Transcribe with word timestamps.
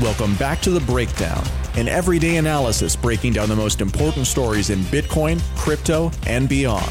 Welcome 0.00 0.34
back 0.36 0.62
to 0.62 0.70
The 0.70 0.80
Breakdown, 0.80 1.44
an 1.74 1.86
everyday 1.86 2.38
analysis 2.38 2.96
breaking 2.96 3.34
down 3.34 3.50
the 3.50 3.56
most 3.56 3.82
important 3.82 4.26
stories 4.26 4.70
in 4.70 4.78
Bitcoin, 4.84 5.42
crypto, 5.58 6.10
and 6.26 6.48
beyond. 6.48 6.90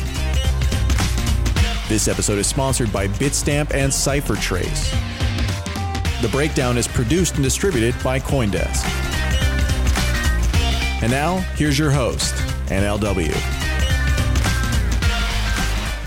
This 1.87 2.07
episode 2.07 2.37
is 2.37 2.45
sponsored 2.45 2.93
by 2.93 3.07
Bitstamp 3.07 3.73
and 3.73 3.91
CipherTrace. 3.91 4.91
The 6.21 6.27
Breakdown 6.27 6.77
is 6.77 6.87
produced 6.87 7.33
and 7.33 7.43
distributed 7.43 7.95
by 8.03 8.19
Coindesk. 8.19 8.85
And 11.01 11.11
now, 11.11 11.37
here's 11.55 11.79
your 11.79 11.89
host, 11.89 12.35
NLW. 12.67 13.33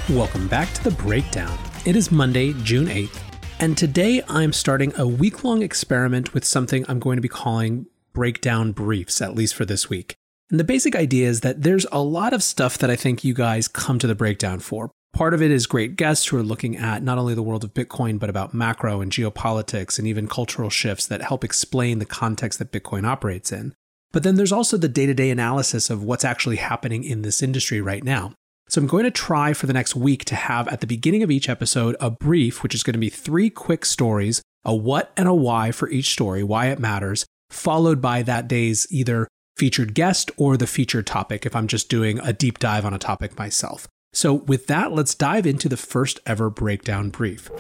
Welcome 0.09 0.47
back 0.47 0.73
to 0.75 0.85
The 0.85 0.93
Breakdown. 0.93 1.59
It 1.85 1.97
is 1.97 2.13
Monday, 2.13 2.53
June 2.63 2.87
8th. 2.87 3.22
And 3.63 3.79
today 3.79 4.25
I'm 4.29 4.53
starting 4.53 4.93
a 4.99 5.07
week 5.07 5.45
long 5.45 5.63
experiment 5.63 6.35
with 6.35 6.45
something 6.45 6.85
I'm 6.89 6.99
going 6.99 7.15
to 7.17 7.23
be 7.23 7.29
calling 7.29 7.87
breakdown 8.13 8.73
briefs, 8.73 9.23
at 9.23 9.37
least 9.37 9.55
for 9.55 9.65
this 9.65 9.89
week. 9.89 10.17
And 10.51 10.59
the 10.59 10.65
basic 10.65 10.97
idea 10.97 11.29
is 11.29 11.43
that 11.43 11.63
there's 11.63 11.87
a 11.93 12.03
lot 12.03 12.33
of 12.33 12.43
stuff 12.43 12.77
that 12.79 12.91
I 12.91 12.97
think 12.97 13.23
you 13.23 13.35
guys 13.35 13.69
come 13.69 14.01
to 14.01 14.09
the 14.09 14.17
breakdown 14.17 14.59
for. 14.59 14.91
Part 15.13 15.33
of 15.33 15.41
it 15.41 15.53
is 15.53 15.69
great 15.69 15.95
guests 15.95 16.27
who 16.27 16.37
are 16.39 16.43
looking 16.43 16.77
at 16.77 17.05
not 17.05 17.19
only 17.19 17.35
the 17.35 17.43
world 17.45 17.63
of 17.63 17.73
Bitcoin, 17.73 18.19
but 18.19 18.29
about 18.29 18.53
macro 18.53 19.01
and 19.01 19.13
geopolitics 19.13 19.97
and 19.97 20.09
even 20.09 20.27
cultural 20.27 20.69
shifts 20.69 21.07
that 21.07 21.23
help 21.23 21.45
explain 21.45 22.01
the 22.01 22.05
context 22.05 22.59
that 22.59 22.73
Bitcoin 22.73 23.07
operates 23.07 23.53
in. 23.53 23.75
But 24.11 24.25
then 24.25 24.35
there's 24.35 24.51
also 24.51 24.77
the 24.77 24.89
day 24.89 25.07
to 25.07 25.15
day 25.15 25.31
analysis 25.31 25.89
of 25.89 26.03
what's 26.03 26.25
actually 26.25 26.57
happening 26.57 27.05
in 27.05 27.23
this 27.23 27.41
industry 27.41 27.81
right 27.81 28.03
now. 28.03 28.35
So 28.73 28.81
I'm 28.81 28.87
going 28.87 29.05
to 29.05 29.11
try 29.11 29.53
for 29.53 29.67
the 29.67 29.75
next 29.75 29.95
week 29.95 30.25
to 30.25 30.35
have 30.35 30.67
at 30.69 30.81
the 30.81 30.87
beginning 30.87 31.23
of 31.23 31.31
each 31.31 31.51
episode 31.51 31.95
a 32.01 32.11
brief, 32.11 32.63
which 32.63 32.75
is 32.75 32.83
going 32.83 32.95
to 32.95 32.99
be 32.99 33.11
three 33.11 33.51
quick 33.51 33.85
stories, 33.85 34.41
a 34.65 34.75
what 34.75 35.13
and 35.15 35.29
a 35.29 35.35
why 35.35 35.73
for 35.73 35.91
each 35.91 36.11
story, 36.11 36.43
why 36.43 36.69
it 36.69 36.79
matters, 36.79 37.27
followed 37.51 38.01
by 38.01 38.23
that 38.23 38.49
day's 38.49 38.87
either 38.91 39.29
featured 39.59 39.93
guest 39.93 40.31
or 40.39 40.57
the 40.57 40.67
featured 40.67 41.07
topic 41.07 41.45
if 41.45 41.55
I'm 41.55 41.67
just 41.67 41.91
doing 41.91 42.19
a 42.21 42.33
deep 42.33 42.59
dive 42.59 42.87
on 42.87 42.95
a 42.95 42.99
topic 42.99 43.37
myself. 43.37 43.87
So, 44.15 44.33
with 44.33 44.69
that, 44.69 44.91
let's 44.91 45.15
dive 45.15 45.47
into 45.47 45.69
the 45.69 45.77
first 45.77 46.19
ever 46.25 46.49
breakdown 46.49 47.11
brief. 47.11 47.51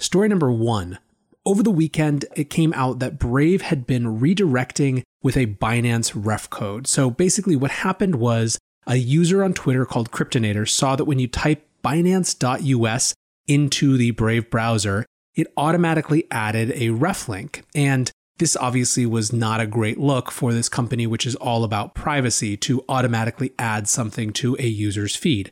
Story 0.00 0.28
number 0.28 0.50
one. 0.50 0.98
Over 1.44 1.62
the 1.62 1.70
weekend, 1.70 2.24
it 2.34 2.50
came 2.50 2.74
out 2.74 2.98
that 2.98 3.20
Brave 3.20 3.62
had 3.62 3.86
been 3.86 4.18
redirecting 4.18 5.04
with 5.22 5.36
a 5.36 5.46
Binance 5.46 6.12
ref 6.16 6.50
code. 6.50 6.88
So 6.88 7.10
basically, 7.10 7.54
what 7.54 7.70
happened 7.70 8.16
was 8.16 8.58
a 8.86 8.96
user 8.96 9.42
on 9.42 9.52
Twitter 9.52 9.84
called 9.84 10.10
Cryptonator 10.10 10.68
saw 10.68 10.96
that 10.96 11.04
when 11.04 11.18
you 11.18 11.26
type 11.26 11.66
Binance.us 11.84 13.14
into 13.46 13.96
the 13.96 14.10
Brave 14.12 14.50
browser, 14.50 15.06
it 15.34 15.52
automatically 15.56 16.26
added 16.30 16.72
a 16.74 16.90
ref 16.90 17.28
link. 17.28 17.64
And 17.74 18.10
this 18.38 18.56
obviously 18.56 19.06
was 19.06 19.32
not 19.32 19.60
a 19.60 19.66
great 19.66 19.98
look 19.98 20.30
for 20.30 20.52
this 20.52 20.68
company, 20.68 21.06
which 21.06 21.26
is 21.26 21.36
all 21.36 21.64
about 21.64 21.94
privacy, 21.94 22.56
to 22.58 22.84
automatically 22.88 23.52
add 23.58 23.88
something 23.88 24.32
to 24.34 24.56
a 24.58 24.66
user's 24.66 25.16
feed. 25.16 25.50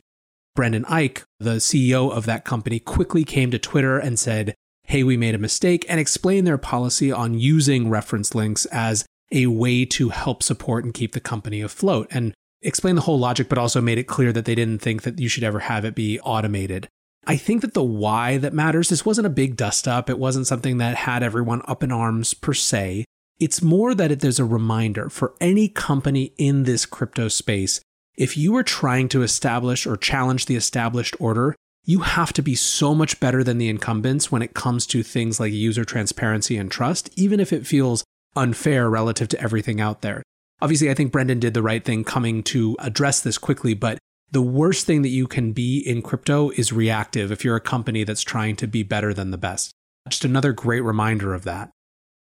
Brendan 0.55 0.85
Eich, 0.85 1.23
the 1.39 1.55
CEO 1.55 2.11
of 2.11 2.25
that 2.25 2.45
company, 2.45 2.79
quickly 2.79 3.23
came 3.23 3.51
to 3.51 3.59
Twitter 3.59 3.97
and 3.97 4.17
said, 4.17 4.55
Hey, 4.83 5.03
we 5.03 5.17
made 5.17 5.35
a 5.35 5.39
mistake, 5.39 5.83
and 5.89 5.99
explained 5.99 6.45
their 6.45 6.59
policy 6.59 7.11
on 7.11 7.39
using 7.39 7.89
reference 7.89 8.35
links 8.35 8.65
as 8.67 9.03
a 9.31 9.47
way 9.47 9.83
to 9.85 10.09
help 10.09 10.43
support 10.43 10.85
and 10.85 10.93
keep 10.93 11.13
the 11.13 11.19
company 11.19 11.61
afloat. 11.61 12.07
And 12.11 12.33
explained 12.65 12.97
the 12.97 13.03
whole 13.03 13.19
logic, 13.19 13.47
but 13.47 13.57
also 13.57 13.81
made 13.81 13.97
it 13.97 14.07
clear 14.07 14.33
that 14.33 14.45
they 14.45 14.55
didn't 14.55 14.81
think 14.81 15.03
that 15.03 15.19
you 15.19 15.29
should 15.29 15.43
ever 15.43 15.59
have 15.59 15.85
it 15.85 15.95
be 15.95 16.19
automated. 16.21 16.87
I 17.27 17.37
think 17.37 17.61
that 17.61 17.73
the 17.73 17.83
why 17.83 18.37
that 18.37 18.53
matters, 18.53 18.89
this 18.89 19.05
wasn't 19.05 19.27
a 19.27 19.31
big 19.31 19.55
dust 19.55 19.87
up. 19.87 20.09
It 20.09 20.19
wasn't 20.19 20.47
something 20.47 20.77
that 20.77 20.95
had 20.95 21.23
everyone 21.23 21.61
up 21.67 21.81
in 21.81 21.91
arms 21.91 22.33
per 22.33 22.53
se. 22.53 23.05
It's 23.39 23.61
more 23.61 23.95
that 23.95 24.19
there's 24.19 24.39
a 24.39 24.45
reminder 24.45 25.09
for 25.09 25.33
any 25.41 25.67
company 25.67 26.33
in 26.37 26.63
this 26.63 26.85
crypto 26.85 27.27
space. 27.27 27.81
If 28.15 28.37
you 28.37 28.55
are 28.55 28.63
trying 28.63 29.09
to 29.09 29.23
establish 29.23 29.85
or 29.85 29.97
challenge 29.97 30.45
the 30.45 30.55
established 30.55 31.15
order, 31.19 31.55
you 31.83 31.99
have 31.99 32.31
to 32.33 32.41
be 32.41 32.55
so 32.55 32.95
much 32.95 33.19
better 33.19 33.43
than 33.43 33.57
the 33.57 33.69
incumbents 33.69 34.31
when 34.31 34.41
it 34.41 34.53
comes 34.53 34.87
to 34.87 35.03
things 35.03 35.39
like 35.39 35.51
user 35.51 35.83
transparency 35.83 36.57
and 36.57 36.71
trust, 36.71 37.09
even 37.15 37.39
if 37.39 37.51
it 37.51 37.67
feels 37.67 38.03
unfair 38.35 38.89
relative 38.89 39.27
to 39.29 39.41
everything 39.41 39.81
out 39.81 40.01
there. 40.01 40.23
Obviously, 40.65 40.89
I 40.89 40.95
think 40.95 41.11
Brendan 41.11 41.39
did 41.39 41.53
the 41.53 41.61
right 41.61 41.85
thing 41.85 42.03
coming 42.03 42.41
to 42.45 42.75
address 42.79 43.21
this 43.21 43.37
quickly, 43.37 43.75
but 43.75 43.99
the 44.31 44.41
worst 44.41 44.87
thing 44.87 45.03
that 45.03 45.09
you 45.09 45.27
can 45.27 45.51
be 45.51 45.77
in 45.77 46.01
crypto 46.01 46.49
is 46.57 46.73
reactive 46.73 47.31
if 47.31 47.45
you're 47.45 47.55
a 47.55 47.61
company 47.61 48.03
that's 48.03 48.23
trying 48.23 48.55
to 48.55 48.65
be 48.65 48.81
better 48.81 49.13
than 49.13 49.29
the 49.29 49.37
best. 49.37 49.69
Just 50.09 50.25
another 50.25 50.53
great 50.53 50.81
reminder 50.81 51.35
of 51.35 51.43
that. 51.43 51.69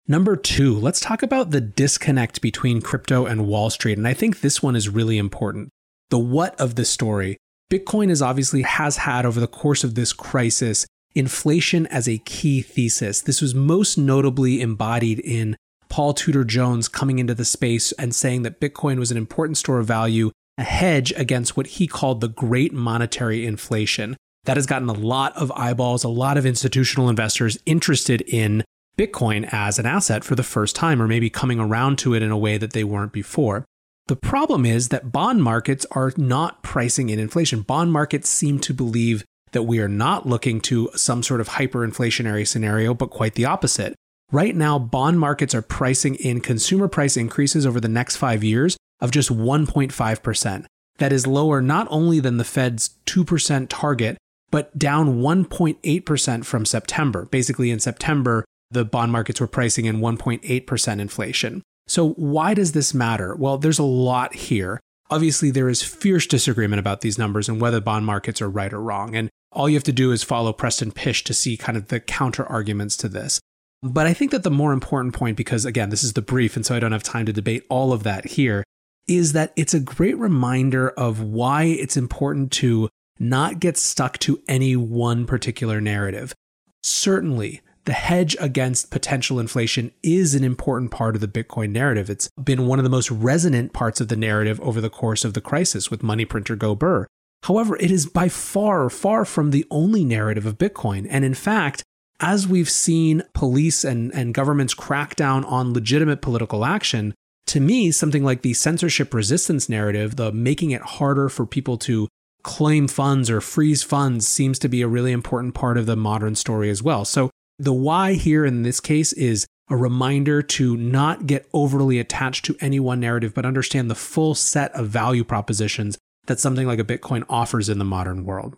Number 0.06 0.36
two, 0.36 0.78
let's 0.78 1.00
talk 1.00 1.24
about 1.24 1.50
the 1.50 1.60
disconnect 1.60 2.40
between 2.40 2.80
crypto 2.80 3.26
and 3.26 3.48
Wall 3.48 3.68
Street. 3.68 3.98
And 3.98 4.06
I 4.06 4.14
think 4.14 4.42
this 4.42 4.62
one 4.62 4.76
is 4.76 4.88
really 4.88 5.18
important. 5.18 5.70
The 6.10 6.20
what 6.20 6.54
of 6.60 6.76
the 6.76 6.84
story. 6.84 7.36
Bitcoin 7.68 8.10
is 8.10 8.22
obviously 8.22 8.62
has 8.62 8.98
had 8.98 9.26
over 9.26 9.40
the 9.40 9.48
course 9.48 9.82
of 9.82 9.96
this 9.96 10.12
crisis 10.12 10.86
inflation 11.16 11.88
as 11.88 12.08
a 12.08 12.18
key 12.18 12.62
thesis. 12.62 13.22
This 13.22 13.40
was 13.40 13.56
most 13.56 13.98
notably 13.98 14.60
embodied 14.60 15.18
in 15.18 15.56
Paul 15.90 16.14
Tudor 16.14 16.44
Jones 16.44 16.88
coming 16.88 17.18
into 17.18 17.34
the 17.34 17.44
space 17.44 17.92
and 17.92 18.14
saying 18.14 18.42
that 18.42 18.60
Bitcoin 18.60 18.98
was 18.98 19.10
an 19.10 19.16
important 19.16 19.58
store 19.58 19.80
of 19.80 19.86
value, 19.86 20.30
a 20.56 20.62
hedge 20.62 21.12
against 21.16 21.56
what 21.56 21.66
he 21.66 21.86
called 21.86 22.20
the 22.20 22.28
great 22.28 22.72
monetary 22.72 23.44
inflation. 23.44 24.16
That 24.44 24.56
has 24.56 24.66
gotten 24.66 24.88
a 24.88 24.94
lot 24.94 25.36
of 25.36 25.52
eyeballs, 25.52 26.04
a 26.04 26.08
lot 26.08 26.38
of 26.38 26.46
institutional 26.46 27.10
investors 27.10 27.58
interested 27.66 28.22
in 28.22 28.64
Bitcoin 28.96 29.48
as 29.52 29.78
an 29.78 29.84
asset 29.84 30.24
for 30.24 30.34
the 30.34 30.42
first 30.42 30.74
time, 30.76 31.02
or 31.02 31.08
maybe 31.08 31.28
coming 31.28 31.60
around 31.60 31.98
to 31.98 32.14
it 32.14 32.22
in 32.22 32.30
a 32.30 32.38
way 32.38 32.56
that 32.56 32.72
they 32.72 32.84
weren't 32.84 33.12
before. 33.12 33.64
The 34.06 34.16
problem 34.16 34.64
is 34.64 34.88
that 34.88 35.12
bond 35.12 35.42
markets 35.42 35.86
are 35.92 36.12
not 36.16 36.62
pricing 36.62 37.10
in 37.10 37.18
inflation. 37.18 37.62
Bond 37.62 37.92
markets 37.92 38.28
seem 38.28 38.58
to 38.60 38.74
believe 38.74 39.24
that 39.52 39.64
we 39.64 39.80
are 39.80 39.88
not 39.88 40.26
looking 40.26 40.60
to 40.62 40.90
some 40.94 41.22
sort 41.22 41.40
of 41.40 41.50
hyperinflationary 41.50 42.46
scenario, 42.46 42.94
but 42.94 43.10
quite 43.10 43.34
the 43.34 43.44
opposite. 43.44 43.94
Right 44.32 44.54
now, 44.54 44.78
bond 44.78 45.18
markets 45.18 45.54
are 45.56 45.62
pricing 45.62 46.14
in 46.14 46.40
consumer 46.40 46.86
price 46.86 47.16
increases 47.16 47.66
over 47.66 47.80
the 47.80 47.88
next 47.88 48.16
five 48.16 48.44
years 48.44 48.76
of 49.00 49.10
just 49.10 49.30
1.5%. 49.30 50.66
That 50.98 51.12
is 51.12 51.26
lower 51.26 51.60
not 51.60 51.88
only 51.90 52.20
than 52.20 52.36
the 52.36 52.44
Fed's 52.44 52.90
2% 53.06 53.66
target, 53.68 54.18
but 54.50 54.78
down 54.78 55.20
1.8% 55.20 56.44
from 56.44 56.64
September. 56.64 57.24
Basically, 57.26 57.70
in 57.70 57.80
September, 57.80 58.44
the 58.70 58.84
bond 58.84 59.10
markets 59.10 59.40
were 59.40 59.48
pricing 59.48 59.86
in 59.86 59.98
1.8% 59.98 61.00
inflation. 61.00 61.62
So, 61.88 62.10
why 62.10 62.54
does 62.54 62.70
this 62.70 62.94
matter? 62.94 63.34
Well, 63.34 63.58
there's 63.58 63.80
a 63.80 63.84
lot 63.84 64.34
here. 64.34 64.78
Obviously, 65.10 65.50
there 65.50 65.68
is 65.68 65.82
fierce 65.82 66.26
disagreement 66.26 66.78
about 66.78 67.00
these 67.00 67.18
numbers 67.18 67.48
and 67.48 67.60
whether 67.60 67.80
bond 67.80 68.06
markets 68.06 68.40
are 68.40 68.48
right 68.48 68.72
or 68.72 68.80
wrong. 68.80 69.16
And 69.16 69.28
all 69.50 69.68
you 69.68 69.74
have 69.74 69.82
to 69.84 69.92
do 69.92 70.12
is 70.12 70.22
follow 70.22 70.52
Preston 70.52 70.92
Pysh 70.92 71.24
to 71.24 71.34
see 71.34 71.56
kind 71.56 71.76
of 71.76 71.88
the 71.88 71.98
counter 71.98 72.46
arguments 72.46 72.96
to 72.98 73.08
this. 73.08 73.40
But 73.82 74.06
I 74.06 74.12
think 74.12 74.30
that 74.30 74.42
the 74.42 74.50
more 74.50 74.72
important 74.72 75.14
point, 75.14 75.36
because 75.36 75.64
again, 75.64 75.88
this 75.88 76.04
is 76.04 76.12
the 76.12 76.22
brief, 76.22 76.56
and 76.56 76.66
so 76.66 76.74
I 76.74 76.80
don't 76.80 76.92
have 76.92 77.02
time 77.02 77.26
to 77.26 77.32
debate 77.32 77.64
all 77.68 77.92
of 77.92 78.02
that 78.02 78.26
here, 78.26 78.62
is 79.08 79.32
that 79.32 79.52
it's 79.56 79.74
a 79.74 79.80
great 79.80 80.18
reminder 80.18 80.90
of 80.90 81.20
why 81.20 81.64
it's 81.64 81.96
important 81.96 82.52
to 82.52 82.88
not 83.18 83.60
get 83.60 83.76
stuck 83.76 84.18
to 84.18 84.42
any 84.48 84.76
one 84.76 85.26
particular 85.26 85.80
narrative. 85.80 86.34
Certainly, 86.82 87.60
the 87.84 87.92
hedge 87.92 88.36
against 88.38 88.90
potential 88.90 89.40
inflation 89.40 89.92
is 90.02 90.34
an 90.34 90.44
important 90.44 90.90
part 90.90 91.14
of 91.14 91.20
the 91.20 91.28
Bitcoin 91.28 91.70
narrative. 91.70 92.10
It's 92.10 92.28
been 92.42 92.66
one 92.66 92.78
of 92.78 92.82
the 92.82 92.90
most 92.90 93.10
resonant 93.10 93.72
parts 93.72 94.00
of 94.00 94.08
the 94.08 94.16
narrative 94.16 94.60
over 94.60 94.80
the 94.80 94.90
course 94.90 95.24
of 95.24 95.34
the 95.34 95.40
crisis 95.40 95.90
with 95.90 96.02
money 96.02 96.24
printer 96.24 96.56
Go 96.56 96.74
Burr. 96.74 97.06
However, 97.44 97.76
it 97.76 97.90
is 97.90 98.06
by 98.06 98.28
far, 98.28 98.90
far 98.90 99.24
from 99.24 99.50
the 99.50 99.64
only 99.70 100.04
narrative 100.04 100.44
of 100.44 100.58
Bitcoin. 100.58 101.06
And 101.08 101.24
in 101.24 101.34
fact, 101.34 101.82
as 102.20 102.46
we've 102.46 102.70
seen 102.70 103.22
police 103.34 103.84
and, 103.84 104.14
and 104.14 104.34
governments 104.34 104.74
crack 104.74 105.16
down 105.16 105.44
on 105.44 105.72
legitimate 105.72 106.20
political 106.20 106.64
action, 106.64 107.14
to 107.48 107.60
me, 107.60 107.90
something 107.90 108.22
like 108.22 108.42
the 108.42 108.54
censorship 108.54 109.12
resistance 109.12 109.68
narrative, 109.68 110.16
the 110.16 110.30
making 110.30 110.70
it 110.70 110.82
harder 110.82 111.28
for 111.28 111.46
people 111.46 111.76
to 111.78 112.08
claim 112.42 112.86
funds 112.86 113.28
or 113.28 113.40
freeze 113.40 113.82
funds, 113.82 114.28
seems 114.28 114.58
to 114.60 114.68
be 114.68 114.82
a 114.82 114.88
really 114.88 115.12
important 115.12 115.54
part 115.54 115.76
of 115.76 115.86
the 115.86 115.96
modern 115.96 116.34
story 116.34 116.70
as 116.70 116.82
well. 116.82 117.04
So, 117.04 117.30
the 117.58 117.72
why 117.72 118.14
here 118.14 118.46
in 118.46 118.62
this 118.62 118.80
case 118.80 119.12
is 119.12 119.46
a 119.68 119.76
reminder 119.76 120.42
to 120.42 120.76
not 120.76 121.26
get 121.26 121.48
overly 121.52 121.98
attached 121.98 122.44
to 122.46 122.56
any 122.60 122.80
one 122.80 123.00
narrative, 123.00 123.34
but 123.34 123.44
understand 123.44 123.90
the 123.90 123.94
full 123.94 124.34
set 124.34 124.72
of 124.72 124.88
value 124.88 125.24
propositions 125.24 125.98
that 126.26 126.40
something 126.40 126.66
like 126.66 126.78
a 126.78 126.84
Bitcoin 126.84 127.24
offers 127.28 127.68
in 127.68 127.78
the 127.78 127.84
modern 127.84 128.24
world. 128.24 128.56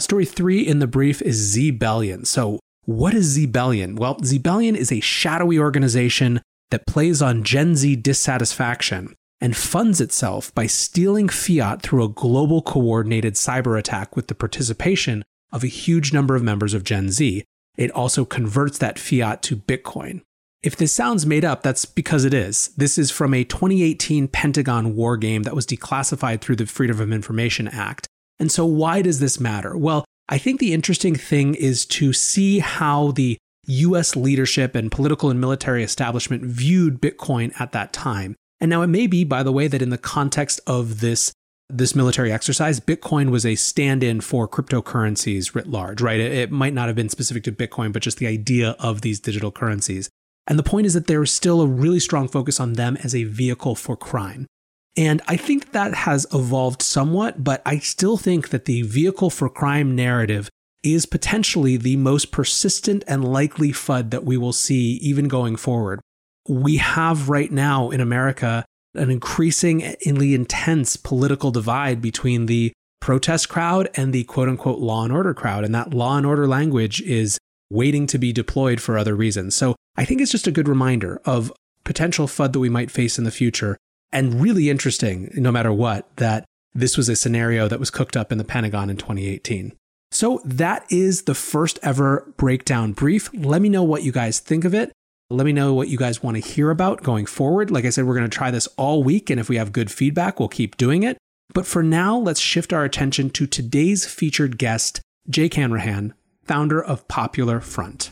Story 0.00 0.24
three 0.24 0.66
in 0.66 0.78
the 0.78 0.86
brief 0.86 1.20
is 1.20 1.56
Zbellion. 1.56 2.26
So, 2.26 2.58
what 2.90 3.14
is 3.14 3.38
Zbellion? 3.38 3.96
Well, 3.96 4.16
Zbellion 4.16 4.74
is 4.74 4.90
a 4.90 4.98
shadowy 4.98 5.60
organization 5.60 6.40
that 6.72 6.88
plays 6.88 7.22
on 7.22 7.44
Gen 7.44 7.76
Z 7.76 7.94
dissatisfaction 7.96 9.14
and 9.40 9.56
funds 9.56 10.00
itself 10.00 10.52
by 10.56 10.66
stealing 10.66 11.28
fiat 11.28 11.82
through 11.82 12.02
a 12.02 12.08
global 12.08 12.62
coordinated 12.62 13.34
cyber 13.34 13.78
attack 13.78 14.16
with 14.16 14.26
the 14.26 14.34
participation 14.34 15.22
of 15.52 15.62
a 15.62 15.68
huge 15.68 16.12
number 16.12 16.34
of 16.34 16.42
members 16.42 16.74
of 16.74 16.82
Gen 16.82 17.10
Z. 17.10 17.44
It 17.76 17.92
also 17.92 18.24
converts 18.24 18.78
that 18.78 18.98
fiat 18.98 19.40
to 19.44 19.56
Bitcoin. 19.56 20.22
If 20.62 20.74
this 20.76 20.92
sounds 20.92 21.24
made 21.24 21.44
up, 21.44 21.62
that's 21.62 21.84
because 21.84 22.24
it 22.24 22.34
is. 22.34 22.70
This 22.76 22.98
is 22.98 23.12
from 23.12 23.34
a 23.34 23.44
2018 23.44 24.26
Pentagon 24.26 24.96
war 24.96 25.16
game 25.16 25.44
that 25.44 25.54
was 25.54 25.64
declassified 25.64 26.40
through 26.40 26.56
the 26.56 26.66
Freedom 26.66 27.00
of 27.00 27.12
Information 27.12 27.68
Act. 27.68 28.08
And 28.40 28.50
so, 28.50 28.66
why 28.66 29.00
does 29.00 29.20
this 29.20 29.38
matter? 29.38 29.76
Well, 29.76 30.04
I 30.30 30.38
think 30.38 30.60
the 30.60 30.72
interesting 30.72 31.16
thing 31.16 31.54
is 31.56 31.84
to 31.86 32.12
see 32.12 32.60
how 32.60 33.10
the 33.10 33.36
US 33.66 34.14
leadership 34.14 34.76
and 34.76 34.90
political 34.90 35.28
and 35.28 35.40
military 35.40 35.82
establishment 35.82 36.44
viewed 36.44 37.00
Bitcoin 37.00 37.52
at 37.60 37.72
that 37.72 37.92
time. 37.92 38.36
And 38.60 38.70
now 38.70 38.82
it 38.82 38.86
may 38.86 39.08
be, 39.08 39.24
by 39.24 39.42
the 39.42 39.52
way, 39.52 39.66
that 39.66 39.82
in 39.82 39.90
the 39.90 39.98
context 39.98 40.60
of 40.66 41.00
this 41.00 41.32
this 41.72 41.94
military 41.94 42.32
exercise, 42.32 42.80
Bitcoin 42.80 43.30
was 43.30 43.46
a 43.46 43.54
stand 43.54 44.02
in 44.02 44.20
for 44.20 44.48
cryptocurrencies 44.48 45.54
writ 45.54 45.68
large, 45.68 46.00
right? 46.00 46.18
It, 46.18 46.32
it, 46.32 46.50
might 46.50 46.74
not 46.74 46.88
have 46.88 46.96
been 46.96 47.08
specific 47.08 47.44
to 47.44 47.52
Bitcoin, 47.52 47.92
but 47.92 48.02
just 48.02 48.18
the 48.18 48.26
idea 48.26 48.70
of 48.80 49.02
these 49.02 49.20
digital 49.20 49.52
currencies. 49.52 50.10
And 50.48 50.58
the 50.58 50.64
point 50.64 50.86
is 50.86 50.94
that 50.94 51.06
there 51.06 51.22
is 51.22 51.30
still 51.30 51.60
a 51.60 51.68
really 51.68 52.00
strong 52.00 52.26
focus 52.26 52.58
on 52.58 52.72
them 52.72 52.96
as 53.04 53.14
a 53.14 53.22
vehicle 53.22 53.76
for 53.76 53.96
crime. 53.96 54.48
And 54.96 55.22
I 55.28 55.36
think 55.36 55.72
that 55.72 55.94
has 55.94 56.26
evolved 56.32 56.82
somewhat, 56.82 57.44
but 57.44 57.62
I 57.64 57.78
still 57.78 58.16
think 58.16 58.48
that 58.50 58.64
the 58.64 58.82
vehicle 58.82 59.30
for 59.30 59.48
crime 59.48 59.94
narrative 59.94 60.50
is 60.82 61.06
potentially 61.06 61.76
the 61.76 61.96
most 61.96 62.32
persistent 62.32 63.04
and 63.06 63.24
likely 63.24 63.70
FUD 63.70 64.10
that 64.10 64.24
we 64.24 64.36
will 64.36 64.52
see 64.52 64.92
even 65.02 65.28
going 65.28 65.56
forward. 65.56 66.00
We 66.48 66.78
have 66.78 67.28
right 67.28 67.52
now 67.52 67.90
in 67.90 68.00
America 68.00 68.64
an 68.94 69.10
increasingly 69.10 70.34
intense 70.34 70.96
political 70.96 71.50
divide 71.50 72.02
between 72.02 72.46
the 72.46 72.72
protest 73.00 73.48
crowd 73.48 73.88
and 73.94 74.12
the 74.12 74.24
quote 74.24 74.48
unquote 74.48 74.78
law 74.78 75.04
and 75.04 75.12
order 75.12 75.34
crowd. 75.34 75.64
And 75.64 75.74
that 75.74 75.94
law 75.94 76.16
and 76.16 76.26
order 76.26 76.48
language 76.48 77.00
is 77.02 77.38
waiting 77.70 78.06
to 78.08 78.18
be 78.18 78.32
deployed 78.32 78.80
for 78.80 78.98
other 78.98 79.14
reasons. 79.14 79.54
So 79.54 79.76
I 79.96 80.04
think 80.04 80.20
it's 80.20 80.32
just 80.32 80.46
a 80.46 80.52
good 80.52 80.68
reminder 80.68 81.20
of 81.24 81.52
potential 81.84 82.26
FUD 82.26 82.52
that 82.52 82.60
we 82.60 82.68
might 82.68 82.90
face 82.90 83.18
in 83.18 83.24
the 83.24 83.30
future. 83.30 83.76
And 84.12 84.40
really 84.40 84.70
interesting, 84.70 85.30
no 85.34 85.52
matter 85.52 85.72
what, 85.72 86.14
that 86.16 86.44
this 86.74 86.96
was 86.96 87.08
a 87.08 87.16
scenario 87.16 87.68
that 87.68 87.80
was 87.80 87.90
cooked 87.90 88.16
up 88.16 88.32
in 88.32 88.38
the 88.38 88.44
Pentagon 88.44 88.90
in 88.90 88.96
2018. 88.96 89.72
So 90.12 90.40
that 90.44 90.84
is 90.90 91.22
the 91.22 91.34
first 91.34 91.78
ever 91.82 92.32
breakdown 92.36 92.92
brief. 92.92 93.30
Let 93.32 93.62
me 93.62 93.68
know 93.68 93.84
what 93.84 94.02
you 94.02 94.12
guys 94.12 94.40
think 94.40 94.64
of 94.64 94.74
it. 94.74 94.92
Let 95.32 95.46
me 95.46 95.52
know 95.52 95.74
what 95.74 95.88
you 95.88 95.96
guys 95.96 96.22
want 96.22 96.36
to 96.36 96.40
hear 96.40 96.70
about 96.70 97.04
going 97.04 97.26
forward. 97.26 97.70
Like 97.70 97.84
I 97.84 97.90
said, 97.90 98.04
we're 98.04 98.16
going 98.16 98.28
to 98.28 98.36
try 98.36 98.50
this 98.50 98.66
all 98.76 99.04
week. 99.04 99.30
And 99.30 99.38
if 99.38 99.48
we 99.48 99.56
have 99.56 99.72
good 99.72 99.90
feedback, 99.90 100.40
we'll 100.40 100.48
keep 100.48 100.76
doing 100.76 101.04
it. 101.04 101.16
But 101.54 101.66
for 101.66 101.82
now, 101.82 102.16
let's 102.16 102.40
shift 102.40 102.72
our 102.72 102.84
attention 102.84 103.30
to 103.30 103.46
today's 103.46 104.06
featured 104.06 104.58
guest, 104.58 105.00
Jake 105.28 105.54
Hanrahan, 105.54 106.14
founder 106.44 106.82
of 106.82 107.06
Popular 107.06 107.60
Front. 107.60 108.10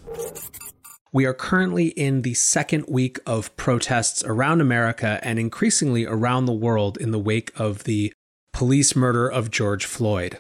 We 1.10 1.24
are 1.24 1.34
currently 1.34 1.88
in 1.88 2.22
the 2.22 2.34
second 2.34 2.84
week 2.86 3.18
of 3.24 3.56
protests 3.56 4.22
around 4.24 4.60
America 4.60 5.18
and 5.22 5.38
increasingly 5.38 6.04
around 6.04 6.44
the 6.44 6.52
world 6.52 6.98
in 6.98 7.12
the 7.12 7.18
wake 7.18 7.50
of 7.58 7.84
the 7.84 8.12
police 8.52 8.94
murder 8.94 9.26
of 9.26 9.50
George 9.50 9.86
Floyd. 9.86 10.38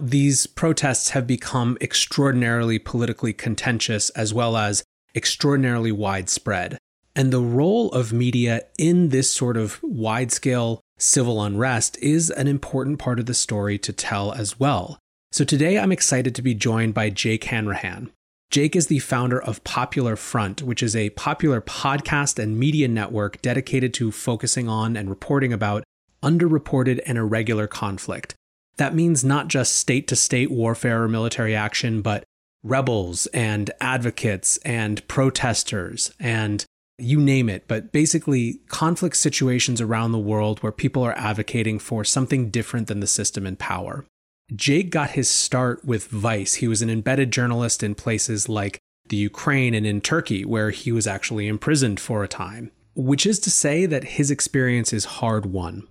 These 0.00 0.46
protests 0.46 1.10
have 1.10 1.26
become 1.26 1.78
extraordinarily 1.80 2.78
politically 2.78 3.32
contentious 3.32 4.10
as 4.10 4.34
well 4.34 4.56
as 4.58 4.84
extraordinarily 5.14 5.92
widespread. 5.92 6.76
And 7.16 7.32
the 7.32 7.40
role 7.40 7.90
of 7.92 8.12
media 8.12 8.62
in 8.76 9.08
this 9.08 9.30
sort 9.30 9.56
of 9.56 9.80
wide 9.82 10.32
scale 10.32 10.80
civil 10.98 11.42
unrest 11.42 11.96
is 12.02 12.28
an 12.30 12.48
important 12.48 12.98
part 12.98 13.20
of 13.20 13.26
the 13.26 13.34
story 13.34 13.78
to 13.78 13.92
tell 13.92 14.32
as 14.32 14.60
well. 14.60 14.98
So 15.32 15.44
today 15.44 15.78
I'm 15.78 15.92
excited 15.92 16.34
to 16.34 16.42
be 16.42 16.54
joined 16.54 16.92
by 16.92 17.10
Jake 17.10 17.44
Hanrahan. 17.44 18.10
Jake 18.50 18.76
is 18.76 18.86
the 18.86 19.00
founder 19.00 19.42
of 19.42 19.64
Popular 19.64 20.16
Front, 20.16 20.62
which 20.62 20.82
is 20.82 20.94
a 20.94 21.10
popular 21.10 21.60
podcast 21.60 22.38
and 22.38 22.58
media 22.58 22.86
network 22.86 23.42
dedicated 23.42 23.92
to 23.94 24.12
focusing 24.12 24.68
on 24.68 24.96
and 24.96 25.08
reporting 25.08 25.52
about 25.52 25.84
underreported 26.24 27.00
and 27.06 27.18
irregular 27.18 27.66
conflict, 27.66 28.34
that 28.76 28.94
means 28.94 29.22
not 29.22 29.48
just 29.48 29.76
state 29.76 30.08
to 30.08 30.16
state 30.16 30.50
warfare 30.50 31.04
or 31.04 31.08
military 31.08 31.54
action, 31.54 32.02
but 32.02 32.24
rebels 32.64 33.26
and 33.26 33.70
advocates 33.80 34.56
and 34.58 35.06
protesters 35.06 36.12
and 36.18 36.64
you 36.96 37.20
name 37.20 37.48
it, 37.48 37.66
but 37.66 37.92
basically 37.92 38.60
conflict 38.68 39.16
situations 39.16 39.80
around 39.80 40.12
the 40.12 40.18
world 40.18 40.62
where 40.62 40.72
people 40.72 41.02
are 41.02 41.18
advocating 41.18 41.78
for 41.78 42.04
something 42.04 42.50
different 42.50 42.86
than 42.86 43.00
the 43.00 43.06
system 43.06 43.46
in 43.46 43.56
power. 43.56 44.06
Jake 44.54 44.90
got 44.90 45.10
his 45.10 45.28
start 45.28 45.84
with 45.84 46.08
Vice. 46.08 46.54
He 46.54 46.68
was 46.68 46.82
an 46.82 46.90
embedded 46.90 47.30
journalist 47.30 47.82
in 47.82 47.94
places 47.94 48.48
like 48.48 48.78
the 49.08 49.16
Ukraine 49.16 49.74
and 49.74 49.86
in 49.86 50.00
Turkey, 50.00 50.44
where 50.44 50.70
he 50.70 50.92
was 50.92 51.06
actually 51.06 51.46
imprisoned 51.46 52.00
for 52.00 52.22
a 52.22 52.28
time, 52.28 52.70
which 52.94 53.26
is 53.26 53.38
to 53.40 53.50
say 53.50 53.86
that 53.86 54.04
his 54.04 54.30
experience 54.30 54.92
is 54.92 55.04
hard 55.04 55.46
won. 55.46 55.86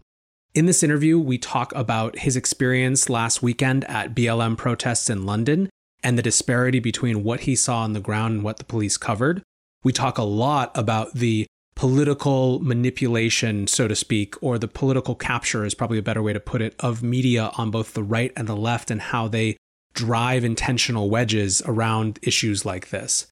In 0.53 0.67
this 0.67 0.83
interview, 0.83 1.17
we 1.17 1.39
talk 1.39 1.73
about 1.75 2.19
his 2.19 2.35
experience 2.35 3.09
last 3.09 3.41
weekend 3.41 3.85
at 3.85 4.13
BLM 4.13 4.56
protests 4.56 5.09
in 5.09 5.25
London 5.25 5.69
and 6.03 6.17
the 6.17 6.23
disparity 6.23 6.79
between 6.79 7.23
what 7.23 7.41
he 7.41 7.56
saw 7.56 7.79
on 7.79 7.94
the 7.94 7.99
ground 7.99 8.35
and 8.35 8.44
what 8.44 8.57
the 8.57 8.63
police 8.63 8.97
covered. 8.97 9.41
We 9.83 9.91
talk 9.91 10.17
a 10.17 10.23
lot 10.23 10.71
about 10.77 11.15
the 11.15 11.47
political 11.75 12.59
manipulation, 12.59 13.67
so 13.67 13.87
to 13.87 13.95
speak, 13.95 14.35
or 14.41 14.57
the 14.57 14.67
political 14.67 15.15
capture 15.15 15.65
is 15.65 15.73
probably 15.73 15.97
a 15.97 16.03
better 16.03 16.21
way 16.21 16.33
to 16.33 16.39
put 16.39 16.61
it, 16.61 16.75
of 16.79 17.03
media 17.03 17.51
on 17.57 17.71
both 17.71 17.93
the 17.93 18.03
right 18.03 18.31
and 18.35 18.47
the 18.47 18.55
left 18.55 18.91
and 18.91 19.01
how 19.01 19.27
they 19.27 19.57
drive 19.93 20.43
intentional 20.43 21.09
wedges 21.09 21.61
around 21.65 22.19
issues 22.21 22.65
like 22.65 22.89
this. 22.89 23.27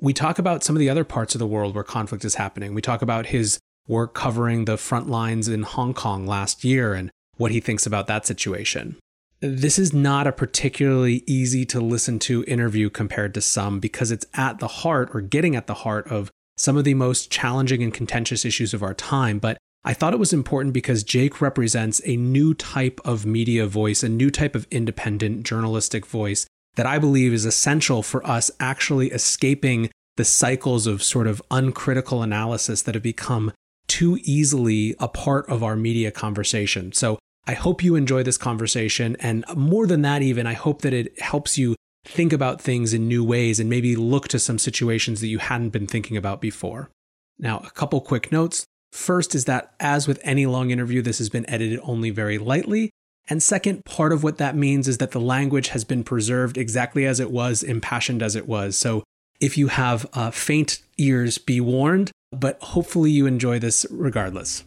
We 0.00 0.12
talk 0.12 0.38
about 0.38 0.62
some 0.62 0.76
of 0.76 0.80
the 0.80 0.90
other 0.90 1.04
parts 1.04 1.34
of 1.34 1.38
the 1.38 1.46
world 1.46 1.74
where 1.74 1.84
conflict 1.84 2.24
is 2.24 2.36
happening. 2.36 2.74
We 2.74 2.82
talk 2.82 3.02
about 3.02 3.26
his 3.26 3.58
work 3.86 4.14
covering 4.14 4.64
the 4.64 4.76
front 4.76 5.08
lines 5.08 5.48
in 5.48 5.62
Hong 5.62 5.94
Kong 5.94 6.26
last 6.26 6.62
year 6.62 6.94
and 6.94 7.10
what 7.36 7.50
he 7.50 7.60
thinks 7.60 7.86
about 7.86 8.06
that 8.06 8.26
situation. 8.26 8.96
This 9.40 9.78
is 9.78 9.92
not 9.92 10.26
a 10.26 10.32
particularly 10.32 11.22
easy 11.26 11.64
to 11.66 11.80
listen 11.80 12.18
to 12.20 12.44
interview 12.44 12.90
compared 12.90 13.34
to 13.34 13.40
some 13.40 13.80
because 13.80 14.10
it's 14.10 14.26
at 14.34 14.58
the 14.58 14.68
heart 14.68 15.10
or 15.14 15.20
getting 15.20 15.54
at 15.54 15.66
the 15.66 15.74
heart 15.74 16.08
of 16.08 16.30
some 16.58 16.76
of 16.76 16.84
the 16.84 16.94
most 16.94 17.30
challenging 17.30 17.82
and 17.82 17.94
contentious 17.94 18.44
issues 18.44 18.74
of 18.74 18.82
our 18.82 18.94
time. 18.94 19.38
But 19.38 19.56
I 19.84 19.94
thought 19.94 20.12
it 20.12 20.18
was 20.18 20.32
important 20.32 20.74
because 20.74 21.02
Jake 21.02 21.40
represents 21.40 22.02
a 22.04 22.16
new 22.16 22.52
type 22.52 23.00
of 23.04 23.24
media 23.24 23.66
voice, 23.66 24.02
a 24.02 24.08
new 24.08 24.30
type 24.30 24.54
of 24.54 24.66
independent 24.70 25.44
journalistic 25.44 26.04
voice 26.04 26.46
that 26.74 26.86
I 26.86 26.98
believe 26.98 27.32
is 27.32 27.44
essential 27.44 28.02
for 28.02 28.24
us 28.26 28.50
actually 28.60 29.10
escaping 29.10 29.90
the 30.16 30.24
cycles 30.24 30.86
of 30.86 31.02
sort 31.02 31.26
of 31.26 31.40
uncritical 31.50 32.22
analysis 32.22 32.82
that 32.82 32.94
have 32.94 33.02
become 33.02 33.52
too 33.86 34.18
easily 34.22 34.94
a 34.98 35.08
part 35.08 35.48
of 35.48 35.62
our 35.62 35.76
media 35.76 36.10
conversation. 36.10 36.92
So 36.92 37.18
I 37.46 37.54
hope 37.54 37.82
you 37.82 37.94
enjoy 37.94 38.24
this 38.24 38.36
conversation. 38.36 39.16
And 39.20 39.44
more 39.56 39.86
than 39.86 40.02
that, 40.02 40.20
even, 40.20 40.46
I 40.46 40.52
hope 40.52 40.82
that 40.82 40.92
it 40.92 41.18
helps 41.20 41.56
you 41.56 41.74
think 42.08 42.32
about 42.32 42.60
things 42.60 42.92
in 42.92 43.08
new 43.08 43.24
ways 43.24 43.60
and 43.60 43.68
maybe 43.68 43.96
look 43.96 44.28
to 44.28 44.38
some 44.38 44.58
situations 44.58 45.20
that 45.20 45.28
you 45.28 45.38
hadn't 45.38 45.70
been 45.70 45.86
thinking 45.86 46.16
about 46.16 46.40
before. 46.40 46.90
Now, 47.38 47.58
a 47.58 47.70
couple 47.70 48.00
quick 48.00 48.32
notes. 48.32 48.64
First 48.92 49.34
is 49.34 49.44
that, 49.44 49.74
as 49.78 50.08
with 50.08 50.18
any 50.22 50.46
long 50.46 50.70
interview, 50.70 51.02
this 51.02 51.18
has 51.18 51.28
been 51.28 51.48
edited 51.48 51.80
only 51.82 52.10
very 52.10 52.38
lightly. 52.38 52.90
And 53.28 53.42
second, 53.42 53.84
part 53.84 54.12
of 54.12 54.22
what 54.22 54.38
that 54.38 54.56
means 54.56 54.88
is 54.88 54.98
that 54.98 55.10
the 55.10 55.20
language 55.20 55.68
has 55.68 55.84
been 55.84 56.02
preserved 56.02 56.56
exactly 56.56 57.04
as 57.04 57.20
it 57.20 57.30
was, 57.30 57.62
impassioned 57.62 58.22
as 58.22 58.34
it 58.34 58.48
was. 58.48 58.76
So 58.76 59.04
if 59.40 59.58
you 59.58 59.68
have 59.68 60.08
uh, 60.14 60.30
faint 60.30 60.80
ears, 60.96 61.36
be 61.36 61.60
warned 61.60 62.10
but 62.32 62.60
hopefully 62.62 63.10
you 63.10 63.26
enjoy 63.26 63.58
this 63.58 63.86
regardless. 63.90 64.64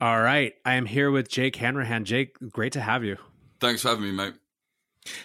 All 0.00 0.20
right. 0.20 0.54
I 0.64 0.74
am 0.74 0.86
here 0.86 1.10
with 1.10 1.28
Jake 1.28 1.56
Hanrahan. 1.56 2.04
Jake, 2.04 2.36
great 2.50 2.72
to 2.74 2.80
have 2.80 3.04
you. 3.04 3.16
Thanks 3.60 3.82
for 3.82 3.88
having 3.88 4.04
me, 4.04 4.12
mate. 4.12 4.34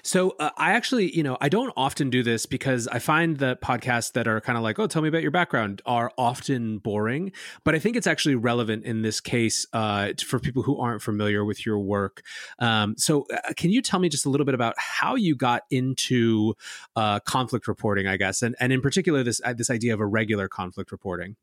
So 0.03 0.35
uh, 0.39 0.51
I 0.57 0.71
actually, 0.71 1.15
you 1.15 1.23
know, 1.23 1.37
I 1.41 1.49
don't 1.49 1.73
often 1.75 2.09
do 2.09 2.23
this 2.23 2.45
because 2.45 2.87
I 2.87 2.99
find 2.99 3.37
that 3.37 3.61
podcasts 3.61 4.13
that 4.13 4.27
are 4.27 4.41
kind 4.41 4.57
of 4.57 4.63
like, 4.63 4.79
"Oh, 4.79 4.87
tell 4.87 5.01
me 5.01 5.09
about 5.09 5.21
your 5.21 5.31
background," 5.31 5.81
are 5.85 6.11
often 6.17 6.79
boring. 6.79 7.31
But 7.63 7.75
I 7.75 7.79
think 7.79 7.95
it's 7.95 8.07
actually 8.07 8.35
relevant 8.35 8.83
in 8.85 9.01
this 9.01 9.19
case 9.19 9.65
uh, 9.73 10.13
for 10.25 10.39
people 10.39 10.63
who 10.63 10.79
aren't 10.79 11.01
familiar 11.01 11.45
with 11.45 11.65
your 11.65 11.79
work. 11.79 12.23
Um, 12.59 12.95
so, 12.97 13.25
uh, 13.33 13.53
can 13.55 13.71
you 13.71 13.81
tell 13.81 13.99
me 13.99 14.09
just 14.09 14.25
a 14.25 14.29
little 14.29 14.45
bit 14.45 14.55
about 14.55 14.75
how 14.77 15.15
you 15.15 15.35
got 15.35 15.63
into 15.69 16.55
uh, 16.95 17.19
conflict 17.21 17.67
reporting? 17.67 18.07
I 18.07 18.17
guess, 18.17 18.41
and 18.41 18.55
and 18.59 18.73
in 18.73 18.81
particular 18.81 19.23
this 19.23 19.41
uh, 19.43 19.53
this 19.53 19.69
idea 19.69 19.93
of 19.93 19.99
irregular 19.99 20.47
conflict 20.47 20.91
reporting. 20.91 21.35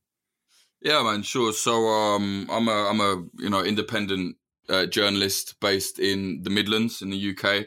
Yeah, 0.80 1.02
man, 1.02 1.23
sure. 1.23 1.52
So, 1.52 1.88
um, 1.88 2.47
I'm 2.50 2.68
a 2.68 2.88
I'm 2.88 3.00
a 3.00 3.25
you 3.38 3.50
know 3.50 3.64
independent 3.64 4.37
uh, 4.68 4.87
journalist 4.87 5.59
based 5.61 5.99
in 5.99 6.42
the 6.42 6.50
Midlands 6.50 7.02
in 7.02 7.11
the 7.11 7.37
UK. 7.37 7.66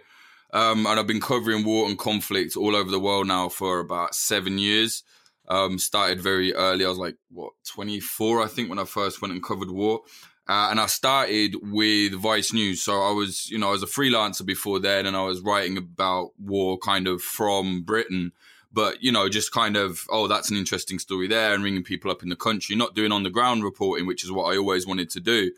Um, 0.54 0.86
and 0.86 1.00
I've 1.00 1.08
been 1.08 1.22
covering 1.22 1.64
war 1.64 1.88
and 1.88 1.98
conflict 1.98 2.58
all 2.58 2.76
over 2.76 2.92
the 2.92 3.00
world 3.00 3.28
now 3.28 3.50
for 3.50 3.80
about 3.80 4.16
seven 4.16 4.58
years. 4.58 5.04
Um, 5.48 5.80
started 5.80 6.22
very 6.22 6.54
early. 6.54 6.86
I 6.86 6.90
was 6.90 6.98
like, 6.98 7.16
what, 7.30 7.54
24, 7.68 8.42
I 8.42 8.48
think, 8.48 8.70
when 8.70 8.80
I 8.80 8.86
first 8.86 9.22
went 9.22 9.34
and 9.34 9.44
covered 9.44 9.72
war. 9.72 10.02
Uh, 10.48 10.68
and 10.70 10.80
I 10.80 10.86
started 10.88 11.56
with 11.62 12.14
Vice 12.14 12.52
News. 12.52 12.82
So 12.82 13.02
I 13.02 13.12
was, 13.12 13.50
you 13.50 13.58
know, 13.58 13.70
I 13.70 13.72
was 13.72 13.84
a 13.84 13.88
freelancer 13.88 14.46
before 14.46 14.80
then 14.80 15.06
and 15.06 15.16
I 15.16 15.24
was 15.24 15.42
writing 15.42 15.78
about 15.78 16.32
war 16.40 16.78
kind 16.78 17.08
of 17.08 17.22
from 17.22 17.84
Britain. 17.84 18.34
but 18.74 19.02
you 19.04 19.12
know, 19.12 19.30
just 19.30 19.52
kind 19.52 19.76
of, 19.76 20.06
oh, 20.10 20.28
that's 20.28 20.50
an 20.50 20.58
interesting 20.58 21.00
story 21.00 21.28
there, 21.28 21.54
and 21.54 21.64
ringing 21.64 21.84
people 21.84 22.10
up 22.12 22.24
in 22.24 22.30
the 22.30 22.36
country, 22.36 22.76
not 22.76 22.96
doing 22.96 23.12
on 23.12 23.24
the 23.24 23.30
ground 23.30 23.64
reporting, 23.64 24.08
which 24.08 24.24
is 24.24 24.32
what 24.32 24.46
I 24.46 24.58
always 24.58 24.88
wanted 24.88 25.10
to 25.12 25.20
do. 25.20 25.52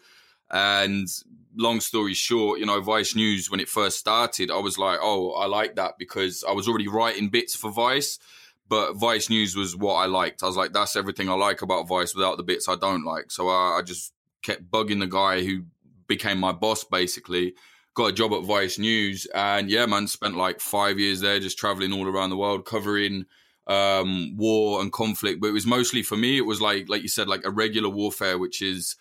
And 0.50 1.08
long 1.56 1.80
story 1.80 2.14
short, 2.14 2.60
you 2.60 2.66
know, 2.66 2.82
Vice 2.82 3.16
News 3.16 3.50
when 3.50 3.60
it 3.60 3.70
first 3.70 4.00
started, 4.00 4.52
I 4.52 4.58
was 4.58 4.78
like, 4.78 5.00
oh, 5.02 5.32
I 5.32 5.46
like 5.46 5.76
that 5.76 5.94
because 5.98 6.44
I 6.48 6.52
was 6.52 6.68
already 6.68 6.88
writing 6.88 7.30
bits 7.30 7.56
for 7.56 7.72
Vice, 7.72 8.20
but 8.68 8.94
Vice 8.94 9.30
News 9.30 9.56
was 9.56 9.76
what 9.76 9.96
I 9.96 10.06
liked. 10.06 10.44
I 10.44 10.48
was 10.48 10.58
like, 10.58 10.74
that's 10.74 10.96
everything 10.96 11.30
I 11.30 11.34
like 11.34 11.62
about 11.62 11.88
Vice 11.88 12.16
without 12.16 12.38
the 12.38 12.44
bits 12.44 12.68
I 12.68 12.76
don't 12.76 13.06
like. 13.06 13.32
So 13.32 13.50
I, 13.50 13.78
I 13.80 13.82
just 13.84 14.14
kept 14.42 14.70
bugging 14.70 15.00
the 15.00 15.08
guy 15.08 15.44
who 15.44 15.64
became 16.08 16.40
my 16.40 16.52
boss 16.52 16.84
basically 16.84 17.56
got 17.94 18.10
a 18.10 18.14
job 18.14 18.34
at 18.34 18.44
Vice 18.44 18.80
News, 18.80 19.28
and 19.34 19.70
yeah, 19.70 19.86
man, 19.86 20.08
spent 20.08 20.36
like 20.36 20.60
five 20.60 21.00
years 21.00 21.22
there, 21.22 21.40
just 21.40 21.58
traveling 21.58 21.94
all 21.94 22.08
around 22.08 22.30
the 22.30 22.38
world, 22.38 22.66
covering 22.66 23.26
um, 23.68 24.36
war 24.36 24.82
and 24.82 24.92
conflict. 24.92 25.40
But 25.40 25.48
it 25.48 25.54
was 25.54 25.66
mostly 25.66 26.02
for 26.04 26.18
me, 26.18 26.38
it 26.38 26.46
was 26.46 26.62
like, 26.62 26.90
like 26.90 27.02
you 27.02 27.08
said, 27.08 27.28
like 27.28 27.46
irregular 27.46 27.90
warfare, 27.90 28.38
which 28.38 28.62
is 28.62 28.96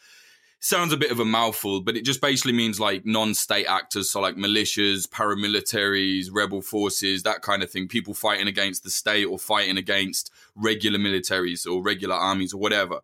sounds 0.63 0.93
a 0.93 0.97
bit 0.97 1.11
of 1.11 1.19
a 1.19 1.25
mouthful, 1.25 1.81
but 1.81 1.97
it 1.97 2.05
just 2.05 2.21
basically 2.21 2.53
means 2.53 2.79
like 2.79 3.05
non-state 3.05 3.67
actors, 3.67 4.09
so 4.09 4.21
like 4.21 4.37
militias, 4.37 5.09
paramilitaries, 5.09 6.29
rebel 6.31 6.63
forces, 6.63 7.25
that 7.25 7.43
kind 7.43 7.65
of 7.65 7.71
thing. 7.71 7.89
People 7.89 8.15
fighting 8.15 8.47
against 8.47 8.85
the 8.85 8.91
state 8.91 9.25
or 9.25 9.41
fighting 9.41 9.77
against 9.77 10.31
regular 10.55 11.01
militaries 11.01 11.67
or 11.67 11.83
regular 11.83 12.15
armies 12.15 12.55
or 12.55 12.59
whatever. 12.59 13.01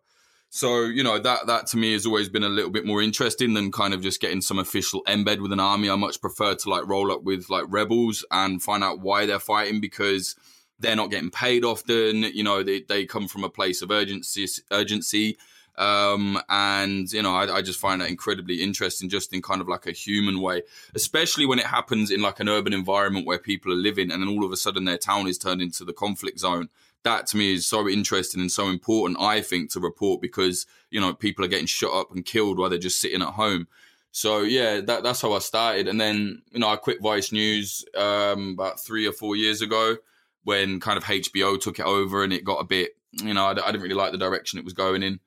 So, 0.49 0.85
you 0.85 1.03
know, 1.03 1.19
that 1.19 1.47
that 1.47 1.67
to 1.67 1.77
me 1.77 1.91
has 1.91 2.05
always 2.05 2.29
been 2.29 2.43
a 2.43 2.49
little 2.49 2.71
bit 2.71 2.85
more 2.85 3.01
interesting 3.01 3.53
than 3.53 3.73
kind 3.73 3.93
of 3.93 4.01
just 4.01 4.21
getting 4.21 4.41
some 4.41 4.57
official 4.57 5.03
embed 5.03 5.41
with 5.41 5.51
an 5.51 5.59
army. 5.59 5.89
I 5.89 5.95
much 5.95 6.21
prefer 6.21 6.55
to 6.55 6.69
like 6.69 6.87
roll 6.87 7.11
up 7.11 7.23
with 7.23 7.49
like 7.49 7.65
rebels 7.67 8.25
and 8.31 8.63
find 8.63 8.85
out 8.85 9.01
why 9.01 9.25
they're 9.25 9.37
fighting 9.37 9.81
because 9.81 10.35
they're 10.79 10.95
not 10.95 11.11
getting 11.11 11.29
paid 11.29 11.65
often. 11.65 12.23
You 12.23 12.43
know, 12.43 12.63
they, 12.63 12.81
they 12.87 13.05
come 13.05 13.27
from 13.27 13.43
a 13.43 13.49
place 13.49 13.81
of 13.81 13.91
urgency 13.91 14.47
urgency. 14.71 15.37
Um, 15.79 16.39
and 16.49 17.11
you 17.11 17.21
know, 17.21 17.33
I, 17.33 17.57
I, 17.57 17.61
just 17.61 17.79
find 17.79 18.01
that 18.01 18.09
incredibly 18.09 18.61
interesting, 18.61 19.07
just 19.07 19.33
in 19.33 19.41
kind 19.41 19.61
of 19.61 19.69
like 19.69 19.87
a 19.87 19.93
human 19.93 20.41
way, 20.41 20.63
especially 20.93 21.45
when 21.45 21.57
it 21.57 21.65
happens 21.65 22.11
in 22.11 22.21
like 22.21 22.41
an 22.41 22.49
urban 22.49 22.73
environment 22.73 23.25
where 23.25 23.39
people 23.39 23.71
are 23.71 23.77
living, 23.77 24.11
and 24.11 24.21
then 24.21 24.27
all 24.27 24.43
of 24.43 24.51
a 24.51 24.57
sudden 24.57 24.83
their 24.83 24.97
town 24.97 25.25
is 25.27 25.37
turned 25.37 25.61
into 25.61 25.85
the 25.85 25.93
conflict 25.93 26.39
zone 26.39 26.67
that 27.03 27.27
to 27.27 27.37
me 27.37 27.53
is 27.53 27.67
so 27.67 27.87
interesting 27.87 28.41
and 28.41 28.51
so 28.51 28.67
important, 28.67 29.19
I 29.19 29.41
think, 29.41 29.71
to 29.71 29.79
report 29.79 30.21
because, 30.21 30.65
you 30.91 30.99
know, 30.99 31.13
people 31.13 31.45
are 31.45 31.49
getting 31.49 31.65
shot 31.65 31.93
up 31.93 32.11
and 32.11 32.25
killed 32.25 32.59
while 32.59 32.69
they're 32.69 32.77
just 32.77 32.99
sitting 32.99 33.21
at 33.21 33.29
home. 33.29 33.67
So 34.11 34.41
yeah, 34.41 34.81
that, 34.81 35.03
that's 35.03 35.21
how 35.21 35.33
I 35.33 35.39
started. 35.39 35.87
And 35.87 35.99
then, 35.99 36.41
you 36.51 36.59
know, 36.59 36.67
I 36.67 36.75
quit 36.75 37.01
Vice 37.01 37.31
News 37.31 37.85
um, 37.95 38.53
about 38.53 38.79
three 38.79 39.07
or 39.07 39.13
four 39.13 39.35
years 39.35 39.61
ago 39.61 39.97
when 40.43 40.79
kind 40.79 40.97
of 40.97 41.03
HBO 41.03 41.59
took 41.59 41.79
it 41.79 41.85
over 41.85 42.23
and 42.23 42.33
it 42.33 42.43
got 42.43 42.57
a 42.57 42.65
bit, 42.65 42.97
you 43.13 43.33
know, 43.33 43.45
I, 43.45 43.51
I 43.51 43.71
didn't 43.71 43.81
really 43.81 43.95
like 43.95 44.11
the 44.11 44.17
direction 44.17 44.59
it 44.59 44.65
was 44.65 44.73
going 44.73 45.03
in. 45.03 45.19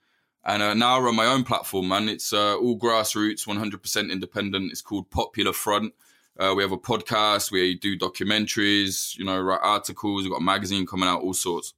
And 0.44 0.62
uh, 0.62 0.74
now 0.74 0.96
I 0.96 1.00
run 1.00 1.14
my 1.14 1.26
own 1.26 1.44
platform, 1.44 1.88
man. 1.88 2.08
It's 2.08 2.32
uh, 2.32 2.56
all 2.56 2.78
grassroots, 2.78 3.46
100% 3.46 4.10
independent. 4.10 4.72
It's 4.72 4.82
called 4.82 5.10
Popular 5.10 5.52
Front. 5.52 5.94
Uh, 6.38 6.54
we 6.56 6.62
have 6.62 6.72
a 6.72 6.78
podcast. 6.78 7.52
We 7.52 7.76
do 7.76 7.96
documentaries. 7.98 9.16
You 9.16 9.24
know, 9.24 9.40
write 9.40 9.60
articles. 9.62 10.22
We've 10.22 10.32
got 10.32 10.40
a 10.40 10.44
magazine 10.44 10.86
coming 10.86 11.08
out. 11.08 11.22
All 11.22 11.34
sorts. 11.34 11.74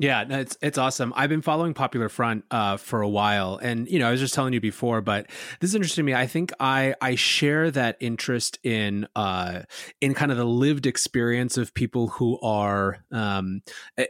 Yeah, 0.00 0.24
it's 0.30 0.56
it's 0.62 0.78
awesome. 0.78 1.12
I've 1.14 1.28
been 1.28 1.42
following 1.42 1.74
Popular 1.74 2.08
Front 2.08 2.46
uh, 2.50 2.78
for 2.78 3.02
a 3.02 3.08
while, 3.08 3.58
and 3.62 3.86
you 3.86 3.98
know, 3.98 4.08
I 4.08 4.10
was 4.10 4.20
just 4.20 4.32
telling 4.32 4.54
you 4.54 4.60
before, 4.60 5.02
but 5.02 5.26
this 5.60 5.68
is 5.68 5.74
interesting 5.74 6.06
to 6.06 6.06
me. 6.06 6.14
I 6.14 6.26
think 6.26 6.52
I 6.58 6.94
I 7.02 7.16
share 7.16 7.70
that 7.72 7.98
interest 8.00 8.58
in 8.62 9.06
uh, 9.14 9.60
in 10.00 10.14
kind 10.14 10.32
of 10.32 10.38
the 10.38 10.46
lived 10.46 10.86
experience 10.86 11.58
of 11.58 11.74
people 11.74 12.08
who 12.08 12.40
are 12.40 13.04
um, 13.12 13.60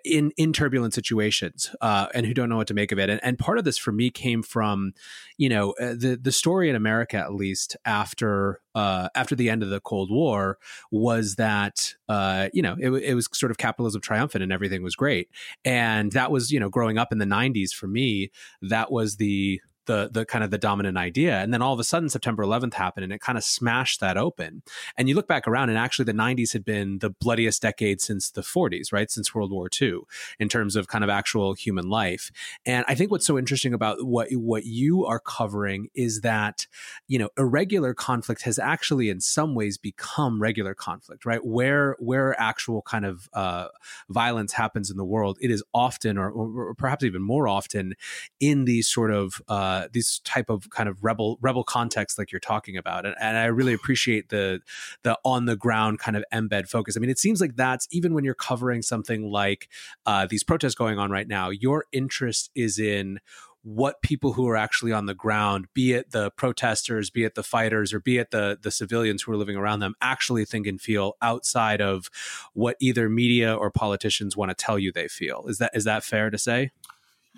in 0.05 0.31
in 0.37 0.53
turbulent 0.53 0.95
situations 0.95 1.75
uh, 1.81 2.07
and 2.15 2.25
who 2.25 2.35
don't 2.35 2.49
know 2.49 2.57
what 2.57 2.69
to 2.69 2.75
make 2.75 2.93
of 2.93 3.01
it. 3.01 3.11
And, 3.11 3.19
and 3.25 3.37
part 3.37 3.59
of 3.59 3.65
this 3.65 3.77
for 3.77 3.91
me 3.91 4.11
came 4.11 4.45
from, 4.45 4.93
you 5.39 5.49
know, 5.49 5.73
uh, 5.73 5.95
the 5.99 6.17
the 6.23 6.31
story 6.31 6.71
in 6.71 6.77
America 6.77 7.17
at 7.17 7.35
least 7.35 7.77
after 7.85 8.61
uh, 8.75 9.09
after 9.15 9.35
the 9.35 9.51
end 9.51 9.63
of 9.63 9.71
the 9.71 9.81
Cold 9.81 10.11
War 10.11 10.59
was 10.91 11.37
that 11.37 11.95
uh, 12.09 12.49
you 12.53 12.63
know 12.63 12.77
it, 12.79 12.91
it, 12.91 13.15
was 13.15 13.29
sort 13.33 13.51
of 13.51 13.59
capitalism 13.59 14.01
triumphant 14.01 14.43
and 14.43 14.53
everything 14.53 14.83
was 14.83 14.95
great, 14.95 15.29
and 15.65 16.13
that 16.13 16.31
was 16.31 16.51
you 16.51 16.61
know 16.61 16.69
growing 16.69 16.99
up 16.99 17.13
in 17.13 17.19
the 17.19 17.25
'90s 17.25 17.73
for 17.73 17.87
me 17.87 18.31
that 18.63 18.93
was 18.93 19.17
the 19.17 19.61
the 19.87 20.09
the 20.13 20.25
kind 20.25 20.45
of 20.45 20.51
the 20.51 20.59
dominant 20.59 20.97
idea. 20.97 21.39
And 21.41 21.53
then 21.53 21.63
all 21.63 21.73
of 21.73 21.81
a 21.81 21.85
sudden 21.85 22.09
September 22.09 22.45
11th 22.45 22.75
happened 22.75 23.05
and 23.05 23.13
it 23.13 23.21
kind 23.21 23.39
of 23.39 23.45
smashed 23.45 24.01
that 24.01 24.17
open. 24.17 24.63
And 24.97 25.09
you 25.09 25.15
look 25.15 25.29
back 25.29 25.47
around 25.47 25.69
and 25.69 25.79
actually 25.79 26.05
the 26.05 26.13
90s 26.13 26.53
had 26.53 26.65
been 26.65 26.99
the 26.99 27.11
bloodiest 27.11 27.63
decade 27.63 28.01
since 28.01 28.31
the 28.31 28.43
40s 28.43 28.93
right? 28.93 29.11
Since 29.11 29.35
World 29.35 29.53
War 29.53 29.69
II 29.81 30.01
in 30.39 30.49
terms 30.49 30.77
of 30.77 30.89
kind 30.89 31.05
of 31.05 31.11
actual 31.11 31.55
human 31.55 31.89
life. 31.89 32.31
And 32.67 32.85
I 32.89 32.95
think 32.95 33.11
what's 33.11 33.27
so 33.27 33.39
interesting 33.39 33.75
about 33.75 34.05
what 34.05 34.29
what 34.33 34.65
you 34.65 35.05
are 35.07 35.21
covering 35.21 35.89
is 35.95 36.21
that 36.21 36.67
you 37.09 37.19
know 37.19 37.29
irregular 37.39 37.95
conflict 37.95 38.43
has 38.43 38.59
actually 38.59 39.11
in 39.11 39.21
some 39.21 39.55
ways 39.55 39.79
become 39.79 40.41
regular 40.41 40.75
conflict 40.75 41.25
right? 41.25 41.45
Where 41.45 41.97
where 41.99 42.39
actual 42.41 42.83
kind 42.83 43.05
of 43.05 43.29
uh, 43.33 43.69
violence 44.09 44.53
happens 44.53 44.91
in 44.91 44.97
the 44.97 45.05
world 45.05 45.39
it 45.41 45.51
is 45.51 45.63
often 45.75 46.19
or, 46.19 46.31
or 46.31 46.75
perhaps 46.75 47.05
even 47.05 47.23
more 47.23 47.49
often 47.49 47.95
in 48.39 48.65
these 48.65 48.89
sort 48.89 49.11
of 49.11 49.41
uh, 49.49 49.80
uh, 49.81 49.89
these 49.93 50.21
type 50.25 50.51
of 50.51 50.69
kind 50.71 50.89
of 50.89 51.03
rebel 51.03 51.39
rebel 51.41 51.65
context 51.65 52.19
like 52.19 52.33
you're 52.33 52.41
talking 52.41 52.77
about 52.77 53.07
and, 53.07 53.15
and 53.21 53.37
i 53.37 53.47
really 53.47 53.73
appreciate 53.73 54.29
the 54.29 54.61
the 55.03 55.19
on 55.25 55.47
the 55.47 55.57
ground 55.57 55.99
kind 55.99 56.17
of 56.17 56.25
embed 56.33 56.69
focus 56.69 56.97
i 56.97 57.01
mean 57.01 57.11
it 57.11 57.19
seems 57.19 57.41
like 57.41 57.57
that's 57.57 57.87
even 57.91 58.15
when 58.15 58.25
you're 58.25 58.35
covering 58.35 58.83
something 58.83 59.31
like 59.31 59.69
uh, 60.07 60.27
these 60.29 60.45
protests 60.45 60.75
going 60.75 60.99
on 60.99 61.11
right 61.11 61.29
now 61.29 61.51
your 61.51 61.85
interest 61.93 62.51
is 62.55 62.79
in 62.79 63.19
what 63.63 64.01
people 64.01 64.33
who 64.33 64.49
are 64.49 64.57
actually 64.57 64.93
on 64.93 65.07
the 65.07 65.15
ground, 65.15 65.67
be 65.75 65.93
it 65.93 66.13
the 66.13 66.31
protesters, 66.31 67.11
be 67.11 67.25
it 67.25 67.35
the 67.35 67.43
fighters, 67.43 67.93
or 67.93 68.01
be 68.01 68.19
it 68.19 68.31
the 68.31 68.59
the 68.61 68.71
civilians 68.71 69.23
who 69.23 69.33
are 69.33 69.37
living 69.37 69.57
around 69.57 69.81
them, 69.81 69.95
actually 70.01 70.45
think 70.45 70.67
and 70.67 70.81
feel 70.81 71.17
outside 71.21 71.81
of 71.81 72.09
what 72.55 72.77
either 72.81 73.09
media 73.09 73.55
or 73.55 73.71
politicians 73.71 74.37
want 74.37 74.51
to 74.51 74.55
tell 74.55 74.79
you 74.79 74.91
they 74.93 75.09
feel. 75.09 75.45
Is 75.47 75.59
that 75.59 75.73
is 75.75 75.85
that 75.85 76.05
fair 76.05 76.31
to 76.31 76.39
say? 76.39 76.71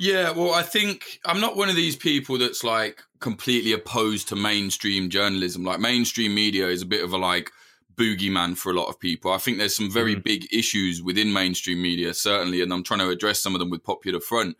Yeah, 0.03 0.33
well, 0.33 0.53
I 0.53 0.65
think 0.65 1.21
I'm 1.25 1.39
not 1.39 1.57
one 1.57 1.69
of 1.69 1.77
these 1.77 1.95
people 1.95 2.37
that's 2.37 2.65
like 2.65 3.05
completely 3.21 3.73
opposed 3.73 4.27
to 4.31 4.35
mainstream 4.35 5.11
journalism. 5.11 5.63
Like 5.63 5.79
mainstream 5.79 6.35
media 6.35 6.67
is 6.67 6.83
a 6.83 6.87
bit 6.87 7.05
of 7.05 7.13
a 7.13 7.17
like 7.17 7.53
boogeyman 7.95 8.57
for 8.57 8.73
a 8.73 8.75
lot 8.75 8.89
of 8.89 8.99
people. 8.99 9.31
I 9.31 9.39
think 9.39 9.59
there's 9.59 9.77
some 9.77 9.93
very 9.93 10.17
mm. 10.17 10.25
big 10.25 10.53
issues 10.53 11.05
within 11.05 11.33
mainstream 11.33 11.81
media, 11.81 12.15
certainly, 12.15 12.63
and 12.63 12.73
I'm 12.73 12.83
trying 12.83 12.99
to 12.99 13.11
address 13.11 13.39
some 13.39 13.55
of 13.55 13.61
them 13.61 13.71
with 13.71 13.85
Popular 13.85 14.19
Front. 14.19 14.57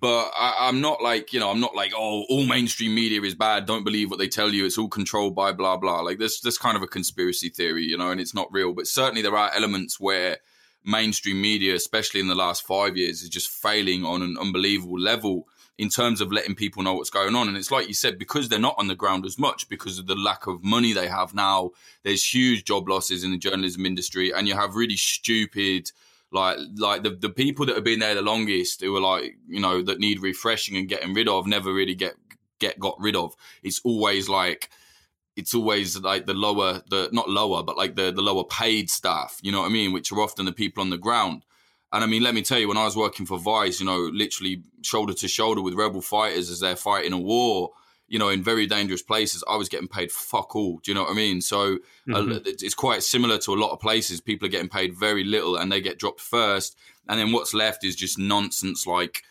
But 0.00 0.30
I, 0.34 0.70
am 0.70 0.80
not 0.80 1.02
like, 1.02 1.34
you 1.34 1.40
know, 1.40 1.50
I'm 1.50 1.60
not 1.60 1.74
like, 1.74 1.92
oh, 1.94 2.24
all 2.30 2.46
mainstream 2.46 2.94
media 2.94 3.20
is 3.20 3.34
bad. 3.34 3.66
Don't 3.66 3.84
believe 3.84 4.08
what 4.08 4.18
they 4.18 4.28
tell 4.28 4.48
you. 4.48 4.64
It's 4.64 4.78
all 4.78 4.88
controlled 4.88 5.34
by 5.34 5.52
blah 5.52 5.76
blah. 5.76 6.00
Like 6.00 6.18
this, 6.18 6.40
this 6.40 6.56
kind 6.56 6.78
of 6.78 6.82
a 6.82 6.86
conspiracy 6.86 7.50
theory, 7.50 7.84
you 7.84 7.98
know, 7.98 8.10
and 8.12 8.18
it's 8.18 8.34
not 8.34 8.50
real. 8.50 8.72
But 8.72 8.86
certainly 8.86 9.20
there 9.20 9.36
are 9.36 9.52
elements 9.54 10.00
where 10.00 10.38
mainstream 10.84 11.40
media, 11.40 11.74
especially 11.74 12.20
in 12.20 12.28
the 12.28 12.34
last 12.34 12.66
five 12.66 12.96
years, 12.96 13.22
is 13.22 13.28
just 13.28 13.50
failing 13.50 14.04
on 14.04 14.22
an 14.22 14.36
unbelievable 14.40 14.98
level 14.98 15.46
in 15.78 15.88
terms 15.88 16.20
of 16.20 16.30
letting 16.30 16.54
people 16.54 16.82
know 16.82 16.92
what's 16.92 17.08
going 17.08 17.34
on. 17.34 17.48
And 17.48 17.56
it's 17.56 17.70
like 17.70 17.88
you 17.88 17.94
said, 17.94 18.18
because 18.18 18.48
they're 18.48 18.58
not 18.58 18.74
on 18.76 18.88
the 18.88 18.94
ground 18.94 19.24
as 19.24 19.38
much 19.38 19.68
because 19.68 19.98
of 19.98 20.06
the 20.06 20.14
lack 20.14 20.46
of 20.46 20.62
money 20.62 20.92
they 20.92 21.08
have 21.08 21.32
now, 21.32 21.70
there's 22.02 22.34
huge 22.34 22.64
job 22.64 22.88
losses 22.88 23.24
in 23.24 23.30
the 23.30 23.38
journalism 23.38 23.86
industry, 23.86 24.30
and 24.30 24.46
you 24.46 24.54
have 24.54 24.74
really 24.74 24.96
stupid 24.96 25.90
like 26.32 26.58
like 26.76 27.02
the, 27.02 27.10
the 27.10 27.28
people 27.28 27.66
that 27.66 27.74
have 27.74 27.84
been 27.84 27.98
there 27.98 28.14
the 28.14 28.22
longest 28.22 28.82
who 28.82 28.94
are 28.96 29.00
like 29.00 29.36
you 29.48 29.58
know 29.58 29.82
that 29.82 29.98
need 29.98 30.22
refreshing 30.22 30.76
and 30.76 30.88
getting 30.88 31.12
rid 31.12 31.26
of 31.28 31.46
never 31.46 31.72
really 31.72 31.94
get 31.94 32.14
get 32.60 32.78
got 32.78 32.94
rid 33.00 33.16
of 33.16 33.34
it's 33.62 33.80
always 33.84 34.28
like 34.28 34.70
it's 35.36 35.54
always 35.54 35.98
like 36.00 36.26
the 36.26 36.34
lower 36.34 36.82
the 36.90 37.08
not 37.12 37.28
lower 37.28 37.62
but 37.62 37.76
like 37.76 37.94
the 37.94 38.10
the 38.10 38.22
lower 38.22 38.44
paid 38.44 38.90
staff 38.90 39.38
you 39.42 39.52
know 39.52 39.60
what 39.60 39.66
i 39.66 39.72
mean 39.72 39.92
which 39.92 40.12
are 40.12 40.20
often 40.20 40.44
the 40.44 40.52
people 40.52 40.80
on 40.80 40.90
the 40.90 40.98
ground 40.98 41.44
and 41.92 42.04
i 42.04 42.06
mean 42.06 42.22
let 42.22 42.34
me 42.34 42.42
tell 42.42 42.58
you 42.58 42.68
when 42.68 42.76
i 42.76 42.84
was 42.84 42.96
working 42.96 43.26
for 43.26 43.38
vice 43.38 43.80
you 43.80 43.86
know 43.86 44.10
literally 44.12 44.62
shoulder 44.82 45.14
to 45.14 45.28
shoulder 45.28 45.62
with 45.62 45.74
rebel 45.74 46.00
fighters 46.00 46.50
as 46.50 46.60
they're 46.60 46.76
fighting 46.76 47.12
a 47.12 47.18
war 47.18 47.70
you 48.08 48.18
know 48.18 48.28
in 48.28 48.42
very 48.42 48.66
dangerous 48.66 49.02
places 49.02 49.42
i 49.48 49.56
was 49.56 49.68
getting 49.68 49.88
paid 49.88 50.10
fuck 50.10 50.54
all 50.54 50.78
do 50.82 50.90
you 50.90 50.94
know 50.94 51.02
what 51.02 51.12
i 51.12 51.14
mean 51.14 51.40
so 51.40 51.76
mm-hmm. 52.08 52.32
uh, 52.32 52.38
it's 52.44 52.74
quite 52.74 53.02
similar 53.02 53.38
to 53.38 53.52
a 53.52 53.60
lot 53.60 53.70
of 53.70 53.80
places 53.80 54.20
people 54.20 54.46
are 54.46 54.50
getting 54.50 54.68
paid 54.68 54.94
very 54.94 55.24
little 55.24 55.56
and 55.56 55.70
they 55.70 55.80
get 55.80 55.98
dropped 55.98 56.20
first 56.20 56.76
and 57.08 57.18
then 57.18 57.32
what's 57.32 57.54
left 57.54 57.84
is 57.84 57.96
just 57.96 58.18
nonsense 58.18 58.86
like 58.86 59.22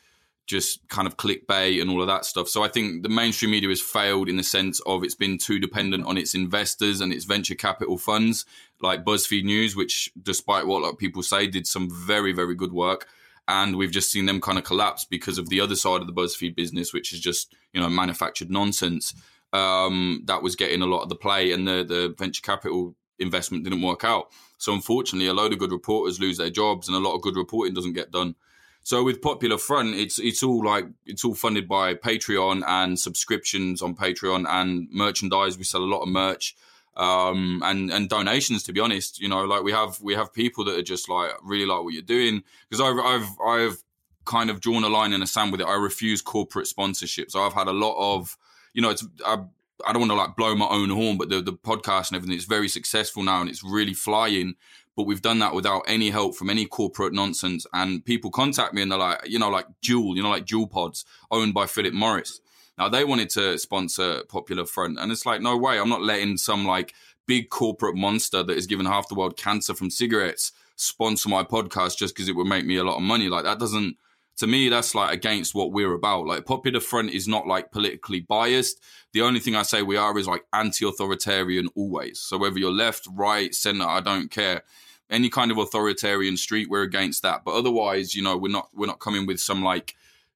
just 0.49 0.85
kind 0.89 1.07
of 1.07 1.15
clickbait 1.15 1.79
and 1.79 1.91
all 1.91 2.01
of 2.01 2.07
that 2.07 2.25
stuff. 2.25 2.49
So 2.49 2.63
I 2.63 2.67
think 2.67 3.03
the 3.03 3.09
mainstream 3.09 3.51
media 3.51 3.69
has 3.69 3.79
failed 3.79 4.27
in 4.27 4.35
the 4.35 4.43
sense 4.43 4.81
of 4.81 5.03
it's 5.03 5.13
been 5.13 5.37
too 5.37 5.59
dependent 5.59 6.07
on 6.07 6.17
its 6.17 6.33
investors 6.33 7.01
and 7.01 7.13
its 7.13 7.25
venture 7.25 7.53
capital 7.53 7.99
funds, 7.99 8.45
like 8.81 9.05
BuzzFeed 9.05 9.43
News, 9.43 9.75
which, 9.75 10.11
despite 10.21 10.65
what 10.65 10.79
a 10.79 10.85
lot 10.85 10.93
of 10.93 10.97
people 10.97 11.21
say, 11.21 11.45
did 11.45 11.67
some 11.67 11.87
very, 11.87 12.33
very 12.33 12.55
good 12.55 12.73
work. 12.73 13.07
And 13.47 13.75
we've 13.75 13.91
just 13.91 14.11
seen 14.11 14.25
them 14.25 14.41
kind 14.41 14.57
of 14.57 14.63
collapse 14.63 15.05
because 15.05 15.37
of 15.37 15.49
the 15.49 15.61
other 15.61 15.75
side 15.75 16.01
of 16.01 16.07
the 16.07 16.13
BuzzFeed 16.13 16.55
business, 16.55 16.93
which 16.93 17.13
is 17.13 17.19
just 17.19 17.53
you 17.71 17.79
know 17.79 17.89
manufactured 17.89 18.49
nonsense. 18.49 19.13
Um, 19.53 20.23
that 20.25 20.41
was 20.41 20.55
getting 20.55 20.81
a 20.81 20.87
lot 20.87 21.03
of 21.03 21.09
the 21.09 21.15
play, 21.15 21.51
and 21.51 21.67
the 21.67 21.83
the 21.83 22.15
venture 22.17 22.41
capital 22.41 22.95
investment 23.19 23.63
didn't 23.63 23.81
work 23.81 24.03
out. 24.03 24.31
So 24.57 24.73
unfortunately, 24.73 25.27
a 25.27 25.33
load 25.33 25.53
of 25.53 25.59
good 25.59 25.71
reporters 25.71 26.19
lose 26.19 26.37
their 26.37 26.49
jobs, 26.49 26.87
and 26.87 26.97
a 26.97 26.99
lot 26.99 27.15
of 27.15 27.21
good 27.21 27.35
reporting 27.35 27.73
doesn't 27.73 27.93
get 27.93 28.11
done. 28.11 28.35
So 28.83 29.03
with 29.03 29.21
Popular 29.21 29.57
Front, 29.57 29.95
it's 29.95 30.19
it's 30.19 30.41
all 30.41 30.63
like 30.63 30.85
it's 31.05 31.23
all 31.23 31.35
funded 31.35 31.67
by 31.67 31.93
Patreon 31.93 32.63
and 32.65 32.99
subscriptions 32.99 33.81
on 33.81 33.95
Patreon 33.95 34.45
and 34.47 34.87
merchandise. 34.91 35.57
We 35.57 35.63
sell 35.63 35.83
a 35.83 35.85
lot 35.85 36.01
of 36.01 36.09
merch 36.09 36.55
um, 36.97 37.61
and 37.63 37.91
and 37.91 38.09
donations. 38.09 38.63
To 38.63 38.73
be 38.73 38.79
honest, 38.79 39.19
you 39.19 39.29
know, 39.29 39.43
like 39.43 39.63
we 39.63 39.71
have 39.71 40.01
we 40.01 40.15
have 40.15 40.33
people 40.33 40.63
that 40.65 40.77
are 40.77 40.83
just 40.83 41.09
like 41.09 41.31
really 41.43 41.65
like 41.65 41.83
what 41.83 41.93
you're 41.93 42.01
doing 42.01 42.43
because 42.69 42.81
I've 42.81 42.99
I've 42.99 43.39
I've 43.45 43.83
kind 44.25 44.49
of 44.49 44.61
drawn 44.61 44.83
a 44.83 44.89
line 44.89 45.13
in 45.13 45.19
the 45.19 45.27
sand 45.27 45.51
with 45.51 45.61
it. 45.61 45.67
I 45.67 45.75
refuse 45.75 46.21
corporate 46.21 46.67
sponsorships. 46.67 47.35
I've 47.35 47.53
had 47.53 47.67
a 47.67 47.73
lot 47.73 47.95
of 47.97 48.37
you 48.73 48.81
know, 48.81 48.89
it's 48.89 49.05
I, 49.25 49.37
I 49.85 49.93
don't 49.93 50.01
want 50.01 50.11
to 50.11 50.17
like 50.17 50.35
blow 50.35 50.55
my 50.55 50.67
own 50.67 50.89
horn, 50.89 51.17
but 51.17 51.29
the 51.29 51.41
the 51.41 51.53
podcast 51.53 52.09
and 52.09 52.17
everything 52.17 52.35
it's 52.35 52.45
very 52.45 52.67
successful 52.67 53.23
now 53.23 53.41
and 53.41 53.49
it's 53.49 53.63
really 53.63 53.93
flying. 53.93 54.55
But 54.99 55.07
we've 55.07 55.21
done 55.21 55.39
that 55.39 55.55
without 55.55 55.83
any 55.87 56.09
help 56.09 56.35
from 56.35 56.49
any 56.49 56.65
corporate 56.65 57.13
nonsense. 57.13 57.65
And 57.71 58.03
people 58.03 58.31
contact 58.31 58.73
me 58.73 58.81
and 58.81 58.91
they're 58.91 58.99
like, 58.99 59.21
you 59.25 59.39
know, 59.39 59.47
like 59.47 59.65
Juul, 59.81 60.17
you 60.17 60.21
know, 60.21 60.29
like 60.29 60.45
Juul 60.45 60.69
Pods, 60.69 61.05
owned 61.31 61.53
by 61.53 61.67
Philip 61.67 61.93
Morris. 61.93 62.41
Now 62.77 62.89
they 62.89 63.05
wanted 63.05 63.29
to 63.29 63.57
sponsor 63.57 64.23
Popular 64.27 64.65
Front, 64.65 64.99
and 64.99 65.09
it's 65.09 65.25
like, 65.25 65.39
no 65.39 65.55
way, 65.55 65.79
I'm 65.79 65.87
not 65.87 66.01
letting 66.01 66.35
some 66.35 66.65
like 66.65 66.93
big 67.27 67.49
corporate 67.49 67.95
monster 67.95 68.43
that 68.43 68.53
has 68.53 68.67
given 68.67 68.85
half 68.85 69.07
the 69.07 69.15
world 69.15 69.37
cancer 69.37 69.73
from 69.73 69.89
cigarettes 69.89 70.51
sponsor 70.75 71.29
my 71.29 71.45
podcast 71.45 71.97
just 71.97 72.13
because 72.13 72.27
it 72.27 72.35
would 72.35 72.47
make 72.47 72.65
me 72.65 72.75
a 72.75 72.83
lot 72.83 72.97
of 72.97 73.01
money. 73.01 73.29
Like 73.29 73.45
that 73.45 73.57
doesn't 73.57 73.95
to 74.35 74.47
me, 74.47 74.67
that's 74.67 74.95
like 74.95 75.13
against 75.13 75.55
what 75.55 75.71
we're 75.71 75.93
about. 75.93 76.25
Like 76.25 76.45
Popular 76.45 76.81
Front 76.81 77.11
is 77.11 77.25
not 77.25 77.47
like 77.47 77.71
politically 77.71 78.19
biased. 78.19 78.83
The 79.13 79.21
only 79.21 79.39
thing 79.39 79.55
I 79.55 79.61
say 79.61 79.81
we 79.81 79.95
are 79.95 80.17
is 80.17 80.27
like 80.27 80.43
anti-authoritarian 80.51 81.69
always. 81.75 82.19
So 82.19 82.37
whether 82.37 82.59
you're 82.59 82.71
left, 82.71 83.07
right, 83.13 83.55
center, 83.55 83.85
I 83.85 84.01
don't 84.01 84.29
care. 84.29 84.63
Any 85.09 85.29
kind 85.29 85.51
of 85.51 85.57
authoritarian 85.57 86.37
street, 86.37 86.69
we're 86.69 86.83
against 86.83 87.23
that. 87.23 87.43
But 87.43 87.55
otherwise, 87.55 88.15
you 88.15 88.21
know, 88.21 88.37
we're 88.37 88.51
not 88.51 88.69
we're 88.73 88.87
not 88.87 88.99
coming 88.99 89.25
with 89.25 89.39
some 89.39 89.63
like 89.63 89.95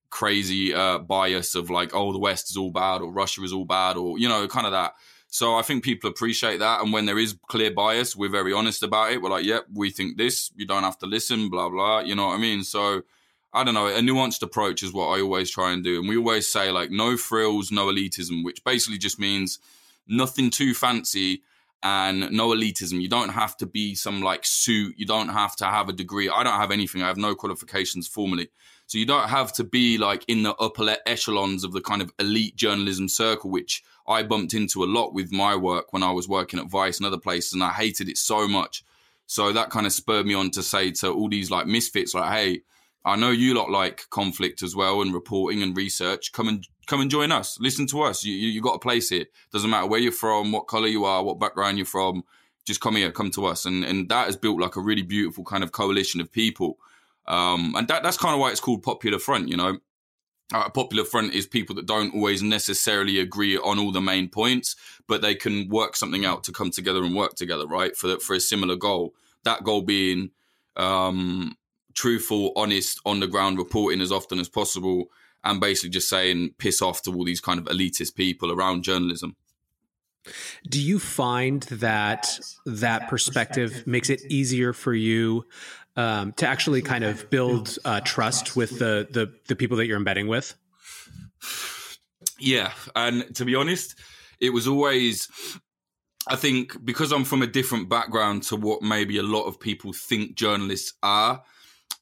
crazy 0.10 0.74
uh, 0.74 1.00
bias 1.00 1.56
of 1.56 1.70
like, 1.70 1.94
oh, 1.94 2.12
the 2.12 2.20
West 2.20 2.50
is 2.50 2.58
all 2.58 2.72
bad 2.72 3.02
or 3.02 3.12
Russia 3.12 3.44
is 3.44 3.54
all 3.54 3.66
bad 3.66 3.98
or 3.98 4.18
you 4.18 4.28
know, 4.28 4.48
kind 4.48 4.66
of 4.66 4.72
that. 4.72 4.94
So 5.28 5.56
I 5.56 5.64
think 5.64 5.84
people 5.84 6.10
appreciate 6.10 6.60
that. 6.60 6.82
And 6.82 6.94
when 6.94 7.06
there 7.06 7.18
is 7.18 7.36
clear 7.48 7.72
bias, 7.72 8.16
we're 8.16 8.30
very 8.30 8.54
honest 8.54 8.84
about 8.84 9.12
it. 9.12 9.22
We're 9.22 9.32
like, 9.32 9.46
yep, 9.46 9.66
we 9.74 9.90
think 9.90 10.18
this. 10.18 10.52
You 10.56 10.68
don't 10.68 10.84
have 10.84 11.00
to 11.00 11.06
listen, 11.06 11.50
blah 11.50 11.70
blah. 11.70 12.02
You 12.02 12.16
know 12.16 12.28
what 12.28 12.36
I 12.36 12.40
mean? 12.40 12.64
So 12.64 13.04
I 13.54 13.64
don't 13.64 13.76
know, 13.76 13.88
a 13.88 14.00
nuanced 14.00 14.42
approach 14.42 14.82
is 14.82 14.94
what 14.94 15.10
I 15.10 15.22
always 15.22 15.52
try 15.52 15.72
and 15.74 15.84
do. 15.84 16.00
And 16.00 16.10
we 16.10 16.18
always 16.18 16.48
say, 16.48 16.72
like, 16.72 16.90
no 16.90 17.18
frills, 17.18 17.72
no 17.72 17.86
elitism, 17.86 18.44
which 18.44 18.64
basically 18.64 18.98
just 18.98 19.20
means 19.20 19.60
nothing 20.08 20.50
too 20.50 20.74
fancy 20.74 21.44
and 21.84 22.32
no 22.32 22.50
elitism. 22.50 23.02
You 23.02 23.10
don't 23.10 23.30
have 23.30 23.58
to 23.58 23.66
be 23.66 23.94
some 23.94 24.22
like 24.22 24.46
suit. 24.46 24.96
You 24.98 25.06
don't 25.06 25.30
have 25.30 25.56
to 25.58 25.66
have 25.66 25.90
a 25.90 25.94
degree. 25.94 26.30
I 26.30 26.44
don't 26.44 26.60
have 26.60 26.72
anything. 26.72 27.04
I 27.04 27.08
have 27.08 27.18
no 27.18 27.36
qualifications 27.36 28.08
formally. 28.08 28.50
So 28.88 28.98
you 28.98 29.06
don't 29.06 29.30
have 29.30 29.54
to 29.54 29.64
be 29.64 29.98
like 29.98 30.24
in 30.28 30.44
the 30.44 30.56
upper 30.56 30.96
echelons 31.06 31.64
of 31.64 31.74
the 31.74 31.82
kind 31.82 32.02
of 32.02 32.12
elite 32.20 32.56
journalism 32.56 33.10
circle, 33.10 33.50
which 33.50 33.84
I 34.08 34.24
bumped 34.24 34.54
into 34.54 34.84
a 34.84 34.86
lot 34.86 35.14
with 35.14 35.32
my 35.32 35.56
work 35.56 35.94
when 35.94 36.04
I 36.04 36.12
was 36.12 36.28
working 36.28 36.60
at 36.60 36.70
Vice 36.70 36.98
and 36.98 37.06
other 37.06 37.18
places. 37.18 37.54
And 37.54 37.64
I 37.64 37.72
hated 37.72 38.08
it 38.10 38.18
so 38.18 38.48
much. 38.48 38.84
So 39.26 39.52
that 39.52 39.70
kind 39.70 39.86
of 39.86 39.94
spurred 39.94 40.26
me 40.26 40.34
on 40.34 40.52
to 40.52 40.64
say 40.64 40.92
to 40.92 41.12
all 41.12 41.30
these 41.30 41.50
like 41.50 41.66
misfits, 41.66 42.14
like, 42.14 42.32
hey, 42.32 42.62
I 43.06 43.16
know 43.16 43.32
you 43.32 43.54
lot 43.54 43.70
like 43.70 44.10
conflict 44.10 44.64
as 44.64 44.76
well 44.76 45.02
and 45.02 45.14
reporting 45.14 45.62
and 45.64 45.76
research. 45.76 46.32
Come 46.32 46.48
and 46.48 46.66
come 46.88 47.02
and 47.02 47.12
join 47.12 47.32
us. 47.32 47.60
Listen 47.60 47.88
to 47.88 48.02
us. 48.02 48.24
You 48.24 48.34
you, 48.34 48.50
you 48.50 48.62
got 48.62 48.76
a 48.76 48.80
place 48.80 49.10
here. 49.10 49.26
Doesn't 49.52 49.70
matter 49.70 49.88
where 49.88 50.00
you're 50.00 50.12
from, 50.12 50.52
what 50.52 50.68
color 50.68 50.88
you 50.88 51.06
are, 51.06 51.24
what 51.24 51.40
background 51.40 51.78
you're 51.78 51.86
from. 51.86 52.24
Just 52.66 52.82
come 52.82 52.96
here, 52.96 53.12
come 53.12 53.32
to 53.32 53.46
us, 53.46 53.66
and 53.66 53.84
and 53.84 54.10
that 54.10 54.26
has 54.28 54.38
built 54.38 54.60
like 54.60 54.76
a 54.76 54.82
really 54.82 55.02
beautiful 55.02 55.44
kind 55.44 55.64
of 55.64 55.72
coalition 55.72 56.22
of 56.22 56.32
people. 56.32 56.78
Um, 57.28 57.74
and 57.76 57.88
that 57.88 58.04
that's 58.04 58.18
kind 58.18 58.34
of 58.34 58.40
why 58.40 58.52
it's 58.52 58.60
called 58.60 58.84
Popular 58.84 59.20
Front. 59.20 59.50
You 59.50 59.58
know, 59.58 59.80
uh, 60.54 60.70
Popular 60.70 61.04
Front 61.04 61.34
is 61.34 61.46
people 61.46 61.76
that 61.76 61.86
don't 61.86 62.14
always 62.14 62.42
necessarily 62.42 63.20
agree 63.20 63.58
on 63.58 63.80
all 63.80 63.92
the 63.92 64.02
main 64.02 64.30
points, 64.30 64.76
but 65.08 65.22
they 65.22 65.36
can 65.36 65.70
work 65.70 65.96
something 65.96 66.26
out 66.26 66.44
to 66.46 66.52
come 66.52 66.72
together 66.72 67.04
and 67.04 67.16
work 67.16 67.36
together, 67.36 67.68
right? 67.68 67.96
For 67.96 68.20
for 68.20 68.36
a 68.36 68.40
similar 68.40 68.76
goal. 68.76 69.14
That 69.44 69.64
goal 69.64 69.82
being 69.82 70.32
um, 70.78 71.58
truthful, 71.94 72.54
honest, 72.56 73.00
on 73.06 73.20
the 73.20 73.28
ground 73.28 73.58
reporting 73.58 74.02
as 74.02 74.12
often 74.12 74.40
as 74.40 74.50
possible, 74.50 75.06
and 75.44 75.60
basically 75.60 75.90
just 75.90 76.10
saying 76.10 76.52
piss 76.58 76.82
off 76.82 77.02
to 77.04 77.14
all 77.14 77.24
these 77.24 77.42
kind 77.42 77.60
of 77.60 77.66
elitist 77.66 78.16
people 78.16 78.52
around 78.52 78.84
journalism. 78.84 79.36
Do 80.68 80.82
you 80.82 81.00
find 81.00 81.64
that 81.64 82.40
that 82.66 83.10
perspective 83.10 83.86
makes 83.86 84.10
it 84.10 84.22
easier 84.30 84.72
for 84.72 84.94
you 84.94 85.46
um, 85.98 86.32
to 86.34 86.48
actually 86.48 86.82
kind 86.82 87.04
of 87.04 87.30
build 87.30 87.78
uh, 87.84 88.00
trust 88.02 88.56
with 88.56 88.80
the, 88.80 89.08
the 89.12 89.34
the 89.48 89.56
people 89.56 89.78
that 89.78 89.86
you're 89.86 89.98
embedding 89.98 90.28
with? 90.28 90.56
Yeah, 92.40 92.72
and 92.96 93.36
to 93.36 93.46
be 93.46 93.56
honest, 93.56 93.96
it 94.40 94.52
was 94.52 94.68
always 94.68 95.28
I 96.28 96.38
think 96.38 96.84
because 96.86 97.12
I'm 97.12 97.26
from 97.26 97.42
a 97.42 97.48
different 97.48 97.90
background 97.90 98.44
to 98.44 98.56
what 98.56 98.82
maybe 98.82 99.18
a 99.18 99.24
lot 99.24 99.44
of 99.44 99.60
people 99.60 99.92
think 99.92 100.36
journalists 100.36 100.94
are, 101.04 101.44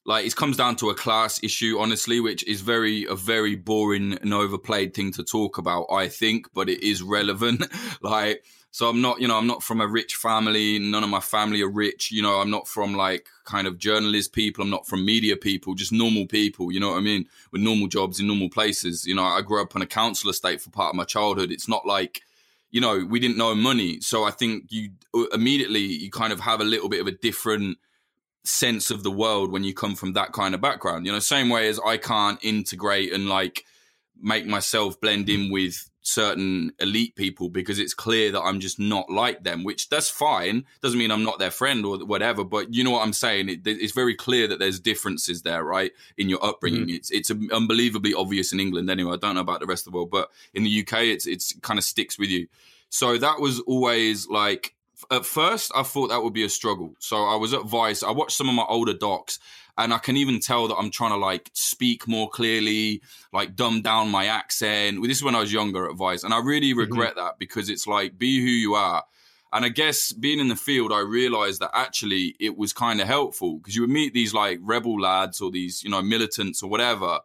like 0.06 0.26
it 0.26 0.36
comes 0.36 0.58
down 0.58 0.76
to 0.76 0.90
a 0.90 0.96
class 0.96 1.40
issue 1.44 1.78
honestly 1.80 2.20
which 2.20 2.44
is 2.48 2.62
very 2.62 3.06
a 3.06 3.16
very 3.16 3.56
boring 3.56 4.14
and 4.14 4.34
overplayed 4.34 4.94
thing 4.94 5.12
to 5.12 5.24
talk 5.24 5.58
about 5.58 5.86
i 5.92 6.08
think 6.08 6.48
but 6.54 6.70
it 6.70 6.82
is 6.84 7.02
relevant. 7.02 7.66
Like 8.02 8.44
so 8.72 8.90
i'm 8.90 9.02
not 9.02 9.22
you 9.22 9.28
know 9.28 9.38
i'm 9.38 9.48
not 9.48 9.64
from 9.64 9.82
a 9.82 9.88
rich 9.88 10.16
family. 10.16 10.80
None 10.80 11.04
of 11.04 11.10
my 11.10 11.20
family 11.20 11.62
are 11.62 11.70
rich 11.70 12.12
you 12.12 12.22
know. 12.22 12.36
I'm 12.40 12.50
not 12.50 12.68
from 12.68 12.96
like 12.96 13.28
kind 13.44 13.68
of 13.68 13.78
journalist 13.78 14.34
people. 14.34 14.64
I'm 14.64 14.70
not 14.70 14.88
from 14.88 15.06
media 15.06 15.36
people 15.38 15.76
just 15.76 15.92
normal 15.92 16.26
people 16.26 16.72
you 16.72 16.80
know 16.80 16.92
what 16.92 16.98
i 16.98 17.02
mean? 17.02 17.26
With 17.52 17.62
normal 17.62 17.88
jobs 17.88 18.20
in 18.20 18.28
normal 18.28 18.50
places 18.50 19.06
you 19.06 19.14
know. 19.14 19.24
I 19.24 19.42
grew 19.42 19.62
up 19.62 19.76
on 19.76 19.82
a 19.82 19.86
council 19.86 20.30
estate 20.30 20.62
for 20.62 20.70
part 20.72 20.90
of 20.90 20.96
my 20.96 21.04
childhood. 21.04 21.52
It's 21.52 21.68
not 21.68 21.86
like 21.86 22.22
you 22.72 22.82
know 22.82 23.06
we 23.08 23.20
didn't 23.20 23.38
know 23.38 23.54
money. 23.56 24.00
So 24.02 24.24
i 24.24 24.32
think 24.32 24.66
you 24.70 24.92
uh, 25.14 25.26
immediately 25.34 25.82
you 25.82 26.10
kind 26.10 26.34
of 26.34 26.40
have 26.40 26.62
a 26.62 26.66
little 26.66 26.90
bit 26.90 27.02
of 27.02 27.08
a 27.08 27.12
different 27.12 27.78
sense 28.44 28.90
of 28.90 29.04
the 29.04 29.12
world 29.12 29.52
when 29.52 29.64
you 29.64 29.74
come 29.74 29.96
from 29.96 30.14
that 30.14 30.34
kind 30.34 30.56
of 30.56 30.62
background. 30.62 31.06
You 31.06 31.12
know, 31.12 31.20
same 31.20 31.50
way 31.50 31.68
as 31.68 31.80
I 31.86 31.98
can't 31.98 32.44
integrate 32.44 33.14
and 33.14 33.30
like 33.30 33.66
make 34.20 34.46
myself 34.46 35.00
blend 35.00 35.30
in 35.30 35.52
with 35.52 35.90
certain 36.04 36.72
elite 36.80 37.16
people 37.16 37.48
because 37.50 37.78
it's 37.78 37.94
clear 37.94 38.32
that 38.32 38.42
I'm 38.42 38.60
just 38.60 38.80
not 38.80 39.10
like 39.10 39.44
them, 39.44 39.64
which 39.64 39.90
that's 39.90 40.10
fine. 40.10 40.66
Doesn't 40.82 40.98
mean 40.98 41.12
I'm 41.12 41.24
not 41.24 41.38
their 41.38 41.52
friend 41.52 41.86
or 41.86 42.00
whatever, 42.00 42.44
but 42.44 42.74
you 42.74 42.84
know 42.84 42.92
what 42.92 43.04
I'm 43.04 43.14
saying? 43.14 43.50
It, 43.50 43.60
it's 43.66 43.94
very 43.94 44.16
clear 44.16 44.48
that 44.48 44.58
there's 44.58 44.80
differences 44.80 45.44
there, 45.44 45.64
right? 45.64 45.92
In 46.18 46.28
your 46.28 46.44
upbringing. 46.44 46.88
Mm-hmm. 46.88 46.96
It's, 46.96 47.12
it's 47.12 47.32
unbelievably 47.52 48.16
obvious 48.16 48.52
in 48.52 48.60
England 48.60 48.90
anyway. 48.90 49.14
I 49.14 49.18
don't 49.18 49.36
know 49.36 49.42
about 49.42 49.60
the 49.60 49.68
rest 49.68 49.86
of 49.86 49.92
the 49.92 49.98
world, 49.98 50.10
but 50.10 50.30
in 50.54 50.64
the 50.64 50.82
UK, 50.82 51.04
it's, 51.04 51.28
it's 51.28 51.54
kind 51.62 51.78
of 51.78 51.84
sticks 51.84 52.18
with 52.18 52.30
you. 52.30 52.48
So 52.90 53.18
that 53.18 53.40
was 53.40 53.60
always 53.62 54.28
like, 54.28 54.76
at 55.10 55.26
first 55.26 55.72
I 55.76 55.84
thought 55.84 56.10
that 56.10 56.22
would 56.22 56.34
be 56.34 56.44
a 56.44 56.50
struggle. 56.50 56.96
So 57.00 57.26
I 57.26 57.36
was 57.36 57.54
at 57.54 57.64
Vice. 57.64 58.04
I 58.04 58.12
watched 58.12 58.38
some 58.38 58.50
of 58.50 58.56
my 58.56 58.66
older 58.68 58.94
docs, 58.94 59.40
and 59.78 59.94
I 59.94 59.98
can 59.98 60.18
even 60.18 60.40
tell 60.40 60.68
that 60.68 60.76
I'm 60.76 60.92
trying 60.92 61.12
to 61.12 61.18
like 61.18 61.50
speak 61.54 62.08
more 62.08 62.30
clearly, 62.30 63.02
like 63.34 63.56
dumb 63.56 63.82
down 63.82 64.10
my 64.10 64.26
accent. 64.28 65.02
This 65.04 65.18
is 65.18 65.24
when 65.24 65.36
I 65.36 65.40
was 65.40 65.54
younger 65.54 65.90
at 65.90 65.96
Vice, 65.96 66.24
and 66.24 66.34
I 66.34 66.40
really 66.40 66.72
mm-hmm. 66.72 66.80
regret 66.80 67.16
mm-hmm. 67.16 67.26
that 67.26 67.40
because 67.40 67.70
it's 67.70 67.88
like 67.88 68.18
be 68.18 68.40
who 68.40 68.48
you 68.50 68.76
are. 68.76 69.04
And 69.54 69.66
I 69.66 69.70
guess 69.70 70.14
being 70.14 70.40
in 70.40 70.48
the 70.48 70.56
field, 70.56 70.94
I 70.94 71.00
realized 71.00 71.60
that 71.60 71.72
actually 71.74 72.36
it 72.40 72.58
was 72.58 72.72
kind 72.72 73.02
of 73.02 73.08
helpful 73.08 73.58
because 73.58 73.76
you 73.76 73.82
would 73.82 73.90
meet 73.90 74.14
these 74.14 74.34
like 74.34 74.60
rebel 74.62 75.00
lads 75.00 75.42
or 75.42 75.52
these, 75.52 75.84
you 75.84 75.90
know, 75.90 76.02
militants 76.02 76.64
or 76.64 76.70
whatever 76.70 77.20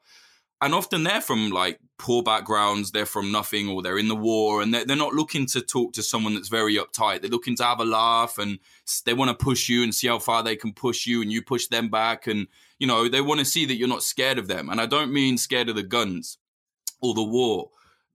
and 0.60 0.74
often 0.74 1.02
they're 1.02 1.20
from 1.20 1.50
like 1.50 1.78
poor 1.98 2.22
backgrounds 2.22 2.90
they're 2.90 3.06
from 3.06 3.32
nothing 3.32 3.68
or 3.68 3.82
they're 3.82 3.98
in 3.98 4.08
the 4.08 4.16
war 4.16 4.62
and 4.62 4.72
they're, 4.72 4.84
they're 4.84 4.96
not 4.96 5.14
looking 5.14 5.46
to 5.46 5.60
talk 5.60 5.92
to 5.94 6.02
someone 6.02 6.34
that's 6.34 6.48
very 6.48 6.76
uptight. 6.76 7.20
They're 7.20 7.30
looking 7.30 7.56
to 7.56 7.64
have 7.64 7.80
a 7.80 7.84
laugh 7.84 8.38
and 8.38 8.58
they 9.04 9.14
want 9.14 9.30
to 9.30 9.44
push 9.44 9.68
you 9.68 9.82
and 9.82 9.94
see 9.94 10.08
how 10.08 10.18
far 10.18 10.42
they 10.42 10.56
can 10.56 10.72
push 10.72 11.06
you 11.06 11.22
and 11.22 11.32
you 11.32 11.42
push 11.42 11.66
them 11.68 11.88
back 11.88 12.26
and 12.26 12.48
you 12.78 12.86
know 12.86 13.08
they 13.08 13.20
want 13.20 13.40
to 13.40 13.46
see 13.46 13.64
that 13.66 13.76
you're 13.76 13.88
not 13.88 14.02
scared 14.02 14.38
of 14.38 14.48
them. 14.48 14.68
And 14.68 14.80
i 14.80 14.86
don't 14.86 15.12
mean 15.12 15.38
scared 15.38 15.68
of 15.68 15.76
the 15.76 15.82
guns 15.82 16.38
or 17.00 17.14
the 17.14 17.22
war. 17.22 17.70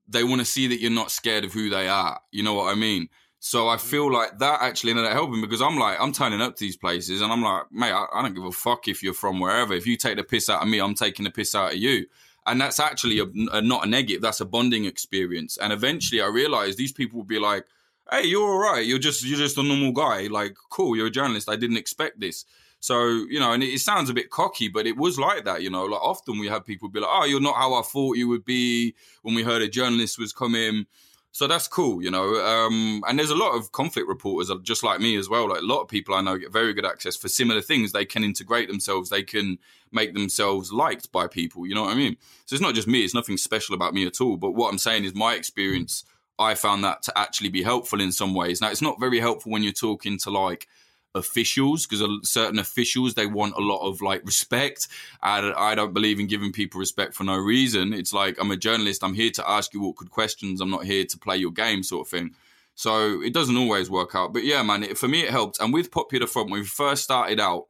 They 0.08 0.24
want 0.24 0.42
to 0.42 0.46
see 0.46 0.68
that 0.68 0.80
you're 0.80 0.92
not 0.92 1.12
scared 1.12 1.46
of 1.46 1.54
who 1.54 1.70
they 1.70 1.88
are. 1.88 2.20
You 2.32 2.44
know 2.44 2.56
what 2.56 2.72
i 2.72 2.76
mean? 2.76 3.10
So 3.44 3.70
I 3.70 3.78
mm. 3.78 3.82
feel 3.82 4.12
like 4.12 4.38
that 4.38 4.62
actually 4.62 4.92
ended 4.92 5.06
up 5.06 5.14
helping 5.14 5.42
because 5.42 5.62
I'm 5.62 5.78
like, 5.78 6.00
I'm 6.00 6.12
turning 6.12 6.42
up 6.42 6.56
to 6.56 6.64
these 6.64 6.78
places 6.78 7.22
and 7.22 7.32
I'm 7.32 7.42
like, 7.42 7.64
mate, 7.72 7.92
I, 7.92 8.06
I, 8.14 8.22
don't 8.22 8.36
give 8.36 8.44
a 8.44 8.52
fuck 8.52 8.88
if 8.88 9.02
you're 9.02 9.16
from 9.16 9.40
wherever. 9.40 9.74
If 9.74 9.88
you 9.88 9.98
take 9.98 10.18
the 10.18 10.24
piss 10.24 10.48
out 10.48 10.62
of 10.62 10.68
me, 10.68 10.80
I'm 10.80 10.94
taking 10.94 11.24
the 11.24 11.32
piss 11.32 11.56
out 11.56 11.74
of 11.74 11.78
you 11.78 12.06
and 12.48 12.60
that's 12.60 12.80
actually 12.80 13.20
a, 13.20 13.26
a, 13.52 13.62
not 13.62 13.86
a 13.86 13.90
negative 13.90 14.22
that's 14.22 14.42
a 14.42 14.46
bonding 14.46 14.86
experience. 14.86 15.58
And 15.58 15.72
eventually 15.74 16.22
i 16.22 16.28
realized 16.28 16.78
these 16.78 16.94
people 16.94 17.20
would 17.20 17.28
be 17.28 17.40
like 17.40 17.66
hey 18.12 18.26
you're 18.26 18.48
all 18.48 18.60
right. 18.60 18.86
You're 18.86 19.00
just 19.00 19.24
you're 19.24 19.38
just 19.38 19.58
a 19.58 19.64
normal 19.64 19.92
guy. 19.92 20.28
Like 20.28 20.56
cool 20.70 20.96
you're 20.96 21.08
a 21.08 21.12
journalist. 21.12 21.50
I 21.50 21.56
didn't 21.56 21.78
expect 21.78 22.20
this. 22.20 22.46
So 22.80 23.06
you 23.08 23.40
know 23.40 23.54
and 23.54 23.64
it, 23.64 23.74
it 23.74 23.80
sounds 23.80 24.10
a 24.10 24.14
bit 24.14 24.30
cocky 24.30 24.68
but 24.68 24.88
it 24.88 24.98
was 24.98 25.20
like 25.20 25.46
that 25.46 25.62
you 25.62 25.70
know? 25.70 25.86
Like 25.86 26.02
often 26.02 26.40
we 26.40 26.48
have 26.48 26.66
people 26.66 26.90
be 26.90 27.00
like 27.00 27.10
oh 27.12 27.26
you're 27.26 27.42
not 27.42 27.56
how 27.56 27.76
i 27.76 27.82
thought 27.82 28.18
you 28.18 28.28
would 28.28 28.46
be 28.46 28.96
when 29.22 29.36
we 29.36 29.44
heard 29.44 29.62
a 29.62 29.68
journalist 29.68 30.18
was 30.18 30.34
coming 30.34 30.86
So 31.34 31.48
that's 31.48 31.68
cool, 31.68 32.04
you 32.04 32.12
know. 32.12 32.36
Um, 32.36 33.04
and 33.08 33.18
there's 33.18 33.30
a 33.30 33.36
lot 33.36 33.56
of 33.56 33.72
conflict 33.72 34.08
reporters 34.08 34.52
just 34.64 34.84
like 34.84 35.00
me 35.00 35.16
as 35.16 35.30
well. 35.30 35.50
Like 35.50 35.62
a 35.62 35.66
lot 35.66 35.82
of 35.82 35.88
people 35.88 36.14
I 36.14 36.22
know 36.22 36.38
get 36.38 36.52
very 36.52 36.74
good 36.74 36.86
access 36.86 37.16
for 37.16 37.30
similar 37.30 37.62
things. 37.62 37.92
They 37.92 38.06
can 38.06 38.24
integrate 38.24 38.68
themselves. 38.68 39.10
They 39.10 39.24
can 39.24 39.58
make 39.92 40.14
themselves 40.14 40.74
liked 40.74 41.12
by 41.12 41.28
people. 41.28 41.66
You 41.66 41.76
know 41.76 41.84
what 41.84 41.94
I 41.94 41.96
mean? 41.96 42.18
So 42.46 42.56
it's 42.56 42.62
not 42.62 42.76
just 42.76 42.88
me. 42.88 43.04
It's 43.04 43.14
nothing 43.14 43.38
special 43.38 43.76
about 43.76 43.94
me 43.94 44.06
at 44.06 44.20
all. 44.20 44.36
But 44.36 44.52
what 44.52 44.72
I'm 44.72 44.78
saying 44.78 45.06
is 45.06 45.16
my 45.16 45.36
experience. 45.36 46.04
I 46.38 46.56
found 46.56 46.84
that 46.84 47.04
to 47.04 47.18
actually 47.18 47.50
be 47.50 47.62
helpful 47.62 48.02
in 48.02 48.12
some 48.12 48.34
ways. 48.34 48.62
Now 48.62 48.72
it's 48.72 48.82
not 48.82 49.00
very 49.00 49.20
helpful 49.20 49.52
when 49.52 49.64
you're 49.64 49.74
talking 49.74 50.18
to 50.20 50.32
like 50.32 50.68
officials 51.14 51.86
because 51.86 52.30
certain 52.30 52.60
officials 52.60 53.14
they 53.14 53.26
want 53.26 53.56
a 53.56 53.62
lot 53.62 53.86
of 53.88 54.02
like 54.02 54.26
respect 54.26 54.88
I, 55.22 55.52
I 55.56 55.76
don't 55.76 55.94
believe 55.94 56.20
in 56.20 56.28
giving 56.28 56.52
people 56.52 56.80
respect 56.80 57.14
for 57.14 57.24
no 57.24 57.38
reason. 57.38 57.94
It's 57.94 58.14
like 58.14 58.38
i'm 58.40 58.52
a 58.52 58.58
journalist 58.58 59.04
i'm 59.04 59.14
here 59.14 59.32
to 59.32 59.50
ask 59.50 59.74
you 59.74 59.84
awkward 59.84 60.10
questions 60.10 60.62
i'm 60.62 60.70
not 60.70 60.86
here 60.86 61.06
to 61.06 61.18
play 61.18 61.38
your 61.38 61.52
game 61.52 61.84
sort 61.84 62.08
of 62.08 62.12
thing. 62.12 62.32
So 62.76 63.22
it 63.22 63.34
doesn't 63.34 63.58
always 63.58 63.90
work 63.90 64.16
out 64.16 64.34
but 64.34 64.44
yeah 64.44 64.64
man 64.64 64.84
it, 64.84 64.98
for 64.98 65.08
me 65.08 65.24
it 65.24 65.32
helped. 65.32 65.60
And 65.60 65.74
with 65.74 65.92
popular 65.92 66.28
front 66.28 66.50
when 66.50 66.62
we 66.62 66.66
first 66.66 67.04
started 67.04 67.40
out 67.40 67.66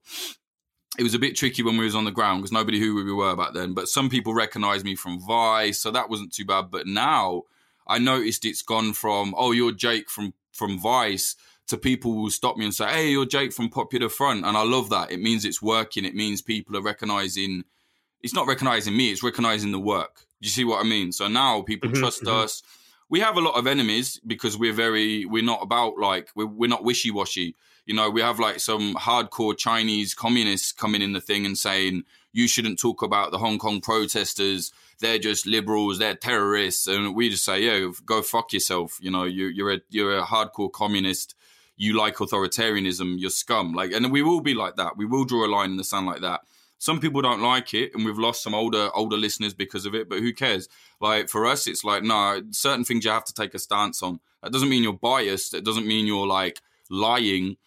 it 1.00 1.04
was 1.04 1.14
a 1.14 1.20
bit 1.20 1.36
tricky 1.36 1.64
when 1.64 1.78
we 1.78 1.86
was 1.86 1.96
on 1.96 2.06
the 2.06 2.12
ground 2.12 2.42
because 2.42 2.52
nobody 2.52 2.80
knew 2.80 2.98
who 2.98 3.06
we 3.06 3.14
were 3.14 3.36
back 3.36 3.54
then 3.54 3.74
but 3.74 3.88
some 3.88 4.10
people 4.10 4.36
recognized 4.36 4.86
me 4.86 4.96
from 4.96 5.20
vice 5.20 5.80
so 5.80 5.90
that 5.90 6.10
wasn't 6.10 6.32
too 6.32 6.46
bad. 6.46 6.70
But 6.70 6.86
now 6.86 7.44
i 7.88 7.98
noticed 7.98 8.46
it's 8.46 8.62
gone 8.62 8.94
from 8.94 9.34
oh 9.36 9.52
you're 9.52 9.72
jake 9.72 10.10
from 10.12 10.34
from 10.52 10.78
vice 10.78 11.36
to 11.68 11.78
people 11.78 12.16
will 12.16 12.30
stop 12.30 12.58
me 12.58 12.66
and 12.66 12.74
say, 12.74 12.88
"Hey, 12.88 13.12
you're 13.12 13.26
Jake 13.26 13.54
from 13.54 13.70
Popular 13.70 14.10
Front," 14.10 14.46
and 14.46 14.58
I 14.58 14.64
love 14.64 14.90
that. 14.90 15.12
It 15.12 15.22
means 15.22 15.46
it's 15.46 15.62
working. 15.62 16.06
It 16.06 16.16
means 16.16 16.42
people 16.42 16.76
are 16.78 16.82
recognizing. 16.82 17.64
It's 18.22 18.34
not 18.34 18.48
recognizing 18.48 18.96
me; 18.96 19.12
it's 19.12 19.24
recognizing 19.24 19.72
the 19.72 19.80
work. 19.80 20.26
Do 20.42 20.48
you 20.48 20.52
see 20.52 20.66
what 20.66 20.84
I 20.84 20.88
mean? 20.88 21.12
So 21.12 21.28
now 21.28 21.62
people 21.62 21.90
mm-hmm, 21.90 22.00
trust 22.00 22.24
mm-hmm. 22.24 22.36
us. 22.36 22.64
We 23.10 23.20
have 23.20 23.38
a 23.38 23.42
lot 23.42 23.56
of 23.58 23.68
enemies 23.68 24.20
because 24.26 24.58
we're 24.58 24.74
very. 24.74 25.26
We're 25.26 25.44
not 25.44 25.62
about 25.62 25.98
like 25.98 26.30
we're, 26.36 26.46
we're 26.46 26.70
not 26.70 26.84
wishy 26.84 27.12
washy. 27.12 27.56
You 27.86 27.96
know, 27.96 28.10
we 28.10 28.22
have 28.22 28.40
like 28.40 28.60
some 28.60 28.96
hardcore 28.96 29.58
Chinese 29.58 30.14
communists 30.14 30.72
coming 30.72 31.02
in 31.02 31.14
the 31.14 31.22
thing 31.22 31.46
and 31.46 31.58
saying 31.58 32.04
you 32.32 32.48
shouldn't 32.48 32.80
talk 32.80 33.02
about 33.02 33.32
the 33.32 33.38
Hong 33.38 33.58
Kong 33.58 33.82
protesters. 33.82 34.72
They're 35.00 35.20
just 35.20 35.46
liberals. 35.46 36.00
They're 36.00 36.16
terrorists, 36.16 36.88
and 36.88 37.16
we 37.16 37.30
just 37.30 37.44
say, 37.44 37.64
yeah, 37.64 37.92
go 38.06 38.22
fuck 38.22 38.54
yourself. 38.54 39.00
You 39.02 39.12
know, 39.12 39.24
you, 39.24 39.48
you're 39.48 39.74
a 39.74 39.82
you're 39.90 40.18
a 40.18 40.24
hardcore 40.24 40.72
communist 40.72 41.36
you 41.82 41.98
like 41.98 42.18
authoritarianism, 42.18 43.16
you're 43.18 43.32
scum. 43.32 43.74
Like, 43.74 43.92
and 43.92 44.12
we 44.12 44.22
will 44.22 44.40
be 44.40 44.54
like 44.54 44.76
that. 44.76 44.98
We 44.98 45.06
will 45.08 45.26
draw 45.26 45.48
a 45.48 45.50
line 45.50 45.72
in 45.72 45.78
the 45.78 45.84
sand 45.84 46.06
like 46.06 46.22
that. 46.22 46.42
Some 46.78 47.00
people 47.00 47.24
don't 47.24 47.42
like 47.42 47.74
it, 47.74 47.96
and 47.96 48.06
we've 48.06 48.20
lost 48.20 48.44
some 48.44 48.54
older 48.54 48.92
older 48.94 49.18
listeners 49.18 49.56
because 49.56 49.88
of 49.88 49.96
it. 49.96 50.08
But 50.08 50.20
who 50.20 50.32
cares? 50.32 50.70
Like 51.00 51.28
for 51.28 51.48
us, 51.48 51.66
it's 51.66 51.84
like 51.84 52.04
no, 52.04 52.44
certain 52.52 52.86
things 52.86 53.04
you 53.04 53.10
have 53.10 53.26
to 53.26 53.34
take 53.34 53.56
a 53.56 53.60
stance 53.60 54.04
on. 54.04 54.20
That 54.44 54.52
doesn't 54.52 54.70
mean 54.70 54.84
you're 54.84 54.94
biased. 54.94 55.56
It 55.56 55.66
doesn't 55.66 55.88
mean 55.88 56.06
you're 56.06 56.28
like 56.28 56.62
lying. 56.92 57.58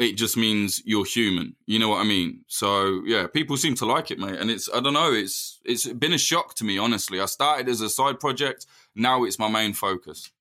It 0.00 0.16
just 0.16 0.36
means 0.36 0.82
you're 0.84 1.04
human. 1.04 1.54
You 1.64 1.78
know 1.78 1.88
what 1.88 2.00
I 2.00 2.04
mean? 2.04 2.40
So 2.48 3.02
yeah, 3.06 3.28
people 3.28 3.56
seem 3.56 3.76
to 3.76 3.86
like 3.86 4.10
it, 4.10 4.18
mate. 4.18 4.40
And 4.40 4.50
it's 4.50 4.68
I 4.74 4.80
don't 4.80 4.94
know. 4.94 5.12
It's 5.12 5.60
it's 5.64 5.86
been 5.86 6.12
a 6.12 6.18
shock 6.18 6.54
to 6.56 6.64
me, 6.64 6.78
honestly. 6.78 7.20
I 7.20 7.26
started 7.26 7.68
as 7.68 7.80
a 7.80 7.88
side 7.88 8.18
project. 8.18 8.66
Now 8.96 9.22
it's 9.22 9.38
my 9.38 9.48
main 9.48 9.72
focus. 9.72 10.32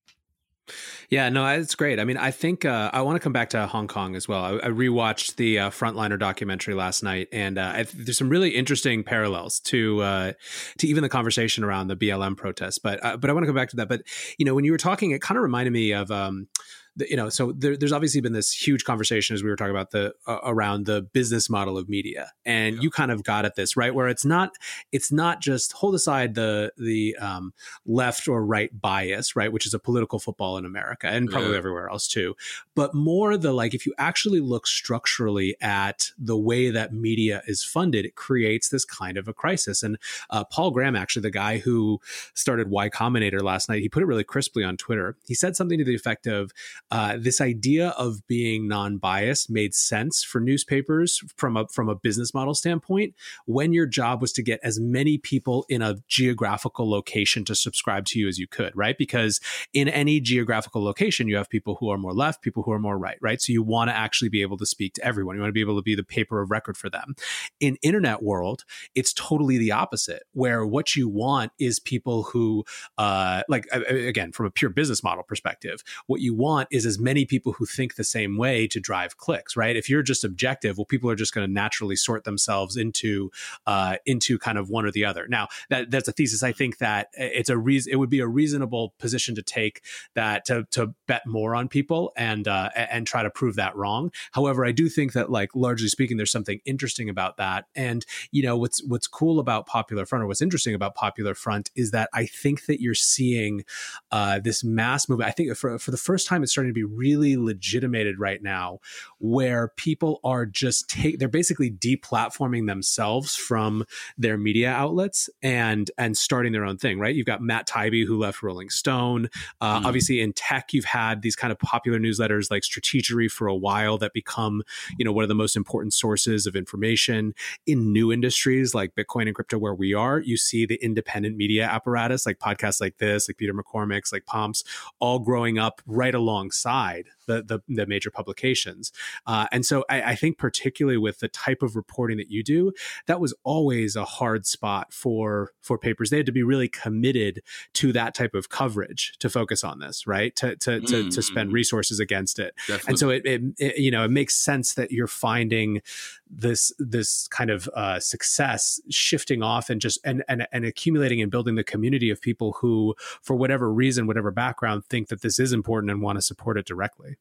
Yeah, 1.09 1.29
no, 1.29 1.45
it's 1.47 1.75
great. 1.75 1.99
I 1.99 2.05
mean, 2.05 2.17
I 2.17 2.31
think 2.31 2.65
uh, 2.65 2.89
I 2.93 3.01
want 3.01 3.15
to 3.15 3.19
come 3.19 3.33
back 3.33 3.49
to 3.49 3.67
Hong 3.67 3.87
Kong 3.87 4.15
as 4.15 4.27
well. 4.27 4.43
I, 4.43 4.67
I 4.67 4.69
rewatched 4.69 5.35
the 5.35 5.59
uh, 5.59 5.69
Frontliner 5.69 6.17
documentary 6.17 6.73
last 6.73 7.03
night, 7.03 7.27
and 7.33 7.57
uh, 7.57 7.73
I, 7.75 7.85
there's 7.93 8.17
some 8.17 8.29
really 8.29 8.51
interesting 8.51 9.03
parallels 9.03 9.59
to 9.61 10.01
uh, 10.01 10.33
to 10.77 10.87
even 10.87 11.03
the 11.03 11.09
conversation 11.09 11.63
around 11.63 11.87
the 11.87 11.95
BLM 11.95 12.37
protests. 12.37 12.77
But 12.77 13.03
uh, 13.03 13.17
but 13.17 13.29
I 13.29 13.33
want 13.33 13.43
to 13.43 13.47
come 13.47 13.55
back 13.55 13.69
to 13.69 13.75
that. 13.77 13.89
But 13.89 14.03
you 14.37 14.45
know, 14.45 14.55
when 14.55 14.63
you 14.63 14.71
were 14.71 14.77
talking, 14.77 15.11
it 15.11 15.21
kind 15.21 15.37
of 15.37 15.43
reminded 15.43 15.71
me 15.71 15.91
of. 15.91 16.11
Um, 16.11 16.47
the, 16.95 17.09
you 17.09 17.15
know, 17.15 17.29
so 17.29 17.53
there, 17.53 17.77
there's 17.77 17.91
obviously 17.91 18.21
been 18.21 18.33
this 18.33 18.51
huge 18.51 18.83
conversation 18.83 19.33
as 19.33 19.43
we 19.43 19.49
were 19.49 19.55
talking 19.55 19.71
about 19.71 19.91
the 19.91 20.13
uh, 20.27 20.39
around 20.43 20.85
the 20.85 21.01
business 21.01 21.49
model 21.49 21.77
of 21.77 21.87
media, 21.87 22.31
and 22.45 22.75
yeah. 22.75 22.81
you 22.81 22.89
kind 22.89 23.11
of 23.11 23.23
got 23.23 23.45
at 23.45 23.55
this 23.55 23.77
right 23.77 23.95
where 23.95 24.07
it's 24.07 24.25
not 24.25 24.51
it's 24.91 25.11
not 25.11 25.41
just 25.41 25.71
hold 25.73 25.95
aside 25.95 26.35
the 26.35 26.71
the 26.77 27.15
um, 27.17 27.53
left 27.85 28.27
or 28.27 28.45
right 28.45 28.69
bias, 28.79 29.35
right, 29.35 29.51
which 29.51 29.65
is 29.65 29.73
a 29.73 29.79
political 29.79 30.19
football 30.19 30.57
in 30.57 30.65
America 30.65 31.07
and 31.07 31.29
probably 31.29 31.51
yeah. 31.51 31.57
everywhere 31.57 31.89
else 31.89 32.07
too, 32.07 32.35
but 32.75 32.93
more 32.93 33.37
the 33.37 33.53
like 33.53 33.73
if 33.73 33.85
you 33.85 33.93
actually 33.97 34.41
look 34.41 34.67
structurally 34.67 35.55
at 35.61 36.11
the 36.17 36.37
way 36.37 36.69
that 36.69 36.93
media 36.93 37.41
is 37.47 37.63
funded, 37.63 38.05
it 38.05 38.15
creates 38.15 38.69
this 38.69 38.85
kind 38.85 39.17
of 39.17 39.27
a 39.27 39.33
crisis. 39.33 39.81
And 39.83 39.97
uh, 40.29 40.43
Paul 40.43 40.71
Graham, 40.71 40.95
actually 40.95 41.21
the 41.21 41.31
guy 41.31 41.59
who 41.59 41.99
started 42.33 42.69
Y 42.69 42.89
Combinator 42.89 43.41
last 43.41 43.69
night, 43.69 43.81
he 43.81 43.89
put 43.89 44.03
it 44.03 44.07
really 44.07 44.23
crisply 44.23 44.63
on 44.63 44.77
Twitter. 44.77 45.15
He 45.27 45.33
said 45.33 45.55
something 45.55 45.77
to 45.77 45.85
the 45.85 45.95
effect 45.95 46.27
of 46.27 46.51
uh, 46.91 47.17
this 47.17 47.39
idea 47.39 47.89
of 47.89 48.25
being 48.27 48.67
non-biased 48.67 49.49
made 49.49 49.73
sense 49.73 50.23
for 50.23 50.39
newspapers 50.41 51.21
from 51.37 51.55
a 51.55 51.67
from 51.69 51.89
a 51.89 51.95
business 51.95 52.33
model 52.33 52.53
standpoint 52.53 53.15
when 53.45 53.73
your 53.73 53.85
job 53.85 54.21
was 54.21 54.33
to 54.33 54.43
get 54.43 54.59
as 54.63 54.79
many 54.79 55.17
people 55.17 55.65
in 55.69 55.81
a 55.81 55.95
geographical 56.07 56.89
location 56.89 57.45
to 57.45 57.55
subscribe 57.55 58.05
to 58.05 58.19
you 58.19 58.27
as 58.27 58.37
you 58.37 58.47
could, 58.47 58.75
right? 58.75 58.97
Because 58.97 59.39
in 59.73 59.87
any 59.87 60.19
geographical 60.19 60.83
location, 60.83 61.27
you 61.27 61.37
have 61.37 61.49
people 61.49 61.75
who 61.79 61.89
are 61.89 61.97
more 61.97 62.13
left, 62.13 62.41
people 62.41 62.63
who 62.63 62.71
are 62.71 62.79
more 62.79 62.97
right, 62.97 63.17
right? 63.21 63.41
So 63.41 63.53
you 63.53 63.63
want 63.63 63.89
to 63.89 63.95
actually 63.95 64.29
be 64.29 64.41
able 64.41 64.57
to 64.57 64.65
speak 64.65 64.93
to 64.95 65.05
everyone. 65.05 65.35
You 65.35 65.41
want 65.41 65.49
to 65.49 65.53
be 65.53 65.61
able 65.61 65.77
to 65.77 65.81
be 65.81 65.95
the 65.95 66.03
paper 66.03 66.41
of 66.41 66.51
record 66.51 66.77
for 66.77 66.89
them. 66.89 67.15
In 67.59 67.77
internet 67.81 68.21
world, 68.21 68.65
it's 68.95 69.13
totally 69.13 69.57
the 69.57 69.71
opposite, 69.71 70.23
where 70.33 70.65
what 70.65 70.95
you 70.95 71.07
want 71.07 71.51
is 71.59 71.79
people 71.79 72.23
who, 72.23 72.65
uh, 72.97 73.43
like 73.47 73.67
again, 73.71 74.31
from 74.31 74.45
a 74.45 74.51
pure 74.51 74.69
business 74.69 75.03
model 75.03 75.23
perspective, 75.23 75.83
what 76.07 76.21
you 76.21 76.33
want 76.33 76.67
is 76.71 76.80
as 76.85 76.99
many 76.99 77.25
people 77.25 77.53
who 77.53 77.65
think 77.65 77.95
the 77.95 78.03
same 78.03 78.37
way 78.37 78.67
to 78.67 78.79
drive 78.79 79.17
clicks, 79.17 79.55
right? 79.55 79.75
If 79.75 79.89
you're 79.89 80.03
just 80.03 80.23
objective, 80.23 80.77
well, 80.77 80.85
people 80.85 81.09
are 81.09 81.15
just 81.15 81.33
going 81.33 81.47
to 81.47 81.51
naturally 81.51 81.95
sort 81.95 82.23
themselves 82.23 82.77
into 82.77 83.31
uh, 83.65 83.97
into 84.05 84.37
kind 84.37 84.57
of 84.57 84.69
one 84.69 84.85
or 84.85 84.91
the 84.91 85.05
other. 85.05 85.27
Now, 85.27 85.47
that 85.69 85.91
that's 85.91 86.07
a 86.07 86.11
thesis. 86.11 86.43
I 86.43 86.51
think 86.51 86.77
that 86.79 87.07
it's 87.13 87.49
a 87.49 87.57
reason. 87.57 87.93
It 87.93 87.97
would 87.97 88.09
be 88.09 88.19
a 88.19 88.27
reasonable 88.27 88.93
position 88.99 89.35
to 89.35 89.41
take 89.41 89.81
that 90.15 90.45
to 90.45 90.65
to 90.71 90.93
bet 91.07 91.25
more 91.25 91.55
on 91.55 91.67
people 91.67 92.11
and 92.15 92.47
uh, 92.47 92.69
and 92.75 93.05
try 93.07 93.23
to 93.23 93.29
prove 93.29 93.55
that 93.55 93.75
wrong. 93.75 94.11
However, 94.31 94.65
I 94.65 94.71
do 94.71 94.89
think 94.89 95.13
that, 95.13 95.29
like 95.29 95.55
largely 95.55 95.87
speaking, 95.87 96.17
there's 96.17 96.31
something 96.31 96.59
interesting 96.65 97.09
about 97.09 97.37
that. 97.37 97.65
And 97.75 98.05
you 98.31 98.43
know, 98.43 98.57
what's 98.57 98.83
what's 98.83 99.07
cool 99.07 99.39
about 99.39 99.65
Popular 99.67 100.05
Front 100.05 100.23
or 100.23 100.27
what's 100.27 100.41
interesting 100.41 100.73
about 100.73 100.95
Popular 100.95 101.33
Front 101.33 101.71
is 101.75 101.91
that 101.91 102.09
I 102.13 102.25
think 102.25 102.65
that 102.65 102.81
you're 102.81 102.93
seeing 102.93 103.63
uh, 104.11 104.39
this 104.39 104.63
mass 104.63 105.07
movement. 105.07 105.29
I 105.29 105.31
think 105.31 105.55
for 105.55 105.77
for 105.79 105.91
the 105.91 105.97
first 105.97 106.27
time, 106.27 106.43
it's 106.43 106.53
starting 106.61 106.69
to 106.69 106.73
be 106.73 106.83
really 106.83 107.37
legitimated 107.37 108.19
right 108.19 108.43
now 108.43 108.79
where 109.17 109.69
people 109.77 110.19
are 110.23 110.45
just 110.45 110.87
take 110.87 111.17
they're 111.17 111.27
basically 111.27 111.71
deplatforming 111.71 112.67
themselves 112.67 113.35
from 113.35 113.83
their 114.15 114.37
media 114.37 114.69
outlets 114.69 115.27
and 115.41 115.89
and 115.97 116.15
starting 116.15 116.51
their 116.51 116.63
own 116.63 116.77
thing 116.77 116.99
right? 116.99 117.15
You've 117.15 117.25
got 117.25 117.41
matt 117.41 117.67
taibbi 117.67 118.05
who 118.05 118.17
left 118.19 118.43
rolling 118.43 118.69
stone. 118.69 119.27
Uh, 119.59 119.79
mm. 119.79 119.85
obviously 119.85 120.21
in 120.21 120.33
tech 120.33 120.71
you've 120.71 120.85
had 120.85 121.23
these 121.23 121.35
kind 121.35 121.51
of 121.51 121.57
popular 121.57 121.97
newsletters 121.99 122.51
like 122.51 122.61
stratechery 122.61 123.29
for 123.29 123.47
a 123.47 123.55
while 123.55 123.97
that 123.97 124.13
become 124.13 124.61
you 124.99 125.05
know 125.05 125.11
one 125.11 125.23
of 125.23 125.29
the 125.29 125.35
most 125.35 125.55
important 125.55 125.93
sources 125.93 126.45
of 126.45 126.55
information. 126.55 127.33
In 127.65 127.91
new 127.91 128.11
industries 128.11 128.75
like 128.75 128.93
bitcoin 128.93 129.25
and 129.25 129.33
crypto 129.33 129.57
where 129.57 129.73
we 129.73 129.95
are 129.95 130.19
you 130.19 130.37
see 130.37 130.67
the 130.67 130.75
independent 130.75 131.37
media 131.37 131.65
apparatus 131.65 132.27
like 132.27 132.37
podcasts 132.37 132.79
like 132.79 132.97
this 132.99 133.27
like 133.27 133.37
peter 133.37 133.53
McCormack's, 133.53 134.11
like 134.11 134.25
pomps 134.25 134.63
all 134.99 135.17
growing 135.19 135.57
up 135.57 135.81
right 135.87 136.13
alongside 136.51 137.05
the 137.31 137.43
the, 137.67 137.75
the 137.75 137.85
major 137.85 138.11
publications. 138.11 138.91
Uh, 139.25 139.47
and 139.51 139.65
so 139.65 139.85
I, 139.89 140.01
I, 140.01 140.15
think 140.15 140.37
particularly 140.37 140.97
with 140.97 141.19
the 141.19 141.27
type 141.27 141.61
of 141.61 141.75
reporting 141.75 142.17
that 142.17 142.29
you 142.29 142.43
do, 142.43 142.71
that 143.07 143.19
was 143.19 143.33
always 143.43 143.95
a 143.95 144.05
hard 144.05 144.45
spot 144.45 144.93
for 144.93 145.51
for 145.61 145.77
papers. 145.77 146.09
They 146.09 146.17
had 146.17 146.25
to 146.25 146.31
be 146.31 146.43
really 146.43 146.67
committed 146.67 147.41
to 147.73 147.93
that 147.93 148.13
type 148.13 148.33
of 148.33 148.49
coverage 148.49 149.13
to 149.19 149.29
focus 149.29 149.63
on 149.63 149.79
this, 149.79 150.07
right? 150.07 150.35
To 150.37 150.55
to 150.57 150.81
mm. 150.81 150.87
to, 150.87 151.09
to, 151.09 151.21
spend 151.21 151.51
mm. 151.51 151.53
resources 151.53 151.99
against 151.99 152.39
it. 152.39 152.53
Definitely. 152.67 152.89
And 152.89 152.99
so 152.99 153.09
it, 153.09 153.25
it, 153.25 153.41
it, 153.57 153.77
you 153.77 153.91
know 153.91 154.03
it 154.03 154.11
makes 154.11 154.35
sense 154.35 154.73
that 154.75 154.91
you're 154.91 155.07
finding 155.07 155.81
this 156.29 156.71
this 156.79 157.27
kind 157.27 157.49
of 157.49 157.69
uh, 157.75 157.99
success 157.99 158.79
shifting 158.89 159.43
off 159.43 159.69
and 159.69 159.81
just 159.81 159.99
and, 160.03 160.23
and 160.27 160.47
and 160.51 160.65
accumulating 160.65 161.21
and 161.21 161.31
building 161.31 161.55
the 161.55 161.63
community 161.63 162.09
of 162.09 162.21
people 162.21 162.53
who 162.53 162.95
for 163.21 163.35
whatever 163.35 163.71
reason 163.71 164.07
whatever 164.07 164.31
background 164.31 164.85
think 164.85 165.09
that 165.09 165.21
this 165.21 165.39
is 165.39 165.53
important 165.53 165.91
and 165.91 166.01
want 166.01 166.17
to 166.17 166.21
support 166.21 166.57
it 166.57 166.65
directly 166.65 167.17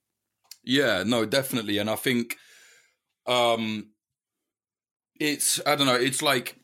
yeah 0.62 1.02
no 1.06 1.24
definitely 1.24 1.78
and 1.78 1.90
i 1.90 1.96
think 1.96 2.36
um 3.26 3.88
it's 5.18 5.60
i 5.66 5.74
don't 5.74 5.86
know 5.86 5.94
it's 5.94 6.22
like 6.22 6.56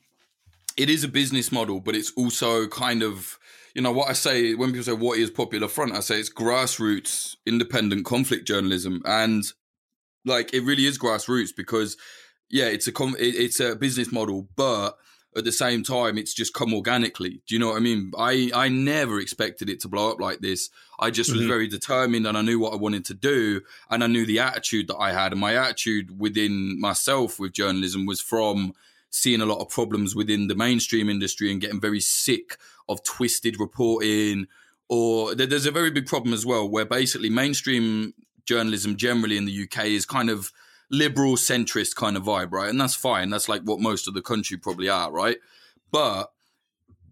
it 0.76 0.90
is 0.90 1.04
a 1.04 1.09
business 1.09 1.50
model 1.52 1.80
but 1.80 1.94
it's 1.94 2.12
also 2.16 2.66
kind 2.68 3.02
of 3.02 3.38
you 3.74 3.82
know 3.82 3.92
what 3.92 4.09
i 4.09 4.12
say 4.12 4.54
when 4.54 4.70
people 4.70 4.85
say 4.85 4.92
what 4.92 5.18
is 5.18 5.30
popular 5.30 5.68
front? 5.68 5.92
I 5.92 6.00
say 6.00 6.18
it's 6.18 6.32
grassroots 6.32 7.37
independent 7.46 8.04
conflict 8.04 8.46
journalism 8.46 9.02
and 9.04 9.44
like 10.24 10.52
it 10.52 10.62
really 10.62 10.87
is 10.87 10.98
grassroots 10.98 11.54
because 11.56 11.96
yeah, 12.50 12.66
it's 12.66 12.87
a 12.87 12.92
com- 12.92 13.16
it's 13.18 13.61
a 13.61 13.74
business 13.74 14.12
model, 14.12 14.48
but 14.56 14.96
at 15.37 15.44
the 15.44 15.53
same 15.53 15.83
time, 15.83 16.16
it's 16.16 16.33
just 16.33 16.55
come 16.55 16.72
organically. 16.72 17.42
Do 17.46 17.55
you 17.55 17.59
know 17.59 17.68
what 17.68 17.77
I 17.77 17.81
mean? 17.81 18.12
I, 18.16 18.51
I 18.55 18.68
never 18.68 19.20
expected 19.20 19.68
it 19.68 19.81
to 19.81 19.88
blow 19.88 20.11
up 20.11 20.20
like 20.20 20.40
this. 20.40 20.70
I 20.99 21.11
just 21.11 21.31
was 21.31 21.40
mm-hmm. 21.40 21.49
very 21.49 21.68
determined 21.68 22.27
and 22.27 22.38
I 22.38 22.42
knew 22.42 22.59
what 22.59 22.72
I 22.72 22.77
wanted 22.77 23.05
to 23.07 23.14
do. 23.14 23.61
And 23.90 24.03
I 24.03 24.07
knew 24.07 24.25
the 24.25 24.40
attitude 24.40 24.88
that 24.88 24.96
I 24.96 25.12
had. 25.12 25.33
And 25.33 25.40
my 25.40 25.55
attitude 25.55 26.18
within 26.18 26.81
myself 26.81 27.38
with 27.38 27.53
journalism 27.53 28.07
was 28.07 28.20
from 28.20 28.72
seeing 29.11 29.40
a 29.40 29.46
lot 29.46 29.61
of 29.61 29.68
problems 29.68 30.14
within 30.14 30.49
the 30.49 30.55
mainstream 30.55 31.09
industry 31.09 31.51
and 31.51 31.61
getting 31.61 31.81
very 31.81 32.01
sick 32.01 32.57
of 32.88 33.03
twisted 33.03 33.61
reporting. 33.61 34.46
Or 34.88 35.35
there's 35.35 35.66
a 35.66 35.70
very 35.70 35.90
big 35.90 36.07
problem 36.07 36.33
as 36.33 36.46
well 36.46 36.68
where 36.68 36.85
basically 36.87 37.31
mainstream 37.31 38.14
journalism 38.46 38.96
generally 38.96 39.37
in 39.37 39.44
the 39.44 39.64
UK 39.64 39.87
is 39.87 40.07
kind 40.07 40.31
of 40.31 40.53
liberal 40.90 41.37
centrist 41.37 41.96
kind 41.96 42.16
of 42.16 42.25
vibe, 42.25 42.53
right? 42.53 42.70
And 42.70 42.81
that's 42.81 42.94
fine. 42.94 43.31
That's 43.31 43.49
like 43.49 43.62
what 43.62 43.81
most 43.81 44.07
of 44.09 44.14
the 44.14 44.22
country 44.22 44.57
probably 44.57 44.88
are, 44.88 45.11
right? 45.11 45.38
But 45.90 46.31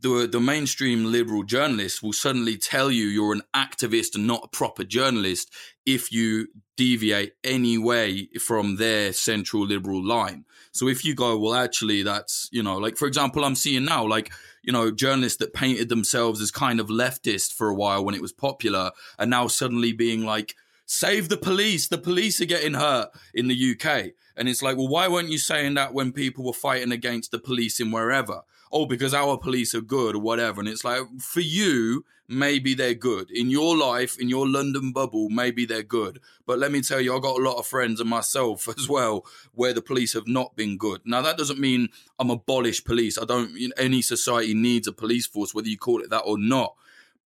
the 0.04 0.28
the 0.30 0.40
mainstream 0.40 1.10
liberal 1.10 1.42
journalists 1.42 2.02
will 2.02 2.12
suddenly 2.12 2.56
tell 2.56 2.90
you 2.90 3.06
you're 3.06 3.32
an 3.32 3.42
activist 3.56 4.14
and 4.14 4.26
not 4.26 4.44
a 4.44 4.48
proper 4.48 4.84
journalist 4.84 5.50
if 5.86 6.12
you 6.12 6.48
deviate 6.76 7.32
any 7.42 7.78
way 7.78 8.28
from 8.40 8.76
their 8.76 9.12
central 9.12 9.64
liberal 9.66 10.04
line. 10.04 10.44
So 10.72 10.88
if 10.88 11.04
you 11.04 11.14
go, 11.14 11.38
well, 11.38 11.54
actually, 11.54 12.02
that's 12.02 12.48
you 12.52 12.62
know, 12.62 12.76
like 12.76 12.96
for 12.96 13.08
example, 13.08 13.44
I'm 13.44 13.54
seeing 13.54 13.86
now, 13.86 14.06
like 14.06 14.30
you 14.62 14.72
know, 14.72 14.90
journalists 14.90 15.38
that 15.38 15.54
painted 15.54 15.88
themselves 15.88 16.40
as 16.40 16.50
kind 16.50 16.80
of 16.80 16.88
leftist 16.88 17.52
for 17.52 17.68
a 17.68 17.74
while 17.74 18.04
when 18.04 18.14
it 18.14 18.22
was 18.22 18.32
popular, 18.32 18.90
are 19.18 19.26
now 19.26 19.46
suddenly 19.46 19.92
being 19.92 20.24
like 20.24 20.54
save 20.86 21.28
the 21.28 21.36
police. 21.36 21.88
The 21.88 21.98
police 21.98 22.40
are 22.40 22.46
getting 22.46 22.74
hurt 22.74 23.10
in 23.32 23.48
the 23.48 23.72
UK. 23.72 24.12
And 24.36 24.48
it's 24.48 24.62
like, 24.62 24.76
well, 24.76 24.88
why 24.88 25.08
weren't 25.08 25.30
you 25.30 25.38
saying 25.38 25.74
that 25.74 25.94
when 25.94 26.12
people 26.12 26.44
were 26.44 26.52
fighting 26.52 26.92
against 26.92 27.30
the 27.30 27.38
police 27.38 27.80
in 27.80 27.90
wherever? 27.90 28.42
Oh, 28.72 28.86
because 28.86 29.14
our 29.14 29.38
police 29.38 29.74
are 29.74 29.80
good 29.80 30.16
or 30.16 30.20
whatever. 30.20 30.60
And 30.60 30.68
it's 30.68 30.84
like, 30.84 31.02
for 31.20 31.40
you, 31.40 32.04
maybe 32.26 32.74
they're 32.74 32.94
good. 32.94 33.30
In 33.30 33.48
your 33.48 33.76
life, 33.76 34.18
in 34.18 34.28
your 34.28 34.48
London 34.48 34.92
bubble, 34.92 35.28
maybe 35.30 35.64
they're 35.64 35.84
good. 35.84 36.20
But 36.44 36.58
let 36.58 36.72
me 36.72 36.80
tell 36.80 37.00
you, 37.00 37.14
I've 37.14 37.22
got 37.22 37.38
a 37.38 37.42
lot 37.42 37.58
of 37.58 37.66
friends 37.66 38.00
and 38.00 38.10
myself 38.10 38.68
as 38.78 38.88
well 38.88 39.24
where 39.52 39.72
the 39.72 39.82
police 39.82 40.14
have 40.14 40.26
not 40.26 40.56
been 40.56 40.76
good. 40.76 41.02
Now, 41.04 41.22
that 41.22 41.38
doesn't 41.38 41.60
mean 41.60 41.88
I'm 42.18 42.30
abolish 42.30 42.84
police. 42.84 43.16
I 43.16 43.24
don't, 43.24 43.56
any 43.76 44.02
society 44.02 44.54
needs 44.54 44.88
a 44.88 44.92
police 44.92 45.26
force, 45.26 45.54
whether 45.54 45.68
you 45.68 45.78
call 45.78 46.00
it 46.00 46.10
that 46.10 46.22
or 46.22 46.38
not. 46.38 46.74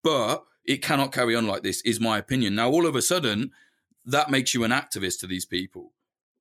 But 0.04 0.44
it 0.68 0.84
cannot 0.84 1.12
carry 1.12 1.36
on 1.36 1.48
like 1.48 1.64
this, 1.64 1.82
is 1.82 2.00
my 2.00 2.18
opinion. 2.18 2.54
Now, 2.54 2.70
all 2.70 2.86
of 2.86 2.96
a 2.96 3.02
sudden, 3.02 3.52
that 4.06 4.30
makes 4.30 4.54
you 4.54 4.64
an 4.64 4.72
activist 4.72 5.20
to 5.22 5.28
these 5.28 5.46
people. 5.46 5.94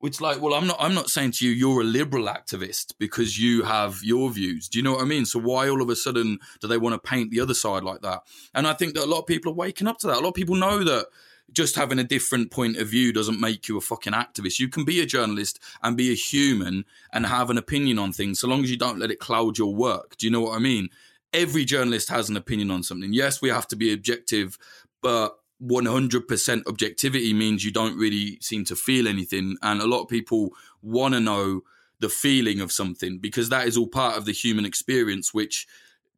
It's 0.03 0.21
like, 0.21 0.43
well, 0.43 0.53
I'm 0.55 0.67
not. 0.67 0.77
I'm 0.79 0.95
not 0.95 1.09
saying 1.09 1.33
to 1.33 1.47
you 1.47 1.53
you're 1.53 1.81
a 1.81 1.85
liberal 1.85 2.27
activist 2.27 2.93
because 2.99 3.41
you 3.41 3.63
have 3.63 4.01
your 4.03 4.31
views. 4.31 4.69
Do 4.69 4.79
you 4.79 4.85
know 4.85 4.93
what 4.93 5.01
I 5.01 5.07
mean? 5.07 5.25
So 5.25 5.39
why 5.39 5.69
all 5.69 5.81
of 5.81 5.89
a 5.89 5.97
sudden 5.97 6.39
do 6.61 6.69
they 6.69 6.77
want 6.77 6.93
to 6.93 7.11
paint 7.11 7.31
the 7.31 7.41
other 7.41 7.55
side 7.55 7.83
like 7.83 8.03
that? 8.03 8.21
And 8.55 8.67
I 8.67 8.75
think 8.75 8.95
that 8.95 9.05
a 9.05 9.07
lot 9.07 9.21
of 9.21 9.27
people 9.27 9.53
are 9.53 9.55
waking 9.57 9.87
up 9.87 9.99
to 10.01 10.07
that. 10.09 10.19
A 10.19 10.21
lot 10.21 10.29
of 10.29 10.35
people 10.35 10.55
know 10.55 10.85
that 10.85 11.07
just 11.51 11.77
having 11.77 11.99
a 11.99 12.05
different 12.05 12.51
point 12.51 12.77
of 12.77 12.89
view 12.89 13.13
doesn't 13.13 13.41
make 13.41 13.69
you 13.69 13.79
a 13.79 13.81
fucking 13.81 14.13
activist. 14.13 14.59
You 14.59 14.69
can 14.69 14.85
be 14.85 15.01
a 15.01 15.07
journalist 15.07 15.61
and 15.83 15.97
be 15.97 16.11
a 16.11 16.15
human 16.15 16.85
and 17.13 17.25
have 17.25 17.49
an 17.51 17.59
opinion 17.59 17.99
on 17.99 18.13
things, 18.13 18.41
so 18.41 18.49
long 18.49 18.63
as 18.63 18.71
you 18.71 18.77
don't 18.77 18.99
let 18.99 19.11
it 19.11 19.19
cloud 19.19 19.57
your 19.57 19.75
work. 19.75 20.17
Do 20.19 20.27
you 20.27 20.33
know 20.33 20.43
what 20.43 20.57
I 20.57 20.59
mean? 20.59 20.91
Every 21.33 21.65
journalist 21.65 22.09
has 22.09 22.29
an 22.29 22.37
opinion 22.37 22.71
on 22.71 22.83
something. 22.83 23.13
Yes, 23.13 23.43
we 23.43 23.49
have 23.49 23.69
to 23.69 23.77
be 23.77 23.93
objective, 23.93 24.59
but 25.03 25.39
100% 25.63 26.67
objectivity 26.67 27.33
means 27.33 27.65
you 27.65 27.73
don't 27.73 27.97
really 27.97 28.39
seem 28.41 28.65
to 28.67 28.77
feel 28.77 29.09
anything. 29.09 29.57
And 29.63 29.81
a 29.81 29.87
lot 29.87 30.03
of 30.03 30.09
people 30.09 30.51
want 30.83 31.15
to 31.15 31.21
know 31.21 31.63
the 31.99 32.09
feeling 32.09 32.61
of 32.61 32.71
something 32.71 33.19
because 33.19 33.49
that 33.49 33.67
is 33.67 33.77
all 33.77 33.89
part 33.89 34.17
of 34.17 34.27
the 34.27 34.33
human 34.33 34.67
experience, 34.67 35.33
which 35.33 35.67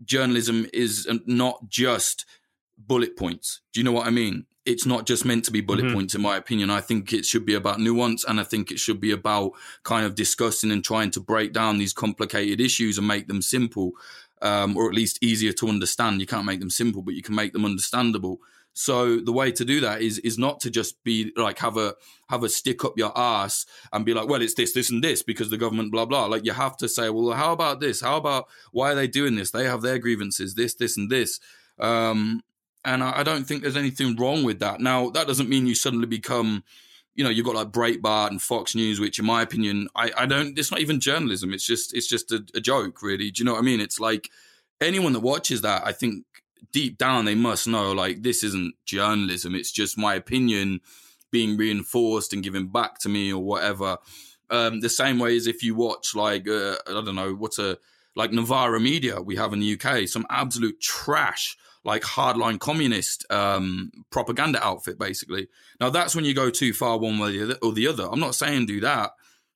journalism 0.04 0.66
is 0.72 1.08
not 1.26 1.68
just 1.68 2.24
bullet 2.76 3.16
points. 3.16 3.60
Do 3.72 3.80
you 3.80 3.84
know 3.84 3.92
what 3.92 4.06
I 4.06 4.10
mean? 4.10 4.46
It's 4.66 4.84
not 4.84 5.06
just 5.06 5.24
meant 5.24 5.44
to 5.46 5.50
be 5.50 5.62
bullet 5.62 5.84
mm-hmm. 5.84 5.94
points, 5.94 6.14
in 6.14 6.20
my 6.20 6.36
opinion. 6.36 6.68
I 6.68 6.80
think 6.80 7.12
it 7.12 7.24
should 7.24 7.46
be 7.46 7.54
about 7.54 7.80
nuance 7.80 8.24
and 8.24 8.38
I 8.38 8.44
think 8.44 8.70
it 8.70 8.78
should 8.78 9.00
be 9.00 9.12
about 9.12 9.52
kind 9.82 10.04
of 10.04 10.14
discussing 10.14 10.70
and 10.70 10.84
trying 10.84 11.10
to 11.12 11.20
break 11.20 11.52
down 11.52 11.78
these 11.78 11.94
complicated 11.94 12.60
issues 12.60 12.98
and 12.98 13.08
make 13.08 13.28
them 13.28 13.40
simple 13.40 13.92
um, 14.42 14.76
or 14.76 14.88
at 14.88 14.94
least 14.94 15.22
easier 15.22 15.52
to 15.54 15.68
understand. 15.68 16.20
You 16.20 16.26
can't 16.26 16.46
make 16.46 16.60
them 16.60 16.70
simple, 16.70 17.02
but 17.02 17.14
you 17.14 17.22
can 17.22 17.34
make 17.34 17.52
them 17.52 17.64
understandable. 17.64 18.40
So 18.74 19.16
the 19.16 19.32
way 19.32 19.50
to 19.50 19.64
do 19.64 19.80
that 19.80 20.02
is 20.02 20.18
is 20.20 20.38
not 20.38 20.60
to 20.60 20.70
just 20.70 21.02
be 21.02 21.32
like 21.36 21.58
have 21.58 21.76
a 21.76 21.96
have 22.28 22.44
a 22.44 22.48
stick 22.48 22.84
up 22.84 22.96
your 22.96 23.10
ass 23.18 23.66
and 23.92 24.04
be 24.04 24.14
like, 24.14 24.28
well, 24.28 24.40
it's 24.40 24.54
this, 24.54 24.72
this, 24.72 24.88
and 24.88 25.02
this 25.02 25.20
because 25.20 25.50
the 25.50 25.56
government, 25.56 25.90
blah 25.90 26.04
blah. 26.04 26.26
Like 26.26 26.44
you 26.44 26.52
have 26.52 26.76
to 26.76 26.88
say, 26.88 27.10
well, 27.10 27.32
how 27.32 27.52
about 27.52 27.80
this? 27.80 28.00
How 28.00 28.16
about 28.16 28.46
why 28.70 28.92
are 28.92 28.94
they 28.94 29.08
doing 29.08 29.34
this? 29.34 29.50
They 29.50 29.64
have 29.64 29.82
their 29.82 29.98
grievances, 29.98 30.54
this, 30.54 30.74
this, 30.74 30.96
and 30.96 31.10
this. 31.10 31.40
Um, 31.80 32.42
and 32.84 33.02
I, 33.02 33.20
I 33.20 33.22
don't 33.24 33.44
think 33.44 33.62
there's 33.62 33.76
anything 33.76 34.14
wrong 34.14 34.44
with 34.44 34.60
that. 34.60 34.80
Now 34.80 35.10
that 35.10 35.26
doesn't 35.26 35.48
mean 35.48 35.66
you 35.66 35.74
suddenly 35.74 36.06
become 36.06 36.62
you 37.18 37.24
know, 37.24 37.30
you've 37.30 37.44
got 37.44 37.56
like 37.56 37.72
Breitbart 37.72 38.30
and 38.30 38.40
Fox 38.40 38.76
News, 38.76 39.00
which 39.00 39.18
in 39.18 39.26
my 39.26 39.42
opinion, 39.42 39.88
I, 39.96 40.12
I 40.16 40.24
don't, 40.24 40.56
it's 40.56 40.70
not 40.70 40.78
even 40.78 41.00
journalism. 41.00 41.52
It's 41.52 41.66
just, 41.66 41.92
it's 41.92 42.06
just 42.06 42.30
a, 42.30 42.46
a 42.54 42.60
joke 42.60 43.02
really. 43.02 43.32
Do 43.32 43.40
you 43.40 43.44
know 43.44 43.54
what 43.54 43.58
I 43.58 43.62
mean? 43.62 43.80
It's 43.80 43.98
like 43.98 44.30
anyone 44.80 45.14
that 45.14 45.20
watches 45.20 45.62
that, 45.62 45.84
I 45.84 45.90
think 45.90 46.24
deep 46.70 46.96
down 46.96 47.24
they 47.24 47.34
must 47.34 47.66
know 47.66 47.90
like 47.90 48.22
this 48.22 48.44
isn't 48.44 48.76
journalism. 48.84 49.56
It's 49.56 49.72
just 49.72 49.98
my 49.98 50.14
opinion 50.14 50.80
being 51.32 51.56
reinforced 51.56 52.32
and 52.32 52.40
given 52.40 52.68
back 52.68 53.00
to 53.00 53.08
me 53.08 53.32
or 53.32 53.42
whatever. 53.42 53.98
Um, 54.48 54.78
the 54.78 54.88
same 54.88 55.18
way 55.18 55.36
as 55.36 55.48
if 55.48 55.64
you 55.64 55.74
watch 55.74 56.14
like, 56.14 56.48
uh, 56.48 56.76
I 56.86 57.02
don't 57.04 57.16
know, 57.16 57.34
what's 57.34 57.58
a, 57.58 57.78
like 58.14 58.30
Novara 58.30 58.78
Media 58.78 59.20
we 59.20 59.34
have 59.34 59.52
in 59.52 59.58
the 59.58 59.76
UK, 59.76 60.06
some 60.06 60.24
absolute 60.30 60.80
trash 60.80 61.56
like 61.84 62.02
hardline 62.02 62.58
communist 62.58 63.24
um, 63.30 63.90
propaganda 64.10 64.62
outfit, 64.64 64.98
basically. 64.98 65.48
Now 65.80 65.90
that's 65.90 66.14
when 66.14 66.24
you 66.24 66.34
go 66.34 66.50
too 66.50 66.72
far 66.72 66.98
one 66.98 67.18
way 67.18 67.38
or 67.62 67.72
the 67.72 67.86
other. 67.86 68.08
I'm 68.10 68.20
not 68.20 68.34
saying 68.34 68.66
do 68.66 68.80
that. 68.80 69.12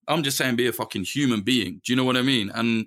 I'm 0.08 0.22
just 0.22 0.36
saying 0.36 0.56
be 0.56 0.66
a 0.66 0.72
fucking 0.72 1.04
human 1.04 1.42
being. 1.42 1.80
Do 1.84 1.92
you 1.92 1.96
know 1.96 2.04
what 2.04 2.16
I 2.16 2.22
mean? 2.22 2.50
And 2.54 2.86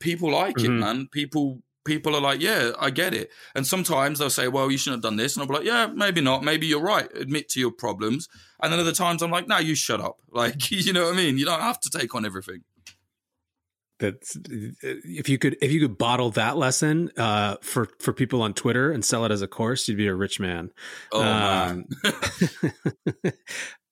people 0.00 0.30
like 0.30 0.56
mm-hmm. 0.56 0.76
it, 0.76 0.78
man. 0.78 1.08
People 1.10 1.62
people 1.84 2.16
are 2.16 2.20
like, 2.20 2.40
yeah, 2.40 2.72
I 2.78 2.90
get 2.90 3.14
it. 3.14 3.30
And 3.54 3.66
sometimes 3.66 4.18
they'll 4.18 4.28
say, 4.28 4.48
well, 4.48 4.70
you 4.70 4.76
shouldn't 4.76 5.04
have 5.04 5.10
done 5.10 5.16
this. 5.16 5.36
And 5.36 5.42
I'll 5.42 5.48
be 5.48 5.54
like, 5.54 5.64
yeah, 5.64 5.86
maybe 5.86 6.20
not. 6.20 6.42
Maybe 6.42 6.66
you're 6.66 6.80
right. 6.80 7.08
Admit 7.14 7.48
to 7.50 7.60
your 7.60 7.70
problems. 7.70 8.28
And 8.60 8.72
then 8.72 8.80
other 8.80 8.92
times 8.92 9.22
I'm 9.22 9.30
like, 9.30 9.46
no, 9.46 9.58
you 9.58 9.74
shut 9.74 10.00
up. 10.00 10.18
Like, 10.36 10.70
you 10.70 10.92
know 10.92 11.04
what 11.04 11.14
I 11.14 11.16
mean? 11.16 11.38
You 11.38 11.46
don't 11.46 11.62
have 11.62 11.80
to 11.80 11.88
take 11.88 12.14
on 12.14 12.26
everything 12.26 12.62
that's 13.98 14.36
if 14.82 15.28
you 15.28 15.38
could 15.38 15.56
if 15.62 15.72
you 15.72 15.80
could 15.80 15.98
bottle 15.98 16.30
that 16.32 16.56
lesson 16.56 17.10
uh, 17.16 17.56
for 17.62 17.88
for 17.98 18.12
people 18.12 18.42
on 18.42 18.54
Twitter 18.54 18.90
and 18.90 19.04
sell 19.04 19.24
it 19.24 19.32
as 19.32 19.42
a 19.42 19.48
course, 19.48 19.88
you'd 19.88 19.96
be 19.96 20.06
a 20.06 20.14
rich 20.14 20.38
man. 20.38 20.70
Oh 21.12 21.22
um, 21.22 21.86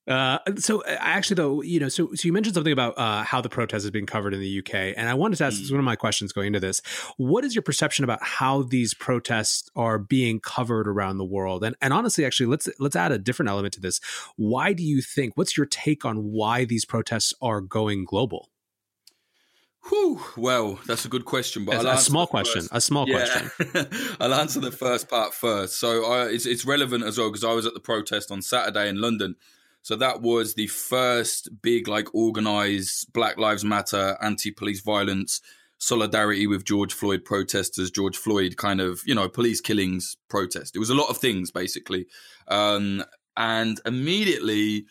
uh, 0.09 0.39
so 0.57 0.85
actually, 0.87 1.37
though, 1.37 1.63
you 1.63 1.81
know, 1.81 1.89
so 1.89 2.13
so 2.15 2.27
you 2.27 2.33
mentioned 2.33 2.55
something 2.55 2.73
about 2.73 2.99
uh, 2.99 3.23
how 3.25 3.41
the 3.41 3.49
protest 3.49 3.85
has 3.85 3.91
been 3.91 4.05
covered 4.05 4.35
in 4.35 4.41
the 4.41 4.59
UK, 4.59 4.95
and 4.97 5.09
I 5.09 5.15
wanted 5.15 5.37
to 5.37 5.45
ask. 5.45 5.57
Mm. 5.57 5.61
This 5.61 5.71
one 5.71 5.81
of 5.81 5.85
my 5.85 5.97
questions 5.97 6.33
going 6.33 6.49
into 6.49 6.61
this. 6.61 6.83
What 7.17 7.45
is 7.45 7.55
your 7.55 7.63
perception 7.63 8.05
about 8.05 8.23
how 8.23 8.63
these 8.63 8.93
protests 8.93 9.71
are 9.75 9.99
being 9.99 10.39
covered 10.39 10.87
around 10.87 11.17
the 11.17 11.25
world? 11.25 11.65
And 11.65 11.77
and 11.81 11.95
honestly, 11.95 12.27
actually, 12.27 12.47
let's 12.47 12.69
let's 12.79 12.97
add 12.97 13.13
a 13.13 13.19
different 13.19 13.49
element 13.49 13.73
to 13.75 13.81
this. 13.81 14.01
Why 14.37 14.75
do 14.75 14.83
you 14.83 15.01
think? 15.01 15.37
What's 15.37 15.57
your 15.57 15.67
take 15.67 16.05
on 16.05 16.33
why 16.33 16.67
these 16.67 16.85
protests 16.85 17.33
are 17.41 17.63
going 17.63 18.05
global? 18.05 18.51
Whew, 19.89 20.21
well, 20.37 20.79
that's 20.87 21.05
a 21.05 21.09
good 21.09 21.27
question, 21.27 21.65
but 21.65 21.85
a 21.85 21.99
small 21.99 22.27
question. 22.27 22.63
First. 22.63 22.73
A 22.73 22.81
small 22.81 23.07
yeah. 23.07 23.49
question. 23.51 24.17
I'll 24.21 24.35
answer 24.35 24.61
the 24.61 24.71
first 24.71 25.09
part 25.09 25.35
first. 25.35 25.79
So 25.79 26.11
uh, 26.11 26.27
it's 26.27 26.47
it's 26.47 26.65
relevant 26.65 27.05
as 27.05 27.19
well 27.19 27.29
because 27.29 27.45
I 27.45 27.53
was 27.53 27.67
at 27.67 27.75
the 27.75 27.81
protest 27.81 28.31
on 28.31 28.41
Saturday 28.41 28.89
in 28.89 29.01
London. 29.01 29.37
So 29.83 29.97
that 29.97 30.23
was 30.23 30.55
the 30.55 30.69
first 30.69 31.61
big, 31.61 31.89
like, 31.89 32.15
organized 32.15 33.13
Black 33.13 33.37
Lives 33.37 33.67
Matter, 33.67 34.17
anti-police 34.23 34.81
violence, 34.81 35.43
solidarity 35.77 36.47
with 36.47 36.65
George 36.65 36.95
Floyd 36.95 37.23
protesters. 37.23 37.91
George 37.91 38.17
Floyd 38.17 38.57
kind 38.57 38.81
of, 38.81 39.03
you 39.05 39.15
know, 39.15 39.29
police 39.29 39.61
killings 39.61 40.17
protest. 40.29 40.75
It 40.75 40.79
was 40.79 40.89
a 40.89 40.95
lot 40.95 41.11
of 41.11 41.19
things 41.19 41.51
basically, 41.51 42.07
um, 42.49 43.05
and 43.37 43.79
immediately 43.85 44.87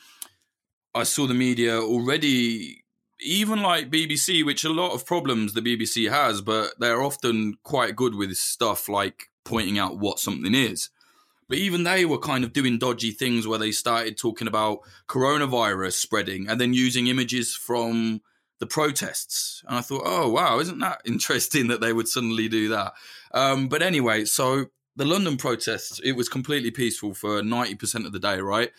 I 0.94 1.04
saw 1.04 1.26
the 1.26 1.34
media 1.34 1.80
already 1.80 2.83
even 3.24 3.62
like 3.62 3.90
BBC, 3.90 4.46
which 4.46 4.64
a 4.64 4.70
lot 4.70 4.94
of 4.94 5.06
problems 5.06 5.54
the 5.54 5.62
BBC 5.62 6.10
has, 6.10 6.42
but 6.42 6.74
they're 6.80 7.02
often 7.02 7.58
quite 7.64 7.96
good 7.96 8.16
with 8.16 8.36
stuff 8.36 8.88
like 8.88 9.30
pointing 9.44 9.80
out 9.80 9.98
what 9.98 10.20
something 10.20 10.54
is. 10.54 10.90
But 11.50 11.58
even 11.58 11.84
they 11.84 12.06
were 12.06 12.20
kind 12.20 12.44
of 12.44 12.54
doing 12.54 12.80
dodgy 12.80 13.12
things 13.12 13.48
where 13.48 13.60
they 13.60 13.72
started 13.72 14.18
talking 14.18 14.48
about 14.48 14.80
coronavirus 15.08 15.94
spreading 15.94 16.48
and 16.48 16.60
then 16.60 16.74
using 16.74 17.08
images 17.08 17.56
from 17.56 18.22
the 18.60 18.66
protests. 18.66 19.62
And 19.68 19.78
I 19.78 19.82
thought, 19.82 20.04
oh, 20.06 20.30
wow, 20.30 20.60
isn't 20.60 20.80
that 20.80 21.02
interesting 21.06 21.68
that 21.68 21.82
they 21.82 21.94
would 21.94 22.08
suddenly 22.08 22.48
do 22.48 22.70
that? 22.70 22.94
Um, 23.34 23.68
but 23.68 23.82
anyway, 23.82 24.26
so 24.26 24.68
the 24.96 25.06
London 25.06 25.38
protests, 25.38 26.00
it 26.04 26.14
was 26.14 26.30
completely 26.30 26.72
peaceful 26.72 27.14
for 27.14 27.42
90% 27.42 28.06
of 28.06 28.12
the 28.12 28.20
day, 28.20 28.40
right? 28.40 28.72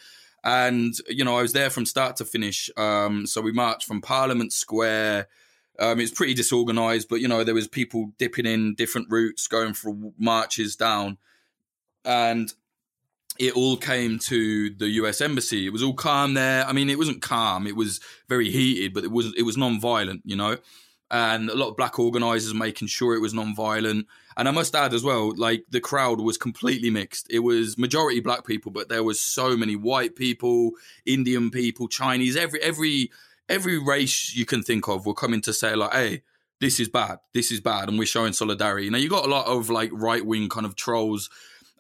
And, 0.45 0.95
you 1.09 1.25
know, 1.25 1.39
I 1.39 1.43
was 1.43 1.55
there 1.55 1.71
from 1.71 1.87
start 1.87 2.17
to 2.17 2.25
finish. 2.25 2.71
Um, 2.77 3.27
so 3.27 3.41
we 3.41 3.51
marched 3.53 3.87
from 3.87 4.01
Parliament 4.03 4.53
Square 4.53 5.27
Um, 5.79 5.99
it's 5.99 6.13
pretty 6.13 6.35
disorganized, 6.35 7.09
but 7.09 7.21
you 7.21 7.27
know 7.29 7.43
there 7.43 7.55
was 7.55 7.67
people 7.67 8.13
dipping 8.17 8.47
in 8.47 8.75
different 8.77 9.09
routes, 9.11 9.49
going 9.49 9.75
for 9.75 9.97
marches 10.19 10.77
down, 10.77 11.19
and 12.05 12.53
it 13.39 13.55
all 13.55 13.77
came 13.77 14.19
to 14.21 14.71
the 14.71 14.89
U.S. 15.01 15.21
embassy. 15.21 15.67
It 15.67 15.73
was 15.73 15.83
all 15.83 15.95
calm 15.95 16.35
there. 16.35 16.65
I 16.65 16.73
mean, 16.73 16.91
it 16.91 16.99
wasn't 16.99 17.23
calm; 17.23 17.67
it 17.67 17.75
was 17.75 17.99
very 18.29 18.51
heated, 18.51 18.95
but 18.95 19.03
it 19.05 19.11
was 19.11 19.35
it 19.37 19.43
was 19.43 19.57
non-violent, 19.57 20.23
you 20.25 20.37
know. 20.37 20.59
And 21.11 21.49
a 21.51 21.55
lot 21.55 21.69
of 21.69 21.77
black 21.77 21.99
organizers 21.99 22.55
making 22.55 22.89
sure 22.89 23.15
it 23.15 23.21
was 23.21 23.35
non-violent. 23.35 24.07
And 24.37 24.49
I 24.49 24.51
must 24.51 24.75
add 24.75 24.95
as 24.95 25.05
well, 25.05 25.33
like 25.37 25.65
the 25.71 25.81
crowd 25.81 26.21
was 26.21 26.37
completely 26.37 26.91
mixed. 26.91 27.27
It 27.31 27.41
was 27.41 27.79
majority 27.79 28.21
black 28.21 28.45
people, 28.45 28.73
but 28.73 28.89
there 28.89 29.05
was 29.05 29.21
so 29.21 29.57
many 29.57 29.77
white 29.77 30.17
people, 30.17 30.73
Indian 31.07 31.51
people, 31.51 31.87
Chinese, 31.87 32.37
every 32.37 32.61
every 32.63 33.11
every 33.49 33.79
race 33.79 34.35
you 34.35 34.45
can 34.45 34.63
think 34.63 34.89
of 34.89 35.07
were 35.07 35.15
coming 35.15 35.41
to 35.43 35.53
say 35.53 35.77
like, 35.77 35.93
hey, 35.93 36.23
this 36.61 36.81
is 36.81 36.89
bad, 36.89 37.19
this 37.33 37.53
is 37.53 37.61
bad, 37.61 37.89
and 37.89 37.99
we're 37.99 38.07
showing 38.07 38.33
solidarity. 38.33 38.91
Now 38.91 38.99
you 38.99 39.09
got 39.09 39.27
a 39.27 39.31
lot 39.31 39.47
of 39.47 39.71
like 39.71 39.91
right 39.93 40.25
wing 40.25 40.49
kind 40.49 40.67
of 40.67 40.75
trolls 40.75 41.29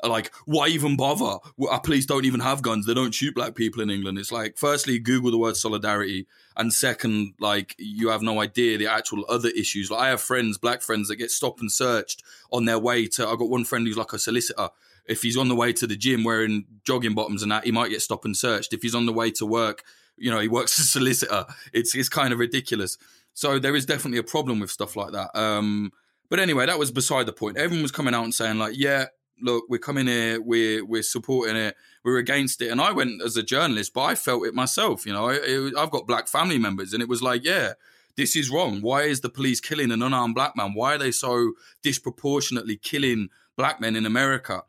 like, 0.02 0.32
why 0.44 0.68
even 0.68 0.96
bother? 0.96 1.38
Our 1.68 1.80
police 1.80 2.06
don't 2.06 2.24
even 2.24 2.40
have 2.40 2.62
guns. 2.62 2.86
They 2.86 2.94
don't 2.94 3.14
shoot 3.14 3.34
black 3.34 3.54
people 3.54 3.82
in 3.82 3.90
England. 3.90 4.18
It's 4.18 4.32
like, 4.32 4.58
firstly, 4.58 4.98
Google 4.98 5.30
the 5.30 5.38
word 5.38 5.56
solidarity. 5.56 6.26
And 6.56 6.72
second, 6.72 7.34
like, 7.40 7.74
you 7.78 8.08
have 8.08 8.22
no 8.22 8.40
idea 8.40 8.76
the 8.76 8.90
actual 8.90 9.24
other 9.28 9.48
issues. 9.50 9.90
Like, 9.90 10.00
I 10.00 10.08
have 10.08 10.20
friends, 10.20 10.58
black 10.58 10.82
friends, 10.82 11.08
that 11.08 11.16
get 11.16 11.30
stopped 11.30 11.60
and 11.60 11.70
searched 11.70 12.22
on 12.52 12.64
their 12.64 12.78
way 12.78 13.06
to. 13.08 13.26
I've 13.26 13.38
got 13.38 13.48
one 13.48 13.64
friend 13.64 13.86
who's 13.86 13.96
like 13.96 14.12
a 14.12 14.18
solicitor. 14.18 14.68
If 15.06 15.22
he's 15.22 15.36
on 15.36 15.48
the 15.48 15.54
way 15.54 15.72
to 15.74 15.86
the 15.86 15.96
gym 15.96 16.24
wearing 16.24 16.64
jogging 16.84 17.14
bottoms 17.14 17.42
and 17.42 17.52
that, 17.52 17.64
he 17.64 17.72
might 17.72 17.90
get 17.90 18.02
stopped 18.02 18.24
and 18.24 18.36
searched. 18.36 18.72
If 18.72 18.82
he's 18.82 18.94
on 18.94 19.06
the 19.06 19.12
way 19.12 19.30
to 19.32 19.46
work, 19.46 19.84
you 20.16 20.30
know, 20.30 20.40
he 20.40 20.48
works 20.48 20.78
as 20.78 20.86
a 20.86 20.88
solicitor. 20.88 21.46
It's 21.72 21.94
it's 21.94 22.08
kind 22.08 22.32
of 22.32 22.38
ridiculous. 22.38 22.98
So 23.34 23.58
there 23.58 23.74
is 23.74 23.84
definitely 23.84 24.18
a 24.18 24.24
problem 24.24 24.60
with 24.60 24.70
stuff 24.70 24.96
like 24.96 25.12
that. 25.12 25.36
Um, 25.36 25.92
but 26.30 26.38
anyway, 26.40 26.66
that 26.66 26.78
was 26.78 26.90
beside 26.90 27.26
the 27.26 27.32
point. 27.32 27.56
Everyone 27.56 27.82
was 27.82 27.92
coming 27.92 28.14
out 28.14 28.24
and 28.24 28.34
saying 28.34 28.58
like, 28.58 28.74
yeah, 28.76 29.06
look, 29.40 29.64
we're 29.68 29.78
coming 29.78 30.06
here, 30.06 30.40
we're 30.40 30.84
we're 30.84 31.02
supporting 31.02 31.56
it, 31.56 31.76
we're 32.04 32.18
against 32.18 32.62
it. 32.62 32.70
And 32.70 32.80
I 32.80 32.92
went 32.92 33.22
as 33.22 33.36
a 33.36 33.42
journalist, 33.42 33.94
but 33.94 34.02
I 34.02 34.14
felt 34.14 34.46
it 34.46 34.54
myself. 34.54 35.06
You 35.06 35.12
know, 35.12 35.28
it, 35.28 35.74
I've 35.76 35.90
got 35.90 36.06
black 36.06 36.28
family 36.28 36.58
members, 36.58 36.92
and 36.92 37.02
it 37.02 37.08
was 37.08 37.22
like, 37.22 37.44
yeah, 37.44 37.74
this 38.16 38.36
is 38.36 38.50
wrong. 38.50 38.80
Why 38.80 39.02
is 39.02 39.20
the 39.20 39.30
police 39.30 39.60
killing 39.60 39.90
an 39.90 40.02
unarmed 40.02 40.34
black 40.34 40.56
man? 40.56 40.74
Why 40.74 40.94
are 40.94 40.98
they 40.98 41.10
so 41.10 41.52
disproportionately 41.82 42.76
killing 42.76 43.28
black 43.56 43.80
men 43.80 43.96
in 43.96 44.06
America? 44.06 44.62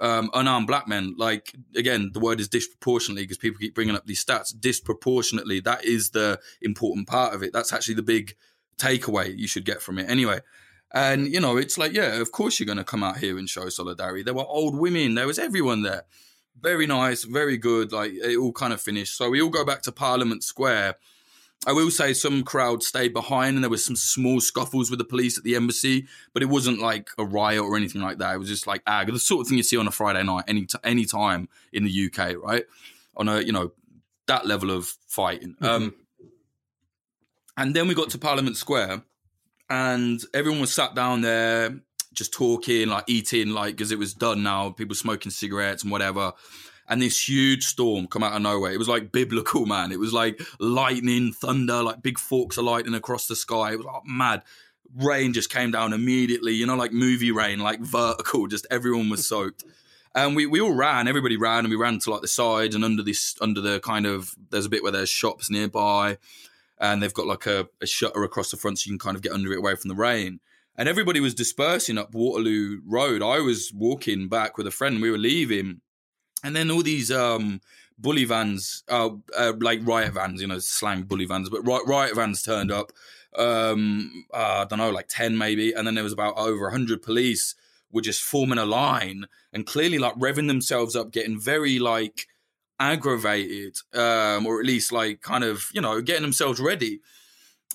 um, 0.00 0.30
unarmed 0.34 0.66
black 0.66 0.86
men, 0.86 1.14
like 1.18 1.54
again, 1.74 2.10
the 2.12 2.20
word 2.20 2.40
is 2.40 2.48
disproportionately 2.48 3.24
because 3.24 3.38
people 3.38 3.58
keep 3.58 3.74
bringing 3.74 3.96
up 3.96 4.06
these 4.06 4.24
stats. 4.24 4.58
Disproportionately, 4.58 5.60
that 5.60 5.84
is 5.84 6.10
the 6.10 6.40
important 6.62 7.08
part 7.08 7.34
of 7.34 7.42
it. 7.42 7.52
That's 7.52 7.72
actually 7.72 7.94
the 7.94 8.02
big 8.02 8.36
takeaway 8.78 9.36
you 9.36 9.48
should 9.48 9.64
get 9.64 9.82
from 9.82 9.98
it. 9.98 10.08
Anyway, 10.08 10.40
and 10.92 11.32
you 11.32 11.40
know, 11.40 11.56
it's 11.56 11.78
like, 11.78 11.92
yeah, 11.92 12.20
of 12.20 12.32
course 12.32 12.58
you're 12.58 12.66
going 12.66 12.78
to 12.78 12.84
come 12.84 13.02
out 13.02 13.18
here 13.18 13.38
and 13.38 13.48
show 13.48 13.68
solidarity. 13.68 14.22
There 14.22 14.34
were 14.34 14.46
old 14.46 14.76
women, 14.76 15.14
there 15.14 15.26
was 15.26 15.38
everyone 15.38 15.82
there. 15.82 16.04
Very 16.60 16.86
nice, 16.86 17.24
very 17.24 17.56
good. 17.56 17.92
Like 17.92 18.12
it 18.12 18.36
all 18.36 18.52
kind 18.52 18.72
of 18.72 18.80
finished. 18.80 19.16
So 19.16 19.30
we 19.30 19.40
all 19.40 19.50
go 19.50 19.64
back 19.64 19.82
to 19.82 19.92
Parliament 19.92 20.42
Square 20.42 20.96
I 21.66 21.72
will 21.72 21.90
say 21.90 22.12
some 22.12 22.44
crowd 22.44 22.82
stayed 22.82 23.12
behind 23.12 23.56
and 23.56 23.64
there 23.64 23.70
was 23.70 23.84
some 23.84 23.96
small 23.96 24.40
scuffles 24.40 24.90
with 24.90 24.98
the 24.98 25.04
police 25.04 25.36
at 25.36 25.44
the 25.44 25.56
embassy, 25.56 26.06
but 26.32 26.42
it 26.42 26.46
wasn't 26.46 26.78
like 26.78 27.10
a 27.18 27.24
riot 27.24 27.62
or 27.62 27.76
anything 27.76 28.00
like 28.00 28.18
that. 28.18 28.34
It 28.34 28.38
was 28.38 28.48
just 28.48 28.66
like 28.66 28.82
ah, 28.86 29.04
the 29.04 29.18
sort 29.18 29.40
of 29.40 29.48
thing 29.48 29.56
you 29.56 29.64
see 29.64 29.76
on 29.76 29.88
a 29.88 29.90
Friday 29.90 30.22
night 30.22 30.44
any 30.46 30.66
t- 30.66 30.78
any 30.84 31.04
time 31.04 31.48
in 31.72 31.84
the 31.84 32.06
UK, 32.06 32.36
right? 32.40 32.64
On 33.16 33.28
a 33.28 33.40
you 33.40 33.52
know 33.52 33.72
that 34.26 34.46
level 34.46 34.70
of 34.70 34.86
fighting. 35.08 35.56
Mm-hmm. 35.60 35.64
Um, 35.64 35.94
and 37.56 37.74
then 37.74 37.88
we 37.88 37.94
got 37.94 38.10
to 38.10 38.18
Parliament 38.18 38.56
Square, 38.56 39.02
and 39.70 40.20
everyone 40.34 40.60
was 40.60 40.72
sat 40.72 40.94
down 40.94 41.20
there 41.20 41.80
just 42.12 42.32
talking, 42.32 42.88
like 42.88 43.04
eating, 43.06 43.50
like 43.50 43.76
because 43.76 43.92
it 43.92 43.98
was 43.98 44.14
done 44.14 44.42
now. 44.42 44.70
People 44.70 44.94
smoking 44.94 45.30
cigarettes 45.30 45.82
and 45.82 45.92
whatever 45.92 46.32
and 46.88 47.02
this 47.02 47.28
huge 47.28 47.64
storm 47.64 48.06
come 48.06 48.22
out 48.22 48.32
of 48.32 48.42
nowhere. 48.42 48.72
It 48.72 48.78
was 48.78 48.88
like 48.88 49.12
biblical, 49.12 49.66
man. 49.66 49.92
It 49.92 50.00
was 50.00 50.12
like 50.12 50.40
lightning, 50.58 51.32
thunder, 51.32 51.82
like 51.82 52.02
big 52.02 52.18
forks 52.18 52.56
of 52.56 52.64
lightning 52.64 52.94
across 52.94 53.26
the 53.26 53.36
sky. 53.36 53.72
It 53.72 53.76
was 53.76 53.86
like 53.86 54.02
mad. 54.06 54.42
Rain 54.96 55.34
just 55.34 55.50
came 55.50 55.70
down 55.70 55.92
immediately, 55.92 56.54
you 56.54 56.64
know, 56.64 56.76
like 56.76 56.92
movie 56.92 57.30
rain, 57.30 57.58
like 57.58 57.80
vertical, 57.82 58.46
just 58.46 58.66
everyone 58.70 59.10
was 59.10 59.26
soaked. 59.26 59.64
And 60.14 60.34
we, 60.34 60.46
we 60.46 60.60
all 60.60 60.72
ran, 60.72 61.06
everybody 61.06 61.36
ran, 61.36 61.60
and 61.60 61.68
we 61.68 61.76
ran 61.76 61.98
to 62.00 62.10
like 62.10 62.22
the 62.22 62.28
side 62.28 62.74
and 62.74 62.82
under 62.82 63.02
this, 63.02 63.36
under 63.40 63.60
the 63.60 63.78
kind 63.80 64.06
of, 64.06 64.34
there's 64.50 64.66
a 64.66 64.70
bit 64.70 64.82
where 64.82 64.90
there's 64.90 65.10
shops 65.10 65.50
nearby, 65.50 66.16
and 66.80 67.02
they've 67.02 67.14
got 67.14 67.26
like 67.26 67.46
a, 67.46 67.68
a 67.80 67.86
shutter 67.86 68.22
across 68.22 68.50
the 68.50 68.56
front 68.56 68.78
so 68.78 68.88
you 68.88 68.92
can 68.92 68.98
kind 68.98 69.16
of 69.16 69.22
get 69.22 69.32
under 69.32 69.52
it 69.52 69.58
away 69.58 69.74
from 69.74 69.88
the 69.88 69.94
rain 69.94 70.40
and 70.78 70.88
everybody 70.88 71.18
was 71.18 71.34
dispersing 71.34 71.98
up 71.98 72.14
Waterloo 72.14 72.80
Road. 72.86 73.20
I 73.20 73.40
was 73.40 73.72
walking 73.74 74.28
back 74.28 74.56
with 74.56 74.66
a 74.66 74.70
friend. 74.70 75.02
We 75.02 75.10
were 75.10 75.18
leaving, 75.18 75.80
and 76.44 76.54
then 76.54 76.70
all 76.70 76.84
these 76.84 77.10
um, 77.10 77.60
bully 77.98 78.24
vans, 78.24 78.84
uh, 78.88 79.10
uh, 79.36 79.54
like 79.58 79.80
riot 79.82 80.12
vans, 80.12 80.40
you 80.40 80.46
know, 80.46 80.60
slang 80.60 81.02
bully 81.02 81.26
vans, 81.26 81.50
but 81.50 81.66
riot 81.66 82.14
vans 82.14 82.42
turned 82.42 82.70
up. 82.70 82.92
Um, 83.36 84.24
uh, 84.32 84.62
I 84.62 84.66
don't 84.66 84.78
know, 84.78 84.90
like 84.90 85.08
ten 85.08 85.36
maybe, 85.36 85.72
and 85.72 85.84
then 85.84 85.96
there 85.96 86.04
was 86.04 86.12
about 86.12 86.38
over 86.38 86.70
hundred 86.70 87.02
police 87.02 87.56
were 87.90 88.02
just 88.02 88.22
forming 88.22 88.58
a 88.58 88.66
line 88.66 89.24
and 89.52 89.66
clearly 89.66 89.98
like 89.98 90.14
revving 90.14 90.46
themselves 90.46 90.94
up, 90.94 91.10
getting 91.10 91.40
very 91.40 91.80
like 91.80 92.28
aggravated, 92.80 93.76
um, 93.94 94.46
or 94.46 94.60
at 94.60 94.66
least 94.66 94.92
like 94.92 95.20
kind 95.20 95.44
of 95.44 95.68
you 95.72 95.80
know 95.80 96.00
getting 96.00 96.22
themselves 96.22 96.60
ready. 96.60 97.00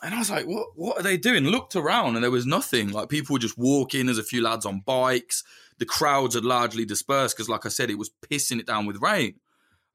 And 0.01 0.13
I 0.13 0.19
was 0.19 0.29
like, 0.29 0.45
what 0.45 0.67
what 0.75 0.97
are 0.99 1.03
they 1.03 1.17
doing? 1.17 1.45
Looked 1.45 1.75
around 1.75 2.15
and 2.15 2.23
there 2.23 2.31
was 2.31 2.45
nothing. 2.45 2.91
Like 2.91 3.09
people 3.09 3.33
were 3.33 3.39
just 3.39 3.57
walking. 3.57 4.05
There's 4.05 4.17
a 4.17 4.23
few 4.23 4.41
lads 4.41 4.65
on 4.65 4.81
bikes 4.85 5.43
the 5.79 5.85
crowds 5.85 6.35
had 6.35 6.45
largely 6.45 6.85
dispersed 6.85 7.35
because, 7.35 7.49
like 7.49 7.65
I 7.65 7.69
said, 7.69 7.89
it 7.89 7.97
was 7.97 8.11
pissing 8.29 8.59
it 8.59 8.65
down 8.65 8.85
with 8.85 9.01
rain. 9.01 9.39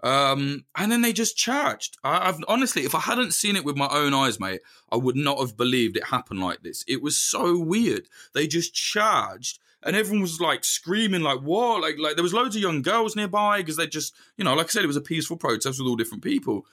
Um, 0.02 0.64
and 0.76 0.92
then 0.92 1.02
they 1.02 1.12
just 1.12 1.36
charged. 1.36 1.98
I, 2.04 2.26
have 2.26 2.44
honestly, 2.46 2.84
if 2.84 2.94
I 2.94 3.00
hadn't 3.00 3.34
seen 3.34 3.56
it 3.56 3.64
with 3.64 3.76
my 3.76 3.88
own 3.90 4.14
eyes, 4.14 4.38
mate, 4.38 4.60
I 4.92 4.96
would 4.96 5.16
not 5.16 5.38
have 5.38 5.56
believed 5.56 5.96
it 5.96 6.04
happened 6.04 6.40
like 6.40 6.62
this. 6.62 6.84
It 6.86 7.02
was 7.02 7.18
so 7.18 7.58
weird. 7.58 8.08
They 8.32 8.46
just 8.46 8.74
charged, 8.74 9.58
and 9.82 9.94
everyone 9.94 10.22
was 10.22 10.40
like 10.40 10.64
screaming, 10.64 11.22
like 11.22 11.40
what? 11.40 11.82
Like, 11.82 11.96
like 11.98 12.16
there 12.16 12.22
was 12.22 12.34
loads 12.34 12.56
of 12.56 12.62
young 12.62 12.82
girls 12.82 13.16
nearby 13.16 13.58
because 13.58 13.76
they 13.76 13.86
just, 13.86 14.14
you 14.36 14.44
know, 14.44 14.54
like 14.54 14.66
I 14.66 14.70
said, 14.70 14.84
it 14.84 14.88
was 14.88 14.96
a 14.96 15.00
peaceful 15.00 15.36
protest 15.36 15.78
with 15.78 15.88
all 15.88 15.96
different 15.96 16.22
people, 16.22 16.66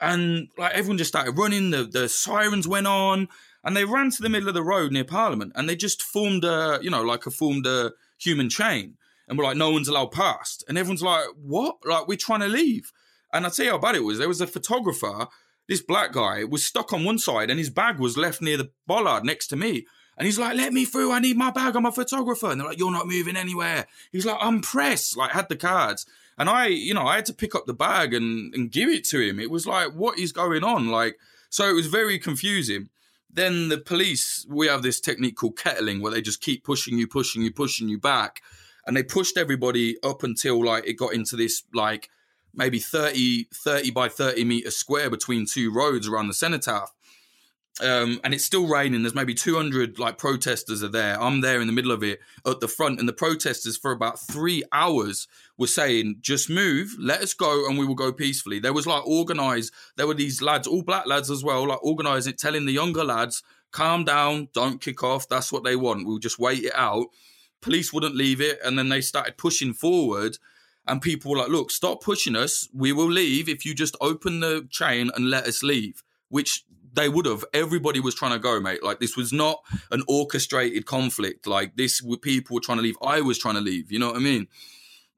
and 0.00 0.48
like 0.56 0.72
everyone 0.72 0.98
just 0.98 1.10
started 1.10 1.38
running. 1.38 1.70
The 1.70 1.84
the 1.84 2.08
sirens 2.08 2.66
went 2.66 2.86
on, 2.86 3.28
and 3.64 3.76
they 3.76 3.84
ran 3.84 4.10
to 4.10 4.22
the 4.22 4.28
middle 4.28 4.48
of 4.48 4.54
the 4.54 4.62
road 4.62 4.92
near 4.92 5.04
Parliament, 5.04 5.52
and 5.54 5.68
they 5.68 5.76
just 5.76 6.02
formed 6.02 6.44
a, 6.44 6.78
you 6.82 6.90
know, 6.90 7.02
like 7.02 7.26
a 7.26 7.30
formed 7.30 7.66
a 7.66 7.92
human 8.18 8.48
chain. 8.48 8.96
And 9.28 9.38
we're 9.38 9.44
like, 9.44 9.56
no 9.56 9.70
one's 9.70 9.86
allowed 9.86 10.10
past. 10.10 10.64
And 10.68 10.76
everyone's 10.76 11.04
like, 11.04 11.24
what? 11.40 11.76
Like, 11.84 12.08
we're 12.08 12.16
trying 12.16 12.40
to 12.40 12.48
leave. 12.48 12.90
And 13.32 13.46
I 13.46 13.48
tell 13.50 13.64
you 13.64 13.70
how 13.70 13.78
bad 13.78 13.94
it 13.94 14.02
was. 14.02 14.18
There 14.18 14.26
was 14.26 14.40
a 14.40 14.46
photographer, 14.46 15.28
this 15.68 15.80
black 15.80 16.12
guy, 16.12 16.42
was 16.42 16.66
stuck 16.66 16.92
on 16.92 17.04
one 17.04 17.18
side 17.18 17.48
and 17.48 17.56
his 17.56 17.70
bag 17.70 18.00
was 18.00 18.16
left 18.16 18.42
near 18.42 18.56
the 18.56 18.72
bollard 18.88 19.24
next 19.24 19.46
to 19.48 19.56
me. 19.56 19.86
And 20.16 20.26
he's 20.26 20.38
like, 20.38 20.56
let 20.56 20.72
me 20.72 20.84
through. 20.84 21.12
I 21.12 21.18
need 21.18 21.36
my 21.36 21.50
bag. 21.50 21.76
I'm 21.76 21.86
a 21.86 21.92
photographer. 21.92 22.50
And 22.50 22.60
they're 22.60 22.68
like, 22.68 22.78
you're 22.78 22.90
not 22.90 23.06
moving 23.06 23.36
anywhere. 23.36 23.86
He's 24.12 24.26
like, 24.26 24.38
I'm 24.40 24.60
pressed. 24.60 25.16
Like, 25.16 25.30
had 25.30 25.48
the 25.48 25.56
cards. 25.56 26.04
And 26.36 26.48
I, 26.48 26.66
you 26.66 26.94
know, 26.94 27.06
I 27.06 27.16
had 27.16 27.26
to 27.26 27.34
pick 27.34 27.54
up 27.54 27.66
the 27.66 27.74
bag 27.74 28.12
and, 28.12 28.54
and 28.54 28.70
give 28.70 28.88
it 28.88 29.04
to 29.08 29.20
him. 29.20 29.40
It 29.40 29.50
was 29.50 29.66
like, 29.66 29.92
what 29.92 30.18
is 30.18 30.32
going 30.32 30.62
on? 30.62 30.88
Like, 30.88 31.18
so 31.48 31.68
it 31.68 31.74
was 31.74 31.86
very 31.86 32.18
confusing 32.18 32.90
then 33.32 33.68
the 33.68 33.78
police, 33.78 34.46
we 34.48 34.66
have 34.66 34.82
this 34.82 35.00
technique 35.00 35.36
called 35.36 35.56
kettling 35.56 36.00
where 36.00 36.12
they 36.12 36.22
just 36.22 36.40
keep 36.40 36.64
pushing 36.64 36.98
you, 36.98 37.06
pushing 37.06 37.42
you, 37.42 37.52
pushing 37.52 37.88
you 37.88 37.98
back. 37.98 38.42
And 38.86 38.96
they 38.96 39.02
pushed 39.02 39.36
everybody 39.36 39.96
up 40.02 40.22
until 40.22 40.64
like 40.64 40.86
it 40.86 40.94
got 40.94 41.14
into 41.14 41.36
this 41.36 41.62
like 41.72 42.10
maybe 42.54 42.80
30, 42.80 43.48
30 43.54 43.90
by 43.90 44.08
30 44.08 44.44
meter 44.44 44.70
square 44.70 45.10
between 45.10 45.46
two 45.46 45.72
roads 45.72 46.08
around 46.08 46.28
the 46.28 46.34
cenotaph 46.34 46.92
um, 47.82 48.20
and 48.24 48.34
it's 48.34 48.44
still 48.44 48.66
raining. 48.66 49.02
There's 49.02 49.14
maybe 49.14 49.34
200 49.34 49.98
like 49.98 50.18
protesters 50.18 50.82
are 50.82 50.88
there. 50.88 51.20
I'm 51.20 51.40
there 51.40 51.60
in 51.60 51.66
the 51.66 51.72
middle 51.72 51.92
of 51.92 52.02
it 52.02 52.20
at 52.46 52.60
the 52.60 52.68
front, 52.68 52.98
and 52.98 53.08
the 53.08 53.12
protesters 53.14 53.76
for 53.76 53.92
about 53.92 54.20
three 54.20 54.62
hours 54.72 55.26
were 55.56 55.66
saying, 55.66 56.16
"Just 56.20 56.50
move, 56.50 56.94
let 56.98 57.22
us 57.22 57.32
go, 57.32 57.66
and 57.68 57.78
we 57.78 57.86
will 57.86 57.94
go 57.94 58.12
peacefully." 58.12 58.58
There 58.58 58.72
was 58.72 58.86
like 58.86 59.06
organized. 59.06 59.72
There 59.96 60.06
were 60.06 60.14
these 60.14 60.42
lads, 60.42 60.66
all 60.66 60.82
black 60.82 61.06
lads 61.06 61.30
as 61.30 61.42
well, 61.42 61.68
like 61.68 61.82
organizing, 61.82 62.34
telling 62.34 62.66
the 62.66 62.72
younger 62.72 63.04
lads, 63.04 63.42
"Calm 63.70 64.04
down, 64.04 64.48
don't 64.52 64.80
kick 64.80 65.02
off. 65.02 65.28
That's 65.28 65.52
what 65.52 65.64
they 65.64 65.76
want. 65.76 66.06
We'll 66.06 66.18
just 66.18 66.38
wait 66.38 66.64
it 66.64 66.74
out." 66.74 67.06
Police 67.62 67.92
wouldn't 67.92 68.16
leave 68.16 68.40
it, 68.40 68.58
and 68.64 68.78
then 68.78 68.88
they 68.88 69.00
started 69.00 69.38
pushing 69.38 69.72
forward. 69.72 70.38
And 70.86 71.00
people 71.00 71.30
were 71.30 71.38
like, 71.38 71.50
"Look, 71.50 71.70
stop 71.70 72.02
pushing 72.02 72.36
us. 72.36 72.68
We 72.74 72.92
will 72.92 73.10
leave 73.10 73.48
if 73.48 73.64
you 73.64 73.74
just 73.74 73.96
open 74.00 74.40
the 74.40 74.66
chain 74.70 75.10
and 75.14 75.30
let 75.30 75.46
us 75.46 75.62
leave." 75.62 76.02
Which 76.28 76.64
they 76.92 77.08
would 77.08 77.26
have. 77.26 77.44
Everybody 77.52 78.00
was 78.00 78.14
trying 78.14 78.32
to 78.32 78.38
go, 78.38 78.60
mate. 78.60 78.82
Like 78.82 79.00
this 79.00 79.16
was 79.16 79.32
not 79.32 79.62
an 79.90 80.02
orchestrated 80.08 80.86
conflict. 80.86 81.46
Like 81.46 81.76
this, 81.76 82.02
people 82.22 82.54
were 82.54 82.60
trying 82.60 82.78
to 82.78 82.82
leave. 82.82 82.96
I 83.02 83.20
was 83.20 83.38
trying 83.38 83.54
to 83.54 83.60
leave. 83.60 83.92
You 83.92 83.98
know 83.98 84.08
what 84.08 84.16
I 84.16 84.20
mean? 84.20 84.48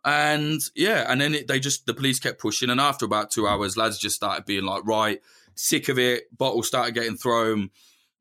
And 0.04 0.60
yeah, 0.74 1.06
and 1.08 1.20
then 1.20 1.34
it, 1.34 1.48
they 1.48 1.60
just 1.60 1.86
the 1.86 1.94
police 1.94 2.18
kept 2.18 2.40
pushing. 2.40 2.70
And 2.70 2.80
after 2.80 3.04
about 3.04 3.30
two 3.30 3.46
hours, 3.46 3.76
lads 3.76 3.98
just 3.98 4.16
started 4.16 4.44
being 4.44 4.64
like, 4.64 4.84
right, 4.84 5.20
sick 5.54 5.88
of 5.88 5.98
it. 5.98 6.36
Bottles 6.36 6.66
started 6.66 6.94
getting 6.94 7.16
thrown. 7.16 7.70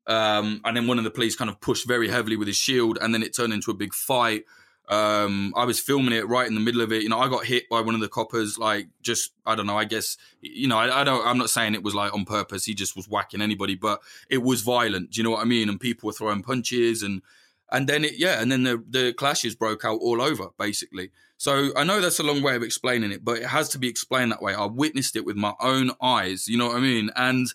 Um, 0.06 0.60
and 0.64 0.76
then 0.76 0.86
one 0.86 0.98
of 0.98 1.04
the 1.04 1.10
police 1.10 1.36
kind 1.36 1.50
of 1.50 1.60
pushed 1.60 1.86
very 1.86 2.08
heavily 2.08 2.36
with 2.36 2.48
his 2.48 2.56
shield, 2.56 2.98
and 3.00 3.14
then 3.14 3.22
it 3.22 3.34
turned 3.34 3.52
into 3.52 3.70
a 3.70 3.74
big 3.74 3.94
fight. 3.94 4.44
Um, 4.92 5.54
I 5.56 5.64
was 5.64 5.80
filming 5.80 6.12
it 6.12 6.28
right 6.28 6.46
in 6.46 6.54
the 6.54 6.60
middle 6.60 6.82
of 6.82 6.92
it. 6.92 7.02
You 7.02 7.08
know, 7.08 7.18
I 7.18 7.28
got 7.28 7.46
hit 7.46 7.66
by 7.70 7.80
one 7.80 7.94
of 7.94 8.02
the 8.02 8.08
coppers. 8.08 8.58
Like, 8.58 8.88
just 9.00 9.32
I 9.46 9.54
don't 9.54 9.66
know. 9.66 9.78
I 9.78 9.86
guess 9.86 10.18
you 10.42 10.68
know, 10.68 10.76
I, 10.76 11.00
I 11.00 11.04
don't. 11.04 11.26
I'm 11.26 11.38
not 11.38 11.48
saying 11.48 11.74
it 11.74 11.82
was 11.82 11.94
like 11.94 12.12
on 12.12 12.26
purpose. 12.26 12.66
He 12.66 12.74
just 12.74 12.94
was 12.94 13.08
whacking 13.08 13.40
anybody, 13.40 13.74
but 13.74 14.02
it 14.28 14.42
was 14.42 14.60
violent. 14.60 15.12
Do 15.12 15.20
you 15.20 15.24
know 15.24 15.30
what 15.30 15.40
I 15.40 15.44
mean? 15.44 15.70
And 15.70 15.80
people 15.80 16.08
were 16.08 16.12
throwing 16.12 16.42
punches, 16.42 17.02
and 17.02 17.22
and 17.70 17.88
then 17.88 18.04
it, 18.04 18.18
yeah, 18.18 18.42
and 18.42 18.52
then 18.52 18.64
the 18.64 18.84
the 18.86 19.14
clashes 19.14 19.54
broke 19.54 19.82
out 19.84 19.98
all 20.02 20.20
over, 20.20 20.48
basically. 20.58 21.10
So 21.38 21.70
I 21.74 21.84
know 21.84 22.02
that's 22.02 22.20
a 22.20 22.22
long 22.22 22.42
way 22.42 22.54
of 22.54 22.62
explaining 22.62 23.12
it, 23.12 23.24
but 23.24 23.38
it 23.38 23.46
has 23.46 23.70
to 23.70 23.78
be 23.78 23.88
explained 23.88 24.30
that 24.30 24.42
way. 24.42 24.54
I 24.54 24.66
witnessed 24.66 25.16
it 25.16 25.24
with 25.24 25.36
my 25.36 25.54
own 25.58 25.92
eyes. 26.02 26.48
You 26.48 26.58
know 26.58 26.68
what 26.68 26.76
I 26.76 26.80
mean? 26.80 27.10
And 27.16 27.48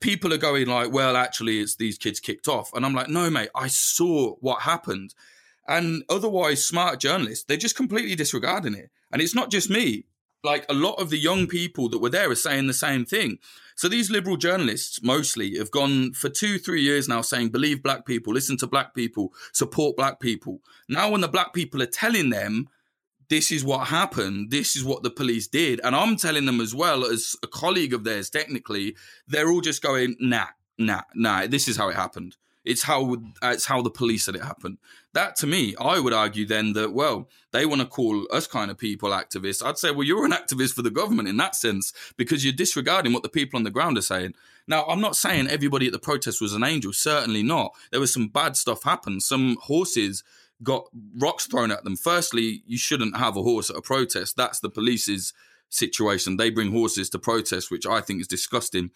people 0.00 0.34
are 0.34 0.38
going 0.38 0.66
like, 0.66 0.92
well, 0.92 1.16
actually, 1.16 1.60
it's 1.60 1.76
these 1.76 1.98
kids 1.98 2.20
kicked 2.20 2.48
off. 2.48 2.74
And 2.74 2.84
I'm 2.84 2.94
like, 2.94 3.08
no, 3.08 3.30
mate, 3.30 3.48
I 3.54 3.68
saw 3.68 4.34
what 4.40 4.62
happened. 4.62 5.14
And 5.68 6.04
otherwise, 6.08 6.66
smart 6.66 7.00
journalists, 7.00 7.44
they're 7.44 7.56
just 7.56 7.76
completely 7.76 8.14
disregarding 8.14 8.74
it. 8.74 8.90
And 9.12 9.20
it's 9.22 9.34
not 9.34 9.50
just 9.50 9.70
me. 9.70 10.06
Like 10.44 10.66
a 10.68 10.74
lot 10.74 11.00
of 11.00 11.10
the 11.10 11.18
young 11.18 11.46
people 11.48 11.88
that 11.88 11.98
were 11.98 12.10
there 12.10 12.30
are 12.30 12.36
saying 12.36 12.66
the 12.66 12.74
same 12.74 13.04
thing. 13.04 13.38
So 13.74 13.88
these 13.88 14.10
liberal 14.10 14.36
journalists 14.36 15.02
mostly 15.02 15.56
have 15.58 15.70
gone 15.70 16.12
for 16.12 16.28
two, 16.28 16.58
three 16.58 16.82
years 16.82 17.08
now 17.08 17.20
saying, 17.20 17.48
believe 17.48 17.82
black 17.82 18.06
people, 18.06 18.32
listen 18.32 18.56
to 18.58 18.66
black 18.66 18.94
people, 18.94 19.32
support 19.52 19.96
black 19.96 20.20
people. 20.20 20.60
Now, 20.88 21.10
when 21.10 21.20
the 21.20 21.28
black 21.28 21.52
people 21.52 21.82
are 21.82 21.86
telling 21.86 22.30
them 22.30 22.68
this 23.28 23.50
is 23.50 23.64
what 23.64 23.88
happened. 23.88 24.50
This 24.50 24.76
is 24.76 24.84
what 24.84 25.02
the 25.02 25.10
police 25.10 25.48
did. 25.48 25.80
And 25.82 25.96
I'm 25.96 26.16
telling 26.16 26.46
them 26.46 26.60
as 26.60 26.74
well, 26.74 27.04
as 27.04 27.34
a 27.42 27.48
colleague 27.48 27.92
of 27.92 28.04
theirs, 28.04 28.30
technically, 28.30 28.96
they're 29.26 29.50
all 29.50 29.60
just 29.60 29.82
going, 29.82 30.16
nah, 30.20 30.46
nah, 30.78 31.02
nah, 31.14 31.46
this 31.46 31.68
is 31.68 31.76
how 31.76 31.88
it 31.88 31.96
happened. 31.96 32.36
It's 32.66 32.82
how 32.82 33.16
it's 33.42 33.66
how 33.66 33.80
the 33.80 33.90
police 33.90 34.24
said 34.24 34.34
it 34.34 34.42
happened. 34.42 34.78
That 35.14 35.36
to 35.36 35.46
me, 35.46 35.74
I 35.80 36.00
would 36.00 36.12
argue 36.12 36.44
then 36.44 36.72
that 36.74 36.92
well, 36.92 37.28
they 37.52 37.64
want 37.64 37.80
to 37.80 37.86
call 37.86 38.26
us 38.32 38.46
kind 38.46 38.70
of 38.70 38.76
people 38.76 39.10
activists. 39.10 39.64
I'd 39.64 39.78
say, 39.78 39.92
well, 39.92 40.02
you're 40.02 40.26
an 40.26 40.32
activist 40.32 40.74
for 40.74 40.82
the 40.82 40.90
government 40.90 41.28
in 41.28 41.36
that 41.38 41.54
sense 41.54 41.92
because 42.16 42.44
you're 42.44 42.52
disregarding 42.52 43.12
what 43.12 43.22
the 43.22 43.28
people 43.28 43.56
on 43.56 43.64
the 43.64 43.70
ground 43.70 43.96
are 43.96 44.02
saying. 44.02 44.34
Now, 44.66 44.84
I'm 44.86 45.00
not 45.00 45.16
saying 45.16 45.48
everybody 45.48 45.86
at 45.86 45.92
the 45.92 45.98
protest 45.98 46.40
was 46.40 46.52
an 46.52 46.64
angel. 46.64 46.92
Certainly 46.92 47.44
not. 47.44 47.72
There 47.92 48.00
was 48.00 48.12
some 48.12 48.28
bad 48.28 48.56
stuff 48.56 48.82
happen. 48.82 49.20
Some 49.20 49.56
horses 49.62 50.24
got 50.62 50.88
rocks 51.16 51.46
thrown 51.46 51.70
at 51.70 51.84
them. 51.84 51.96
Firstly, 51.96 52.62
you 52.66 52.78
shouldn't 52.78 53.16
have 53.16 53.36
a 53.36 53.42
horse 53.42 53.70
at 53.70 53.76
a 53.76 53.82
protest. 53.82 54.36
That's 54.36 54.60
the 54.60 54.70
police's 54.70 55.32
situation. 55.68 56.36
They 56.36 56.50
bring 56.50 56.72
horses 56.72 57.10
to 57.10 57.18
protest, 57.18 57.70
which 57.70 57.86
I 57.86 58.00
think 58.00 58.20
is 58.20 58.28
disgusting. 58.28 58.90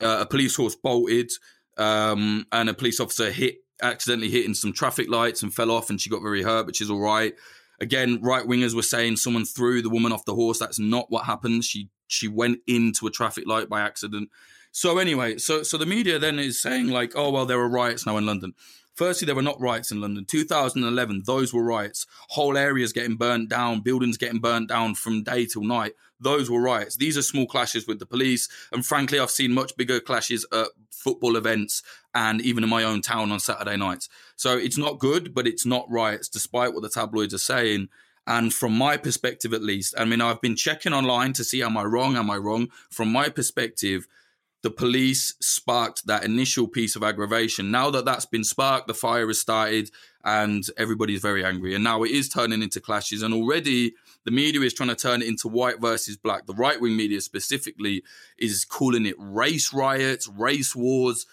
Uh, 0.00 0.18
a 0.20 0.26
police 0.26 0.56
horse 0.56 0.74
bolted, 0.74 1.30
um, 1.76 2.46
and 2.52 2.68
a 2.68 2.74
police 2.74 3.00
officer 3.00 3.30
hit 3.30 3.56
accidentally 3.82 4.30
hitting 4.30 4.54
some 4.54 4.72
traffic 4.72 5.08
lights 5.08 5.42
and 5.42 5.52
fell 5.54 5.70
off, 5.70 5.90
and 5.90 6.00
she 6.00 6.10
got 6.10 6.22
very 6.22 6.42
hurt, 6.42 6.66
but 6.66 6.76
she's 6.76 6.90
all 6.90 7.00
right. 7.00 7.34
Again, 7.80 8.20
right 8.22 8.46
wingers 8.46 8.74
were 8.74 8.82
saying 8.82 9.16
someone 9.16 9.44
threw 9.44 9.82
the 9.82 9.90
woman 9.90 10.12
off 10.12 10.24
the 10.24 10.34
horse. 10.34 10.58
That's 10.58 10.78
not 10.78 11.10
what 11.10 11.26
happened. 11.26 11.64
She 11.64 11.90
she 12.08 12.28
went 12.28 12.60
into 12.66 13.06
a 13.06 13.10
traffic 13.10 13.46
light 13.46 13.68
by 13.68 13.80
accident. 13.80 14.30
So 14.72 14.98
anyway, 14.98 15.38
so 15.38 15.62
so 15.62 15.76
the 15.76 15.86
media 15.86 16.18
then 16.18 16.38
is 16.38 16.60
saying 16.60 16.88
like, 16.88 17.12
oh 17.14 17.30
well, 17.30 17.46
there 17.46 17.60
are 17.60 17.68
riots 17.68 18.06
now 18.06 18.16
in 18.16 18.26
London. 18.26 18.54
Firstly, 18.96 19.26
there 19.26 19.34
were 19.34 19.42
not 19.42 19.60
riots 19.60 19.92
in 19.92 20.00
London. 20.00 20.24
2011, 20.24 21.24
those 21.26 21.52
were 21.52 21.62
riots. 21.62 22.06
Whole 22.30 22.56
areas 22.56 22.94
getting 22.94 23.16
burnt 23.16 23.50
down, 23.50 23.80
buildings 23.80 24.16
getting 24.16 24.40
burnt 24.40 24.70
down 24.70 24.94
from 24.94 25.22
day 25.22 25.44
till 25.44 25.64
night. 25.64 25.92
Those 26.18 26.50
were 26.50 26.62
riots. 26.62 26.96
These 26.96 27.18
are 27.18 27.22
small 27.22 27.46
clashes 27.46 27.86
with 27.86 27.98
the 27.98 28.06
police. 28.06 28.48
And 28.72 28.86
frankly, 28.86 29.20
I've 29.20 29.30
seen 29.30 29.52
much 29.52 29.76
bigger 29.76 30.00
clashes 30.00 30.46
at 30.50 30.68
football 30.90 31.36
events 31.36 31.82
and 32.14 32.40
even 32.40 32.64
in 32.64 32.70
my 32.70 32.84
own 32.84 33.02
town 33.02 33.30
on 33.30 33.38
Saturday 33.38 33.76
nights. 33.76 34.08
So 34.34 34.56
it's 34.56 34.78
not 34.78 34.98
good, 34.98 35.34
but 35.34 35.46
it's 35.46 35.66
not 35.66 35.90
riots, 35.90 36.30
despite 36.30 36.72
what 36.72 36.82
the 36.82 36.88
tabloids 36.88 37.34
are 37.34 37.38
saying. 37.38 37.90
And 38.26 38.52
from 38.52 38.72
my 38.72 38.96
perspective, 38.96 39.52
at 39.52 39.62
least, 39.62 39.94
I 39.98 40.06
mean, 40.06 40.22
I've 40.22 40.40
been 40.40 40.56
checking 40.56 40.94
online 40.94 41.34
to 41.34 41.44
see 41.44 41.62
am 41.62 41.76
I 41.76 41.84
wrong? 41.84 42.16
Am 42.16 42.30
I 42.30 42.38
wrong? 42.38 42.68
From 42.90 43.12
my 43.12 43.28
perspective, 43.28 44.08
the 44.66 44.70
police 44.72 45.32
sparked 45.40 46.08
that 46.08 46.24
initial 46.24 46.66
piece 46.66 46.96
of 46.96 47.04
aggravation. 47.04 47.70
Now 47.70 47.88
that 47.90 48.04
that's 48.04 48.26
been 48.26 48.42
sparked, 48.42 48.88
the 48.88 48.94
fire 48.94 49.28
has 49.28 49.40
started 49.40 49.92
and 50.24 50.64
everybody's 50.76 51.22
very 51.22 51.44
angry. 51.44 51.76
And 51.76 51.84
now 51.84 52.02
it 52.02 52.10
is 52.10 52.28
turning 52.28 52.62
into 52.62 52.80
clashes. 52.80 53.22
And 53.22 53.32
already 53.32 53.94
the 54.24 54.32
media 54.32 54.60
is 54.62 54.74
trying 54.74 54.88
to 54.88 54.96
turn 54.96 55.22
it 55.22 55.28
into 55.28 55.46
white 55.46 55.80
versus 55.80 56.16
black. 56.16 56.46
The 56.46 56.54
right 56.54 56.80
wing 56.80 56.96
media 56.96 57.20
specifically 57.20 58.02
is 58.38 58.64
calling 58.64 59.06
it 59.06 59.14
race 59.20 59.72
riots, 59.72 60.26
race 60.26 60.74
wars 60.74 61.26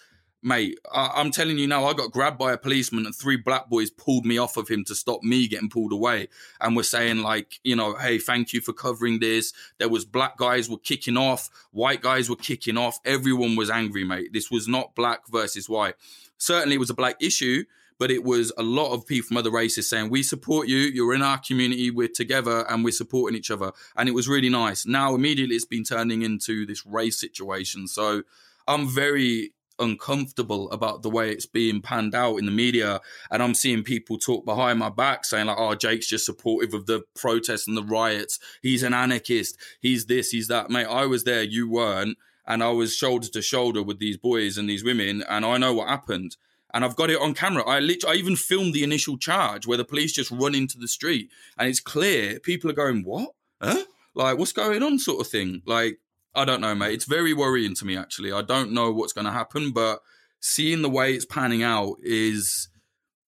mate, 0.44 0.78
I- 0.92 1.20
am 1.20 1.30
telling 1.30 1.58
you 1.58 1.66
now, 1.66 1.86
I 1.86 1.94
got 1.94 2.12
grabbed 2.12 2.38
by 2.38 2.52
a 2.52 2.58
policeman 2.58 3.06
and 3.06 3.14
three 3.14 3.36
black 3.36 3.68
boys 3.70 3.90
pulled 3.90 4.26
me 4.26 4.36
off 4.36 4.56
of 4.56 4.68
him 4.68 4.84
to 4.84 4.94
stop 4.94 5.22
me 5.22 5.48
getting 5.48 5.70
pulled 5.70 5.92
away. 5.92 6.28
And 6.60 6.76
we're 6.76 6.82
saying 6.82 7.22
like, 7.22 7.58
you 7.64 7.74
know, 7.74 7.94
hey, 7.96 8.18
thank 8.18 8.52
you 8.52 8.60
for 8.60 8.72
covering 8.72 9.20
this. 9.20 9.52
There 9.78 9.88
was 9.88 10.04
black 10.04 10.36
guys 10.36 10.68
were 10.68 10.78
kicking 10.78 11.16
off, 11.16 11.48
white 11.72 12.02
guys 12.02 12.28
were 12.28 12.36
kicking 12.36 12.76
off. 12.76 12.98
Everyone 13.04 13.56
was 13.56 13.70
angry, 13.70 14.04
mate. 14.04 14.32
This 14.32 14.50
was 14.50 14.68
not 14.68 14.94
black 14.94 15.26
versus 15.28 15.68
white. 15.68 15.94
Certainly 16.36 16.76
it 16.76 16.80
was 16.80 16.90
a 16.90 16.94
black 16.94 17.16
issue, 17.20 17.64
but 17.98 18.10
it 18.10 18.22
was 18.22 18.52
a 18.58 18.62
lot 18.62 18.92
of 18.92 19.06
people 19.06 19.28
from 19.28 19.38
other 19.38 19.50
races 19.50 19.88
saying, 19.88 20.10
we 20.10 20.22
support 20.22 20.68
you. 20.68 20.78
You're 20.78 21.14
in 21.14 21.22
our 21.22 21.38
community. 21.38 21.90
We're 21.90 22.08
together 22.08 22.66
and 22.68 22.84
we're 22.84 22.90
supporting 22.90 23.38
each 23.38 23.50
other. 23.50 23.72
And 23.96 24.08
it 24.08 24.12
was 24.12 24.28
really 24.28 24.50
nice. 24.50 24.84
Now 24.84 25.14
immediately 25.14 25.56
it's 25.56 25.64
been 25.64 25.84
turning 25.84 26.22
into 26.22 26.66
this 26.66 26.84
race 26.84 27.18
situation. 27.18 27.88
So 27.88 28.24
I'm 28.66 28.88
very 28.88 29.52
uncomfortable 29.78 30.70
about 30.70 31.02
the 31.02 31.10
way 31.10 31.30
it's 31.30 31.46
being 31.46 31.80
panned 31.80 32.14
out 32.14 32.36
in 32.36 32.46
the 32.46 32.52
media 32.52 33.00
and 33.30 33.42
i'm 33.42 33.54
seeing 33.54 33.82
people 33.82 34.16
talk 34.16 34.44
behind 34.44 34.78
my 34.78 34.88
back 34.88 35.24
saying 35.24 35.46
like 35.46 35.56
oh 35.58 35.74
jake's 35.74 36.06
just 36.06 36.24
supportive 36.24 36.74
of 36.74 36.86
the 36.86 37.02
protests 37.14 37.66
and 37.66 37.76
the 37.76 37.82
riots 37.82 38.38
he's 38.62 38.82
an 38.82 38.94
anarchist 38.94 39.56
he's 39.80 40.06
this 40.06 40.30
he's 40.30 40.48
that 40.48 40.70
mate 40.70 40.86
i 40.86 41.04
was 41.04 41.24
there 41.24 41.42
you 41.42 41.68
weren't 41.68 42.16
and 42.46 42.62
i 42.62 42.68
was 42.68 42.94
shoulder 42.94 43.26
to 43.26 43.42
shoulder 43.42 43.82
with 43.82 43.98
these 43.98 44.16
boys 44.16 44.56
and 44.56 44.68
these 44.68 44.84
women 44.84 45.24
and 45.28 45.44
i 45.44 45.58
know 45.58 45.74
what 45.74 45.88
happened 45.88 46.36
and 46.74 46.84
I've 46.84 46.96
got 46.96 47.08
it 47.08 47.20
on 47.20 47.34
camera. 47.34 47.62
I 47.66 47.78
literally, 47.78 48.16
I 48.16 48.18
even 48.18 48.34
filmed 48.34 48.74
the 48.74 48.82
initial 48.82 49.16
charge 49.16 49.64
where 49.64 49.78
the 49.78 49.84
police 49.84 50.12
just 50.12 50.32
run 50.32 50.56
into 50.56 50.76
the 50.76 50.88
street, 50.88 51.30
and 51.56 51.68
it's 51.68 51.78
clear 51.78 52.40
people 52.40 52.68
are 52.68 52.74
going, 52.74 53.04
"What? 53.04 53.30
Huh? 53.62 53.84
Like, 54.14 54.38
what's 54.38 54.52
going 54.52 54.82
on?" 54.82 54.98
Sort 54.98 55.20
of 55.20 55.28
thing. 55.28 55.62
Like, 55.64 56.00
I 56.34 56.44
don't 56.44 56.60
know, 56.60 56.74
mate. 56.74 56.94
It's 56.94 57.04
very 57.04 57.32
worrying 57.32 57.74
to 57.76 57.84
me, 57.84 57.96
actually. 57.96 58.32
I 58.32 58.42
don't 58.42 58.72
know 58.72 58.92
what's 58.92 59.12
going 59.12 59.26
to 59.26 59.30
happen, 59.30 59.70
but 59.70 60.00
seeing 60.40 60.82
the 60.82 60.90
way 60.90 61.14
it's 61.14 61.24
panning 61.24 61.62
out 61.62 61.96
is, 62.02 62.68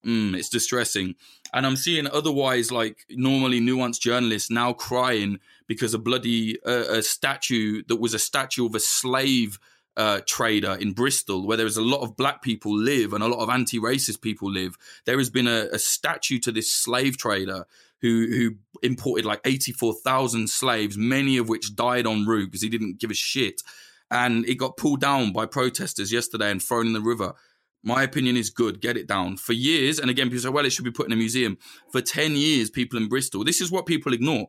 mm, 0.05 0.37
it's 0.37 0.49
distressing. 0.49 1.15
And 1.53 1.65
I'm 1.65 1.77
seeing 1.77 2.09
otherwise, 2.09 2.73
like 2.73 2.99
normally 3.11 3.61
nuanced 3.61 4.01
journalists 4.01 4.51
now 4.51 4.73
crying 4.73 5.39
because 5.69 5.95
a 5.95 5.99
bloody 5.99 6.61
uh, 6.67 6.97
a 6.99 7.03
statue 7.03 7.83
that 7.89 7.97
was 7.97 8.15
a 8.15 8.19
statue 8.19 8.67
of 8.67 8.75
a 8.75 8.81
slave 8.81 9.59
uh, 9.97 10.21
trader 10.27 10.77
in 10.79 10.93
Bristol, 10.93 11.47
where 11.47 11.57
there's 11.57 11.77
a 11.77 11.83
lot 11.83 12.03
of 12.03 12.17
black 12.17 12.43
people 12.43 12.77
live 12.77 13.13
and 13.13 13.23
a 13.23 13.29
lot 13.29 13.43
of 13.43 13.49
anti-racist 13.49 14.21
people 14.21 14.51
live. 14.51 14.77
There 15.07 15.19
has 15.19 15.31
been 15.31 15.47
a, 15.47 15.69
a 15.73 15.79
statue 15.79 16.39
to 16.41 16.53
this 16.53 16.71
slave 16.71 17.17
trader 17.17 17.65
who 18.03 18.27
who 18.29 18.51
imported 18.83 19.25
like 19.25 19.41
84,000 19.45 20.49
slaves, 20.49 20.97
many 20.97 21.37
of 21.39 21.49
which 21.49 21.75
died 21.75 22.07
en 22.07 22.27
route 22.27 22.47
because 22.47 22.63
he 22.63 22.69
didn't 22.69 23.01
give 23.01 23.11
a 23.11 23.15
shit. 23.15 23.63
And 24.11 24.47
it 24.47 24.55
got 24.55 24.77
pulled 24.77 25.01
down 25.01 25.33
by 25.33 25.47
protesters 25.47 26.13
yesterday 26.13 26.51
and 26.51 26.63
thrown 26.63 26.87
in 26.87 26.93
the 26.93 27.01
river. 27.01 27.35
My 27.83 28.03
opinion 28.03 28.37
is 28.37 28.51
good. 28.51 28.81
Get 28.81 28.97
it 28.97 29.07
down. 29.07 29.37
For 29.37 29.53
years, 29.53 29.99
and 29.99 30.11
again, 30.11 30.27
people 30.27 30.43
say, 30.43 30.49
well, 30.49 30.65
it 30.65 30.71
should 30.71 30.85
be 30.85 30.91
put 30.91 31.07
in 31.07 31.13
a 31.13 31.17
museum. 31.17 31.59
For 31.91 32.01
10 32.01 32.33
years, 32.33 32.71
people 32.71 32.99
in 32.99 33.09
Bristol, 33.09 33.45
this 33.45 33.61
is 33.61 33.71
what 33.71 33.87
people 33.87 34.13
ignore. 34.13 34.49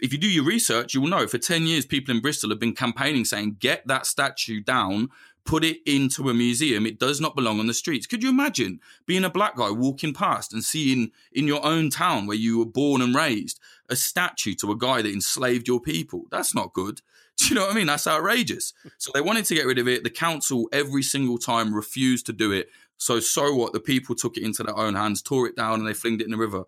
If 0.00 0.12
you 0.12 0.18
do 0.18 0.30
your 0.30 0.44
research, 0.44 0.94
you 0.94 1.00
will 1.00 1.08
know 1.08 1.26
for 1.26 1.38
10 1.38 1.66
years, 1.66 1.84
people 1.84 2.14
in 2.14 2.20
Bristol 2.20 2.50
have 2.50 2.60
been 2.60 2.74
campaigning 2.74 3.24
saying, 3.24 3.56
get 3.58 3.86
that 3.86 4.06
statue 4.06 4.60
down 4.60 5.08
put 5.48 5.64
it 5.64 5.78
into 5.86 6.28
a 6.28 6.34
museum. 6.34 6.84
It 6.84 6.98
does 6.98 7.22
not 7.22 7.34
belong 7.34 7.58
on 7.58 7.66
the 7.66 7.72
streets. 7.72 8.06
Could 8.06 8.22
you 8.22 8.28
imagine 8.28 8.80
being 9.06 9.24
a 9.24 9.30
black 9.30 9.56
guy 9.56 9.70
walking 9.70 10.12
past 10.12 10.52
and 10.52 10.62
seeing 10.62 11.10
in 11.32 11.46
your 11.46 11.64
own 11.64 11.88
town 11.88 12.26
where 12.26 12.36
you 12.36 12.58
were 12.58 12.66
born 12.66 13.00
and 13.00 13.14
raised 13.14 13.58
a 13.88 13.96
statue 13.96 14.52
to 14.56 14.70
a 14.70 14.76
guy 14.76 15.00
that 15.00 15.10
enslaved 15.10 15.66
your 15.66 15.80
people? 15.80 16.26
That's 16.30 16.54
not 16.54 16.74
good. 16.74 17.00
Do 17.38 17.46
you 17.46 17.54
know 17.54 17.62
what 17.62 17.72
I 17.72 17.74
mean? 17.76 17.86
That's 17.86 18.06
outrageous. 18.06 18.74
So 18.98 19.10
they 19.14 19.22
wanted 19.22 19.46
to 19.46 19.54
get 19.54 19.64
rid 19.64 19.78
of 19.78 19.88
it. 19.88 20.04
The 20.04 20.10
council 20.10 20.68
every 20.70 21.02
single 21.02 21.38
time 21.38 21.74
refused 21.74 22.26
to 22.26 22.34
do 22.34 22.52
it. 22.52 22.68
So 22.98 23.18
so 23.18 23.54
what? 23.54 23.72
The 23.72 23.80
people 23.80 24.14
took 24.14 24.36
it 24.36 24.42
into 24.42 24.62
their 24.62 24.76
own 24.76 24.96
hands, 24.96 25.22
tore 25.22 25.46
it 25.46 25.56
down, 25.56 25.78
and 25.78 25.88
they 25.88 25.94
flinged 25.94 26.20
it 26.20 26.26
in 26.26 26.32
the 26.32 26.36
river 26.36 26.64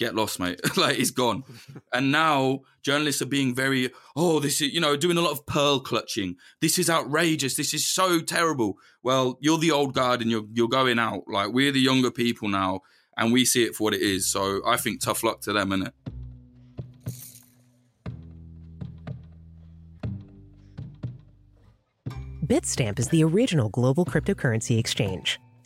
get 0.00 0.16
lost, 0.16 0.40
mate. 0.40 0.60
like 0.76 0.96
he's 0.96 1.12
gone. 1.12 1.44
and 1.92 2.10
now 2.10 2.60
journalists 2.82 3.22
are 3.22 3.26
being 3.26 3.54
very, 3.54 3.90
oh, 4.16 4.40
this 4.40 4.60
is, 4.60 4.72
you 4.72 4.80
know, 4.80 4.96
doing 4.96 5.16
a 5.16 5.20
lot 5.20 5.32
of 5.32 5.46
pearl 5.46 5.78
clutching. 5.78 6.34
This 6.60 6.78
is 6.78 6.90
outrageous. 6.90 7.54
This 7.54 7.72
is 7.72 7.86
so 7.86 8.20
terrible. 8.20 8.78
Well, 9.04 9.38
you're 9.40 9.58
the 9.58 9.70
old 9.70 9.94
guard 9.94 10.22
and 10.22 10.30
you're 10.30 10.46
you're 10.52 10.68
going 10.68 10.98
out. 10.98 11.22
Like 11.28 11.52
we're 11.52 11.70
the 11.70 11.80
younger 11.80 12.10
people 12.10 12.48
now, 12.48 12.80
and 13.16 13.32
we 13.32 13.44
see 13.44 13.62
it 13.64 13.76
for 13.76 13.84
what 13.84 13.94
it 13.94 14.00
is. 14.00 14.26
So 14.26 14.62
I 14.66 14.76
think 14.76 15.00
tough 15.00 15.22
luck 15.22 15.42
to 15.42 15.52
them, 15.52 15.70
innit? 15.70 15.92
Bitstamp 22.44 22.98
is 22.98 23.08
the 23.10 23.22
original 23.22 23.68
global 23.68 24.04
cryptocurrency 24.04 24.76
exchange. 24.76 25.38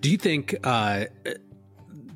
Do 0.00 0.10
you 0.10 0.16
think 0.16 0.56
uh, 0.64 1.04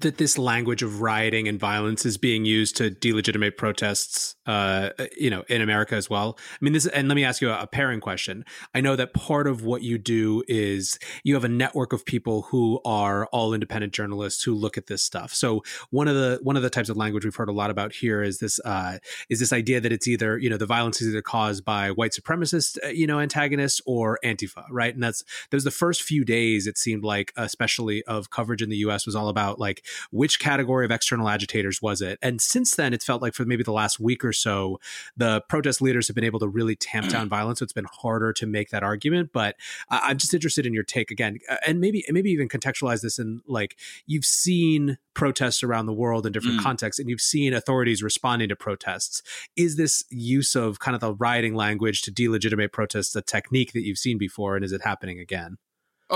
that 0.04 0.18
this 0.18 0.38
language 0.38 0.82
of 0.82 1.00
rioting 1.00 1.48
and 1.48 1.58
violence 1.58 2.06
is 2.06 2.16
being 2.16 2.44
used 2.44 2.76
to 2.76 2.90
delegitimate 2.90 3.56
protests, 3.56 4.36
uh, 4.46 4.90
you 5.18 5.30
know, 5.30 5.44
in 5.48 5.60
America 5.60 5.94
as 5.94 6.08
well. 6.08 6.38
I 6.38 6.64
mean, 6.64 6.72
this, 6.72 6.86
and 6.86 7.08
let 7.08 7.14
me 7.14 7.24
ask 7.24 7.42
you 7.42 7.50
a, 7.50 7.62
a 7.62 7.66
pairing 7.66 8.00
question. 8.00 8.44
I 8.74 8.80
know 8.80 8.96
that 8.96 9.14
part 9.14 9.46
of 9.46 9.64
what 9.64 9.82
you 9.82 9.98
do 9.98 10.42
is 10.46 10.98
you 11.24 11.34
have 11.34 11.44
a 11.44 11.48
network 11.48 11.92
of 11.92 12.04
people 12.04 12.42
who 12.42 12.80
are 12.84 13.26
all 13.26 13.52
independent 13.54 13.92
journalists 13.92 14.44
who 14.44 14.54
look 14.54 14.78
at 14.78 14.86
this 14.86 15.02
stuff. 15.02 15.34
So 15.34 15.62
one 15.90 16.06
of 16.06 16.14
the 16.14 16.38
one 16.42 16.56
of 16.56 16.62
the 16.62 16.70
types 16.70 16.88
of 16.88 16.96
language 16.96 17.24
we've 17.24 17.34
heard 17.34 17.48
a 17.48 17.52
lot 17.52 17.70
about 17.70 17.92
here 17.92 18.22
is 18.22 18.38
this 18.38 18.60
uh, 18.64 18.98
is 19.28 19.40
this 19.40 19.52
idea 19.52 19.80
that 19.80 19.92
it's 19.92 20.06
either 20.06 20.38
you 20.38 20.50
know 20.50 20.56
the 20.56 20.66
violence 20.66 21.00
is 21.00 21.08
either 21.08 21.22
caused 21.22 21.64
by 21.64 21.90
white 21.90 22.12
supremacist 22.12 22.78
uh, 22.84 22.88
you 22.88 23.06
know 23.06 23.18
antagonists 23.20 23.80
or 23.86 24.18
Antifa, 24.24 24.64
right? 24.70 24.94
And 24.94 25.02
that's 25.02 25.24
those 25.50 25.64
the 25.64 25.70
first 25.70 26.02
few 26.02 26.24
days 26.24 26.66
it 26.66 26.78
seemed 26.78 27.04
like, 27.04 27.32
especially 27.36 28.04
of 28.04 28.30
coverage 28.30 28.62
in 28.62 28.68
the 28.68 28.76
U.S. 28.78 29.06
was 29.06 29.16
all 29.16 29.28
about 29.28 29.58
like 29.58 29.84
which 30.10 30.38
category 30.38 30.84
of 30.84 30.90
external 30.90 31.28
agitators 31.28 31.80
was 31.82 32.00
it? 32.00 32.18
And 32.22 32.40
since 32.40 32.76
then, 32.76 32.92
it's 32.92 33.04
felt 33.04 33.22
like 33.22 33.34
for 33.34 33.44
maybe 33.44 33.62
the 33.62 33.72
last 33.72 34.00
week 34.00 34.24
or 34.24 34.32
so, 34.32 34.80
the 35.16 35.42
protest 35.48 35.80
leaders 35.80 36.08
have 36.08 36.14
been 36.14 36.24
able 36.24 36.40
to 36.40 36.48
really 36.48 36.76
tamp 36.76 37.08
down 37.08 37.28
violence. 37.28 37.58
So 37.58 37.64
it's 37.64 37.72
been 37.72 37.86
harder 37.90 38.32
to 38.34 38.46
make 38.46 38.70
that 38.70 38.82
argument. 38.82 39.30
But 39.32 39.56
I'm 39.90 40.18
just 40.18 40.34
interested 40.34 40.66
in 40.66 40.74
your 40.74 40.84
take 40.84 41.10
again, 41.10 41.38
uh, 41.48 41.56
and 41.66 41.80
maybe 41.80 42.04
maybe 42.08 42.30
even 42.30 42.48
contextualize 42.48 43.02
this 43.02 43.18
in 43.18 43.40
like 43.46 43.78
you've 44.06 44.24
seen 44.24 44.98
protests 45.14 45.62
around 45.62 45.86
the 45.86 45.92
world 45.92 46.26
in 46.26 46.32
different 46.32 46.60
mm. 46.60 46.62
contexts, 46.62 46.98
and 46.98 47.08
you've 47.08 47.20
seen 47.20 47.54
authorities 47.54 48.02
responding 48.02 48.48
to 48.48 48.56
protests. 48.56 49.22
Is 49.56 49.76
this 49.76 50.04
use 50.10 50.54
of 50.54 50.78
kind 50.78 50.94
of 50.94 51.00
the 51.00 51.14
rioting 51.14 51.54
language 51.54 52.02
to 52.02 52.10
delegitimate 52.10 52.72
protests 52.72 53.14
a 53.16 53.22
technique 53.22 53.72
that 53.72 53.82
you've 53.82 53.98
seen 53.98 54.18
before, 54.18 54.56
and 54.56 54.64
is 54.64 54.72
it 54.72 54.82
happening 54.82 55.18
again? 55.18 55.58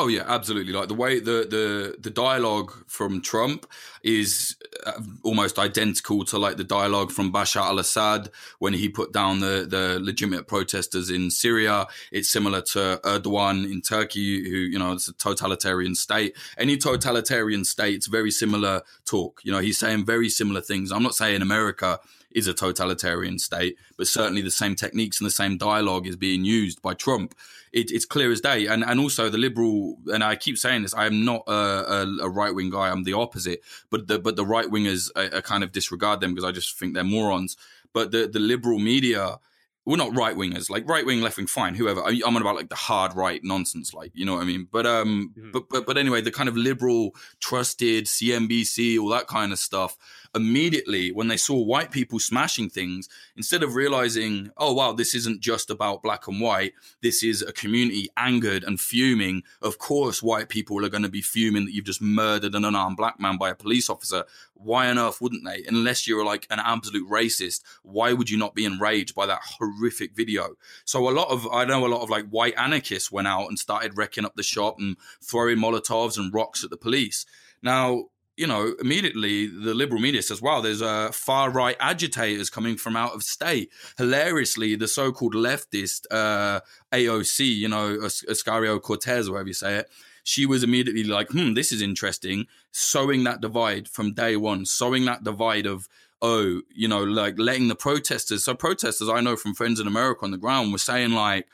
Oh 0.00 0.06
yeah, 0.06 0.22
absolutely. 0.28 0.72
Like 0.72 0.86
the 0.86 0.94
way 0.94 1.18
the 1.18 1.44
the 1.50 1.96
the 1.98 2.10
dialogue 2.10 2.72
from 2.86 3.20
Trump 3.20 3.66
is 4.04 4.56
uh, 4.86 4.92
almost 5.24 5.58
identical 5.58 6.24
to 6.26 6.38
like 6.38 6.56
the 6.56 6.62
dialogue 6.62 7.10
from 7.10 7.32
Bashar 7.32 7.62
al-Assad 7.62 8.30
when 8.60 8.74
he 8.74 8.88
put 8.88 9.12
down 9.12 9.40
the 9.40 9.66
the 9.68 9.98
legitimate 10.00 10.46
protesters 10.46 11.10
in 11.10 11.32
Syria. 11.32 11.88
It's 12.12 12.30
similar 12.30 12.60
to 12.74 13.00
Erdogan 13.02 13.64
in 13.64 13.80
Turkey, 13.82 14.48
who 14.48 14.58
you 14.58 14.78
know 14.78 14.92
it's 14.92 15.08
a 15.08 15.14
totalitarian 15.14 15.96
state. 15.96 16.36
Any 16.56 16.76
totalitarian 16.76 17.64
state, 17.64 17.96
it's 17.96 18.06
very 18.06 18.30
similar 18.30 18.82
talk. 19.04 19.40
You 19.42 19.50
know, 19.50 19.58
he's 19.58 19.78
saying 19.78 20.06
very 20.06 20.28
similar 20.28 20.60
things. 20.60 20.92
I'm 20.92 21.02
not 21.02 21.16
saying 21.16 21.42
America 21.42 21.98
is 22.30 22.46
a 22.46 22.54
totalitarian 22.54 23.38
state, 23.38 23.76
but 23.96 24.06
certainly 24.06 24.42
the 24.42 24.50
same 24.50 24.74
techniques 24.74 25.20
and 25.20 25.26
the 25.26 25.30
same 25.30 25.56
dialogue 25.56 26.06
is 26.06 26.16
being 26.16 26.44
used 26.44 26.82
by 26.82 26.94
Trump 26.94 27.34
it, 27.72 27.90
it's 27.90 28.04
clear 28.04 28.30
as 28.30 28.40
day. 28.40 28.66
And 28.66 28.84
and 28.84 29.00
also 29.00 29.28
the 29.28 29.38
liberal, 29.38 29.98
and 30.06 30.22
I 30.22 30.36
keep 30.36 30.58
saying 30.58 30.82
this, 30.82 30.94
I 30.94 31.06
am 31.06 31.24
not 31.24 31.44
a, 31.46 31.52
a, 31.52 32.16
a 32.22 32.28
right 32.28 32.54
wing 32.54 32.70
guy. 32.70 32.88
I'm 32.88 33.04
the 33.04 33.14
opposite. 33.14 33.60
But 33.90 34.08
the 34.08 34.18
but 34.18 34.36
the 34.36 34.46
right 34.46 34.66
wingers, 34.66 35.10
I, 35.16 35.38
I 35.38 35.40
kind 35.40 35.62
of 35.64 35.72
disregard 35.72 36.20
them 36.20 36.34
because 36.34 36.48
I 36.48 36.52
just 36.52 36.78
think 36.78 36.94
they're 36.94 37.04
morons. 37.04 37.56
But 37.92 38.10
the 38.10 38.26
the 38.26 38.40
liberal 38.40 38.78
media 38.78 39.38
we're 39.84 39.96
not 39.96 40.14
right 40.14 40.36
wingers, 40.36 40.68
like 40.68 40.86
right 40.86 41.06
wing, 41.06 41.22
left 41.22 41.38
wing, 41.38 41.46
fine, 41.46 41.74
whoever. 41.74 42.02
I, 42.02 42.10
am 42.10 42.36
on 42.36 42.42
about 42.42 42.56
like 42.56 42.68
the 42.68 42.74
hard 42.74 43.16
right 43.16 43.40
nonsense, 43.42 43.94
like 43.94 44.10
you 44.12 44.26
know 44.26 44.34
what 44.34 44.42
I 44.42 44.44
mean. 44.44 44.68
But 44.70 44.84
um, 44.84 45.32
mm-hmm. 45.34 45.50
but 45.50 45.70
but 45.70 45.86
but 45.86 45.96
anyway, 45.96 46.20
the 46.20 46.30
kind 46.30 46.46
of 46.46 46.58
liberal, 46.58 47.14
trusted 47.40 48.04
CNBC, 48.04 49.00
all 49.00 49.08
that 49.08 49.28
kind 49.28 49.50
of 49.50 49.58
stuff 49.58 49.96
immediately 50.38 51.12
when 51.12 51.28
they 51.28 51.36
saw 51.36 51.62
white 51.62 51.90
people 51.90 52.18
smashing 52.18 52.70
things, 52.70 53.08
instead 53.36 53.62
of 53.62 53.74
realizing, 53.74 54.50
oh, 54.56 54.72
wow, 54.72 54.92
this 54.92 55.14
isn't 55.14 55.40
just 55.40 55.68
about 55.68 56.02
black 56.02 56.26
and 56.26 56.40
white, 56.40 56.72
this 57.02 57.22
is 57.22 57.42
a 57.42 57.52
community 57.52 58.08
angered 58.16 58.64
and 58.64 58.80
fuming. 58.80 59.42
Of 59.60 59.76
course, 59.76 60.22
white 60.22 60.48
people 60.48 60.82
are 60.86 60.88
going 60.88 61.02
to 61.02 61.10
be 61.10 61.20
fuming 61.20 61.66
that 61.66 61.74
you've 61.74 61.84
just 61.84 62.00
murdered 62.00 62.54
an 62.54 62.64
unarmed 62.64 62.96
black 62.96 63.20
man 63.20 63.36
by 63.36 63.50
a 63.50 63.54
police 63.54 63.90
officer. 63.90 64.24
Why 64.54 64.88
on 64.88 64.98
earth 64.98 65.20
wouldn't 65.20 65.44
they? 65.44 65.64
Unless 65.68 66.08
you're 66.08 66.24
like 66.24 66.46
an 66.48 66.60
absolute 66.60 67.08
racist, 67.08 67.62
why 67.82 68.14
would 68.14 68.30
you 68.30 68.38
not 68.38 68.54
be 68.54 68.64
enraged 68.64 69.14
by 69.14 69.26
that 69.26 69.42
horrific 69.42 70.16
video? 70.16 70.54
So 70.84 71.08
a 71.08 71.10
lot 71.10 71.28
of, 71.28 71.46
I 71.52 71.66
know 71.66 71.84
a 71.84 71.88
lot 71.88 72.02
of 72.02 72.08
like 72.08 72.28
white 72.30 72.54
anarchists 72.56 73.12
went 73.12 73.28
out 73.28 73.48
and 73.48 73.58
started 73.58 73.98
wrecking 73.98 74.24
up 74.24 74.36
the 74.36 74.42
shop 74.42 74.76
and 74.78 74.96
throwing 75.22 75.58
Molotovs 75.58 76.16
and 76.16 76.32
rocks 76.32 76.64
at 76.64 76.70
the 76.70 76.76
police. 76.76 77.26
Now, 77.62 78.06
you 78.38 78.46
know, 78.46 78.74
immediately 78.80 79.48
the 79.48 79.74
liberal 79.74 80.00
media 80.00 80.22
says, 80.22 80.40
wow, 80.40 80.60
there's 80.60 80.80
uh, 80.80 81.10
far 81.12 81.50
right 81.50 81.76
agitators 81.80 82.48
coming 82.48 82.76
from 82.76 82.96
out 82.96 83.12
of 83.12 83.24
state. 83.24 83.72
Hilariously, 83.98 84.76
the 84.76 84.86
so 84.86 85.10
called 85.10 85.34
leftist 85.34 86.06
uh, 86.10 86.60
AOC, 86.92 87.56
you 87.56 87.68
know, 87.68 87.98
Ocasio 87.98 88.80
Cortez, 88.80 89.28
whatever 89.28 89.48
you 89.48 89.54
say 89.54 89.76
it, 89.76 89.90
she 90.22 90.46
was 90.46 90.62
immediately 90.62 91.02
like, 91.02 91.30
hmm, 91.30 91.54
this 91.54 91.72
is 91.72 91.82
interesting. 91.82 92.46
Sowing 92.70 93.24
that 93.24 93.40
divide 93.40 93.88
from 93.88 94.14
day 94.14 94.36
one, 94.36 94.64
sowing 94.66 95.04
that 95.06 95.24
divide 95.24 95.66
of, 95.66 95.88
oh, 96.22 96.62
you 96.72 96.86
know, 96.86 97.02
like 97.02 97.38
letting 97.38 97.66
the 97.66 97.74
protesters. 97.74 98.44
So, 98.44 98.54
protesters 98.54 99.08
I 99.08 99.20
know 99.20 99.34
from 99.34 99.54
friends 99.54 99.80
in 99.80 99.88
America 99.88 100.24
on 100.24 100.30
the 100.30 100.38
ground 100.38 100.70
were 100.70 100.78
saying, 100.78 101.10
like, 101.10 101.48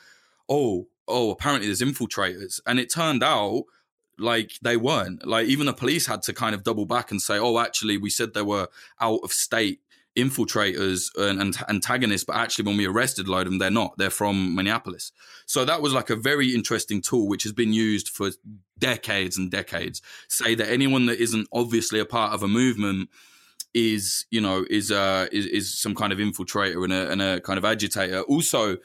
oh, 0.51 0.89
oh, 1.09 1.31
apparently 1.31 1.67
there's 1.67 1.81
infiltrators. 1.81 2.61
And 2.67 2.79
it 2.79 2.93
turned 2.93 3.23
out 3.23 3.65
like 4.19 4.53
they 4.63 4.77
weren't. 4.77 5.27
Like 5.27 5.47
even 5.47 5.67
the 5.67 5.73
police 5.73 6.07
had 6.07 6.23
to 6.23 6.33
kind 6.33 6.55
of 6.55 6.63
double 6.63 6.87
back 6.87 7.11
and 7.11 7.21
say, 7.21 7.39
"Oh, 7.39 7.59
actually, 7.59 7.99
we 7.99 8.11
said 8.11 8.35
there 8.35 8.45
were 8.45 8.69
out 9.01 9.21
of 9.23 9.33
state 9.33 9.81
infiltrators 10.17 11.11
and, 11.19 11.41
and, 11.41 11.57
antagonists, 11.69 12.25
but 12.25 12.37
actually, 12.37 12.65
when 12.65 12.77
we 12.77 12.87
arrested 12.87 13.27
a 13.27 13.31
load 13.31 13.47
of 13.47 13.53
them, 13.53 13.59
they're 13.59 13.71
not. 13.71 13.97
They're 13.99 14.11
from 14.11 14.55
Minneapolis. 14.55 15.13
So 15.47 15.65
that 15.65 15.83
was 15.83 15.93
like 15.93 16.11
a 16.11 16.17
very 16.17 16.55
interesting 16.55 17.03
tool, 17.03 17.29
which 17.29 17.43
has 17.43 17.53
been 17.53 17.73
used 17.73 18.09
for 18.09 18.31
decades 18.79 19.37
and 19.37 19.51
decades. 19.51 20.01
Say 20.29 20.55
that 20.55 20.71
anyone 20.71 21.07
that 21.07 21.21
isn't 21.21 21.49
obviously 21.53 21.99
a 21.99 22.05
part 22.05 22.33
of 22.33 22.43
a 22.43 22.49
movement 22.49 23.11
is, 23.73 24.25
you 24.31 24.41
know, 24.41 24.65
is 24.71 24.93
uh 24.93 25.27
is, 25.33 25.47
is 25.47 25.79
some 25.79 25.95
kind 25.95 26.13
of 26.13 26.19
infiltrator 26.19 26.85
and 26.85 26.93
a, 26.93 27.11
and 27.11 27.21
a 27.21 27.41
kind 27.41 27.59
of 27.59 27.65
agitator. 27.65 28.21
Also, 28.23 28.79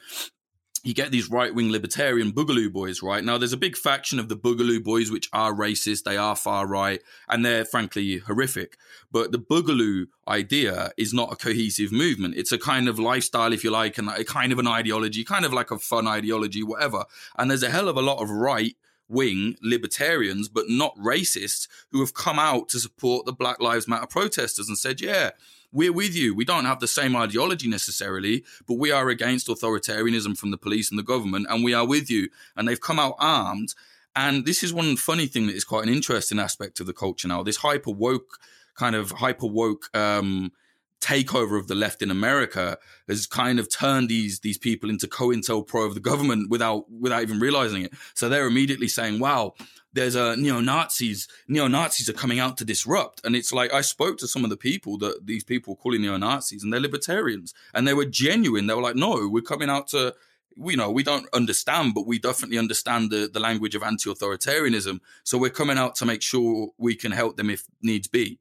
you 0.82 0.94
get 0.94 1.10
these 1.10 1.30
right 1.30 1.54
wing 1.54 1.70
libertarian 1.70 2.32
boogaloo 2.32 2.72
boys, 2.72 3.02
right? 3.02 3.22
Now, 3.22 3.36
there's 3.36 3.52
a 3.52 3.58
big 3.58 3.76
faction 3.76 4.18
of 4.18 4.28
the 4.28 4.36
boogaloo 4.36 4.82
boys 4.82 5.10
which 5.10 5.28
are 5.32 5.52
racist, 5.52 6.04
they 6.04 6.16
are 6.16 6.36
far 6.36 6.66
right, 6.66 7.02
and 7.28 7.44
they're 7.44 7.64
frankly 7.64 8.18
horrific. 8.18 8.76
But 9.12 9.32
the 9.32 9.38
boogaloo 9.38 10.06
idea 10.26 10.92
is 10.96 11.12
not 11.12 11.32
a 11.32 11.36
cohesive 11.36 11.92
movement. 11.92 12.36
It's 12.36 12.52
a 12.52 12.58
kind 12.58 12.88
of 12.88 12.98
lifestyle, 12.98 13.52
if 13.52 13.62
you 13.62 13.70
like, 13.70 13.98
and 13.98 14.08
a 14.08 14.24
kind 14.24 14.52
of 14.52 14.58
an 14.58 14.66
ideology, 14.66 15.24
kind 15.24 15.44
of 15.44 15.52
like 15.52 15.70
a 15.70 15.78
fun 15.78 16.06
ideology, 16.06 16.62
whatever. 16.62 17.04
And 17.36 17.50
there's 17.50 17.62
a 17.62 17.70
hell 17.70 17.88
of 17.88 17.96
a 17.96 18.02
lot 18.02 18.22
of 18.22 18.30
right 18.30 18.76
wing 19.08 19.56
libertarians, 19.60 20.48
but 20.48 20.66
not 20.68 20.96
racists, 20.96 21.66
who 21.90 22.00
have 22.00 22.14
come 22.14 22.38
out 22.38 22.68
to 22.70 22.78
support 22.78 23.26
the 23.26 23.32
Black 23.32 23.60
Lives 23.60 23.88
Matter 23.88 24.06
protesters 24.06 24.68
and 24.68 24.78
said, 24.78 25.00
yeah, 25.00 25.30
we're 25.72 25.92
with 25.92 26.14
you. 26.14 26.34
We 26.34 26.44
don't 26.44 26.64
have 26.64 26.80
the 26.80 26.88
same 26.88 27.16
ideology 27.16 27.68
necessarily, 27.68 28.44
but 28.66 28.78
we 28.78 28.90
are 28.90 29.08
against 29.08 29.48
authoritarianism 29.48 30.36
from 30.36 30.50
the 30.50 30.58
police 30.58 30.90
and 30.90 30.98
the 30.98 31.04
government, 31.04 31.46
and 31.48 31.62
we 31.62 31.74
are 31.74 31.86
with 31.86 32.10
you. 32.10 32.28
And 32.56 32.66
they've 32.66 32.80
come 32.80 32.98
out 32.98 33.14
armed. 33.18 33.74
And 34.16 34.44
this 34.44 34.62
is 34.62 34.72
one 34.72 34.96
funny 34.96 35.26
thing 35.26 35.46
that 35.46 35.54
is 35.54 35.64
quite 35.64 35.84
an 35.84 35.92
interesting 35.92 36.40
aspect 36.40 36.80
of 36.80 36.86
the 36.86 36.92
culture 36.92 37.28
now. 37.28 37.42
This 37.42 37.58
hyper 37.58 37.92
woke 37.92 38.38
kind 38.74 38.96
of 38.96 39.10
hyper 39.12 39.46
woke 39.46 39.94
um, 39.94 40.52
takeover 41.00 41.58
of 41.58 41.66
the 41.66 41.74
left 41.74 42.02
in 42.02 42.10
America 42.10 42.78
has 43.08 43.26
kind 43.26 43.58
of 43.58 43.68
turned 43.68 44.08
these 44.08 44.40
these 44.40 44.58
people 44.58 44.90
into 44.90 45.06
COINTELPRO 45.06 45.86
of 45.86 45.94
the 45.94 46.00
government 46.00 46.50
without 46.50 46.90
without 46.90 47.22
even 47.22 47.40
realizing 47.40 47.82
it. 47.82 47.92
So 48.14 48.28
they're 48.28 48.46
immediately 48.46 48.88
saying, 48.88 49.18
"Wow, 49.18 49.54
there's 49.92 50.14
a 50.14 50.36
neo 50.36 50.60
Nazis. 50.60 51.28
Neo 51.48 51.66
Nazis 51.68 52.08
are 52.08 52.14
coming 52.14 52.38
out 52.38 52.56
to 52.58 52.64
disrupt." 52.64 53.24
And 53.24 53.34
it's 53.34 53.52
like 53.52 53.72
I 53.72 53.80
spoke 53.80 54.18
to 54.18 54.28
some 54.28 54.44
of 54.44 54.50
the 54.50 54.56
people 54.56 54.98
that 54.98 55.26
these 55.26 55.44
people 55.44 55.74
were 55.74 55.82
calling 55.82 56.02
neo 56.02 56.16
Nazis, 56.16 56.62
and 56.62 56.72
they're 56.72 56.80
libertarians, 56.80 57.54
and 57.74 57.86
they 57.86 57.94
were 57.94 58.04
genuine. 58.04 58.66
They 58.66 58.74
were 58.74 58.82
like, 58.82 58.96
"No, 58.96 59.28
we're 59.28 59.42
coming 59.42 59.70
out 59.70 59.88
to." 59.88 60.14
You 60.56 60.76
know 60.76 60.90
we 60.90 61.04
don't 61.04 61.26
understand, 61.32 61.94
but 61.94 62.06
we 62.06 62.18
definitely 62.18 62.58
understand 62.58 63.10
the, 63.10 63.30
the 63.32 63.40
language 63.40 63.76
of 63.76 63.84
anti-authoritarianism. 63.84 64.98
So 65.22 65.38
we're 65.38 65.48
coming 65.48 65.78
out 65.78 65.94
to 65.96 66.04
make 66.04 66.22
sure 66.22 66.70
we 66.76 66.96
can 66.96 67.12
help 67.12 67.36
them 67.36 67.48
if 67.50 67.64
needs 67.80 68.08
be 68.08 68.40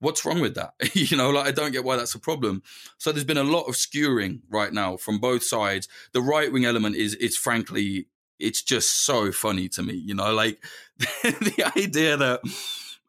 what's 0.00 0.24
wrong 0.24 0.40
with 0.40 0.54
that? 0.54 0.74
you 0.94 1.16
know, 1.16 1.30
like 1.30 1.46
I 1.46 1.52
don't 1.52 1.72
get 1.72 1.84
why 1.84 1.96
that's 1.96 2.14
a 2.14 2.18
problem. 2.18 2.62
So 2.98 3.12
there's 3.12 3.24
been 3.24 3.36
a 3.36 3.44
lot 3.44 3.64
of 3.64 3.76
skewering 3.76 4.40
right 4.50 4.72
now 4.72 4.96
from 4.96 5.18
both 5.18 5.42
sides. 5.42 5.88
The 6.12 6.20
right 6.20 6.52
wing 6.52 6.64
element 6.64 6.96
is 6.96 7.14
it's 7.20 7.36
frankly 7.36 8.08
it's 8.38 8.62
just 8.62 9.04
so 9.06 9.32
funny 9.32 9.68
to 9.70 9.82
me, 9.82 9.94
you 9.94 10.14
know, 10.14 10.32
like 10.34 10.62
the 11.22 11.72
idea 11.76 12.16
that 12.16 12.40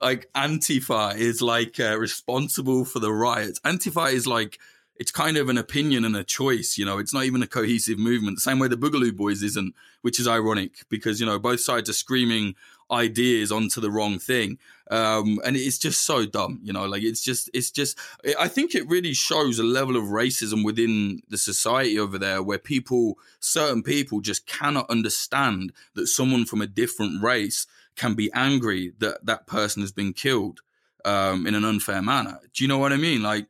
like 0.02 0.30
Antifa 0.34 1.16
is 1.16 1.42
like 1.42 1.80
uh, 1.80 1.98
responsible 1.98 2.86
for 2.86 3.00
the 3.00 3.12
riots. 3.12 3.60
Antifa 3.62 4.12
is 4.12 4.28
like 4.28 4.60
it's 5.00 5.12
kind 5.12 5.38
of 5.38 5.48
an 5.48 5.58
opinion 5.58 6.06
and 6.06 6.16
a 6.16 6.24
choice, 6.24 6.78
you 6.78 6.86
know. 6.86 6.98
It's 6.98 7.14
not 7.14 7.26
even 7.26 7.44
a 7.44 7.48
cohesive 7.48 8.00
movement. 8.00 8.38
The 8.38 8.42
same 8.42 8.60
way 8.60 8.68
the 8.68 8.78
Boogaloo 8.78 9.16
Boys 9.16 9.44
isn't, 9.44 9.76
which 10.02 10.20
is 10.20 10.28
ironic 10.28 10.86
because 10.90 11.20
you 11.20 11.26
know 11.26 11.40
both 11.40 11.60
sides 11.60 11.90
are 11.90 11.94
screaming 11.94 12.56
ideas 12.90 13.52
onto 13.52 13.82
the 13.82 13.92
wrong 13.92 14.18
thing, 14.18 14.58
um, 14.90 15.40
and 15.46 15.56
it's 15.56 15.78
just 15.78 16.06
so 16.06 16.26
dumb, 16.26 16.60
you 16.64 16.74
know. 16.74 16.86
Like 16.86 17.04
it's 17.04 17.22
just, 17.22 17.50
it's 17.54 17.72
just. 17.72 17.98
I 18.40 18.48
think 18.48 18.76
it 18.76 18.88
really 18.88 19.14
shows 19.14 19.60
a 19.60 19.64
level 19.64 19.96
of 19.96 20.06
racism 20.06 20.64
within 20.66 21.22
the 21.30 21.38
society 21.38 22.00
over 22.00 22.18
there, 22.18 22.42
where 22.42 22.60
people, 22.60 23.18
certain 23.40 23.84
people, 23.84 24.20
just 24.20 24.48
cannot 24.48 24.90
understand 24.90 25.74
that 25.94 26.08
someone 26.08 26.46
from 26.46 26.62
a 26.62 26.68
different 26.68 27.22
race 27.22 27.68
can 27.98 28.14
be 28.14 28.32
angry 28.34 28.94
that 29.00 29.26
that 29.26 29.48
person 29.48 29.82
has 29.82 29.92
been 29.92 30.14
killed 30.14 30.62
um, 31.04 31.46
in 31.46 31.56
an 31.56 31.66
unfair 31.66 32.02
manner. 32.02 32.40
Do 32.54 32.64
you 32.64 32.68
know 32.68 32.78
what 32.78 32.94
I 32.94 32.98
mean? 32.98 33.22
Like 33.22 33.48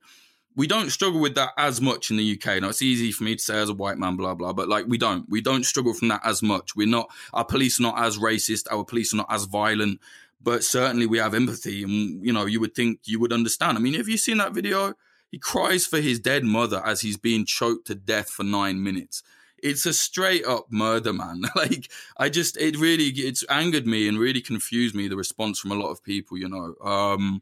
we 0.56 0.66
don't 0.66 0.90
struggle 0.90 1.22
with 1.22 1.36
that 1.36 1.52
as 1.58 1.80
much 1.80 2.10
in 2.10 2.18
the 2.18 2.34
UK. 2.34 2.62
Now 2.62 2.70
it's 2.70 2.82
easy 2.82 3.12
for 3.12 3.24
me 3.24 3.36
to 3.36 3.42
say 3.42 3.60
as 3.60 3.70
a 3.70 3.74
white 3.74 3.98
man, 3.98 4.16
blah 4.16 4.34
blah, 4.34 4.54
but 4.54 4.68
like 4.68 4.88
we 4.88 4.98
don't, 4.98 5.30
we 5.30 5.40
don't 5.40 5.66
struggle 5.66 5.94
from 5.94 6.08
that 6.08 6.22
as 6.24 6.42
much. 6.42 6.76
We're 6.76 6.88
not, 6.88 7.12
our 7.34 7.46
police 7.46 7.80
are 7.80 7.84
not 7.84 8.00
as 8.00 8.18
racist, 8.18 8.66
our 8.72 8.84
police 8.84 9.14
are 9.14 9.18
not 9.18 9.32
as 9.32 9.46
violent, 9.46 10.00
but 10.42 10.64
certainly 10.64 11.06
we 11.06 11.20
have 11.20 11.36
empathy, 11.36 11.84
and 11.84 12.26
you 12.26 12.34
know, 12.34 12.46
you 12.46 12.60
would 12.60 12.74
think 12.74 13.02
you 13.06 13.20
would 13.20 13.34
understand. 13.34 13.78
I 13.78 13.82
mean, 13.82 13.94
have 13.94 14.08
you 14.08 14.18
seen 14.18 14.38
that 14.38 14.54
video? 14.54 14.96
He 15.30 15.38
cries 15.38 15.86
for 15.86 16.00
his 16.00 16.20
dead 16.20 16.44
mother 16.44 16.82
as 16.86 17.02
he's 17.02 17.18
being 17.18 17.46
choked 17.46 17.88
to 17.88 17.96
death 17.96 18.30
for 18.30 18.44
nine 18.44 18.82
minutes. 18.82 19.24
It's 19.62 19.86
a 19.86 19.94
straight 19.94 20.46
up 20.46 20.68
murder, 20.70 21.14
man. 21.14 21.44
like 21.56 21.92
I 22.18 22.30
just, 22.30 22.58
it 22.58 22.78
really, 22.78 23.06
it's 23.06 23.44
angered 23.50 23.88
me 23.88 24.08
and 24.08 24.20
really 24.20 24.42
confused 24.42 24.96
me. 24.96 25.08
The 25.08 25.16
response 25.16 25.60
from 25.60 25.72
a 25.72 25.76
lot 25.76 25.90
of 25.90 26.04
people, 26.04 26.38
you 26.38 26.50
know. 26.50 26.76
Um, 26.86 27.42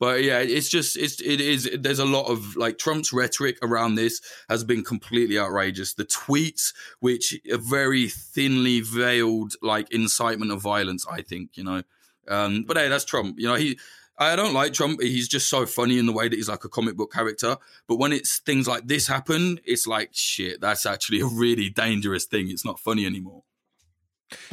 but 0.00 0.24
yeah, 0.24 0.38
it's 0.38 0.70
just 0.70 0.96
it's 0.96 1.20
it 1.20 1.42
is. 1.42 1.68
There's 1.78 1.98
a 1.98 2.06
lot 2.06 2.24
of 2.24 2.56
like 2.56 2.78
Trump's 2.78 3.12
rhetoric 3.12 3.58
around 3.62 3.96
this 3.96 4.22
has 4.48 4.64
been 4.64 4.82
completely 4.82 5.38
outrageous. 5.38 5.92
The 5.92 6.06
tweets, 6.06 6.72
which 7.00 7.38
are 7.52 7.58
very 7.58 8.08
thinly 8.08 8.80
veiled, 8.80 9.52
like 9.60 9.92
incitement 9.92 10.52
of 10.52 10.62
violence. 10.62 11.06
I 11.08 11.20
think 11.20 11.50
you 11.58 11.64
know. 11.64 11.82
Um, 12.28 12.64
but 12.66 12.78
hey, 12.78 12.88
that's 12.88 13.04
Trump. 13.04 13.38
You 13.38 13.48
know 13.48 13.56
he. 13.56 13.78
I 14.20 14.36
don't 14.36 14.52
like 14.52 14.74
Trump. 14.74 15.00
He's 15.00 15.28
just 15.28 15.48
so 15.48 15.64
funny 15.64 15.98
in 15.98 16.04
the 16.04 16.12
way 16.12 16.28
that 16.28 16.36
he's 16.36 16.48
like 16.50 16.64
a 16.64 16.68
comic 16.68 16.94
book 16.94 17.10
character. 17.10 17.56
But 17.88 17.96
when 17.96 18.12
it's 18.12 18.38
things 18.38 18.68
like 18.68 18.86
this 18.86 19.06
happen, 19.06 19.58
it's 19.64 19.86
like 19.86 20.10
shit. 20.12 20.60
That's 20.60 20.84
actually 20.84 21.20
a 21.20 21.26
really 21.26 21.70
dangerous 21.70 22.26
thing. 22.26 22.50
It's 22.50 22.64
not 22.64 22.78
funny 22.78 23.06
anymore. 23.06 23.44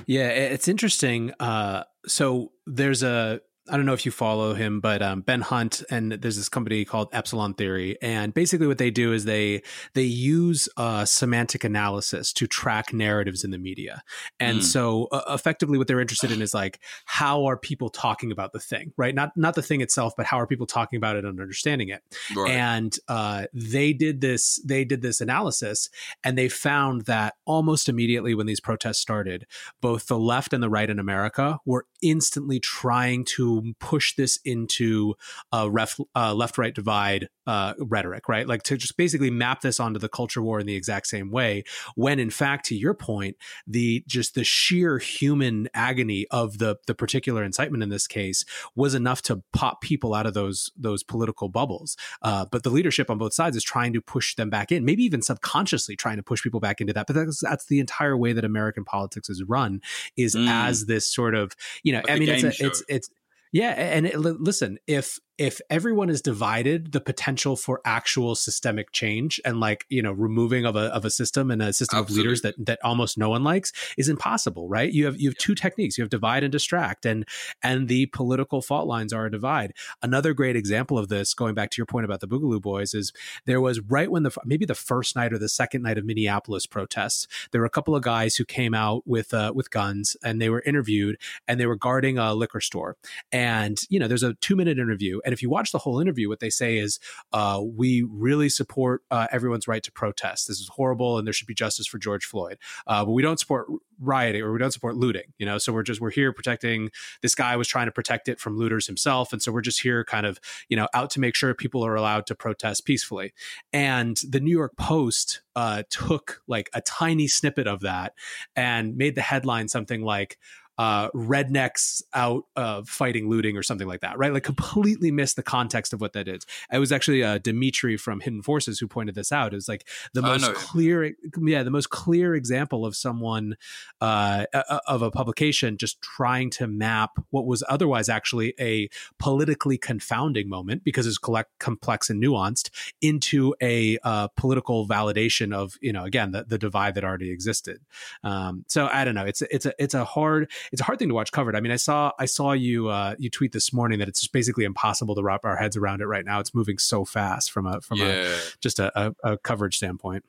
Yeah, 0.05 0.29
it's 0.29 0.69
interesting. 0.69 1.33
Uh, 1.39 1.83
so 2.07 2.53
there's 2.65 3.03
a 3.03 3.41
I 3.69 3.77
don't 3.77 3.85
know 3.85 3.93
if 3.93 4.05
you 4.05 4.11
follow 4.11 4.53
him, 4.53 4.79
but 4.79 5.01
um, 5.01 5.21
Ben 5.21 5.41
Hunt 5.41 5.83
and 5.89 6.11
there's 6.11 6.37
this 6.37 6.49
company 6.49 6.85
called 6.85 7.09
Epsilon 7.13 7.53
Theory, 7.53 7.97
and 8.01 8.33
basically 8.33 8.67
what 8.67 8.77
they 8.77 8.91
do 8.91 9.13
is 9.13 9.25
they 9.25 9.63
they 9.93 10.03
use 10.03 10.69
uh, 10.77 11.05
semantic 11.05 11.63
analysis 11.63 12.31
to 12.33 12.47
track 12.47 12.93
narratives 12.93 13.43
in 13.43 13.51
the 13.51 13.57
media, 13.57 14.03
and 14.39 14.59
mm. 14.59 14.63
so 14.63 15.07
uh, 15.11 15.21
effectively 15.29 15.77
what 15.77 15.87
they're 15.87 15.99
interested 15.99 16.31
in 16.31 16.41
is 16.41 16.53
like 16.53 16.79
how 17.05 17.45
are 17.45 17.57
people 17.57 17.89
talking 17.89 18.31
about 18.31 18.53
the 18.53 18.59
thing, 18.59 18.93
right? 18.97 19.13
Not 19.13 19.31
not 19.35 19.55
the 19.55 19.61
thing 19.61 19.81
itself, 19.81 20.13
but 20.15 20.25
how 20.25 20.39
are 20.39 20.47
people 20.47 20.65
talking 20.65 20.97
about 20.97 21.15
it 21.15 21.25
and 21.25 21.39
understanding 21.39 21.89
it. 21.89 22.03
Right. 22.35 22.51
And 22.51 22.95
uh, 23.07 23.45
they 23.53 23.93
did 23.93 24.21
this 24.21 24.59
they 24.65 24.85
did 24.85 25.01
this 25.01 25.21
analysis, 25.21 25.89
and 26.23 26.37
they 26.37 26.49
found 26.49 27.05
that 27.05 27.35
almost 27.45 27.89
immediately 27.89 28.35
when 28.35 28.47
these 28.47 28.59
protests 28.59 28.99
started, 28.99 29.45
both 29.81 30.07
the 30.07 30.19
left 30.19 30.53
and 30.53 30.63
the 30.63 30.69
right 30.69 30.89
in 30.89 30.99
America 30.99 31.59
were 31.65 31.85
instantly 32.01 32.59
trying 32.59 33.25
to 33.25 33.56
push 33.79 34.15
this 34.15 34.39
into 34.45 35.15
a 35.51 35.69
ref, 35.69 35.99
uh, 36.15 36.33
left 36.33 36.57
right 36.57 36.73
divide 36.73 37.29
uh, 37.47 37.73
rhetoric, 37.79 38.27
right? 38.27 38.47
Like 38.47 38.63
to 38.63 38.77
just 38.77 38.97
basically 38.97 39.31
map 39.31 39.61
this 39.61 39.79
onto 39.79 39.99
the 39.99 40.09
culture 40.09 40.41
war 40.41 40.59
in 40.59 40.65
the 40.65 40.75
exact 40.75 41.07
same 41.07 41.31
way. 41.31 41.63
When 41.95 42.19
in 42.19 42.29
fact, 42.29 42.65
to 42.67 42.75
your 42.75 42.93
point, 42.93 43.37
the 43.65 44.03
just 44.07 44.35
the 44.35 44.43
sheer 44.43 44.97
human 44.97 45.69
agony 45.73 46.27
of 46.29 46.57
the 46.57 46.77
the 46.87 46.95
particular 46.95 47.43
incitement 47.43 47.83
in 47.83 47.89
this 47.89 48.07
case 48.07 48.43
was 48.75 48.93
enough 48.93 49.21
to 49.23 49.43
pop 49.53 49.81
people 49.81 50.13
out 50.13 50.25
of 50.25 50.33
those 50.33 50.71
those 50.77 51.03
political 51.03 51.49
bubbles. 51.49 51.95
Uh, 52.21 52.45
but 52.51 52.63
the 52.63 52.69
leadership 52.69 53.09
on 53.09 53.17
both 53.17 53.33
sides 53.33 53.55
is 53.55 53.63
trying 53.63 53.93
to 53.93 54.01
push 54.01 54.35
them 54.35 54.49
back 54.49 54.71
in, 54.71 54.83
maybe 54.83 55.03
even 55.03 55.21
subconsciously 55.21 55.95
trying 55.95 56.17
to 56.17 56.23
push 56.23 56.43
people 56.43 56.59
back 56.59 56.81
into 56.81 56.93
that. 56.93 57.07
But 57.07 57.15
that's 57.15 57.39
that's 57.39 57.65
the 57.65 57.79
entire 57.79 58.17
way 58.17 58.33
that 58.33 58.43
American 58.43 58.83
politics 58.83 59.29
is 59.29 59.43
run, 59.43 59.81
is 60.17 60.35
mm. 60.35 60.47
as 60.49 60.85
this 60.85 61.07
sort 61.07 61.33
of 61.33 61.55
you 61.83 61.93
know. 61.93 62.01
I 62.09 62.19
mean, 62.19 62.29
it's 62.29 62.43
a, 62.43 62.65
it's 62.65 62.83
it's 62.89 63.09
yeah, 63.51 63.71
and 63.71 64.05
it, 64.05 64.17
listen, 64.19 64.77
if 64.87 65.19
if 65.37 65.61
everyone 65.69 66.09
is 66.09 66.21
divided, 66.21 66.93
the 66.93 66.99
potential 66.99 67.55
for 67.55 67.79
actual 67.85 68.33
systemic 68.33 68.91
change 68.91 69.39
and 69.45 69.59
like, 69.59 69.85
you 69.87 70.01
know, 70.01 70.11
removing 70.11 70.65
of 70.65 70.75
a, 70.75 70.93
of 70.93 71.05
a 71.05 71.11
system 71.11 71.51
and 71.51 71.61
a 71.61 71.71
system 71.71 71.99
Absolutely. 71.99 72.21
of 72.21 72.25
leaders 72.25 72.41
that, 72.41 72.65
that 72.65 72.79
almost 72.83 73.19
no 73.19 73.29
one 73.29 73.43
likes 73.43 73.71
is 73.97 74.09
impossible, 74.09 74.67
right? 74.67 74.91
You 74.91 75.05
have, 75.05 75.19
you 75.19 75.29
have 75.29 75.37
two 75.37 75.53
techniques. 75.53 75.97
You 75.97 76.01
have 76.03 76.09
divide 76.09 76.43
and 76.43 76.51
distract 76.51 77.05
and, 77.05 77.27
and 77.61 77.87
the 77.87 78.07
political 78.07 78.63
fault 78.63 78.87
lines 78.87 79.13
are 79.13 79.27
a 79.27 79.31
divide. 79.31 79.73
Another 80.01 80.33
great 80.33 80.55
example 80.55 80.97
of 80.97 81.07
this, 81.07 81.35
going 81.35 81.53
back 81.53 81.69
to 81.71 81.77
your 81.77 81.85
point 81.85 82.05
about 82.05 82.19
the 82.19 82.27
Boogaloo 82.27 82.61
Boys 82.61 82.95
is 82.95 83.13
there 83.45 83.61
was 83.61 83.79
right 83.79 84.09
when 84.09 84.23
the, 84.23 84.35
maybe 84.43 84.65
the 84.65 84.75
first 84.75 85.15
night 85.15 85.33
or 85.33 85.37
the 85.37 85.49
second 85.49 85.83
night 85.83 85.99
of 85.99 86.05
Minneapolis 86.05 86.65
protests, 86.65 87.27
there 87.51 87.61
were 87.61 87.67
a 87.67 87.71
couple 87.71 87.95
of 87.95 88.01
guys 88.01 88.35
who 88.37 88.45
came 88.45 88.73
out 88.73 89.03
with, 89.05 89.35
uh, 89.35 89.51
with 89.53 89.69
guns 89.69 90.17
and 90.23 90.41
they 90.41 90.49
were 90.49 90.63
interviewed 90.65 91.17
and 91.47 91.59
they 91.59 91.67
were 91.67 91.75
guarding 91.75 92.17
a 92.17 92.33
liquor 92.33 92.61
store. 92.61 92.97
And, 93.31 93.79
you 93.89 93.99
know, 93.99 94.07
there's 94.07 94.23
a 94.23 94.33
two 94.35 94.55
minute 94.55 94.79
interview 94.79 95.19
and 95.27 95.33
if 95.33 95.41
you 95.41 95.49
watch 95.49 95.73
the 95.73 95.77
whole 95.77 95.99
interview, 95.99 96.29
what 96.29 96.39
they 96.39 96.49
say 96.49 96.77
is, 96.77 97.01
uh, 97.33 97.61
we 97.61 98.01
really 98.09 98.47
support 98.47 99.03
uh, 99.11 99.27
everyone's 99.29 99.67
right 99.67 99.83
to 99.83 99.91
protest. 99.91 100.47
This 100.47 100.61
is 100.61 100.69
horrible, 100.69 101.17
and 101.17 101.27
there 101.27 101.33
should 101.33 101.47
be 101.47 101.53
justice 101.53 101.85
for 101.85 101.97
George 101.97 102.23
Floyd. 102.23 102.57
Uh, 102.87 103.03
but 103.03 103.11
we 103.11 103.21
don't 103.21 103.37
support 103.37 103.67
rioting 103.99 104.41
or 104.41 104.53
we 104.53 104.57
don't 104.57 104.71
support 104.71 104.95
looting. 104.95 105.33
You 105.37 105.45
know, 105.45 105.57
so 105.57 105.73
we're 105.73 105.83
just 105.83 105.99
we're 105.99 106.11
here 106.11 106.31
protecting. 106.31 106.91
This 107.21 107.35
guy 107.35 107.57
was 107.57 107.67
trying 107.67 107.87
to 107.87 107.91
protect 107.91 108.29
it 108.29 108.39
from 108.39 108.57
looters 108.57 108.87
himself, 108.87 109.33
and 109.33 109.41
so 109.41 109.51
we're 109.51 109.59
just 109.59 109.81
here, 109.81 110.05
kind 110.05 110.25
of, 110.25 110.39
you 110.69 110.77
know, 110.77 110.87
out 110.93 111.09
to 111.09 111.19
make 111.19 111.35
sure 111.35 111.53
people 111.53 111.85
are 111.85 111.95
allowed 111.95 112.25
to 112.27 112.33
protest 112.35 112.85
peacefully. 112.85 113.33
And 113.73 114.15
the 114.29 114.39
New 114.39 114.55
York 114.55 114.77
Post 114.77 115.41
uh, 115.57 115.83
took 115.89 116.41
like 116.47 116.69
a 116.73 116.79
tiny 116.79 117.27
snippet 117.27 117.67
of 117.67 117.81
that 117.81 118.13
and 118.55 118.95
made 118.95 119.15
the 119.15 119.21
headline 119.21 119.67
something 119.67 120.03
like 120.03 120.37
uh, 120.77 121.09
rednecks 121.11 122.01
out 122.13 122.43
uh, 122.55 122.83
fighting 122.85 123.29
looting 123.29 123.57
or 123.57 123.63
something 123.63 123.87
like 123.87 124.01
that, 124.01 124.17
right? 124.17 124.33
Like 124.33 124.43
completely 124.43 125.11
missed 125.11 125.35
the 125.35 125.43
context 125.43 125.93
of 125.93 126.01
what 126.01 126.13
that 126.13 126.27
is. 126.27 126.45
It 126.71 126.79
was 126.79 126.91
actually 126.91 127.23
uh, 127.23 127.39
Demetri 127.39 127.97
from 127.97 128.19
Hidden 128.19 128.43
Forces 128.43 128.79
who 128.79 128.87
pointed 128.87 129.15
this 129.15 129.31
out. 129.31 129.53
It 129.53 129.57
was 129.57 129.67
like 129.67 129.87
the 130.13 130.21
most 130.21 130.53
clear, 130.53 131.13
yeah, 131.41 131.63
the 131.63 131.71
most 131.71 131.89
clear 131.89 132.35
example 132.35 132.85
of 132.85 132.95
someone 132.95 133.55
uh, 134.01 134.45
of 134.87 135.01
a 135.01 135.11
publication 135.11 135.77
just 135.77 136.01
trying 136.01 136.49
to 136.51 136.67
map 136.67 137.11
what 137.31 137.45
was 137.45 137.63
otherwise 137.69 138.09
actually 138.09 138.53
a 138.59 138.89
politically 139.19 139.77
confounding 139.77 140.49
moment 140.49 140.83
because 140.83 141.07
it's 141.07 141.17
collect, 141.17 141.57
complex 141.59 142.09
and 142.09 142.21
nuanced 142.23 142.69
into 143.01 143.55
a 143.61 143.97
uh, 144.03 144.27
political 144.35 144.87
validation 144.87 145.53
of 145.53 145.75
you 145.81 145.91
know 145.91 146.03
again 146.03 146.31
the, 146.31 146.43
the 146.43 146.57
divide 146.57 146.95
that 146.95 147.03
already 147.03 147.31
existed. 147.31 147.79
Um, 148.23 148.63
so 148.67 148.87
I 148.91 149.05
don't 149.05 149.15
know. 149.15 149.25
It's 149.25 149.41
it's 149.43 149.65
a 149.65 149.73
it's 149.79 149.93
a 149.93 150.05
hard 150.05 150.51
it's 150.71 150.81
a 150.81 150.85
hard 150.85 150.99
thing 150.99 151.09
to 151.09 151.13
watch 151.13 151.31
covered. 151.31 151.55
I 151.55 151.59
mean, 151.59 151.71
I 151.71 151.77
saw 151.77 152.11
I 152.19 152.25
saw 152.25 152.51
you 152.53 152.89
uh, 152.89 153.15
you 153.17 153.29
tweet 153.29 153.51
this 153.51 153.73
morning 153.73 153.99
that 153.99 154.07
it's 154.07 154.21
just 154.21 154.33
basically 154.33 154.65
impossible 154.65 155.15
to 155.15 155.23
wrap 155.23 155.45
our 155.45 155.55
heads 155.55 155.77
around 155.77 156.01
it 156.01 156.05
right 156.05 156.25
now. 156.25 156.39
It's 156.39 156.53
moving 156.53 156.77
so 156.77 157.05
fast 157.05 157.51
from 157.51 157.65
a 157.65 157.81
from 157.81 157.99
yeah. 157.99 158.05
a 158.05 158.37
just 158.61 158.79
a, 158.79 158.91
a, 158.99 159.15
a 159.23 159.37
coverage 159.37 159.77
standpoint. 159.77 160.23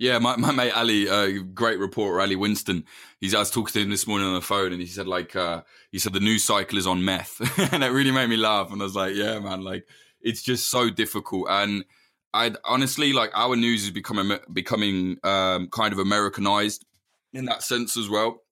Yeah, 0.00 0.18
my, 0.18 0.34
my 0.36 0.50
mate 0.50 0.72
Ali, 0.72 1.10
uh, 1.10 1.42
great 1.52 1.78
reporter 1.78 2.22
Ali 2.22 2.34
Winston. 2.34 2.86
He's 3.20 3.34
I 3.34 3.40
was 3.40 3.50
talking 3.50 3.72
to 3.74 3.82
him 3.82 3.90
this 3.90 4.06
morning 4.06 4.28
on 4.28 4.34
the 4.34 4.40
phone, 4.40 4.72
and 4.72 4.80
he 4.80 4.86
said 4.86 5.06
like 5.06 5.36
uh, 5.36 5.62
he 5.92 5.98
said 5.98 6.14
the 6.14 6.20
news 6.20 6.42
cycle 6.42 6.78
is 6.78 6.86
on 6.86 7.04
meth, 7.04 7.38
and 7.72 7.84
it 7.84 7.88
really 7.88 8.10
made 8.10 8.30
me 8.30 8.38
laugh. 8.38 8.72
And 8.72 8.80
I 8.80 8.84
was 8.84 8.96
like, 8.96 9.14
yeah, 9.14 9.38
man, 9.40 9.62
like 9.62 9.86
it's 10.22 10.42
just 10.42 10.70
so 10.70 10.88
difficult. 10.88 11.48
And 11.50 11.84
I 12.32 12.54
honestly 12.64 13.12
like 13.12 13.30
our 13.34 13.56
news 13.56 13.84
is 13.84 13.90
becoming 13.90 14.38
becoming 14.50 15.18
um, 15.22 15.68
kind 15.68 15.92
of 15.92 15.98
Americanized 15.98 16.86
in 17.34 17.44
that 17.44 17.62
sense 17.62 17.96
as 17.98 18.08
well. 18.08 18.42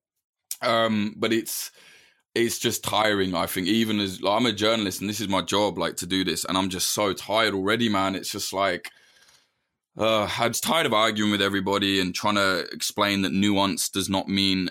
Um, 0.61 1.15
but 1.17 1.33
it's 1.33 1.71
it's 2.35 2.59
just 2.59 2.85
tiring. 2.85 3.35
I 3.35 3.47
think 3.47 3.67
even 3.67 4.01
as 4.01 4.21
like, 4.21 4.41
I'm 4.41 4.47
a 4.47 4.53
journalist 4.53 5.01
and 5.01 5.11
this 5.11 5.21
is 5.21 5.29
my 5.29 5.43
job, 5.43 5.79
like 5.79 5.97
to 5.97 6.07
do 6.07 6.25
this, 6.25 6.45
and 6.45 6.57
I'm 6.57 6.69
just 6.69 6.91
so 6.91 7.13
tired 7.13 7.55
already, 7.55 7.89
man. 7.89 8.15
It's 8.15 8.31
just 8.31 8.53
like 8.53 8.91
uh, 9.99 10.31
I'm 10.39 10.53
tired 10.53 10.87
of 10.87 10.93
arguing 10.93 11.33
with 11.33 11.43
everybody 11.43 12.01
and 12.01 12.15
trying 12.15 12.37
to 12.37 12.67
explain 12.73 13.23
that 13.23 13.33
nuance 13.33 13.89
does 13.89 14.09
not 14.09 14.29
mean 14.29 14.71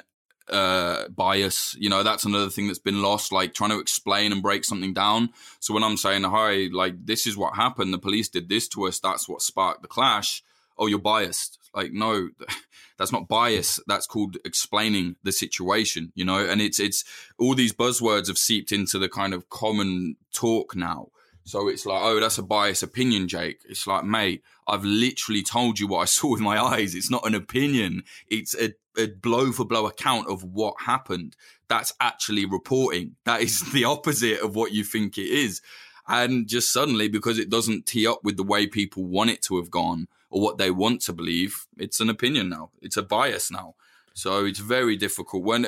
uh, 0.49 1.09
bias. 1.09 1.75
You 1.77 1.89
know, 1.89 2.01
that's 2.01 2.23
another 2.23 2.49
thing 2.49 2.67
that's 2.67 2.79
been 2.79 3.01
lost, 3.01 3.33
like 3.33 3.53
trying 3.53 3.71
to 3.71 3.79
explain 3.79 4.31
and 4.31 4.41
break 4.41 4.63
something 4.63 4.93
down. 4.93 5.29
So 5.59 5.73
when 5.73 5.83
I'm 5.83 5.97
saying, 5.97 6.23
hi, 6.23 6.69
like, 6.71 7.05
this 7.05 7.27
is 7.27 7.35
what 7.35 7.55
happened, 7.55 7.93
the 7.93 7.97
police 7.97 8.29
did 8.29 8.47
this 8.47 8.69
to 8.69 8.87
us, 8.87 8.99
that's 8.99 9.27
what 9.27 9.41
sparked 9.41 9.81
the 9.81 9.89
clash. 9.89 10.43
Oh, 10.77 10.87
you're 10.87 10.99
biased. 10.99 11.59
Like, 11.73 11.91
no, 11.91 12.29
that's 12.97 13.11
not 13.11 13.27
bias. 13.27 13.79
That's 13.87 14.07
called 14.07 14.37
explaining 14.43 15.15
the 15.23 15.31
situation, 15.31 16.11
you 16.15 16.25
know? 16.25 16.45
And 16.45 16.61
it's, 16.61 16.79
it's 16.79 17.03
all 17.37 17.55
these 17.55 17.73
buzzwords 17.73 18.27
have 18.27 18.37
seeped 18.37 18.71
into 18.71 18.99
the 18.99 19.09
kind 19.09 19.33
of 19.33 19.49
common 19.49 20.17
talk 20.33 20.75
now. 20.75 21.09
So 21.43 21.69
it's 21.69 21.85
like, 21.85 22.01
oh, 22.03 22.19
that's 22.19 22.37
a 22.37 22.43
biased 22.43 22.83
opinion, 22.83 23.29
Jake. 23.29 23.61
It's 23.69 23.87
like, 23.87 24.03
mate, 24.03 24.43
I've 24.67 24.83
literally 24.83 25.43
told 25.43 25.79
you 25.79 25.87
what 25.87 25.99
I 25.99 26.05
saw 26.17 26.31
with 26.31 26.41
my 26.41 26.61
eyes. 26.61 26.93
It's 26.93 27.11
not 27.11 27.25
an 27.25 27.35
opinion. 27.35 28.03
It's 28.27 28.53
a 28.55 28.73
a 28.97 29.07
blow 29.07 29.51
for 29.51 29.63
blow 29.63 29.85
account 29.85 30.27
of 30.27 30.43
what 30.43 30.73
happened. 30.81 31.35
That's 31.69 31.93
actually 31.99 32.45
reporting. 32.45 33.15
That 33.25 33.41
is 33.41 33.61
the 33.73 33.85
opposite 33.85 34.41
of 34.41 34.55
what 34.55 34.73
you 34.73 34.83
think 34.83 35.17
it 35.17 35.27
is. 35.27 35.61
And 36.07 36.47
just 36.47 36.71
suddenly, 36.71 37.09
because 37.09 37.37
it 37.37 37.49
doesn't 37.49 37.85
tee 37.85 38.07
up 38.07 38.23
with 38.23 38.37
the 38.37 38.43
way 38.43 38.65
people 38.65 39.03
want 39.03 39.29
it 39.29 39.41
to 39.43 39.57
have 39.57 39.69
gone 39.69 40.07
or 40.29 40.41
what 40.41 40.57
they 40.57 40.71
want 40.71 41.01
to 41.01 41.13
believe, 41.13 41.67
it's 41.77 41.99
an 41.99 42.09
opinion 42.09 42.49
now. 42.49 42.71
It's 42.81 42.97
a 42.97 43.03
bias 43.03 43.51
now. 43.51 43.75
So 44.13 44.45
it's 44.45 44.59
very 44.59 44.97
difficult. 44.97 45.43
When 45.43 45.65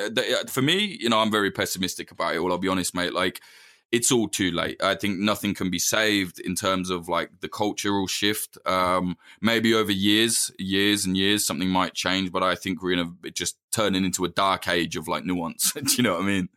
for 0.48 0.62
me, 0.62 0.98
you 1.00 1.08
know, 1.08 1.20
I'm 1.20 1.30
very 1.30 1.50
pessimistic 1.50 2.10
about 2.10 2.34
it 2.34 2.38
all. 2.38 2.50
I'll 2.50 2.58
be 2.58 2.68
honest, 2.68 2.94
mate. 2.94 3.14
Like 3.14 3.40
it's 3.92 4.12
all 4.12 4.28
too 4.28 4.50
late. 4.50 4.82
I 4.82 4.94
think 4.94 5.18
nothing 5.18 5.54
can 5.54 5.70
be 5.70 5.78
saved 5.78 6.38
in 6.40 6.54
terms 6.54 6.90
of 6.90 7.08
like 7.08 7.30
the 7.40 7.48
cultural 7.48 8.06
shift. 8.06 8.58
Um, 8.66 9.16
maybe 9.40 9.74
over 9.74 9.92
years, 9.92 10.50
years 10.58 11.04
and 11.04 11.16
years, 11.16 11.46
something 11.46 11.68
might 11.68 11.94
change, 11.94 12.30
but 12.30 12.42
I 12.42 12.54
think 12.54 12.82
we're 12.82 12.92
in 13.00 13.14
a 13.24 13.30
just 13.30 13.56
turning 13.72 14.04
into 14.04 14.24
a 14.24 14.28
dark 14.28 14.68
age 14.68 14.96
of 14.96 15.08
like 15.08 15.24
nuance. 15.24 15.72
Do 15.74 15.92
you 15.96 16.02
know 16.02 16.14
what 16.14 16.22
I 16.22 16.26
mean? 16.26 16.48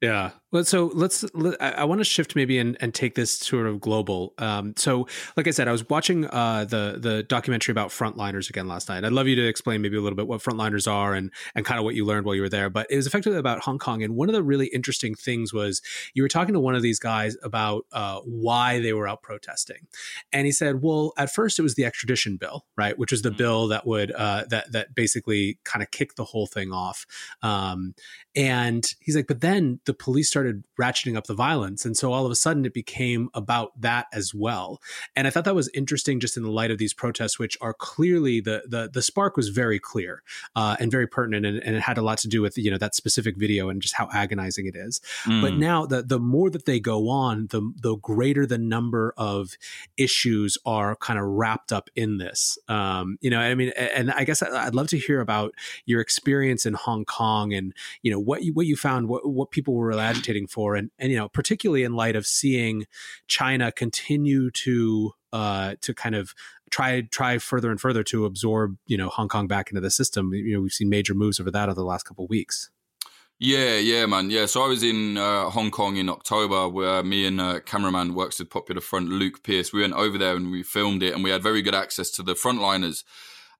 Yeah. 0.00 0.30
Well, 0.52 0.64
so 0.64 0.92
let's. 0.94 1.24
Let, 1.34 1.60
I, 1.60 1.70
I 1.70 1.84
want 1.84 2.00
to 2.00 2.04
shift 2.04 2.36
maybe 2.36 2.58
and, 2.58 2.76
and 2.80 2.94
take 2.94 3.16
this 3.16 3.32
sort 3.32 3.66
of 3.66 3.80
global. 3.80 4.32
Um, 4.38 4.74
so, 4.76 5.08
like 5.36 5.48
I 5.48 5.50
said, 5.50 5.66
I 5.66 5.72
was 5.72 5.88
watching 5.88 6.26
uh, 6.26 6.64
the 6.64 6.98
the 7.00 7.24
documentary 7.24 7.72
about 7.72 7.88
frontliners 7.88 8.48
again 8.48 8.68
last 8.68 8.88
night. 8.88 9.04
I'd 9.04 9.12
love 9.12 9.26
you 9.26 9.34
to 9.34 9.46
explain 9.46 9.82
maybe 9.82 9.96
a 9.96 10.00
little 10.00 10.16
bit 10.16 10.28
what 10.28 10.40
frontliners 10.42 10.90
are 10.90 11.14
and 11.14 11.32
and 11.56 11.64
kind 11.64 11.78
of 11.78 11.84
what 11.84 11.96
you 11.96 12.04
learned 12.04 12.26
while 12.26 12.36
you 12.36 12.42
were 12.42 12.48
there. 12.48 12.70
But 12.70 12.86
it 12.90 12.96
was 12.96 13.08
effectively 13.08 13.38
about 13.40 13.62
Hong 13.62 13.78
Kong. 13.78 14.04
And 14.04 14.14
one 14.14 14.28
of 14.28 14.34
the 14.34 14.42
really 14.42 14.66
interesting 14.68 15.16
things 15.16 15.52
was 15.52 15.82
you 16.14 16.22
were 16.22 16.28
talking 16.28 16.54
to 16.54 16.60
one 16.60 16.76
of 16.76 16.82
these 16.82 17.00
guys 17.00 17.36
about 17.42 17.86
uh, 17.90 18.20
why 18.20 18.78
they 18.78 18.92
were 18.92 19.08
out 19.08 19.22
protesting, 19.22 19.88
and 20.32 20.46
he 20.46 20.52
said, 20.52 20.80
"Well, 20.80 21.12
at 21.18 21.32
first 21.32 21.58
it 21.58 21.62
was 21.62 21.74
the 21.74 21.84
extradition 21.84 22.36
bill, 22.36 22.66
right, 22.76 22.96
which 22.96 23.10
was 23.10 23.22
the 23.22 23.30
mm-hmm. 23.30 23.38
bill 23.38 23.68
that 23.68 23.84
would 23.84 24.12
uh, 24.12 24.44
that 24.50 24.70
that 24.70 24.94
basically 24.94 25.58
kind 25.64 25.82
of 25.82 25.90
kicked 25.90 26.16
the 26.16 26.24
whole 26.24 26.46
thing 26.46 26.72
off." 26.72 27.04
Um, 27.42 27.94
and 28.36 28.88
he's 29.00 29.16
like, 29.16 29.26
"But 29.26 29.40
then." 29.40 29.80
the 29.86 29.94
police 29.94 30.30
started 30.36 30.62
ratcheting 30.78 31.16
up 31.16 31.26
the 31.26 31.34
violence. 31.34 31.86
And 31.86 31.96
so 31.96 32.12
all 32.12 32.26
of 32.26 32.30
a 32.30 32.34
sudden 32.34 32.66
it 32.66 32.74
became 32.74 33.30
about 33.32 33.80
that 33.80 34.06
as 34.12 34.34
well. 34.34 34.82
And 35.14 35.26
I 35.26 35.30
thought 35.30 35.46
that 35.46 35.54
was 35.54 35.70
interesting 35.72 36.20
just 36.20 36.36
in 36.36 36.42
the 36.42 36.50
light 36.50 36.70
of 36.70 36.76
these 36.76 36.92
protests, 36.92 37.38
which 37.38 37.56
are 37.62 37.72
clearly 37.72 38.40
the 38.40 38.64
the, 38.68 38.90
the 38.92 39.00
spark 39.00 39.38
was 39.38 39.48
very 39.48 39.78
clear 39.78 40.22
uh, 40.54 40.76
and 40.78 40.90
very 40.90 41.06
pertinent. 41.06 41.46
And, 41.46 41.62
and, 41.62 41.74
it 41.74 41.80
had 41.80 41.96
a 41.96 42.02
lot 42.02 42.18
to 42.18 42.28
do 42.28 42.42
with, 42.42 42.58
you 42.58 42.70
know, 42.70 42.76
that 42.76 42.94
specific 42.94 43.36
video 43.38 43.70
and 43.70 43.80
just 43.80 43.94
how 43.94 44.10
agonizing 44.12 44.66
it 44.66 44.76
is. 44.76 45.00
Mm. 45.24 45.40
But 45.40 45.54
now 45.54 45.86
the, 45.86 46.02
the 46.02 46.18
more 46.18 46.50
that 46.50 46.66
they 46.66 46.80
go 46.80 47.08
on, 47.08 47.46
the, 47.46 47.72
the 47.80 47.96
greater 47.96 48.44
the 48.44 48.58
number 48.58 49.14
of 49.16 49.56
issues 49.96 50.58
are 50.66 50.96
kind 50.96 51.18
of 51.18 51.24
wrapped 51.24 51.72
up 51.72 51.88
in 51.96 52.18
this. 52.18 52.58
Um, 52.68 53.16
you 53.22 53.30
know, 53.30 53.40
I 53.40 53.54
mean, 53.54 53.72
and 53.78 54.10
I 54.10 54.24
guess 54.24 54.42
I'd 54.42 54.74
love 54.74 54.88
to 54.88 54.98
hear 54.98 55.20
about 55.22 55.54
your 55.86 56.02
experience 56.02 56.66
in 56.66 56.74
Hong 56.74 57.06
Kong 57.06 57.54
and, 57.54 57.72
you 58.02 58.10
know, 58.10 58.18
what 58.18 58.42
you, 58.44 58.52
what 58.52 58.66
you 58.66 58.76
found, 58.76 59.08
what, 59.08 59.26
what 59.26 59.50
people 59.50 59.74
were 59.74 59.86
really 59.86 60.02
agitating 60.26 60.46
for, 60.46 60.74
and 60.74 60.90
and 60.98 61.10
you 61.10 61.18
know 61.18 61.28
particularly 61.28 61.84
in 61.84 61.94
light 61.94 62.16
of 62.16 62.26
seeing 62.26 62.86
China 63.28 63.72
continue 63.72 64.50
to 64.50 65.12
uh, 65.32 65.74
to 65.80 65.94
kind 65.94 66.14
of 66.14 66.34
try 66.70 67.02
try 67.10 67.38
further 67.38 67.70
and 67.70 67.80
further 67.80 68.02
to 68.04 68.24
absorb 68.24 68.76
you 68.86 68.96
know 68.96 69.08
Hong 69.08 69.28
Kong 69.28 69.46
back 69.46 69.70
into 69.70 69.80
the 69.80 69.90
system. 69.90 70.32
You 70.32 70.54
know 70.54 70.60
we've 70.60 70.72
seen 70.72 70.88
major 70.88 71.14
moves 71.14 71.40
over 71.40 71.50
that 71.50 71.68
over 71.68 71.74
the 71.74 71.84
last 71.84 72.04
couple 72.04 72.24
of 72.24 72.30
weeks. 72.30 72.70
Yeah, 73.38 73.76
yeah, 73.76 74.06
man. 74.06 74.30
Yeah, 74.30 74.46
so 74.46 74.64
I 74.64 74.66
was 74.66 74.82
in 74.82 75.18
uh, 75.18 75.50
Hong 75.50 75.70
Kong 75.70 75.98
in 75.98 76.08
October 76.08 76.70
where 76.70 77.02
me 77.02 77.26
and 77.26 77.38
uh, 77.38 77.60
cameraman 77.60 78.14
works 78.14 78.38
with 78.38 78.48
Popular 78.48 78.80
Front, 78.80 79.10
Luke 79.10 79.42
Pierce. 79.42 79.74
We 79.74 79.82
went 79.82 79.92
over 79.92 80.16
there 80.16 80.34
and 80.36 80.50
we 80.50 80.62
filmed 80.62 81.02
it 81.02 81.12
and 81.12 81.22
we 81.22 81.28
had 81.28 81.42
very 81.42 81.60
good 81.60 81.74
access 81.74 82.10
to 82.12 82.22
the 82.22 82.32
frontliners 82.32 83.04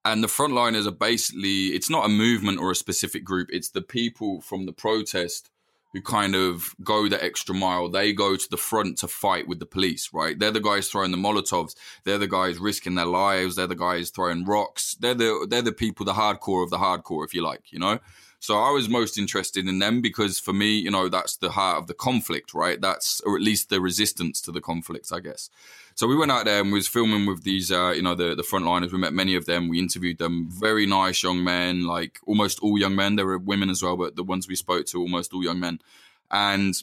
and 0.06 0.22
the 0.22 0.28
frontliners 0.28 0.86
are 0.86 0.92
basically 0.92 1.66
it's 1.76 1.90
not 1.90 2.06
a 2.06 2.08
movement 2.08 2.58
or 2.58 2.70
a 2.70 2.76
specific 2.76 3.24
group 3.24 3.48
it's 3.50 3.70
the 3.70 3.82
people 3.82 4.40
from 4.40 4.64
the 4.64 4.72
protest 4.72 5.50
who 5.96 6.02
kind 6.02 6.34
of 6.34 6.74
go 6.84 7.08
the 7.08 7.24
extra 7.24 7.54
mile. 7.54 7.88
They 7.88 8.12
go 8.12 8.36
to 8.36 8.50
the 8.50 8.58
front 8.58 8.98
to 8.98 9.08
fight 9.08 9.48
with 9.48 9.60
the 9.60 9.66
police 9.66 10.10
right? 10.12 10.38
They're 10.38 10.50
the 10.50 10.60
guys 10.60 10.88
throwing 10.88 11.10
the 11.10 11.16
molotovs. 11.16 11.74
They're 12.04 12.18
the 12.18 12.26
guys 12.26 12.58
risking 12.58 12.96
their 12.96 13.06
lives. 13.06 13.56
They're 13.56 13.66
the 13.66 13.74
guys 13.74 14.10
throwing 14.10 14.44
rocks. 14.44 14.94
They're 15.00 15.14
the 15.14 15.46
they're 15.48 15.62
the 15.62 15.72
people 15.72 16.04
the 16.04 16.12
hardcore 16.12 16.62
of 16.62 16.68
the 16.68 16.76
hardcore 16.76 17.24
if 17.24 17.32
you 17.32 17.42
like 17.42 17.72
you 17.72 17.78
know? 17.78 17.98
So 18.40 18.58
I 18.58 18.70
was 18.70 18.90
most 18.90 19.16
interested 19.16 19.66
in 19.66 19.78
them 19.78 20.02
because 20.02 20.38
for 20.38 20.52
me, 20.52 20.78
you 20.78 20.90
know, 20.90 21.08
that's 21.08 21.38
the 21.38 21.50
heart 21.50 21.78
of 21.78 21.86
the 21.86 21.94
conflict, 21.94 22.52
right? 22.52 22.78
That's, 22.78 23.20
or 23.22 23.34
at 23.34 23.42
least 23.42 23.70
the 23.70 23.80
resistance 23.80 24.42
to 24.42 24.52
the 24.52 24.60
conflict, 24.60 25.10
I 25.10 25.20
guess. 25.20 25.48
So 25.96 26.06
we 26.06 26.14
went 26.14 26.30
out 26.30 26.44
there 26.44 26.60
and 26.60 26.70
we 26.70 26.78
was 26.78 26.86
filming 26.86 27.24
with 27.24 27.42
these, 27.42 27.72
uh, 27.72 27.92
you 27.96 28.02
know, 28.02 28.14
the, 28.14 28.34
the 28.34 28.42
frontliners. 28.42 28.92
We 28.92 28.98
met 28.98 29.14
many 29.14 29.34
of 29.34 29.46
them. 29.46 29.66
We 29.66 29.78
interviewed 29.78 30.18
them. 30.18 30.46
Very 30.50 30.84
nice 30.84 31.22
young 31.22 31.42
men, 31.42 31.84
like 31.84 32.20
almost 32.26 32.60
all 32.60 32.78
young 32.78 32.94
men. 32.94 33.16
There 33.16 33.24
were 33.24 33.38
women 33.38 33.70
as 33.70 33.82
well, 33.82 33.96
but 33.96 34.14
the 34.14 34.22
ones 34.22 34.46
we 34.46 34.56
spoke 34.56 34.84
to, 34.88 35.00
almost 35.00 35.32
all 35.32 35.42
young 35.42 35.58
men. 35.58 35.80
And, 36.30 36.74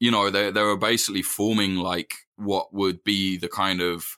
you 0.00 0.10
know, 0.10 0.30
they, 0.30 0.50
they 0.50 0.62
were 0.62 0.78
basically 0.78 1.20
forming 1.20 1.76
like 1.76 2.14
what 2.36 2.72
would 2.72 3.04
be 3.04 3.36
the 3.36 3.48
kind 3.48 3.82
of, 3.82 4.16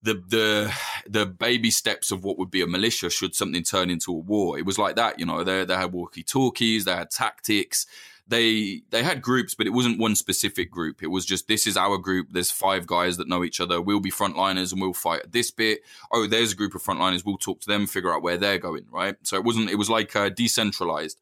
the 0.00 0.14
the 0.14 0.72
the 1.08 1.26
baby 1.26 1.72
steps 1.72 2.12
of 2.12 2.22
what 2.22 2.38
would 2.38 2.52
be 2.52 2.62
a 2.62 2.68
militia 2.68 3.10
should 3.10 3.34
something 3.34 3.64
turn 3.64 3.90
into 3.90 4.12
a 4.12 4.18
war. 4.18 4.56
It 4.56 4.64
was 4.64 4.78
like 4.78 4.94
that, 4.94 5.18
you 5.18 5.26
know. 5.26 5.42
They 5.42 5.64
they 5.64 5.74
had 5.74 5.92
walkie 5.92 6.22
talkies, 6.22 6.84
they 6.84 6.94
had 6.94 7.10
tactics, 7.10 7.84
they 8.28 8.82
they 8.90 9.02
had 9.02 9.22
groups, 9.22 9.54
but 9.54 9.66
it 9.66 9.72
wasn't 9.72 9.98
one 9.98 10.14
specific 10.14 10.70
group. 10.70 11.02
It 11.02 11.08
was 11.08 11.24
just 11.24 11.48
this 11.48 11.66
is 11.66 11.76
our 11.76 11.98
group. 11.98 12.28
There's 12.30 12.50
five 12.50 12.86
guys 12.86 13.16
that 13.16 13.28
know 13.28 13.42
each 13.42 13.60
other. 13.60 13.80
We'll 13.80 14.00
be 14.00 14.10
frontliners 14.10 14.72
and 14.72 14.80
we'll 14.80 14.92
fight 14.92 15.32
this 15.32 15.50
bit. 15.50 15.80
Oh, 16.12 16.26
there's 16.26 16.52
a 16.52 16.56
group 16.56 16.74
of 16.74 16.82
frontliners. 16.82 17.24
We'll 17.24 17.38
talk 17.38 17.60
to 17.60 17.66
them, 17.66 17.86
figure 17.86 18.14
out 18.14 18.22
where 18.22 18.36
they're 18.36 18.58
going. 18.58 18.86
Right. 18.90 19.16
So 19.22 19.36
it 19.36 19.44
wasn't. 19.44 19.70
It 19.70 19.76
was 19.76 19.88
like 19.90 20.14
uh, 20.14 20.28
decentralized, 20.28 21.18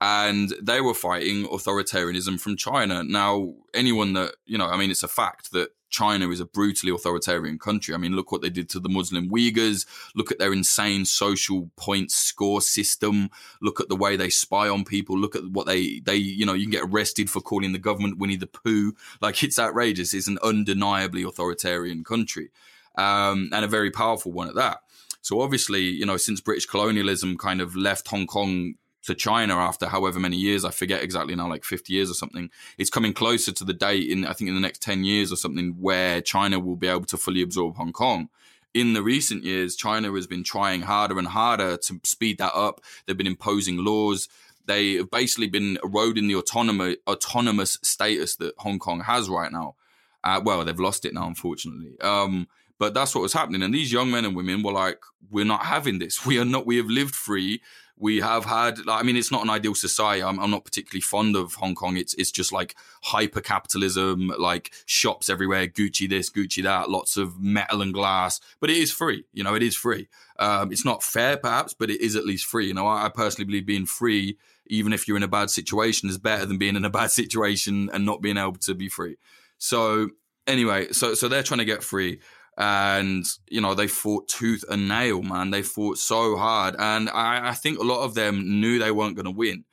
and 0.00 0.54
they 0.60 0.80
were 0.80 0.94
fighting 0.94 1.46
authoritarianism 1.46 2.40
from 2.40 2.56
China. 2.56 3.02
Now, 3.02 3.54
anyone 3.72 4.12
that 4.14 4.34
you 4.44 4.58
know, 4.58 4.66
I 4.66 4.76
mean, 4.76 4.90
it's 4.90 5.02
a 5.02 5.08
fact 5.08 5.52
that 5.52 5.70
China 5.88 6.28
is 6.30 6.40
a 6.40 6.44
brutally 6.44 6.92
authoritarian 6.92 7.58
country. 7.58 7.94
I 7.94 7.98
mean, 7.98 8.14
look 8.14 8.32
what 8.32 8.42
they 8.42 8.50
did 8.50 8.68
to 8.70 8.80
the 8.80 8.88
Muslim 8.88 9.30
Uyghurs. 9.30 9.86
Look 10.14 10.30
at 10.30 10.38
their 10.38 10.52
insane 10.52 11.04
social 11.04 11.70
points 11.76 12.14
score 12.14 12.60
system. 12.60 13.30
Look 13.62 13.80
at 13.80 13.88
the 13.88 13.96
way 13.96 14.16
they 14.16 14.28
spy 14.28 14.68
on 14.68 14.84
people. 14.84 15.16
Look 15.16 15.36
at 15.36 15.46
what 15.46 15.66
they, 15.66 16.00
they, 16.00 16.16
you 16.16 16.44
know, 16.44 16.54
you 16.54 16.64
can 16.64 16.72
get 16.72 16.84
arrested 16.84 17.30
for 17.30 17.40
calling 17.40 17.72
the 17.72 17.78
government 17.78 18.18
Winnie 18.18 18.36
the 18.36 18.46
Pooh. 18.46 18.94
Like 19.22 19.42
it's 19.42 19.58
outrageous. 19.58 20.12
It's 20.12 20.28
an 20.28 20.38
undeniably 20.42 21.22
authoritarian 21.22 22.04
country. 22.04 22.50
Um, 22.96 23.48
and 23.52 23.64
a 23.64 23.68
very 23.68 23.90
powerful 23.90 24.32
one 24.32 24.48
at 24.48 24.54
that. 24.56 24.78
So 25.22 25.40
obviously, 25.40 25.82
you 25.82 26.04
know, 26.04 26.16
since 26.16 26.40
British 26.40 26.66
colonialism 26.66 27.38
kind 27.38 27.60
of 27.60 27.74
left 27.74 28.08
Hong 28.08 28.26
Kong 28.26 28.74
to 29.06 29.14
China 29.14 29.56
after 29.56 29.86
however 29.86 30.20
many 30.20 30.36
years, 30.36 30.64
I 30.64 30.70
forget 30.70 31.02
exactly 31.02 31.34
now, 31.34 31.48
like 31.48 31.64
50 31.64 31.92
years 31.92 32.10
or 32.10 32.14
something. 32.14 32.50
It's 32.76 32.90
coming 32.90 33.12
closer 33.12 33.52
to 33.52 33.64
the 33.64 33.72
date 33.72 34.10
in, 34.10 34.26
I 34.26 34.32
think, 34.32 34.48
in 34.48 34.54
the 34.54 34.60
next 34.60 34.82
10 34.82 35.04
years 35.04 35.32
or 35.32 35.36
something, 35.36 35.76
where 35.80 36.20
China 36.20 36.60
will 36.60 36.76
be 36.76 36.88
able 36.88 37.04
to 37.06 37.16
fully 37.16 37.42
absorb 37.42 37.76
Hong 37.76 37.92
Kong. 37.92 38.28
In 38.74 38.92
the 38.92 39.02
recent 39.02 39.44
years, 39.44 39.74
China 39.74 40.12
has 40.12 40.26
been 40.26 40.44
trying 40.44 40.82
harder 40.82 41.18
and 41.18 41.28
harder 41.28 41.76
to 41.78 42.00
speed 42.04 42.38
that 42.38 42.52
up. 42.54 42.80
They've 43.06 43.16
been 43.16 43.26
imposing 43.26 43.84
laws. 43.84 44.28
They 44.66 44.94
have 44.94 45.10
basically 45.10 45.48
been 45.48 45.78
eroding 45.82 46.28
the 46.28 46.36
autonomous, 46.36 46.96
autonomous 47.06 47.78
status 47.82 48.36
that 48.36 48.54
Hong 48.58 48.78
Kong 48.78 49.00
has 49.00 49.28
right 49.28 49.50
now. 49.50 49.76
Uh, 50.22 50.40
well, 50.44 50.64
they've 50.64 50.78
lost 50.78 51.04
it 51.04 51.14
now, 51.14 51.26
unfortunately. 51.26 51.98
Um, 52.00 52.48
but 52.78 52.92
that's 52.92 53.14
what 53.14 53.22
was 53.22 53.32
happening. 53.32 53.62
And 53.62 53.72
these 53.72 53.92
young 53.92 54.10
men 54.10 54.24
and 54.24 54.36
women 54.36 54.62
were 54.62 54.72
like, 54.72 55.00
we're 55.30 55.44
not 55.44 55.64
having 55.64 55.98
this. 55.98 56.26
We 56.26 56.38
are 56.38 56.44
not, 56.44 56.66
we 56.66 56.76
have 56.76 56.86
lived 56.86 57.14
free 57.14 57.62
We 57.98 58.20
have 58.20 58.44
had, 58.44 58.78
I 58.88 59.02
mean, 59.02 59.16
it's 59.16 59.32
not 59.32 59.42
an 59.42 59.48
ideal 59.48 59.74
society. 59.74 60.22
I'm, 60.22 60.38
I'm 60.38 60.50
not 60.50 60.66
particularly 60.66 61.00
fond 61.00 61.34
of 61.34 61.54
Hong 61.54 61.74
Kong. 61.74 61.96
It's 61.96 62.12
it's 62.14 62.30
just 62.30 62.52
like 62.52 62.76
hyper 63.02 63.40
capitalism, 63.40 64.32
like 64.38 64.72
shops 64.84 65.30
everywhere, 65.30 65.66
Gucci 65.66 66.08
this, 66.08 66.30
Gucci 66.30 66.62
that, 66.62 66.90
lots 66.90 67.16
of 67.16 67.40
metal 67.40 67.80
and 67.80 67.94
glass. 67.94 68.38
But 68.60 68.68
it 68.68 68.76
is 68.76 68.92
free. 68.92 69.24
You 69.32 69.44
know, 69.44 69.54
it 69.54 69.62
is 69.62 69.74
free. 69.74 70.08
Um, 70.38 70.72
it's 70.72 70.84
not 70.84 71.02
fair, 71.02 71.38
perhaps, 71.38 71.72
but 71.72 71.90
it 71.90 72.02
is 72.02 72.16
at 72.16 72.26
least 72.26 72.44
free. 72.44 72.66
You 72.66 72.74
know, 72.74 72.86
I, 72.86 73.06
I 73.06 73.08
personally 73.08 73.46
believe 73.46 73.64
being 73.64 73.86
free, 73.86 74.36
even 74.66 74.92
if 74.92 75.08
you're 75.08 75.16
in 75.16 75.22
a 75.22 75.28
bad 75.28 75.48
situation, 75.48 76.10
is 76.10 76.18
better 76.18 76.44
than 76.44 76.58
being 76.58 76.76
in 76.76 76.84
a 76.84 76.90
bad 76.90 77.10
situation 77.10 77.88
and 77.94 78.04
not 78.04 78.20
being 78.20 78.36
able 78.36 78.56
to 78.56 78.74
be 78.74 78.90
free. 78.90 79.16
So 79.56 80.10
anyway, 80.46 80.92
so 80.92 81.14
so 81.14 81.28
they're 81.28 81.42
trying 81.42 81.58
to 81.58 81.64
get 81.64 81.82
free 81.82 82.20
and 82.56 83.26
you 83.48 83.60
know 83.60 83.74
they 83.74 83.86
fought 83.86 84.28
tooth 84.28 84.64
and 84.68 84.88
nail 84.88 85.22
man. 85.22 85.50
They 85.50 85.62
fought 85.62 85.98
so 85.98 86.36
hard. 86.36 86.74
And 86.78 87.10
i, 87.10 87.50
I 87.50 87.52
think 87.52 87.78
a 87.78 87.84
lot 87.84 88.02
of 88.02 88.14
them 88.14 88.60
knew 88.60 88.78
they 88.78 88.90
weren't 88.90 89.16
going 89.16 89.26
to 89.26 89.30
win. 89.30 89.64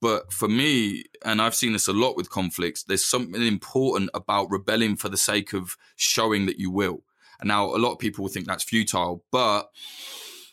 But 0.00 0.32
for 0.32 0.48
me 0.48 1.04
and 1.24 1.42
i've 1.42 1.54
seen 1.54 1.72
this 1.74 1.88
a 1.88 1.92
lot 1.92 2.16
with 2.16 2.30
conflicts 2.30 2.84
there's 2.84 3.04
something 3.04 3.46
important 3.46 4.08
about 4.14 4.50
rebelling 4.50 4.96
for 4.96 5.10
the 5.10 5.18
sake 5.18 5.52
of 5.52 5.76
showing 5.96 6.46
that 6.46 6.58
you 6.58 6.70
will. 6.70 7.02
And 7.40 7.48
now 7.48 7.74
a 7.74 7.76
lot 7.76 7.92
of 7.92 7.98
people 7.98 8.26
think 8.28 8.46
that's 8.46 8.64
futile 8.64 9.22
but 9.30 9.70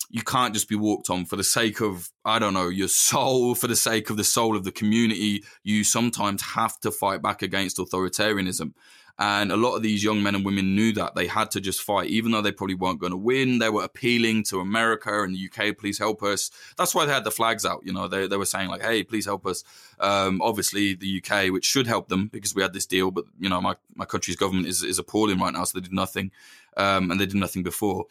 you 0.09 0.21
can't 0.21 0.53
just 0.53 0.69
be 0.69 0.75
walked 0.75 1.09
on 1.09 1.25
for 1.25 1.35
the 1.35 1.43
sake 1.43 1.81
of 1.81 2.09
i 2.23 2.39
don't 2.39 2.53
know 2.53 2.69
your 2.69 2.87
soul 2.87 3.55
for 3.61 3.67
the 3.67 3.75
sake 3.75 4.09
of 4.09 4.17
the 4.17 4.23
soul 4.25 4.57
of 4.57 4.65
the 4.65 4.71
community. 4.73 5.45
You 5.63 5.85
sometimes 5.85 6.41
have 6.41 6.77
to 6.81 6.91
fight 6.91 7.21
back 7.21 7.41
against 7.41 7.77
authoritarianism 7.77 8.73
and 9.19 9.51
a 9.51 9.57
lot 9.57 9.75
of 9.75 9.81
these 9.81 10.03
young 10.03 10.21
men 10.21 10.35
and 10.35 10.45
women 10.45 10.75
knew 10.75 10.93
that 10.93 11.15
they 11.15 11.25
had 11.25 11.49
to 11.51 11.61
just 11.61 11.81
fight, 11.81 12.07
even 12.09 12.31
though 12.31 12.41
they 12.41 12.51
probably 12.51 12.75
weren't 12.75 12.99
going 12.99 13.11
to 13.11 13.17
win. 13.17 13.57
They 13.57 13.69
were 13.69 13.83
appealing 13.83 14.43
to 14.45 14.59
America 14.59 15.23
and 15.23 15.33
the 15.33 15.49
UK, 15.49 15.75
please 15.75 15.97
help 15.97 16.21
us. 16.21 16.51
That's 16.77 16.93
why 16.93 17.05
they 17.05 17.13
had 17.13 17.23
the 17.23 17.31
flags 17.31 17.65
out. 17.65 17.81
You 17.83 17.93
know, 17.93 18.07
they, 18.07 18.27
they 18.27 18.37
were 18.37 18.45
saying, 18.45 18.69
like, 18.69 18.83
hey, 18.83 19.03
please 19.03 19.25
help 19.25 19.47
us. 19.47 19.63
Um, 19.99 20.39
obviously, 20.43 20.93
the 20.93 21.23
UK, 21.23 21.51
which 21.51 21.65
should 21.65 21.87
help 21.87 22.09
them 22.09 22.27
because 22.27 22.53
we 22.53 22.61
had 22.61 22.73
this 22.73 22.85
deal, 22.85 23.09
but, 23.09 23.25
you 23.39 23.49
know, 23.49 23.59
my, 23.59 23.75
my 23.95 24.05
country's 24.05 24.37
government 24.37 24.67
is, 24.67 24.83
is 24.83 24.99
appalling 24.99 25.39
right 25.39 25.53
now. 25.53 25.63
So 25.63 25.79
they 25.79 25.83
did 25.83 25.93
nothing. 25.93 26.31
Um, 26.75 27.09
and 27.09 27.19
they 27.19 27.25
did 27.25 27.37
nothing 27.37 27.63
before. 27.63 28.05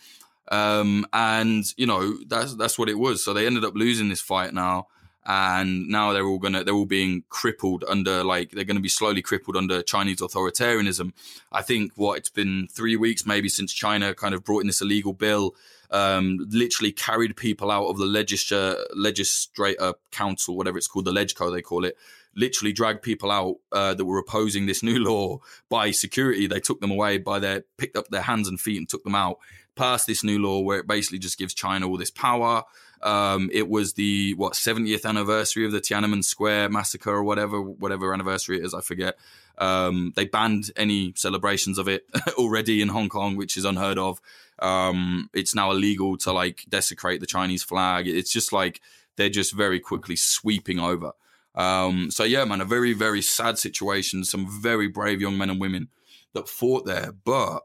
Um, 0.48 1.06
and, 1.12 1.64
you 1.76 1.86
know, 1.86 2.18
that's, 2.26 2.56
that's 2.56 2.80
what 2.80 2.88
it 2.88 2.98
was. 2.98 3.22
So 3.22 3.32
they 3.32 3.46
ended 3.46 3.64
up 3.64 3.76
losing 3.76 4.08
this 4.08 4.20
fight 4.20 4.52
now 4.52 4.88
and 5.26 5.88
now 5.88 6.12
they're 6.12 6.26
all 6.26 6.38
gonna 6.38 6.62
they're 6.62 6.74
all 6.74 6.86
being 6.86 7.24
crippled 7.28 7.84
under 7.88 8.22
like 8.22 8.52
they're 8.52 8.64
gonna 8.64 8.80
be 8.80 8.88
slowly 8.88 9.22
crippled 9.22 9.56
under 9.56 9.82
Chinese 9.82 10.20
authoritarianism. 10.20 11.12
I 11.50 11.62
think 11.62 11.92
what 11.96 12.18
it's 12.18 12.30
been 12.30 12.68
three 12.70 12.96
weeks 12.96 13.26
maybe 13.26 13.48
since 13.48 13.72
China 13.72 14.14
kind 14.14 14.34
of 14.34 14.44
brought 14.44 14.60
in 14.60 14.68
this 14.68 14.80
illegal 14.80 15.12
bill, 15.12 15.56
um, 15.90 16.38
literally 16.50 16.92
carried 16.92 17.36
people 17.36 17.72
out 17.72 17.86
of 17.86 17.98
the 17.98 18.06
legislature 18.06 18.76
legislator 18.94 19.94
council, 20.12 20.56
whatever 20.56 20.78
it's 20.78 20.86
called, 20.86 21.06
the 21.06 21.12
legco 21.12 21.52
they 21.52 21.62
call 21.62 21.84
it. 21.84 21.96
Literally 22.38 22.72
dragged 22.72 23.02
people 23.02 23.30
out 23.30 23.56
uh, 23.72 23.94
that 23.94 24.04
were 24.04 24.18
opposing 24.18 24.66
this 24.66 24.82
new 24.82 24.98
law 24.98 25.38
by 25.70 25.90
security. 25.90 26.46
They 26.46 26.60
took 26.60 26.80
them 26.80 26.90
away 26.90 27.18
by 27.18 27.38
their 27.38 27.64
picked 27.78 27.96
up 27.96 28.08
their 28.08 28.22
hands 28.22 28.46
and 28.46 28.60
feet 28.60 28.76
and 28.76 28.88
took 28.88 29.04
them 29.04 29.14
out. 29.14 29.38
Passed 29.74 30.06
this 30.06 30.22
new 30.22 30.38
law 30.38 30.60
where 30.60 30.78
it 30.78 30.86
basically 30.86 31.18
just 31.18 31.38
gives 31.38 31.54
China 31.54 31.88
all 31.88 31.96
this 31.96 32.10
power. 32.10 32.62
Um, 33.02 33.50
it 33.52 33.68
was 33.68 33.94
the 33.94 34.34
what 34.34 34.54
70th 34.54 35.04
anniversary 35.04 35.66
of 35.66 35.72
the 35.72 35.80
Tiananmen 35.80 36.24
Square 36.24 36.70
massacre 36.70 37.10
or 37.10 37.22
whatever 37.22 37.60
whatever 37.60 38.12
anniversary 38.12 38.58
it 38.58 38.64
is, 38.64 38.74
I 38.74 38.80
forget. 38.80 39.16
Um, 39.58 40.12
they 40.16 40.26
banned 40.26 40.70
any 40.76 41.12
celebrations 41.16 41.78
of 41.78 41.88
it 41.88 42.06
already 42.38 42.82
in 42.82 42.88
Hong 42.88 43.08
Kong, 43.08 43.36
which 43.36 43.56
is 43.56 43.64
unheard 43.64 43.98
of. 43.98 44.20
Um, 44.58 45.30
it's 45.34 45.54
now 45.54 45.70
illegal 45.70 46.16
to 46.18 46.32
like 46.32 46.64
desecrate 46.68 47.20
the 47.20 47.26
Chinese 47.26 47.62
flag. 47.62 48.06
It's 48.06 48.32
just 48.32 48.52
like 48.52 48.80
they're 49.16 49.28
just 49.28 49.52
very 49.52 49.80
quickly 49.80 50.16
sweeping 50.16 50.78
over. 50.78 51.12
Um, 51.54 52.10
so 52.10 52.24
yeah, 52.24 52.44
man, 52.44 52.60
a 52.60 52.66
very 52.66 52.92
very 52.92 53.22
sad 53.22 53.58
situation. 53.58 54.24
Some 54.24 54.46
very 54.60 54.88
brave 54.88 55.20
young 55.20 55.38
men 55.38 55.50
and 55.50 55.60
women 55.60 55.88
that 56.34 56.48
fought 56.48 56.84
there, 56.84 57.12
but 57.24 57.60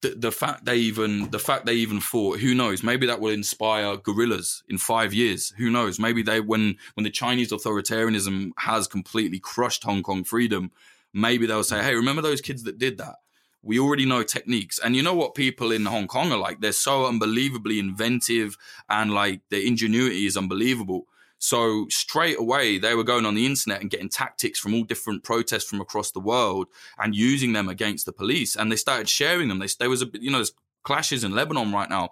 the, 0.00 0.10
the 0.10 0.32
fact 0.32 0.64
they 0.64 0.76
even 0.76 1.30
the 1.30 1.38
fact 1.38 1.66
they 1.66 1.74
even 1.74 2.00
fought 2.00 2.40
who 2.40 2.54
knows? 2.54 2.82
Maybe 2.82 3.06
that 3.06 3.20
will 3.20 3.32
inspire 3.32 3.96
guerrillas 3.96 4.62
in 4.68 4.78
five 4.78 5.12
years. 5.12 5.52
Who 5.58 5.70
knows? 5.70 5.98
Maybe 5.98 6.22
they 6.22 6.40
when 6.40 6.76
when 6.94 7.04
the 7.04 7.10
chinese 7.10 7.52
authoritarianism 7.52 8.52
has 8.58 8.86
completely 8.86 9.38
crushed 9.40 9.84
hong 9.84 10.02
kong 10.02 10.24
freedom 10.24 10.70
maybe 11.12 11.46
they'll 11.46 11.64
say 11.64 11.82
hey 11.82 11.94
remember 11.94 12.22
those 12.22 12.40
kids 12.40 12.62
that 12.64 12.78
did 12.78 12.98
that? 12.98 13.16
We 13.60 13.80
already 13.80 14.06
know 14.06 14.22
techniques. 14.22 14.78
And 14.78 14.94
you 14.94 15.02
know 15.02 15.14
what 15.14 15.34
people 15.34 15.72
in 15.72 15.84
hong 15.84 16.06
kong 16.06 16.30
are 16.30 16.38
like? 16.38 16.60
They're 16.60 16.72
so 16.72 17.06
unbelievably 17.06 17.80
inventive 17.80 18.56
and 18.88 19.12
like 19.12 19.40
their 19.50 19.60
ingenuity 19.60 20.26
is 20.26 20.36
unbelievable 20.36 21.07
so 21.38 21.86
straight 21.88 22.38
away, 22.38 22.78
they 22.78 22.94
were 22.94 23.04
going 23.04 23.24
on 23.24 23.34
the 23.34 23.46
internet 23.46 23.80
and 23.80 23.90
getting 23.90 24.08
tactics 24.08 24.58
from 24.58 24.74
all 24.74 24.82
different 24.82 25.22
protests 25.22 25.64
from 25.64 25.80
across 25.80 26.10
the 26.10 26.20
world 26.20 26.66
and 26.98 27.14
using 27.14 27.52
them 27.52 27.68
against 27.68 28.06
the 28.06 28.12
police. 28.12 28.56
And 28.56 28.70
they 28.70 28.76
started 28.76 29.08
sharing 29.08 29.48
them. 29.48 29.60
They, 29.60 29.68
there 29.78 29.90
was 29.90 30.02
a, 30.02 30.06
you 30.14 30.30
know, 30.30 30.38
there's 30.38 30.52
clashes 30.82 31.22
in 31.22 31.34
Lebanon 31.34 31.72
right 31.72 31.88
now. 31.88 32.10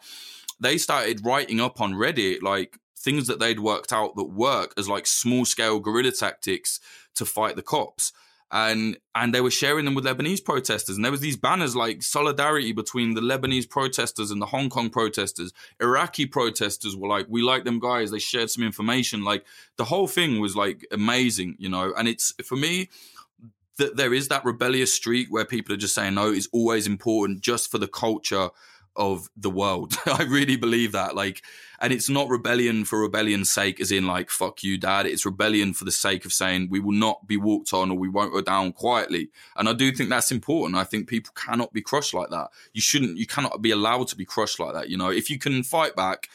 They 0.61 0.79
started 0.79 1.25
writing 1.25 1.61
up 1.61 1.81
on 1.81 1.95
Reddit 1.95 2.43
like 2.43 2.79
things 2.97 3.27
that 3.27 3.41
they'd 3.41 3.61
worked 3.61 3.93
out 3.93 4.17
that 4.17 4.25
work 4.25 4.73
as 4.79 4.89
like 4.89 5.07
small 5.07 5.45
scale 5.45 5.81
guerrilla 5.81 6.13
tactics 6.13 6.81
to 7.17 7.25
fight 7.25 7.57
the 7.57 7.63
cops 7.63 8.13
and 8.51 8.97
and 9.15 9.35
they 9.35 9.41
were 9.41 9.51
sharing 9.51 9.85
them 9.85 9.95
with 9.95 10.05
Lebanese 10.05 10.45
protesters. 10.45 10.97
And 10.97 11.05
there 11.05 11.13
was 11.13 11.21
these 11.21 11.37
banners 11.37 11.75
like 11.75 12.03
solidarity 12.03 12.73
between 12.73 13.15
the 13.15 13.21
Lebanese 13.21 13.69
protesters 13.69 14.31
and 14.31 14.41
the 14.41 14.47
Hong 14.47 14.69
Kong 14.69 14.91
protesters. 14.91 15.53
Iraqi 15.81 16.27
protesters 16.27 16.97
were 16.97 17.09
like, 17.09 17.27
"We 17.29 17.43
like 17.43 17.65
them 17.65 17.81
guys." 17.81 18.11
They 18.11 18.19
shared 18.19 18.51
some 18.51 18.65
information. 18.65 19.25
Like 19.25 19.45
the 19.77 19.85
whole 19.85 20.07
thing 20.07 20.41
was 20.41 20.55
like 20.55 20.87
amazing, 20.93 21.57
you 21.59 21.69
know. 21.69 21.93
And 21.97 22.07
it's 22.07 22.33
for 22.45 22.57
me 22.57 22.89
that 23.79 23.97
there 23.97 24.15
is 24.15 24.29
that 24.29 24.45
rebellious 24.45 24.93
streak 24.93 25.29
where 25.29 25.45
people 25.45 25.75
are 25.75 25.79
just 25.79 25.95
saying 25.95 26.15
no. 26.15 26.31
It's 26.31 26.49
always 26.53 26.87
important 26.87 27.41
just 27.41 27.71
for 27.71 27.79
the 27.79 27.89
culture 27.89 28.51
of 28.95 29.29
the 29.37 29.51
world. 29.51 29.95
I 30.07 30.23
really 30.23 30.57
believe 30.57 30.93
that. 30.93 31.15
Like, 31.15 31.43
and 31.81 31.93
it's 31.93 32.09
not 32.09 32.29
rebellion 32.29 32.85
for 32.85 33.01
rebellion's 33.01 33.51
sake, 33.51 33.81
as 33.81 33.93
in 33.93 34.07
like 34.07 34.31
"fuck 34.31 34.63
you, 34.63 34.79
dad." 34.79 35.07
It's 35.07 35.27
rebellion 35.27 35.73
for 35.75 35.85
the 35.85 35.93
sake 35.93 36.25
of 36.25 36.33
saying 36.33 36.69
we 36.71 36.81
will 36.81 36.93
not 36.93 37.27
be 37.27 37.37
walked 37.37 37.73
on 37.73 37.91
or 37.91 37.99
we 37.99 38.09
won't 38.09 38.33
go 38.33 38.41
down 38.41 38.73
quietly. 38.73 39.31
And 39.57 39.69
I 39.69 39.73
do 39.73 39.93
think 39.93 40.11
that's 40.11 40.33
important. 40.33 40.79
I 40.79 40.85
think 40.85 41.09
people 41.09 41.33
cannot 41.35 41.73
be 41.73 41.83
crushed 41.83 42.15
like 42.15 42.31
that. 42.31 42.49
You 42.73 42.81
shouldn't. 42.81 43.17
You 43.19 43.27
cannot 43.27 43.63
be 43.63 43.71
allowed 43.71 44.09
to 44.09 44.17
be 44.17 44.25
crushed 44.25 44.61
like 44.61 44.75
that. 44.75 44.89
You 44.89 44.97
know, 44.97 45.11
if 45.11 45.31
you 45.31 45.39
can 45.39 45.63
fight 45.63 45.97
back, 45.97 46.29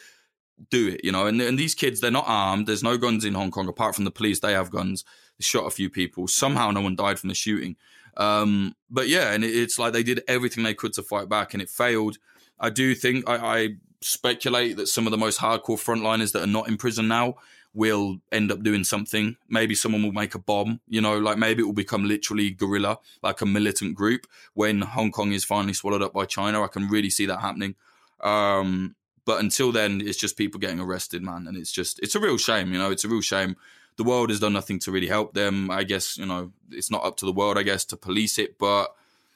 do 0.70 0.90
it. 0.90 1.02
You 1.04 1.12
know, 1.12 1.28
and 1.28 1.42
and 1.42 1.58
these 1.58 1.76
kids, 1.76 2.02
they're 2.02 2.12
not 2.12 2.26
armed. 2.28 2.68
There's 2.68 2.84
no 2.84 2.98
guns 2.98 3.26
in 3.26 3.34
Hong 3.34 3.52
Kong 3.52 3.68
apart 3.68 3.96
from 3.96 4.06
the 4.06 4.12
police. 4.12 4.40
They 4.40 4.54
have 4.54 4.72
guns. 4.72 5.04
They 5.38 5.44
shot 5.44 5.66
a 5.66 5.72
few 5.72 5.90
people. 5.90 6.28
Somehow, 6.28 6.72
no 6.72 6.82
one 6.82 6.96
died 6.96 7.20
from 7.20 7.30
the 7.30 7.36
shooting. 7.36 7.76
Um, 8.18 8.76
but 8.90 9.08
yeah, 9.08 9.32
and 9.32 9.44
it, 9.44 9.56
it's 9.56 9.80
like 9.80 9.94
they 9.94 10.04
did 10.04 10.22
everything 10.28 10.64
they 10.64 10.74
could 10.74 10.94
to 10.94 11.04
fight 11.04 11.30
back, 11.30 11.54
and 11.54 11.62
it 11.62 11.70
failed 11.70 12.18
I 12.62 12.70
do 12.70 12.94
think 12.96 13.28
I, 13.28 13.36
I 13.36 13.70
speculate 14.02 14.78
that 14.78 14.88
some 14.88 15.08
of 15.08 15.12
the 15.12 15.18
most 15.18 15.40
hardcore 15.40 15.78
frontliners 15.78 16.32
that 16.34 16.44
are 16.44 16.48
not 16.48 16.68
in 16.68 16.78
prison 16.78 17.08
now 17.08 17.36
will 17.74 18.18
end 18.32 18.52
up 18.52 18.64
doing 18.64 18.84
something. 18.84 19.38
Maybe 19.48 19.76
someone 19.76 20.04
will 20.04 20.12
make 20.12 20.36
a 20.36 20.40
bomb, 20.40 20.82
you 20.88 21.00
know, 21.00 21.18
like 21.18 21.38
maybe 21.38 21.62
it 21.62 21.66
will 21.66 21.74
become 21.74 22.04
literally 22.04 22.50
guerrilla, 22.50 23.00
like 23.24 23.42
a 23.42 23.46
militant 23.46 23.96
group 23.96 24.28
when 24.54 24.82
Hong 24.82 25.12
Kong 25.12 25.32
is 25.32 25.46
finally 25.46 25.74
swallowed 25.74 26.02
up 26.02 26.14
by 26.14 26.26
China. 26.26 26.64
I 26.64 26.68
can 26.68 26.90
really 26.90 27.10
see 27.10 27.26
that 27.28 27.40
happening. 27.40 27.76
Um, 28.20 28.96
but 29.24 29.40
until 29.40 29.72
then, 29.72 30.02
it's 30.02 30.18
just 30.18 30.36
people 30.36 30.60
getting 30.60 30.80
arrested, 30.80 31.22
man. 31.24 31.48
And 31.48 31.56
it's 31.56 31.72
just, 31.72 32.00
it's 32.00 32.16
a 32.16 32.20
real 32.20 32.38
shame, 32.38 32.74
you 32.74 32.80
know, 32.80 32.92
it's 32.92 33.06
a 33.06 33.10
real 33.10 33.22
shame. 33.22 33.56
The 33.98 34.04
world 34.04 34.30
has 34.30 34.40
done 34.40 34.54
nothing 34.54 34.80
to 34.80 34.92
really 34.92 35.08
help 35.08 35.34
them. 35.34 35.70
I 35.70 35.84
guess, 35.84 36.18
you 36.18 36.26
know, 36.26 36.52
it's 36.72 36.90
not 36.90 37.04
up 37.04 37.18
to 37.18 37.26
the 37.26 37.32
world, 37.32 37.58
I 37.58 37.64
guess, 37.64 37.86
to 37.86 37.98
police 37.98 38.40
it. 38.40 38.58
But 38.58 38.94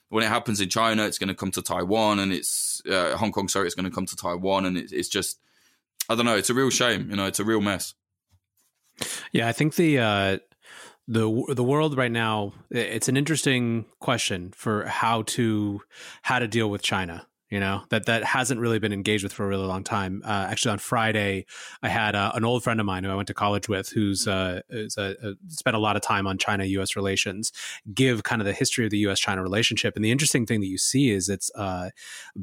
when 0.09 0.23
it 0.23 0.27
happens 0.27 0.61
in 0.61 0.69
China, 0.69 1.05
it's 1.05 1.17
going 1.17 1.27
to 1.29 1.35
come 1.35 1.51
to 1.51 1.61
Taiwan, 1.61 2.19
and 2.19 2.31
it's 2.31 2.81
uh, 2.89 3.15
Hong 3.17 3.31
Kong. 3.31 3.47
Sorry, 3.47 3.65
it's 3.65 3.75
going 3.75 3.89
to 3.89 3.95
come 3.95 4.05
to 4.05 4.15
Taiwan, 4.15 4.65
and 4.65 4.77
it, 4.77 4.91
it's 4.91 5.09
just 5.09 5.39
I 6.09 6.15
don't 6.15 6.25
know. 6.25 6.37
It's 6.37 6.49
a 6.49 6.53
real 6.53 6.69
shame. 6.69 7.09
You 7.09 7.15
know, 7.15 7.25
it's 7.25 7.39
a 7.39 7.45
real 7.45 7.61
mess. 7.61 7.93
Yeah, 9.31 9.47
I 9.47 9.51
think 9.51 9.75
the 9.75 9.99
uh, 9.99 10.37
the 11.07 11.45
the 11.49 11.63
world 11.63 11.97
right 11.97 12.11
now 12.11 12.53
it's 12.71 13.07
an 13.07 13.17
interesting 13.17 13.85
question 13.99 14.51
for 14.55 14.85
how 14.85 15.21
to 15.23 15.81
how 16.23 16.39
to 16.39 16.47
deal 16.47 16.69
with 16.69 16.81
China 16.81 17.27
you 17.55 17.61
know 17.61 17.83
that 17.87 18.05
that 18.07 18.25
hasn't 18.25 18.59
really 18.59 18.79
been 18.79 18.91
engaged 18.91 19.23
with 19.23 19.31
for 19.31 19.45
a 19.45 19.47
really 19.47 19.65
long 19.65 19.81
time. 19.81 20.21
Uh, 20.25 20.47
actually, 20.49 20.73
on 20.73 20.77
Friday, 20.77 21.45
I 21.81 21.87
had 21.87 22.13
uh, 22.13 22.33
an 22.35 22.43
old 22.43 22.65
friend 22.65 22.81
of 22.81 22.85
mine 22.85 23.05
who 23.05 23.09
I 23.09 23.15
went 23.15 23.29
to 23.29 23.33
college 23.33 23.69
with, 23.69 23.87
who's, 23.87 24.27
uh, 24.27 24.59
is 24.69 24.97
a, 24.97 25.15
a, 25.23 25.35
spent 25.47 25.73
a 25.73 25.79
lot 25.79 25.95
of 25.95 26.01
time 26.01 26.27
on 26.27 26.37
China-U.S. 26.37 26.97
relations, 26.97 27.53
give 27.93 28.23
kind 28.23 28.41
of 28.41 28.45
the 28.45 28.51
history 28.51 28.83
of 28.83 28.91
the 28.91 28.97
U.S.-China 28.97 29.41
relationship. 29.41 29.95
And 29.95 30.03
the 30.03 30.11
interesting 30.11 30.45
thing 30.45 30.59
that 30.59 30.67
you 30.67 30.77
see 30.77 31.11
is 31.11 31.29
it's 31.29 31.49
uh, 31.55 31.91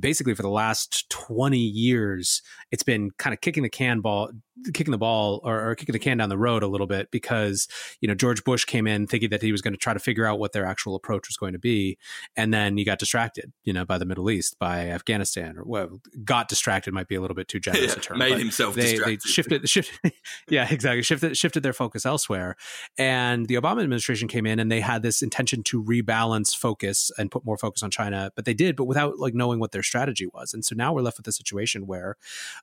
basically 0.01 0.35
for 0.35 0.41
the 0.41 0.49
last 0.49 1.11
twenty 1.11 1.59
years, 1.59 2.41
it's 2.73 2.83
been 2.83 3.11
kind 3.18 3.35
of 3.35 3.41
kicking 3.43 3.62
the 3.62 3.68
can 3.68 4.01
ball, 4.01 4.31
kicking 4.73 4.93
the 4.93 4.99
ball 4.99 5.41
or, 5.45 5.70
or, 5.70 5.75
kicking 5.75 5.93
the 5.93 5.99
can 5.99 6.16
down 6.16 6.29
the 6.31 6.39
road 6.39 6.62
a 6.62 6.66
little 6.66 6.87
bit 6.87 7.11
because 7.11 7.68
you 8.01 8.09
know 8.09 8.14
George 8.14 8.43
Bush 8.45 8.64
came 8.64 8.87
in 8.87 9.07
thinking 9.07 9.29
that 9.31 9.43
he 9.43 9.53
was 9.53 9.61
going 9.61 9.75
to 9.75 9.79
try 9.79 9.93
to 9.93 10.01
figure 10.01 10.25
out 10.25 10.39
what 10.39 10.53
their 10.53 10.64
actual 10.64 10.95
approach 10.95 11.29
was 11.29 11.37
going 11.37 11.53
to 11.53 11.59
be, 11.59 11.99
and 12.35 12.53
then 12.53 12.77
he 12.79 12.85
got 12.85 12.99
distracted, 12.99 13.53
you 13.62 13.73
know, 13.73 13.85
by 13.85 13.99
the 13.99 14.07
Middle 14.07 14.31
East, 14.31 14.59
by 14.59 14.89
Afghanistan, 14.89 15.59
or 15.59 15.64
well, 15.64 16.01
got 16.25 16.49
distracted 16.49 16.95
might 16.95 17.09
be 17.09 17.14
a 17.14 17.20
little 17.20 17.35
bit 17.35 17.47
too 17.47 17.61
generous 17.61 17.93
yeah, 17.93 17.99
a 17.99 18.01
term. 18.01 18.18
Made 18.18 18.39
himself 18.39 18.75
they, 18.75 18.93
distracted. 18.93 19.20
They 19.20 19.29
shifted, 19.29 19.68
shifted, 19.68 20.12
yeah, 20.49 20.66
exactly, 20.70 21.03
shifted 21.03 21.37
shifted 21.37 21.62
their 21.62 21.75
focus 21.75 22.07
elsewhere, 22.07 22.57
and 22.97 23.49
the 23.49 23.57
Obama 23.57 23.83
administration 23.83 24.29
came 24.29 24.47
in 24.47 24.59
and 24.59 24.73
they 24.73 24.81
had 24.81 25.03
this 25.03 25.20
intention 25.20 25.62
to 25.64 25.85
rebalance 25.85 26.57
focus 26.57 27.11
and 27.18 27.31
put 27.31 27.45
more 27.45 27.59
focus 27.59 27.83
on 27.83 27.91
China, 27.91 28.31
but 28.35 28.47
they 28.47 28.55
did, 28.55 28.77
but 28.77 28.85
without 28.85 29.18
like 29.18 29.35
knowing 29.35 29.61
what 29.61 29.73
their 29.73 29.83
strategy 29.83 30.27
was, 30.33 30.55
and 30.55 30.64
so 30.64 30.75
now 30.75 30.95
we're 30.95 31.03
left 31.03 31.18
with 31.18 31.27
a 31.27 31.33
situation 31.33 31.87
where 31.87 32.16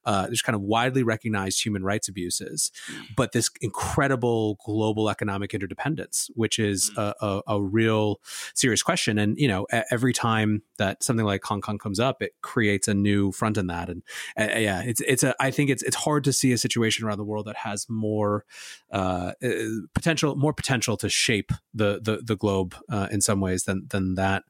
uh, 0.06 0.28
there's 0.28 0.41
kind 0.41 0.56
of 0.56 0.62
widely 0.62 1.04
recognized 1.04 1.64
human 1.64 1.84
rights 1.84 2.08
abuses, 2.08 2.72
mm. 2.91 3.06
but 3.16 3.32
this 3.32 3.50
incredible 3.62 4.58
global 4.66 5.10
economic 5.10 5.54
interdependence, 5.54 6.30
which 6.36 6.60
is 6.60 6.91
mm. 6.91 7.14
a, 7.22 7.26
a, 7.26 7.41
a 7.56 7.62
real 7.62 8.20
serious 8.54 8.82
question. 8.82 9.18
And 9.18 9.38
you 9.38 9.47
know, 9.47 9.68
every 9.91 10.14
time 10.14 10.64
that 10.78 11.04
something 11.04 11.26
like 11.26 11.43
Hong 11.43 11.62
Kong 11.62 11.78
comes 11.78 12.00
up, 12.00 12.22
it 12.22 12.34
creates 12.41 12.88
a 12.88 12.93
new 12.93 13.32
front 13.32 13.58
in 13.58 13.68
that. 13.68 13.89
And 13.89 14.04
uh, 14.38 14.58
yeah, 14.58 14.82
it's 14.82 15.02
it's 15.02 15.24
a 15.24 15.36
I 15.39 15.52
think 15.52 15.70
it's 15.70 15.84
it's 15.84 15.95
hard 15.95 16.24
to 16.26 16.34
see 16.34 16.52
a 16.52 16.58
situation 16.58 17.06
around 17.06 17.18
the 17.18 17.24
world 17.24 17.45
that 17.45 17.58
has 17.58 17.88
more 17.89 18.45
uh, 18.91 19.34
uh, 19.43 19.50
potential, 19.93 20.36
more 20.36 20.54
potential 20.54 20.97
to 20.97 21.10
shape 21.10 21.52
the 21.74 22.00
the, 22.02 22.22
the 22.24 22.36
globe 22.36 22.76
uh, 22.89 23.08
in 23.12 23.22
some 23.22 23.41
ways 23.41 23.64
than 23.64 23.88
than 23.89 24.16
that 24.16 24.43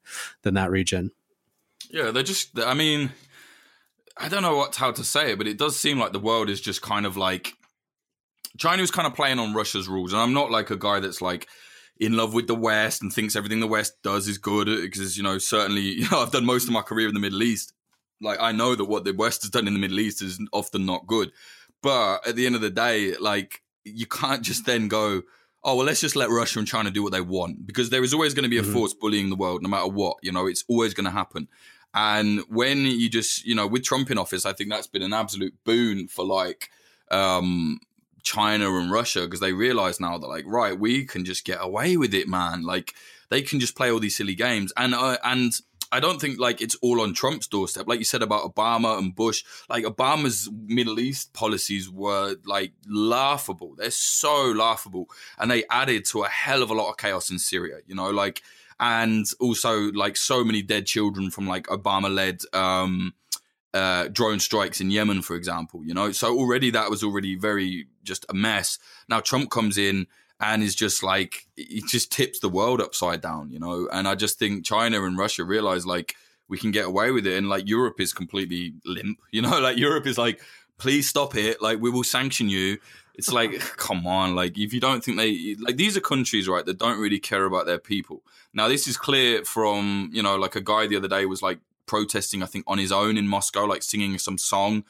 than 0.43 0.53
that 0.53 0.71
region. 0.71 1.11
Yeah, 1.89 2.11
they're 2.11 2.23
just. 2.23 2.59
I 2.59 2.73
mean, 2.73 3.11
I 4.17 4.27
don't 4.29 4.41
know 4.41 4.57
what 4.57 4.75
how 4.75 4.91
to 4.91 5.03
say 5.03 5.31
it, 5.31 5.37
but 5.37 5.47
it 5.47 5.57
does 5.57 5.79
seem 5.79 5.99
like 5.99 6.13
the 6.13 6.19
world 6.19 6.49
is 6.49 6.61
just 6.61 6.81
kind 6.81 7.05
of 7.05 7.17
like 7.17 7.53
China 8.57 8.83
is 8.83 8.91
kind 8.91 9.07
of 9.07 9.15
playing 9.15 9.39
on 9.39 9.53
Russia's 9.53 9.87
rules, 9.87 10.13
and 10.13 10.21
I'm 10.21 10.33
not 10.33 10.51
like 10.51 10.69
a 10.69 10.77
guy 10.77 10.99
that's 10.99 11.21
like 11.21 11.47
in 11.99 12.15
love 12.15 12.33
with 12.33 12.47
the 12.47 12.55
West 12.55 13.01
and 13.01 13.11
thinks 13.11 13.35
everything 13.35 13.59
the 13.59 13.67
West 13.67 14.01
does 14.03 14.27
is 14.27 14.37
good 14.37 14.67
because 14.67 15.17
you 15.17 15.23
know 15.23 15.37
certainly 15.37 15.81
you 15.99 16.09
know 16.09 16.19
I've 16.19 16.31
done 16.31 16.45
most 16.45 16.65
of 16.65 16.73
my 16.73 16.81
career 16.81 17.07
in 17.07 17.13
the 17.13 17.19
Middle 17.19 17.43
East. 17.43 17.73
Like 18.21 18.39
I 18.41 18.51
know 18.51 18.75
that 18.75 18.85
what 18.85 19.05
the 19.05 19.13
West 19.13 19.43
has 19.43 19.51
done 19.51 19.67
in 19.67 19.73
the 19.73 19.79
Middle 19.79 19.99
East 19.99 20.21
is 20.21 20.39
often 20.51 20.85
not 20.85 21.07
good, 21.07 21.31
but 21.81 22.27
at 22.27 22.35
the 22.35 22.45
end 22.45 22.55
of 22.55 22.61
the 22.61 22.69
day, 22.69 23.15
like 23.17 23.61
you 23.85 24.05
can't 24.05 24.41
just 24.41 24.65
then 24.65 24.87
go, 24.87 25.21
oh 25.63 25.75
well, 25.75 25.85
let's 25.85 26.01
just 26.01 26.15
let 26.15 26.29
Russia 26.29 26.59
and 26.59 26.67
China 26.67 26.91
do 26.91 27.03
what 27.03 27.11
they 27.11 27.21
want 27.21 27.65
because 27.65 27.89
there 27.89 28.03
is 28.03 28.13
always 28.13 28.33
going 28.33 28.43
to 28.43 28.49
be 28.49 28.57
a 28.57 28.61
mm-hmm. 28.61 28.73
force 28.73 28.93
bullying 28.93 29.29
the 29.29 29.35
world, 29.35 29.61
no 29.61 29.69
matter 29.69 29.87
what. 29.87 30.17
You 30.21 30.31
know, 30.31 30.47
it's 30.47 30.65
always 30.67 30.93
going 30.93 31.05
to 31.05 31.11
happen. 31.11 31.47
And 31.93 32.41
when 32.49 32.85
you 32.85 33.09
just, 33.09 33.45
you 33.45 33.55
know, 33.55 33.67
with 33.67 33.83
Trump 33.83 34.11
in 34.11 34.17
office, 34.17 34.45
I 34.45 34.53
think 34.53 34.69
that's 34.69 34.87
been 34.87 35.01
an 35.01 35.13
absolute 35.13 35.53
boon 35.63 36.07
for 36.07 36.23
like 36.25 36.69
um, 37.09 37.79
China 38.23 38.75
and 38.77 38.91
Russia 38.91 39.21
because 39.21 39.39
they 39.39 39.53
realize 39.53 39.99
now 39.99 40.17
that 40.17 40.27
like, 40.27 40.45
right, 40.47 40.77
we 40.77 41.05
can 41.05 41.25
just 41.25 41.45
get 41.45 41.57
away 41.61 41.97
with 41.97 42.13
it, 42.13 42.27
man. 42.27 42.63
Like 42.63 42.93
they 43.29 43.41
can 43.41 43.59
just 43.59 43.75
play 43.75 43.91
all 43.91 43.99
these 43.99 44.17
silly 44.17 44.35
games. 44.35 44.71
And 44.77 44.93
uh, 44.93 45.17
and 45.23 45.53
I 45.91 45.99
don't 45.99 46.21
think 46.21 46.39
like 46.39 46.61
it's 46.61 46.75
all 46.81 47.01
on 47.01 47.13
Trump's 47.13 47.47
doorstep. 47.47 47.87
Like 47.87 47.99
you 47.99 48.05
said 48.05 48.21
about 48.21 48.43
Obama 48.43 48.97
and 48.99 49.15
Bush, 49.15 49.43
like 49.69 49.85
Obama's 49.85 50.49
Middle 50.51 50.99
East 50.99 51.33
policies 51.33 51.89
were 51.89 52.35
like 52.45 52.73
laughable. 52.87 53.73
They're 53.75 53.89
so 53.89 54.51
laughable. 54.51 55.07
And 55.39 55.49
they 55.49 55.63
added 55.71 56.05
to 56.05 56.23
a 56.23 56.29
hell 56.29 56.61
of 56.61 56.69
a 56.69 56.75
lot 56.75 56.91
of 56.91 56.97
chaos 56.97 57.31
in 57.31 57.39
Syria, 57.39 57.79
you 57.87 57.95
know, 57.95 58.11
like 58.11 58.43
and 58.79 59.25
also 59.39 59.91
like 59.91 60.17
so 60.17 60.43
many 60.43 60.61
dead 60.61 60.85
children 60.85 61.29
from 61.29 61.47
like 61.47 61.67
Obama 61.67 62.13
led 62.13 62.41
um, 62.53 63.13
uh, 63.73 64.07
drone 64.11 64.39
strikes 64.39 64.79
in 64.81 64.91
Yemen, 64.91 65.21
for 65.21 65.35
example. 65.35 65.83
You 65.83 65.93
know, 65.93 66.11
so 66.11 66.37
already 66.37 66.71
that 66.71 66.89
was 66.89 67.03
already 67.03 67.35
very 67.35 67.87
just 68.03 68.25
a 68.29 68.33
mess. 68.33 68.79
Now 69.09 69.19
Trump 69.19 69.51
comes 69.51 69.77
in 69.77 70.07
and 70.39 70.63
is 70.63 70.75
just 70.75 71.03
like 71.03 71.47
he 71.55 71.83
just 71.87 72.11
tips 72.11 72.39
the 72.39 72.49
world 72.49 72.81
upside 72.81 73.21
down. 73.21 73.51
You 73.51 73.59
know, 73.59 73.89
and 73.91 74.07
I 74.07 74.15
just 74.15 74.39
think 74.39 74.65
China 74.65 75.03
and 75.03 75.17
Russia 75.17 75.43
realize 75.43 75.85
like 75.85 76.15
we 76.47 76.57
can 76.57 76.71
get 76.71 76.85
away 76.85 77.11
with 77.11 77.27
it, 77.27 77.37
and 77.37 77.49
like 77.49 77.67
Europe 77.67 77.99
is 77.99 78.13
completely 78.13 78.73
limp. 78.85 79.19
You 79.31 79.41
know, 79.41 79.59
like 79.59 79.77
Europe 79.77 80.07
is 80.07 80.17
like 80.17 80.41
please 80.79 81.07
stop 81.07 81.35
it. 81.35 81.61
Like 81.61 81.79
we 81.79 81.91
will 81.91 82.03
sanction 82.03 82.49
you. 82.49 82.77
It's 83.19 83.31
like, 83.31 83.59
come 83.77 84.07
on, 84.07 84.33
like 84.33 84.57
if 84.57 84.73
you 84.73 84.79
don't 84.79 85.03
think 85.03 85.17
they 85.17 85.55
like 85.59 85.77
these 85.77 85.95
are 85.97 86.01
countries, 86.01 86.47
right, 86.47 86.65
that 86.65 86.79
don't 86.79 86.99
really 86.99 87.19
care 87.19 87.45
about 87.45 87.65
their 87.65 87.77
people. 87.77 88.23
Now, 88.53 88.67
this 88.67 88.87
is 88.87 88.97
clear 88.97 89.43
from, 89.43 90.09
you 90.11 90.23
know, 90.23 90.35
like 90.37 90.55
a 90.55 90.61
guy 90.61 90.87
the 90.87 90.95
other 90.95 91.07
day 91.07 91.25
was 91.25 91.41
like 91.41 91.59
protesting, 91.85 92.41
I 92.41 92.45
think, 92.45 92.63
on 92.65 92.77
his 92.77 92.91
own 92.91 93.17
in 93.17 93.27
Moscow, 93.27 93.65
like 93.65 93.83
singing 93.83 94.17
some 94.17 94.37
song, 94.37 94.85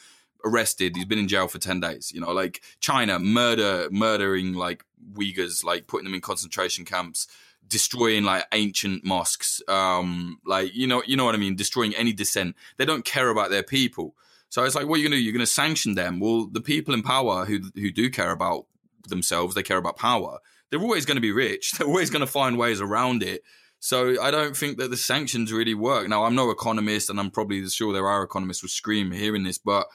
arrested. 0.45 0.95
He's 0.95 1.05
been 1.05 1.19
in 1.19 1.27
jail 1.27 1.47
for 1.47 1.57
10 1.57 1.79
days, 1.79 2.11
you 2.13 2.21
know, 2.21 2.31
like 2.31 2.61
China, 2.79 3.19
murder, 3.19 3.89
murdering 3.91 4.53
like 4.53 4.85
Uyghurs, 5.13 5.63
like 5.63 5.87
putting 5.87 6.05
them 6.05 6.13
in 6.13 6.21
concentration 6.21 6.85
camps 6.85 7.27
destroying 7.67 8.23
like 8.23 8.45
ancient 8.51 9.05
mosques 9.05 9.61
um 9.67 10.39
like 10.43 10.73
you 10.73 10.87
know 10.87 11.03
you 11.05 11.15
know 11.15 11.23
what 11.23 11.35
i 11.35 11.37
mean 11.37 11.55
destroying 11.55 11.93
any 11.93 12.11
dissent 12.11 12.55
they 12.77 12.85
don't 12.85 13.05
care 13.05 13.29
about 13.29 13.51
their 13.51 13.61
people 13.61 14.15
so 14.49 14.63
it's 14.63 14.75
like, 14.75 14.87
what 14.87 14.95
are 14.95 14.97
you 14.97 15.05
going 15.05 15.11
to 15.11 15.17
do? 15.17 15.23
You're 15.23 15.33
going 15.33 15.39
to 15.39 15.51
sanction 15.51 15.95
them. 15.95 16.19
Well, 16.19 16.47
the 16.51 16.61
people 16.61 16.93
in 16.93 17.03
power 17.03 17.45
who 17.45 17.59
who 17.75 17.91
do 17.91 18.09
care 18.09 18.31
about 18.31 18.65
themselves, 19.07 19.55
they 19.55 19.63
care 19.63 19.77
about 19.77 19.97
power. 19.97 20.39
They're 20.69 20.81
always 20.81 21.05
going 21.05 21.17
to 21.17 21.21
be 21.21 21.31
rich. 21.31 21.71
They're 21.77 21.87
always 21.87 22.09
going 22.09 22.21
to 22.21 22.27
find 22.27 22.57
ways 22.57 22.81
around 22.81 23.23
it. 23.23 23.43
So 23.79 24.21
I 24.21 24.29
don't 24.29 24.57
think 24.57 24.77
that 24.77 24.89
the 24.91 24.97
sanctions 24.97 25.53
really 25.53 25.73
work. 25.73 26.09
Now 26.09 26.25
I'm 26.25 26.35
no 26.35 26.49
economist, 26.49 27.09
and 27.09 27.19
I'm 27.19 27.31
probably 27.31 27.65
sure 27.69 27.93
there 27.93 28.07
are 28.07 28.23
economists 28.23 28.61
who 28.61 28.67
scream 28.67 29.11
hearing 29.11 29.43
this, 29.43 29.57
but 29.57 29.87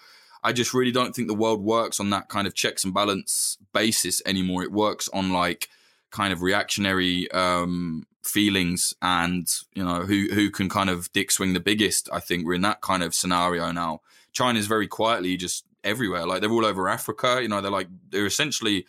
I 0.43 0.53
just 0.53 0.73
really 0.73 0.93
don't 0.93 1.15
think 1.15 1.29
the 1.29 1.35
world 1.35 1.63
works 1.63 2.01
on 2.01 2.11
that 2.11 2.29
kind 2.29 2.47
of 2.47 2.55
checks 2.55 2.85
and 2.85 2.95
balance 2.95 3.59
basis 3.73 4.23
anymore. 4.25 4.63
It 4.63 4.73
works 4.73 5.09
on 5.13 5.33
like 5.33 5.69
kind 6.11 6.33
of 6.33 6.43
reactionary 6.43 7.31
um, 7.33 8.07
feelings 8.23 8.95
and 9.03 9.49
you 9.75 9.85
know 9.85 10.03
who 10.03 10.29
who 10.33 10.51
can 10.51 10.69
kind 10.69 10.89
of 10.89 11.13
dick 11.13 11.31
swing 11.31 11.53
the 11.53 11.61
biggest. 11.61 12.09
I 12.13 12.21
think 12.21 12.47
we're 12.47 12.55
in 12.55 12.63
that 12.63 12.81
kind 12.81 13.03
of 13.03 13.15
scenario 13.15 13.73
now. 13.73 14.01
China's 14.35 14.67
very 14.67 14.87
quietly 14.87 15.37
just 15.37 15.65
everywhere. 15.83 16.27
Like 16.27 16.41
they're 16.41 16.51
all 16.51 16.67
over 16.67 16.89
Africa. 16.89 17.39
You 17.41 17.49
know, 17.49 17.61
they're 17.61 17.71
like 17.71 17.89
they're 18.11 18.27
essentially 18.27 18.85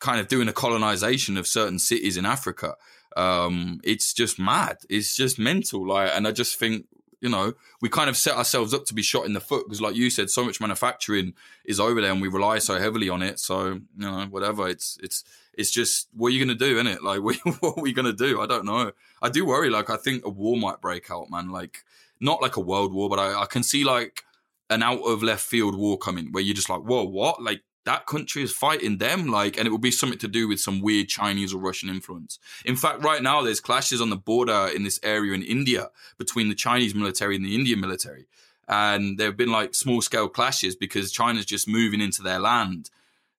kind 0.00 0.20
of 0.20 0.28
doing 0.28 0.48
a 0.48 0.52
colonization 0.52 1.36
of 1.36 1.46
certain 1.46 1.78
cities 1.78 2.16
in 2.16 2.26
Africa. 2.26 2.74
Um, 3.16 3.80
it's 3.82 4.12
just 4.12 4.38
mad. 4.38 4.78
It's 4.90 5.16
just 5.16 5.38
mental. 5.38 5.86
Like, 5.88 6.10
and 6.14 6.26
I 6.26 6.32
just 6.32 6.58
think 6.58 6.86
you 7.20 7.28
know 7.28 7.52
we 7.80 7.88
kind 7.88 8.08
of 8.08 8.16
set 8.16 8.36
ourselves 8.36 8.72
up 8.72 8.84
to 8.84 8.94
be 8.94 9.02
shot 9.02 9.26
in 9.26 9.32
the 9.32 9.40
foot 9.40 9.64
because, 9.66 9.80
like 9.80 9.96
you 9.96 10.10
said, 10.10 10.30
so 10.30 10.44
much 10.44 10.60
manufacturing 10.60 11.34
is 11.64 11.80
over 11.80 12.00
there, 12.00 12.12
and 12.12 12.20
we 12.20 12.28
rely 12.28 12.58
so 12.58 12.78
heavily 12.78 13.08
on 13.08 13.22
it. 13.22 13.38
So 13.38 13.66
you 13.66 13.82
know, 13.96 14.26
whatever. 14.30 14.68
It's 14.68 14.98
it's 15.02 15.24
it's 15.54 15.70
just 15.70 16.08
what 16.12 16.28
are 16.28 16.30
you 16.30 16.44
gonna 16.44 16.58
do, 16.58 16.74
isn't 16.74 16.86
it? 16.88 17.02
Like, 17.04 17.22
what 17.60 17.78
are 17.78 17.82
we 17.82 17.92
gonna 17.92 18.12
do? 18.12 18.40
I 18.40 18.46
don't 18.46 18.64
know. 18.64 18.92
I 19.22 19.28
do 19.28 19.46
worry. 19.46 19.70
Like, 19.70 19.90
I 19.90 19.96
think 19.96 20.24
a 20.24 20.30
war 20.30 20.56
might 20.56 20.80
break 20.80 21.10
out, 21.10 21.30
man. 21.30 21.50
Like, 21.50 21.84
not 22.20 22.42
like 22.42 22.56
a 22.56 22.60
world 22.60 22.92
war, 22.92 23.08
but 23.08 23.18
I, 23.18 23.42
I 23.42 23.46
can 23.46 23.62
see 23.62 23.84
like 23.84 24.24
an 24.70 24.82
out 24.82 25.00
of 25.00 25.22
left 25.22 25.42
field 25.42 25.76
war 25.76 25.96
coming 25.98 26.32
where 26.32 26.42
you're 26.42 26.54
just 26.54 26.68
like, 26.68 26.80
whoa, 26.80 27.04
what? 27.04 27.42
Like 27.42 27.62
that 27.84 28.06
country 28.06 28.42
is 28.42 28.52
fighting 28.52 28.98
them, 28.98 29.28
like, 29.28 29.56
and 29.56 29.66
it 29.66 29.70
will 29.70 29.78
be 29.78 29.90
something 29.90 30.18
to 30.18 30.28
do 30.28 30.46
with 30.46 30.60
some 30.60 30.82
weird 30.82 31.08
Chinese 31.08 31.54
or 31.54 31.58
Russian 31.58 31.88
influence. 31.88 32.38
In 32.66 32.76
fact, 32.76 33.02
right 33.02 33.22
now 33.22 33.40
there's 33.40 33.60
clashes 33.60 34.02
on 34.02 34.10
the 34.10 34.16
border 34.16 34.68
in 34.74 34.84
this 34.84 35.00
area 35.02 35.32
in 35.32 35.42
India 35.42 35.90
between 36.18 36.50
the 36.50 36.54
Chinese 36.54 36.94
military 36.94 37.34
and 37.34 37.44
the 37.44 37.54
Indian 37.54 37.80
military. 37.80 38.26
And 38.68 39.16
there 39.16 39.28
have 39.28 39.38
been 39.38 39.50
like 39.50 39.74
small 39.74 40.02
scale 40.02 40.28
clashes 40.28 40.76
because 40.76 41.10
China's 41.10 41.46
just 41.46 41.66
moving 41.66 42.02
into 42.02 42.20
their 42.22 42.38
land. 42.38 42.90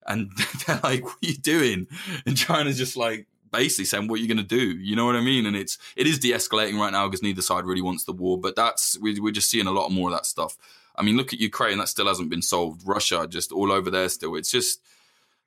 And 0.08 0.32
they're 0.66 0.80
like, 0.84 1.04
what 1.04 1.18
are 1.24 1.28
you 1.28 1.36
doing? 1.38 1.86
And 2.26 2.36
China's 2.36 2.78
just 2.78 2.98
like, 2.98 3.28
basically 3.52 3.86
saying 3.86 4.08
what 4.08 4.20
are 4.20 4.22
you 4.22 4.28
going 4.28 4.38
to 4.38 4.44
do 4.44 4.78
you 4.78 4.96
know 4.96 5.08
what 5.08 5.16
i 5.16 5.22
mean 5.22 5.48
and 5.48 5.56
it's 5.56 5.80
it 5.96 6.06
is 6.06 6.20
de-escalating 6.20 6.80
right 6.80 6.92
now 6.92 7.08
because 7.08 7.24
neither 7.24 7.42
side 7.42 7.66
really 7.66 7.82
wants 7.82 8.04
the 8.04 8.14
war 8.14 8.40
but 8.40 8.56
that's 8.56 8.96
we, 9.00 9.20
we're 9.20 9.32
just 9.32 9.50
seeing 9.50 9.66
a 9.66 9.72
lot 9.72 9.90
more 9.90 10.10
of 10.10 10.16
that 10.16 10.28
stuff 10.28 10.56
I 10.96 11.04
mean, 11.04 11.18
look 11.18 11.34
at 11.34 11.40
Ukraine; 11.40 11.78
that 11.78 11.90
still 11.90 12.08
hasn't 12.08 12.30
been 12.30 12.42
solved. 12.42 12.82
Russia, 12.86 13.28
just 13.30 13.52
all 13.52 13.72
over 13.72 13.90
there 13.90 14.10
still. 14.10 14.36
It's 14.36 14.52
just, 14.52 14.82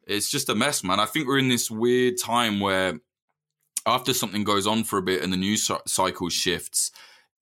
it's 0.06 0.30
just 0.30 0.48
a 0.48 0.54
mess, 0.54 0.82
man. 0.82 1.00
I 1.00 1.06
think 1.06 1.26
we're 1.26 1.38
in 1.38 1.48
this 1.48 1.70
weird 1.70 2.14
time 2.18 2.60
where, 2.60 3.00
after 3.86 4.14
something 4.14 4.44
goes 4.44 4.66
on 4.66 4.84
for 4.84 4.98
a 4.98 5.02
bit 5.02 5.22
and 5.22 5.32
the 5.32 5.36
news 5.36 5.70
cycle 5.86 6.28
shifts, 6.28 6.90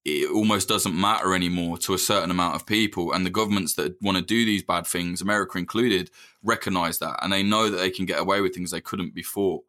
it 0.04 0.30
almost 0.30 0.68
doesn't 0.68 0.98
matter 0.98 1.34
anymore 1.34 1.76
to 1.78 1.94
a 1.94 1.98
certain 1.98 2.30
amount 2.30 2.56
of 2.56 2.66
people. 2.66 3.12
And 3.12 3.26
the 3.26 3.30
governments 3.30 3.74
that 3.74 4.00
want 4.00 4.16
to 4.16 4.24
do 4.24 4.44
these 4.44 4.62
bad 4.62 4.86
things, 4.86 5.20
America 5.20 5.58
included, 5.58 6.10
recognize 6.42 6.98
that, 6.98 7.18
and 7.22 7.32
they 7.32 7.42
know 7.42 7.68
that 7.68 7.76
they 7.76 7.90
can 7.90 8.06
get 8.06 8.18
away 8.18 8.40
with 8.40 8.54
things 8.54 8.70
they 8.70 8.80
couldn't 8.80 9.14
before. 9.14 9.62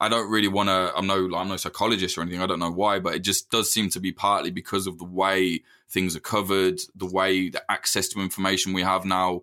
I 0.00 0.08
don't 0.08 0.30
really 0.30 0.48
want 0.48 0.68
to. 0.68 0.92
I'm 0.94 1.06
no, 1.06 1.34
I'm 1.34 1.48
no 1.48 1.56
psychologist 1.56 2.16
or 2.16 2.22
anything. 2.22 2.40
I 2.40 2.46
don't 2.46 2.60
know 2.60 2.70
why, 2.70 3.00
but 3.00 3.14
it 3.14 3.20
just 3.20 3.50
does 3.50 3.72
seem 3.72 3.90
to 3.90 4.00
be 4.00 4.12
partly 4.12 4.50
because 4.50 4.86
of 4.86 4.98
the 4.98 5.04
way 5.04 5.62
things 5.90 6.16
are 6.16 6.20
covered, 6.20 6.80
the 6.94 7.06
way 7.06 7.48
the 7.48 7.62
access 7.70 8.08
to 8.08 8.20
information 8.20 8.72
we 8.72 8.82
have 8.82 9.04
now. 9.04 9.42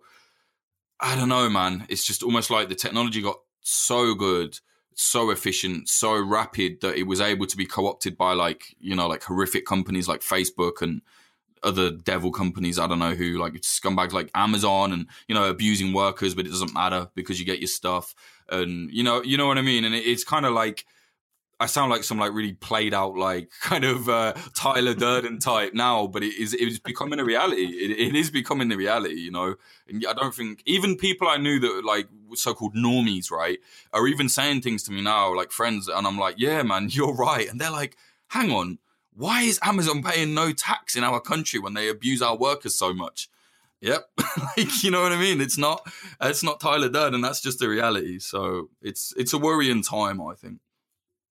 I 1.00 1.16
don't 1.16 1.30
know, 1.30 1.50
man. 1.50 1.86
It's 1.90 2.06
just 2.06 2.24
almost 2.24 2.50
like 2.50 2.70
the 2.70 2.76
technology 2.76 3.22
got 3.22 3.40
so 3.62 4.14
good, 4.14 4.60
so 4.94 5.30
efficient, 5.30 5.90
so 5.90 6.18
rapid 6.18 6.82
that 6.82 6.96
it 6.96 7.04
was 7.04 7.20
able 7.20 7.48
to 7.48 7.58
be 7.58 7.66
co-opted 7.66 8.18
by 8.18 8.34
like 8.34 8.76
you 8.80 8.96
know 8.96 9.08
like 9.08 9.24
horrific 9.24 9.66
companies 9.66 10.08
like 10.08 10.22
Facebook 10.22 10.82
and 10.82 11.02
other 11.64 11.92
devil 11.92 12.32
companies. 12.32 12.80
I 12.80 12.88
don't 12.88 13.00
know 13.00 13.16
who, 13.16 13.38
like 13.38 13.54
scumbags 13.56 14.14
like 14.14 14.30
Amazon, 14.36 14.94
and 14.94 15.08
you 15.28 15.36
know, 15.36 15.50
abusing 15.50 15.94
workers, 15.94 16.36
but 16.36 16.46
it 16.46 16.50
doesn't 16.50 16.74
matter 16.74 17.10
because 17.16 17.40
you 17.40 17.46
get 17.46 17.60
your 17.60 17.68
stuff, 17.68 18.16
and 18.50 18.90
you 18.92 19.04
know, 19.04 19.22
you 19.24 19.38
know 19.38 19.48
what 19.48 19.58
I 19.58 19.62
mean. 19.62 19.84
And 19.84 19.96
it, 19.96 20.06
it's 20.06 20.24
kind 20.24 20.46
of 20.46 20.54
like 20.54 20.86
I 21.60 21.68
sound 21.68 21.90
like 21.90 22.04
some 22.04 22.20
like 22.20 22.34
really 22.34 22.54
played 22.54 22.94
out 22.94 23.16
like 23.16 23.50
kind 23.62 23.86
of 23.86 24.10
uh, 24.10 24.34
Tyler 24.54 24.94
Durden 24.94 25.40
type 25.40 25.74
now, 25.74 26.08
but 26.08 26.24
it 26.24 26.36
is 26.36 26.54
it 26.54 26.68
is 26.68 26.80
becoming 26.80 27.20
a 27.20 27.26
reality. 27.26 27.64
It, 27.64 27.92
it 27.92 28.16
is 28.16 28.30
becoming 28.30 28.70
the 28.70 28.78
reality, 28.78 29.16
you 29.16 29.32
know. 29.32 29.56
And 29.88 30.06
I 30.08 30.14
don't 30.14 30.36
think 30.36 30.62
even 30.66 30.98
people 30.98 31.28
I 31.28 31.38
knew 31.38 31.60
that 31.60 31.84
like 31.86 32.08
so-called 32.34 32.76
normies, 32.76 33.32
right, 33.32 33.60
are 33.94 34.08
even 34.08 34.28
saying 34.28 34.62
things 34.62 34.84
to 34.84 34.92
me 34.92 35.02
now, 35.02 35.34
like 35.36 35.52
friends, 35.52 35.88
and 35.88 36.06
I'm 36.06 36.18
like, 36.18 36.36
yeah, 36.38 36.62
man, 36.64 36.90
you're 36.92 37.16
right, 37.16 37.50
and 37.50 37.60
they're 37.60 37.72
like, 37.72 37.96
hang 38.28 38.52
on, 38.52 38.80
why 39.14 39.44
is 39.44 39.60
Amazon 39.64 40.04
paying 40.04 40.34
no 40.34 40.52
tax 40.52 40.96
in 40.96 41.04
our 41.04 41.22
country 41.22 41.60
when 41.60 41.74
they 41.74 41.88
abuse 41.88 42.22
our 42.22 42.36
workers 42.36 42.76
so 42.76 42.94
much? 42.94 43.30
Yep, 43.80 44.10
like 44.58 44.84
you 44.84 44.92
know 44.92 45.04
what 45.04 45.12
I 45.12 45.20
mean. 45.20 45.40
It's 45.40 45.58
not 45.58 45.88
it's 46.20 46.44
not 46.44 46.60
Tyler 46.60 46.90
Durden. 46.90 47.22
That's 47.22 47.42
just 47.42 47.60
the 47.60 47.70
reality. 47.70 48.20
So 48.20 48.70
it's 48.82 49.14
it's 49.16 49.32
a 49.32 49.38
worrying 49.38 49.84
time, 49.84 50.22
I 50.22 50.34
think. 50.34 50.60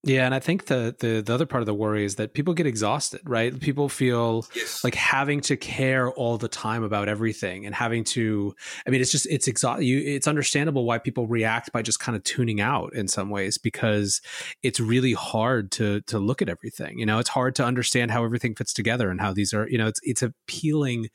Yeah, 0.07 0.27
and 0.27 0.35
I 0.35 0.39
think 0.39 0.67
the, 0.67 0.95
the 0.99 1.23
the 1.23 1.33
other 1.33 1.47
part 1.47 1.63
of 1.63 1.67
the 1.67 1.73
worry 1.73 2.05
is 2.05 2.17
that 2.17 2.35
people 2.35 2.53
get 2.53 2.67
exhausted, 2.67 3.23
right? 3.25 3.59
People 3.59 3.89
feel 3.89 4.47
yes. 4.55 4.85
like 4.85 4.95
having 4.95 5.41
to 5.43 5.57
care 5.57 6.11
all 6.13 6.37
the 6.37 6.49
time 6.49 6.83
about 6.83 7.09
everything 7.09 7.65
and 7.65 7.75
having 7.75 8.05
to. 8.05 8.55
I 8.87 8.91
mean, 8.91 9.01
it's 9.01 9.11
just 9.11 9.27
it's 9.27 9.49
exhaust. 9.49 9.83
You, 9.83 9.99
it's 9.99 10.29
understandable 10.29 10.85
why 10.85 10.99
people 10.99 11.27
react 11.27 11.73
by 11.73 11.81
just 11.81 12.01
kind 12.01 12.17
of 12.17 12.23
tuning 12.23 12.61
out 12.61 12.93
in 12.93 13.09
some 13.09 13.31
ways 13.31 13.57
because 13.57 14.21
it's 14.63 14.79
really 14.79 15.15
hard 15.15 15.73
to 15.73 16.03
to 16.03 16.19
look 16.19 16.43
at 16.43 16.51
everything. 16.51 16.99
You 16.99 17.07
know, 17.07 17.19
it's 17.19 17.31
hard 17.31 17.55
to 17.57 17.65
understand 17.65 18.11
how 18.11 18.25
everything 18.25 18.55
fits 18.55 18.75
together 18.75 19.09
and 19.09 19.23
how 19.23 19.33
these 19.33 19.55
are. 19.55 19.67
You 19.71 19.79
know, 19.79 19.87
it's 19.87 20.01
it's 20.03 20.23
appealing 20.23 21.09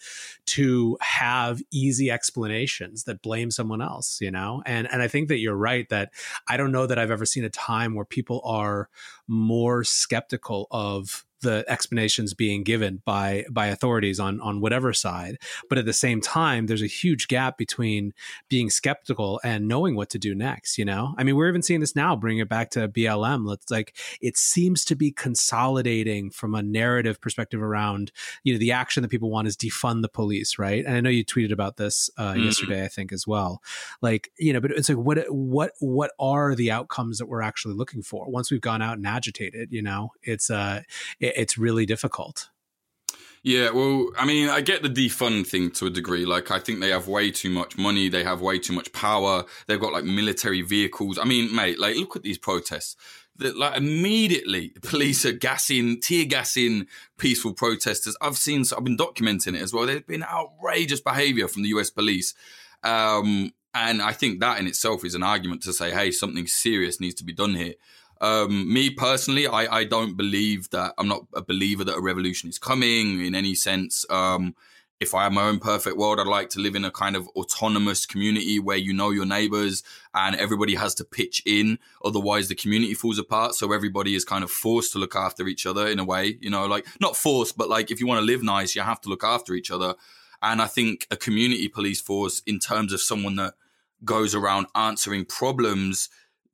to 0.47 0.97
have 1.01 1.61
easy 1.71 2.09
explanations 2.09 3.03
that 3.03 3.21
blame 3.21 3.51
someone 3.51 3.83
else. 3.83 4.17
You 4.19 4.31
know, 4.31 4.63
and 4.65 4.91
and 4.91 5.03
I 5.03 5.07
think 5.07 5.27
that 5.27 5.37
you're 5.37 5.55
right 5.55 5.87
that 5.89 6.11
I 6.47 6.57
don't 6.57 6.71
know 6.71 6.87
that 6.87 6.97
I've 6.97 7.11
ever 7.11 7.25
seen 7.25 7.43
a 7.43 7.49
time 7.49 7.93
where 7.93 8.05
people 8.05 8.41
are 8.43 8.78
more 9.27 9.83
skeptical 9.83 10.67
of 10.71 11.25
the 11.41 11.63
explanations 11.67 12.33
being 12.33 12.63
given 12.63 13.01
by 13.05 13.45
by 13.49 13.67
authorities 13.67 14.19
on 14.19 14.39
on 14.41 14.61
whatever 14.61 14.93
side. 14.93 15.37
But 15.69 15.77
at 15.77 15.85
the 15.85 15.93
same 15.93 16.21
time 16.21 16.67
there's 16.67 16.81
a 16.81 16.87
huge 16.87 17.27
gap 17.27 17.57
between 17.57 18.13
being 18.49 18.69
skeptical 18.69 19.39
and 19.43 19.67
knowing 19.67 19.95
what 19.95 20.09
to 20.09 20.19
do 20.19 20.35
next 20.35 20.77
you 20.77 20.85
know? 20.85 21.15
I 21.17 21.23
mean 21.23 21.35
we're 21.35 21.49
even 21.49 21.61
seeing 21.61 21.79
this 21.79 21.95
now 21.95 22.15
bring 22.15 22.39
it 22.39 22.49
back 22.49 22.71
to 22.71 22.87
blm 22.87 23.45
let's 23.45 23.69
like 23.71 23.95
it 24.21 24.37
seems 24.37 24.85
to 24.85 24.95
be 24.95 25.11
consolidating 25.11 26.29
from 26.29 26.55
a 26.55 26.61
narrative 26.61 27.21
perspective 27.21 27.61
around 27.61 28.11
you 28.43 28.53
know 28.53 28.59
the 28.59 28.71
action 28.71 29.01
that 29.01 29.09
people 29.09 29.29
want 29.29 29.47
is 29.47 29.57
defund 29.57 30.01
the 30.01 30.09
police 30.09 30.59
right? 30.59 30.85
And 30.85 30.95
i 30.95 31.01
know 31.01 31.09
you 31.09 31.25
tweeted 31.25 31.51
about 31.51 31.77
this 31.77 32.09
uh, 32.17 32.33
mm-hmm. 32.33 32.43
yesterday 32.43 32.83
i 32.83 32.87
think 32.87 33.11
as 33.11 33.25
well. 33.27 33.61
Like 34.01 34.31
you 34.37 34.53
know 34.53 34.61
but 34.61 34.71
it's 34.71 34.89
like 34.89 34.97
what 34.97 35.19
what 35.29 35.71
what 35.79 36.11
are 36.19 36.55
the 36.55 36.71
outcomes 36.71 37.17
that 37.19 37.27
we're 37.27 37.41
actually 37.41 37.75
looking 37.75 38.01
for 38.01 38.29
once 38.29 38.51
we've 38.51 38.61
gone 38.61 38.81
out 38.81 38.97
and 38.97 39.07
agitated 39.07 39.71
you 39.71 39.81
know? 39.81 40.11
It's 40.23 40.49
uh 40.49 40.81
it, 41.19 41.28
it's 41.35 41.57
really 41.57 41.85
difficult. 41.85 42.49
Yeah, 43.41 43.69
well, 43.69 44.09
I 44.17 44.25
mean, 44.25 44.49
I 44.49 44.59
get 44.59 44.83
the 44.83 44.89
defund 44.89 45.47
thing 45.47 45.71
to 45.71 45.85
a 45.85 45.89
degree. 45.89 46.25
Like, 46.25 46.51
I 46.51 46.59
think 46.59 46.81
they 46.81 46.89
have 46.89 47.07
way 47.07 47.31
too 47.31 47.49
much 47.49 47.77
money. 47.77 48.09
They 48.09 48.23
have 48.23 48.41
way 48.41 48.59
too 48.59 48.73
much 48.73 48.91
power. 48.91 49.45
They've 49.67 49.79
got 49.79 49.93
like 49.93 50.03
military 50.03 50.61
vehicles. 50.61 51.17
I 51.17 51.23
mean, 51.23 51.55
mate, 51.55 51.79
like, 51.79 51.95
look 51.95 52.15
at 52.15 52.23
these 52.23 52.37
protests. 52.37 52.97
That 53.37 53.57
like 53.57 53.77
immediately, 53.77 54.73
police 54.81 55.25
are 55.25 55.31
gassing, 55.31 56.01
tear 56.01 56.25
gassing 56.25 56.87
peaceful 57.17 57.53
protesters. 57.53 58.17
I've 58.19 58.37
seen, 58.37 58.65
I've 58.75 58.83
been 58.83 58.97
documenting 58.97 59.55
it 59.55 59.61
as 59.61 59.73
well. 59.73 59.85
There's 59.85 60.01
been 60.01 60.23
outrageous 60.23 60.99
behavior 60.99 61.47
from 61.47 61.63
the 61.63 61.69
US 61.69 61.89
police. 61.89 62.33
Um, 62.83 63.53
and 63.73 64.01
I 64.01 64.11
think 64.11 64.41
that 64.41 64.59
in 64.59 64.67
itself 64.67 65.05
is 65.05 65.15
an 65.15 65.23
argument 65.23 65.63
to 65.63 65.73
say, 65.73 65.91
hey, 65.91 66.11
something 66.11 66.47
serious 66.47 66.99
needs 66.99 67.15
to 67.15 67.23
be 67.23 67.33
done 67.33 67.55
here. 67.55 67.75
Um, 68.21 68.71
me 68.71 68.89
personally, 68.89 69.47
I, 69.47 69.79
I 69.79 69.83
don't 69.85 70.17
believe 70.17 70.69
that 70.71 70.93
I'm 70.97 71.07
not 71.07 71.25
a 71.33 71.41
believer 71.41 71.83
that 71.83 71.95
a 71.95 72.01
revolution 72.01 72.49
is 72.49 72.59
coming 72.59 73.23
in 73.25 73.33
any 73.35 73.55
sense. 73.55 74.05
Um, 74.09 74.55
if 74.99 75.15
I 75.15 75.23
had 75.23 75.33
my 75.33 75.43
own 75.43 75.59
perfect 75.59 75.95
world, 75.95 76.19
I'd 76.19 76.27
like 76.27 76.49
to 76.49 76.59
live 76.59 76.75
in 76.75 76.83
a 76.83 76.91
kind 76.91 77.15
of 77.15 77.27
autonomous 77.29 78.05
community 78.05 78.59
where 78.59 78.75
you 78.75 78.93
know 78.93 79.11
your 79.11 79.25
neighbors 79.25 79.81
and 80.13 80.35
everybody 80.35 80.75
has 80.75 80.93
to 80.95 81.05
pitch 81.05 81.41
in. 81.45 81.79
Otherwise, 82.03 82.49
the 82.49 82.55
community 82.55 82.93
falls 82.93 83.17
apart. 83.17 83.55
So 83.55 83.71
everybody 83.71 84.13
is 84.13 84.25
kind 84.25 84.43
of 84.43 84.51
forced 84.51 84.91
to 84.91 84.99
look 84.99 85.15
after 85.15 85.47
each 85.47 85.65
other 85.65 85.87
in 85.87 85.99
a 85.99 86.03
way, 86.03 86.37
you 86.41 86.49
know, 86.49 86.65
like 86.65 86.85
not 86.99 87.15
forced, 87.15 87.57
but 87.57 87.69
like 87.69 87.91
if 87.91 88.01
you 88.01 88.07
want 88.07 88.19
to 88.19 88.25
live 88.25 88.43
nice, 88.43 88.75
you 88.75 88.81
have 88.81 88.99
to 89.01 89.09
look 89.09 89.23
after 89.23 89.53
each 89.53 89.71
other. 89.71 89.95
And 90.41 90.61
I 90.61 90.67
think 90.67 91.07
a 91.09 91.15
community 91.15 91.69
police 91.69 92.01
force, 92.01 92.41
in 92.45 92.59
terms 92.59 92.91
of 92.91 93.01
someone 93.01 93.37
that 93.37 93.53
goes 94.03 94.35
around 94.35 94.67
answering 94.75 95.25
problems 95.25 96.09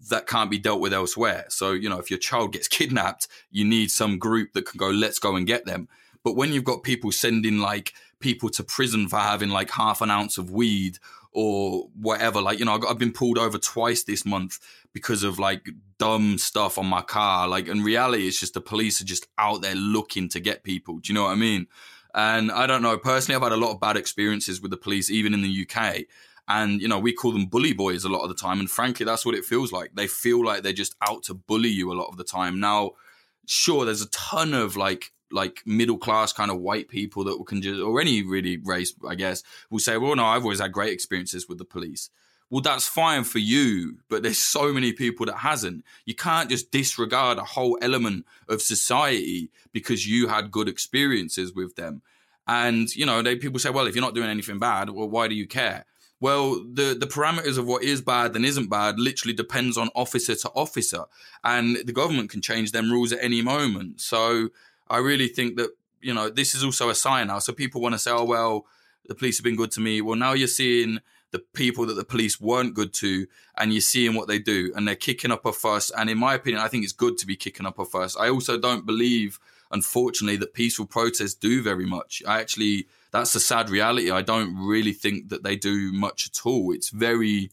that 0.10 0.28
can't 0.28 0.52
be 0.52 0.58
dealt 0.58 0.80
with 0.80 0.94
elsewhere. 0.94 1.46
So, 1.50 1.72
you 1.72 1.90
know, 1.90 2.00
if 2.00 2.10
your 2.10 2.20
child 2.20 2.54
gets 2.54 2.68
kidnapped, 2.78 3.28
you 3.52 3.66
need 3.66 3.92
some 3.92 4.18
group 4.18 4.54
that 4.54 4.66
can 4.66 4.78
go, 4.78 4.90
let's 4.90 5.20
go 5.20 5.36
and 5.36 5.48
get 5.48 5.66
them. 5.66 5.88
But 6.24 6.36
when 6.36 6.54
you've 6.54 6.64
got 6.64 6.84
people 6.84 7.12
sending 7.12 7.60
like 7.60 7.94
people 8.20 8.50
to 8.50 8.64
prison 8.64 9.08
for 9.08 9.20
having 9.20 9.50
like 9.50 9.70
half 9.70 10.02
an 10.02 10.10
ounce 10.10 10.38
of 10.38 10.50
weed 10.50 10.98
or 11.32 11.90
whatever, 12.00 12.42
like, 12.42 12.60
you 12.60 12.66
know, 12.66 12.80
I've 12.88 12.98
been 12.98 13.12
pulled 13.12 13.38
over 13.38 13.58
twice 13.58 14.04
this 14.04 14.26
month 14.26 14.60
because 14.92 15.24
of 15.24 15.38
like 15.38 15.70
dumb 16.00 16.38
stuff 16.38 16.78
on 16.78 16.88
my 16.88 17.02
car. 17.02 17.48
Like, 17.48 17.68
in 17.68 17.84
reality, 17.84 18.28
it's 18.28 18.40
just 18.40 18.56
the 18.56 18.62
police 18.62 19.02
are 19.02 19.06
just 19.06 19.28
out 19.38 19.62
there 19.62 19.76
looking 19.76 20.30
to 20.30 20.40
get 20.40 20.64
people. 20.64 20.98
Do 20.98 21.12
you 21.12 21.14
know 21.14 21.24
what 21.24 21.32
I 21.32 21.36
mean? 21.36 21.68
And 22.16 22.50
I 22.50 22.66
don't 22.66 22.82
know, 22.82 22.98
personally, 22.98 23.36
I've 23.36 23.44
had 23.44 23.52
a 23.52 23.62
lot 23.62 23.74
of 23.74 23.82
bad 23.82 23.98
experiences 23.98 24.62
with 24.62 24.72
the 24.72 24.78
police, 24.78 25.12
even 25.12 25.34
in 25.34 25.42
the 25.42 25.68
UK. 25.70 26.06
And, 26.48 26.82
you 26.82 26.88
know, 26.88 27.00
we 27.00 27.14
call 27.14 27.32
them 27.32 27.48
bully 27.48 27.74
boys 27.74 28.04
a 28.04 28.10
lot 28.10 28.22
of 28.22 28.30
the 28.30 28.36
time. 28.36 28.60
And 28.60 28.70
frankly, 28.70 29.06
that's 29.06 29.26
what 29.26 29.36
it 29.36 29.46
feels 29.46 29.72
like. 29.72 29.96
They 29.96 30.08
feel 30.08 30.46
like 30.46 30.62
they're 30.62 30.74
just 30.74 30.96
out 31.02 31.24
to 31.24 31.34
bully 31.34 31.70
you 31.70 31.92
a 31.92 31.98
lot 31.98 32.10
of 32.10 32.18
the 32.18 32.24
time. 32.24 32.60
Now, 32.60 32.92
sure, 33.48 33.84
there's 33.84 34.04
a 34.04 34.10
ton 34.10 34.54
of 34.54 34.78
like, 34.78 35.12
like 35.32 35.64
middle 35.66 35.98
class 35.98 36.32
kind 36.32 36.52
of 36.52 36.60
white 36.60 36.88
people 36.88 37.24
that 37.24 37.44
can 37.48 37.62
just, 37.62 37.82
or 37.82 38.00
any 38.00 38.22
really 38.22 38.58
race, 38.58 38.94
I 39.08 39.16
guess, 39.16 39.42
will 39.72 39.80
say, 39.80 39.98
well, 39.98 40.16
no, 40.16 40.26
I've 40.26 40.44
always 40.44 40.60
had 40.60 40.72
great 40.72 40.94
experiences 40.94 41.50
with 41.50 41.58
the 41.58 41.66
police. 41.66 42.12
Well, 42.52 42.62
that's 42.62 42.88
fine 42.88 43.24
for 43.24 43.40
you, 43.40 43.98
but 44.08 44.22
there's 44.22 44.38
so 44.38 44.72
many 44.72 44.94
people 44.94 45.26
that 45.26 45.38
hasn't. 45.38 45.84
You 46.06 46.14
can't 46.14 46.48
just 46.48 46.70
disregard 46.70 47.40
a 47.40 47.44
whole 47.44 47.76
element 47.82 48.28
of 48.48 48.62
society 48.62 49.50
because 49.74 50.08
you 50.08 50.28
had 50.28 50.52
good 50.52 50.70
experiences 50.70 51.54
with 51.54 51.76
them. 51.76 52.04
And, 52.48 52.96
you 52.96 53.08
know, 53.08 53.24
they 53.24 53.36
people 53.36 53.58
say, 53.58 53.72
well, 53.72 53.88
if 53.88 53.96
you're 53.96 54.04
not 54.04 54.14
doing 54.14 54.30
anything 54.30 54.60
bad, 54.60 54.92
well, 54.92 55.10
why 55.10 55.28
do 55.28 55.34
you 55.34 55.48
care? 55.48 55.86
Well, 56.26 56.56
the, 56.56 56.98
the 57.00 57.06
parameters 57.06 57.60
of 57.60 57.68
what 57.68 57.84
is 57.84 58.02
bad 58.02 58.36
and 58.36 58.44
isn't 58.44 58.68
bad 58.68 59.00
literally 59.00 59.36
depends 59.36 59.78
on 59.78 59.90
officer 59.94 60.34
to 60.34 60.50
officer. 60.56 61.04
And 61.44 61.78
the 61.86 61.94
government 61.94 62.32
can 62.32 62.42
change 62.42 62.72
them 62.72 62.92
rules 62.92 63.14
at 63.14 63.24
any 63.24 63.44
moment. 63.44 64.02
So 64.02 64.50
I 64.90 64.98
really 64.98 65.28
think 65.28 65.56
that, 65.58 65.70
you 66.02 66.16
know, 66.16 66.32
this 66.32 66.56
is 66.56 66.64
also 66.64 66.90
a 66.90 66.96
sign 66.96 67.28
now. 67.28 67.38
So 67.38 67.54
people 67.54 67.80
want 67.80 67.94
to 67.94 68.00
say, 68.00 68.10
oh, 68.10 68.24
well, 68.24 68.66
the 69.06 69.14
police 69.14 69.38
have 69.38 69.44
been 69.44 69.56
good 69.56 69.70
to 69.74 69.82
me. 69.82 70.02
Well, 70.02 70.16
now 70.16 70.34
you're 70.34 70.48
seeing 70.48 70.98
the 71.30 71.44
people 71.54 71.86
that 71.86 71.94
the 71.94 72.04
police 72.04 72.42
weren't 72.42 72.74
good 72.74 72.92
to 72.96 73.28
and 73.56 73.72
you're 73.72 73.82
seeing 73.82 74.16
what 74.16 74.28
they 74.28 74.40
do 74.40 74.74
and 74.76 74.88
they're 74.88 74.96
kicking 74.96 75.30
up 75.30 75.46
a 75.46 75.54
fuss. 75.54 75.92
And 75.92 76.10
in 76.10 76.18
my 76.18 76.34
opinion, 76.34 76.64
I 76.64 76.70
think 76.70 76.86
it's 76.86 76.92
good 76.92 77.20
to 77.20 77.28
be 77.28 77.36
kicking 77.36 77.68
up 77.68 77.78
a 77.78 77.86
fuss. 77.86 78.18
I 78.18 78.32
also 78.32 78.58
don't 78.58 78.88
believe, 78.88 79.40
unfortunately, 79.70 80.38
that 80.38 80.56
peaceful 80.56 80.88
protests 80.88 81.36
do 81.36 81.62
very 81.62 81.86
much. 81.86 82.24
I 82.28 82.40
actually 82.42 82.88
that's 83.16 83.34
a 83.34 83.40
sad 83.40 83.70
reality. 83.70 84.12
I 84.12 84.22
don't 84.22 84.54
really 84.58 84.92
think 84.92 85.30
that 85.30 85.42
they 85.42 85.56
do 85.56 85.94
much 85.94 86.28
at 86.28 86.46
all. 86.46 86.74
It's 86.74 86.90
very, 86.90 87.50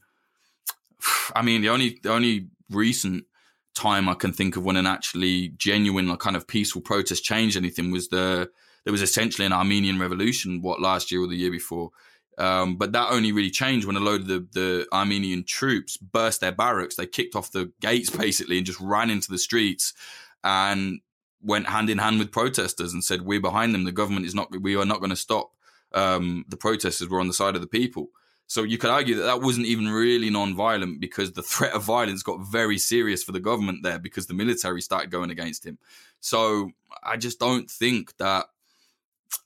I 1.37 1.43
mean, 1.43 1.63
the 1.63 1.69
only 1.69 2.01
the 2.03 2.13
only 2.13 2.49
recent 2.69 3.27
time 3.75 4.09
I 4.09 4.15
can 4.15 4.33
think 4.33 4.57
of 4.57 4.65
when 4.65 4.77
an 4.77 4.87
actually 4.87 5.51
genuine, 5.51 6.09
like, 6.09 6.19
kind 6.19 6.35
of 6.35 6.49
peaceful 6.49 6.83
protest 6.83 7.23
changed 7.23 7.57
anything 7.57 7.93
was 7.93 8.09
the 8.09 8.51
there 8.85 8.93
was 8.93 9.03
essentially 9.03 9.47
an 9.47 9.53
Armenian 9.53 10.01
revolution, 10.01 10.63
what 10.63 10.81
last 10.81 11.13
year 11.13 11.23
or 11.23 11.29
the 11.29 11.37
year 11.37 11.53
before. 11.53 11.91
Um, 12.39 12.77
but 12.77 12.91
that 12.93 13.13
only 13.13 13.31
really 13.31 13.51
changed 13.51 13.87
when 13.87 13.95
a 13.95 14.01
load 14.01 14.23
of 14.23 14.27
the, 14.27 14.49
the 14.53 14.87
Armenian 14.93 15.45
troops 15.45 15.97
burst 15.97 16.41
their 16.41 16.51
barracks. 16.51 16.97
They 16.97 17.07
kicked 17.07 17.37
off 17.37 17.53
the 17.53 17.71
gates 17.81 18.11
basically 18.25 18.57
and 18.57 18.67
just 18.67 18.81
ran 18.81 19.11
into 19.11 19.31
the 19.31 19.39
streets 19.39 19.95
and 20.43 21.01
went 21.43 21.67
hand 21.67 21.91
in 21.91 21.99
hand 21.99 22.19
with 22.19 22.33
protesters 22.33 22.93
and 22.93 23.03
said, 23.03 23.23
"We're 23.23 23.41
behind 23.41 23.75
them. 23.75 23.85
The 23.85 23.93
government 23.93 24.27
is 24.27 24.35
not. 24.35 24.51
We 24.61 24.77
are 24.77 24.85
not 24.85 24.99
going 24.99 25.11
to 25.11 25.17
stop." 25.17 25.53
Um, 25.93 26.45
the 26.49 26.57
protesters 26.57 27.09
were 27.09 27.21
on 27.21 27.29
the 27.29 27.35
side 27.35 27.55
of 27.55 27.61
the 27.61 27.67
people. 27.67 28.11
So 28.53 28.65
you 28.65 28.77
could 28.77 28.91
argue 28.91 29.15
that 29.15 29.23
that 29.23 29.41
wasn't 29.41 29.67
even 29.67 29.89
really 29.89 30.29
non-violent 30.29 31.01
because 31.01 31.33
the 31.33 31.43
threat 31.53 31.73
of 31.73 31.85
violence 31.85 32.23
got 32.23 32.47
very 32.47 32.77
serious 32.77 33.23
for 33.25 33.33
the 33.33 33.41
government 33.41 33.83
there 33.83 33.99
because 33.99 34.27
the 34.27 34.35
military 34.35 34.83
started 34.83 35.11
going 35.11 35.31
against 35.31 35.65
him. 35.65 35.79
So 36.21 36.71
I 37.03 37.17
just 37.17 37.39
don't 37.39 37.71
think 37.71 38.17
that. 38.19 38.47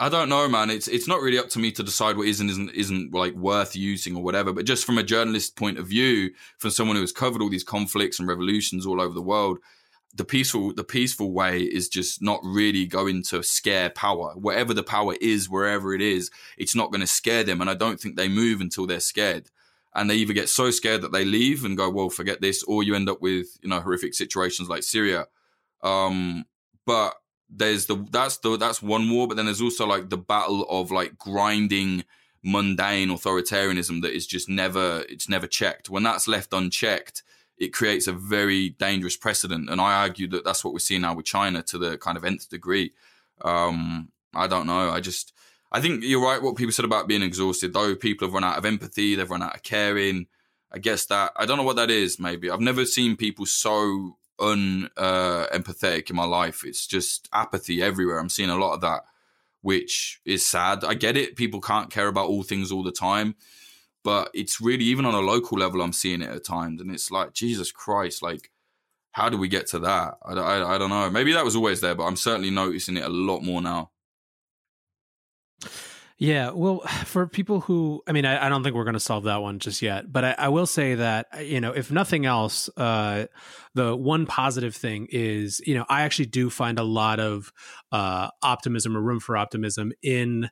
I 0.00 0.08
don't 0.08 0.28
know, 0.28 0.48
man. 0.48 0.68
It's 0.68 0.88
it's 0.88 1.06
not 1.06 1.20
really 1.20 1.38
up 1.38 1.48
to 1.50 1.60
me 1.60 1.70
to 1.70 1.82
decide 1.84 2.16
what 2.16 2.26
is 2.26 2.40
and 2.40 2.50
isn't 2.50 2.70
isn't 2.70 3.14
like 3.14 3.34
worth 3.34 3.76
using 3.76 4.16
or 4.16 4.24
whatever. 4.24 4.52
But 4.52 4.66
just 4.66 4.84
from 4.84 4.98
a 4.98 5.04
journalist 5.04 5.54
point 5.54 5.78
of 5.78 5.86
view, 5.86 6.32
from 6.58 6.72
someone 6.72 6.96
who 6.96 7.02
has 7.02 7.12
covered 7.12 7.40
all 7.40 7.48
these 7.48 7.62
conflicts 7.62 8.18
and 8.18 8.26
revolutions 8.26 8.84
all 8.84 9.00
over 9.00 9.14
the 9.14 9.22
world, 9.22 9.58
the 10.16 10.24
peaceful 10.24 10.72
the 10.72 10.84
peaceful 10.84 11.32
way 11.32 11.60
is 11.60 11.88
just 11.88 12.22
not 12.22 12.40
really 12.42 12.86
going 12.86 13.22
to 13.24 13.42
scare 13.42 13.90
power. 13.90 14.32
Whatever 14.34 14.72
the 14.72 14.82
power 14.82 15.14
is 15.20 15.50
wherever 15.50 15.94
it 15.94 16.00
is 16.00 16.30
it's 16.56 16.74
not 16.74 16.90
going 16.90 17.02
to 17.02 17.06
scare 17.06 17.44
them 17.44 17.60
and 17.60 17.68
i 17.68 17.74
don't 17.74 18.00
think 18.00 18.16
they 18.16 18.28
move 18.28 18.60
until 18.60 18.86
they're 18.86 19.00
scared. 19.00 19.50
And 19.94 20.10
they 20.10 20.16
either 20.16 20.34
get 20.34 20.50
so 20.50 20.70
scared 20.70 21.00
that 21.02 21.12
they 21.12 21.24
leave 21.24 21.64
and 21.64 21.76
go 21.76 21.90
well 21.90 22.10
forget 22.10 22.40
this 22.40 22.62
or 22.64 22.82
you 22.82 22.94
end 22.94 23.08
up 23.08 23.20
with 23.20 23.46
you 23.62 23.68
know 23.68 23.80
horrific 23.80 24.14
situations 24.14 24.68
like 24.68 24.82
syria. 24.82 25.26
Um 25.82 26.46
but 26.86 27.14
there's 27.50 27.86
the 27.86 27.96
that's 28.10 28.38
the 28.38 28.56
that's 28.56 28.82
one 28.82 29.10
war 29.10 29.28
but 29.28 29.36
then 29.36 29.46
there's 29.46 29.62
also 29.62 29.86
like 29.86 30.08
the 30.08 30.18
battle 30.18 30.66
of 30.68 30.90
like 30.90 31.18
grinding 31.18 32.04
mundane 32.42 33.08
authoritarianism 33.08 34.02
that 34.02 34.14
is 34.14 34.26
just 34.26 34.48
never 34.48 35.04
it's 35.10 35.28
never 35.28 35.46
checked. 35.46 35.90
When 35.90 36.04
that's 36.04 36.26
left 36.26 36.54
unchecked 36.54 37.22
it 37.58 37.72
creates 37.72 38.06
a 38.06 38.12
very 38.12 38.70
dangerous 38.70 39.16
precedent. 39.16 39.70
And 39.70 39.80
I 39.80 40.02
argue 40.02 40.28
that 40.28 40.44
that's 40.44 40.64
what 40.64 40.72
we're 40.72 40.78
seeing 40.80 41.02
now 41.02 41.14
with 41.14 41.26
China 41.26 41.62
to 41.64 41.78
the 41.78 41.98
kind 41.98 42.16
of 42.16 42.24
nth 42.24 42.48
degree. 42.48 42.92
Um, 43.42 44.10
I 44.34 44.46
don't 44.46 44.66
know. 44.66 44.90
I 44.90 45.00
just, 45.00 45.32
I 45.72 45.80
think 45.80 46.04
you're 46.04 46.22
right. 46.22 46.42
What 46.42 46.56
people 46.56 46.72
said 46.72 46.84
about 46.84 47.08
being 47.08 47.22
exhausted, 47.22 47.72
though, 47.72 47.94
people 47.94 48.26
have 48.26 48.34
run 48.34 48.44
out 48.44 48.58
of 48.58 48.64
empathy, 48.64 49.14
they've 49.14 49.30
run 49.30 49.42
out 49.42 49.54
of 49.54 49.62
caring. 49.62 50.26
I 50.72 50.78
guess 50.78 51.06
that 51.06 51.32
I 51.36 51.46
don't 51.46 51.56
know 51.56 51.62
what 51.62 51.76
that 51.76 51.90
is. 51.90 52.18
Maybe 52.18 52.50
I've 52.50 52.60
never 52.60 52.84
seen 52.84 53.16
people 53.16 53.46
so 53.46 54.16
un 54.38 54.90
uh, 54.96 55.46
in 55.52 56.16
my 56.16 56.24
life. 56.24 56.64
It's 56.64 56.86
just 56.86 57.28
apathy 57.32 57.82
everywhere. 57.82 58.18
I'm 58.18 58.28
seeing 58.28 58.50
a 58.50 58.58
lot 58.58 58.74
of 58.74 58.80
that, 58.82 59.04
which 59.62 60.20
is 60.24 60.44
sad. 60.44 60.84
I 60.84 60.94
get 60.94 61.16
it. 61.16 61.36
People 61.36 61.60
can't 61.60 61.90
care 61.90 62.08
about 62.08 62.28
all 62.28 62.42
things 62.42 62.70
all 62.70 62.82
the 62.82 62.92
time 62.92 63.36
but 64.06 64.30
it's 64.32 64.60
really 64.60 64.84
even 64.84 65.04
on 65.04 65.14
a 65.14 65.20
local 65.20 65.58
level 65.58 65.82
i'm 65.82 65.92
seeing 65.92 66.22
it 66.22 66.30
at 66.30 66.44
times 66.44 66.80
and 66.80 66.92
it's 66.92 67.10
like 67.10 67.32
jesus 67.32 67.72
christ 67.72 68.22
like 68.22 68.50
how 69.10 69.30
do 69.30 69.38
we 69.38 69.48
get 69.48 69.66
to 69.68 69.78
that? 69.78 70.18
I, 70.26 70.34
I, 70.34 70.74
I 70.74 70.78
don't 70.78 70.90
know. 70.90 71.08
Maybe 71.08 71.32
that 71.32 71.44
was 71.44 71.56
always 71.56 71.80
there 71.80 71.94
but 71.94 72.04
i'm 72.04 72.16
certainly 72.16 72.50
noticing 72.50 72.96
it 72.96 73.04
a 73.04 73.08
lot 73.08 73.42
more 73.42 73.60
now. 73.60 73.90
Yeah, 76.18 76.50
well, 76.50 76.80
for 77.04 77.26
people 77.26 77.60
who, 77.60 78.02
I 78.06 78.12
mean, 78.12 78.24
I, 78.24 78.46
I 78.46 78.48
don't 78.48 78.62
think 78.62 78.74
we're 78.74 78.84
going 78.84 78.94
to 78.94 79.00
solve 79.00 79.24
that 79.24 79.42
one 79.42 79.58
just 79.58 79.82
yet, 79.82 80.10
but 80.10 80.24
I, 80.24 80.34
I, 80.38 80.48
will 80.48 80.66
say 80.66 80.94
that, 80.94 81.26
you 81.44 81.60
know, 81.60 81.72
if 81.72 81.90
nothing 81.90 82.24
else, 82.24 82.70
uh, 82.76 83.26
the 83.74 83.94
one 83.94 84.26
positive 84.26 84.74
thing 84.74 85.08
is, 85.10 85.60
you 85.66 85.74
know, 85.74 85.84
I 85.88 86.02
actually 86.02 86.26
do 86.26 86.48
find 86.48 86.78
a 86.78 86.84
lot 86.84 87.20
of 87.20 87.52
uh, 87.92 88.28
optimism 88.42 88.96
or 88.96 89.00
room 89.00 89.20
for 89.20 89.36
optimism 89.36 89.92
in 90.02 90.48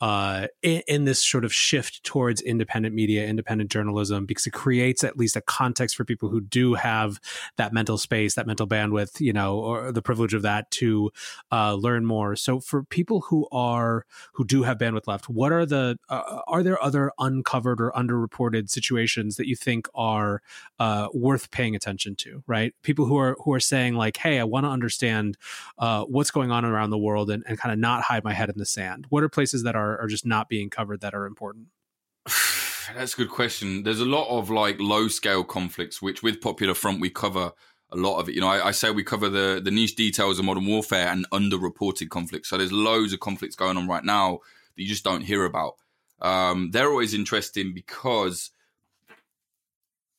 uh, 0.00 0.46
in, 0.62 0.82
in, 0.86 1.04
this 1.04 1.24
sort 1.24 1.44
of 1.44 1.52
shift 1.52 2.04
towards 2.04 2.40
independent 2.40 2.94
media, 2.94 3.26
independent 3.26 3.70
journalism, 3.70 4.26
because 4.26 4.46
it 4.46 4.52
creates 4.52 5.02
at 5.02 5.16
least 5.16 5.34
a 5.34 5.40
context 5.40 5.96
for 5.96 6.04
people 6.04 6.28
who 6.28 6.40
do 6.40 6.74
have 6.74 7.18
that 7.56 7.72
mental 7.72 7.98
space, 7.98 8.34
that 8.34 8.46
mental 8.46 8.66
bandwidth, 8.66 9.20
you 9.20 9.32
know, 9.32 9.58
or 9.58 9.90
the 9.90 10.02
privilege 10.02 10.34
of 10.34 10.42
that 10.42 10.70
to 10.70 11.10
uh, 11.50 11.74
learn 11.74 12.04
more. 12.04 12.36
So 12.36 12.60
for 12.60 12.84
people 12.84 13.22
who 13.22 13.48
are 13.50 14.04
who 14.34 14.44
do 14.44 14.62
have 14.62 14.78
bandwidth 14.78 15.08
left, 15.08 15.28
what 15.28 15.50
are 15.50 15.66
the 15.66 15.98
uh, 16.08 16.42
are 16.46 16.62
there 16.62 16.82
other 16.82 17.10
uncovered 17.18 17.80
or 17.80 17.90
underreported 17.92 18.70
situations 18.70 19.34
that 19.36 19.48
you 19.48 19.56
think 19.56 19.88
are 19.94 20.42
uh, 20.78 21.08
worth 21.12 21.50
paying 21.50 21.74
attention 21.74 22.14
to? 22.16 22.44
Right, 22.46 22.72
people 22.82 23.06
who 23.06 23.18
are 23.18 23.36
who 23.44 23.52
are 23.52 23.60
saying 23.60 23.94
like, 23.94 24.16
hey, 24.18 24.38
I 24.38 24.44
want 24.44 24.64
to 24.64 24.70
understand 24.70 25.36
uh, 25.78 26.04
what's 26.04 26.30
going 26.30 26.52
on 26.52 26.64
around 26.64 26.90
the 26.90 26.98
world 26.98 27.30
and, 27.30 27.42
and 27.48 27.58
kind 27.58 27.72
of 27.72 27.78
not 27.80 28.02
hide 28.02 28.22
my 28.22 28.32
head 28.32 28.48
in 28.48 28.58
the 28.58 28.66
sand. 28.66 29.06
What 29.08 29.24
are 29.24 29.28
places 29.28 29.64
that 29.64 29.74
are 29.74 29.87
are, 29.92 30.02
are 30.02 30.08
just 30.08 30.26
not 30.26 30.48
being 30.48 30.70
covered 30.70 31.00
that 31.00 31.14
are 31.14 31.26
important? 31.26 31.68
That's 32.94 33.14
a 33.14 33.16
good 33.16 33.30
question. 33.30 33.82
There's 33.82 34.00
a 34.00 34.06
lot 34.06 34.28
of 34.28 34.50
like 34.50 34.76
low 34.80 35.08
scale 35.08 35.44
conflicts, 35.44 36.00
which 36.00 36.22
with 36.22 36.40
Popular 36.40 36.74
Front 36.74 37.00
we 37.00 37.10
cover 37.10 37.52
a 37.90 37.96
lot 37.96 38.18
of 38.18 38.28
it. 38.28 38.34
You 38.34 38.40
know, 38.40 38.48
I, 38.48 38.68
I, 38.68 38.70
say 38.70 38.90
we 38.90 39.04
cover 39.04 39.28
the 39.28 39.60
the 39.62 39.70
niche 39.70 39.96
details 39.96 40.38
of 40.38 40.44
modern 40.44 40.66
warfare 40.66 41.08
and 41.08 41.28
underreported 41.30 42.08
conflicts. 42.10 42.48
So 42.48 42.56
there's 42.56 42.72
loads 42.72 43.12
of 43.12 43.20
conflicts 43.20 43.56
going 43.56 43.76
on 43.76 43.88
right 43.88 44.04
now 44.04 44.40
that 44.76 44.82
you 44.82 44.88
just 44.88 45.04
don't 45.04 45.22
hear 45.22 45.44
about. 45.44 45.74
Um, 46.20 46.70
they're 46.72 46.90
always 46.90 47.14
interesting 47.14 47.72
because 47.74 48.50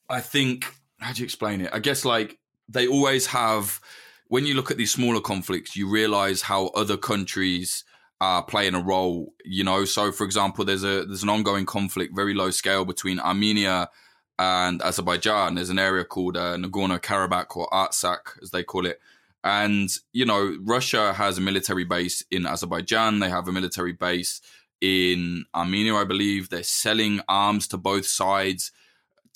I 0.07 0.21
think 0.21 0.65
how 0.99 1.13
do 1.13 1.19
you 1.19 1.25
explain 1.25 1.61
it? 1.61 1.69
I 1.73 1.79
guess 1.79 2.05
like 2.05 2.37
they 2.67 2.87
always 2.87 3.27
have 3.27 3.79
when 4.27 4.45
you 4.45 4.53
look 4.53 4.71
at 4.71 4.77
these 4.77 4.91
smaller 4.91 5.21
conflicts, 5.21 5.75
you 5.75 5.89
realize 5.89 6.43
how 6.43 6.67
other 6.67 6.97
countries 6.97 7.83
are 8.21 8.43
playing 8.43 8.75
a 8.75 8.81
role. 8.81 9.33
You 9.45 9.63
know, 9.63 9.85
so 9.85 10.11
for 10.11 10.23
example, 10.23 10.65
there's 10.65 10.83
a 10.83 11.05
there's 11.05 11.23
an 11.23 11.29
ongoing 11.29 11.65
conflict, 11.65 12.15
very 12.15 12.33
low 12.33 12.51
scale, 12.51 12.85
between 12.85 13.19
Armenia 13.19 13.89
and 14.37 14.81
Azerbaijan. 14.81 15.55
There's 15.55 15.69
an 15.69 15.79
area 15.79 16.05
called 16.05 16.37
uh, 16.37 16.55
Nagorno 16.55 16.99
Karabakh 16.99 17.55
or 17.55 17.67
Artsakh, 17.69 18.41
as 18.41 18.51
they 18.51 18.63
call 18.63 18.85
it. 18.85 18.99
And 19.43 19.89
you 20.11 20.25
know, 20.25 20.57
Russia 20.61 21.13
has 21.13 21.37
a 21.37 21.41
military 21.41 21.85
base 21.85 22.23
in 22.31 22.45
Azerbaijan. 22.45 23.19
They 23.19 23.29
have 23.29 23.47
a 23.47 23.53
military 23.53 23.93
base 23.93 24.41
in 24.81 25.45
Armenia, 25.53 25.95
I 25.95 26.03
believe. 26.05 26.49
They're 26.49 26.63
selling 26.63 27.21
arms 27.27 27.67
to 27.69 27.77
both 27.77 28.05
sides. 28.05 28.71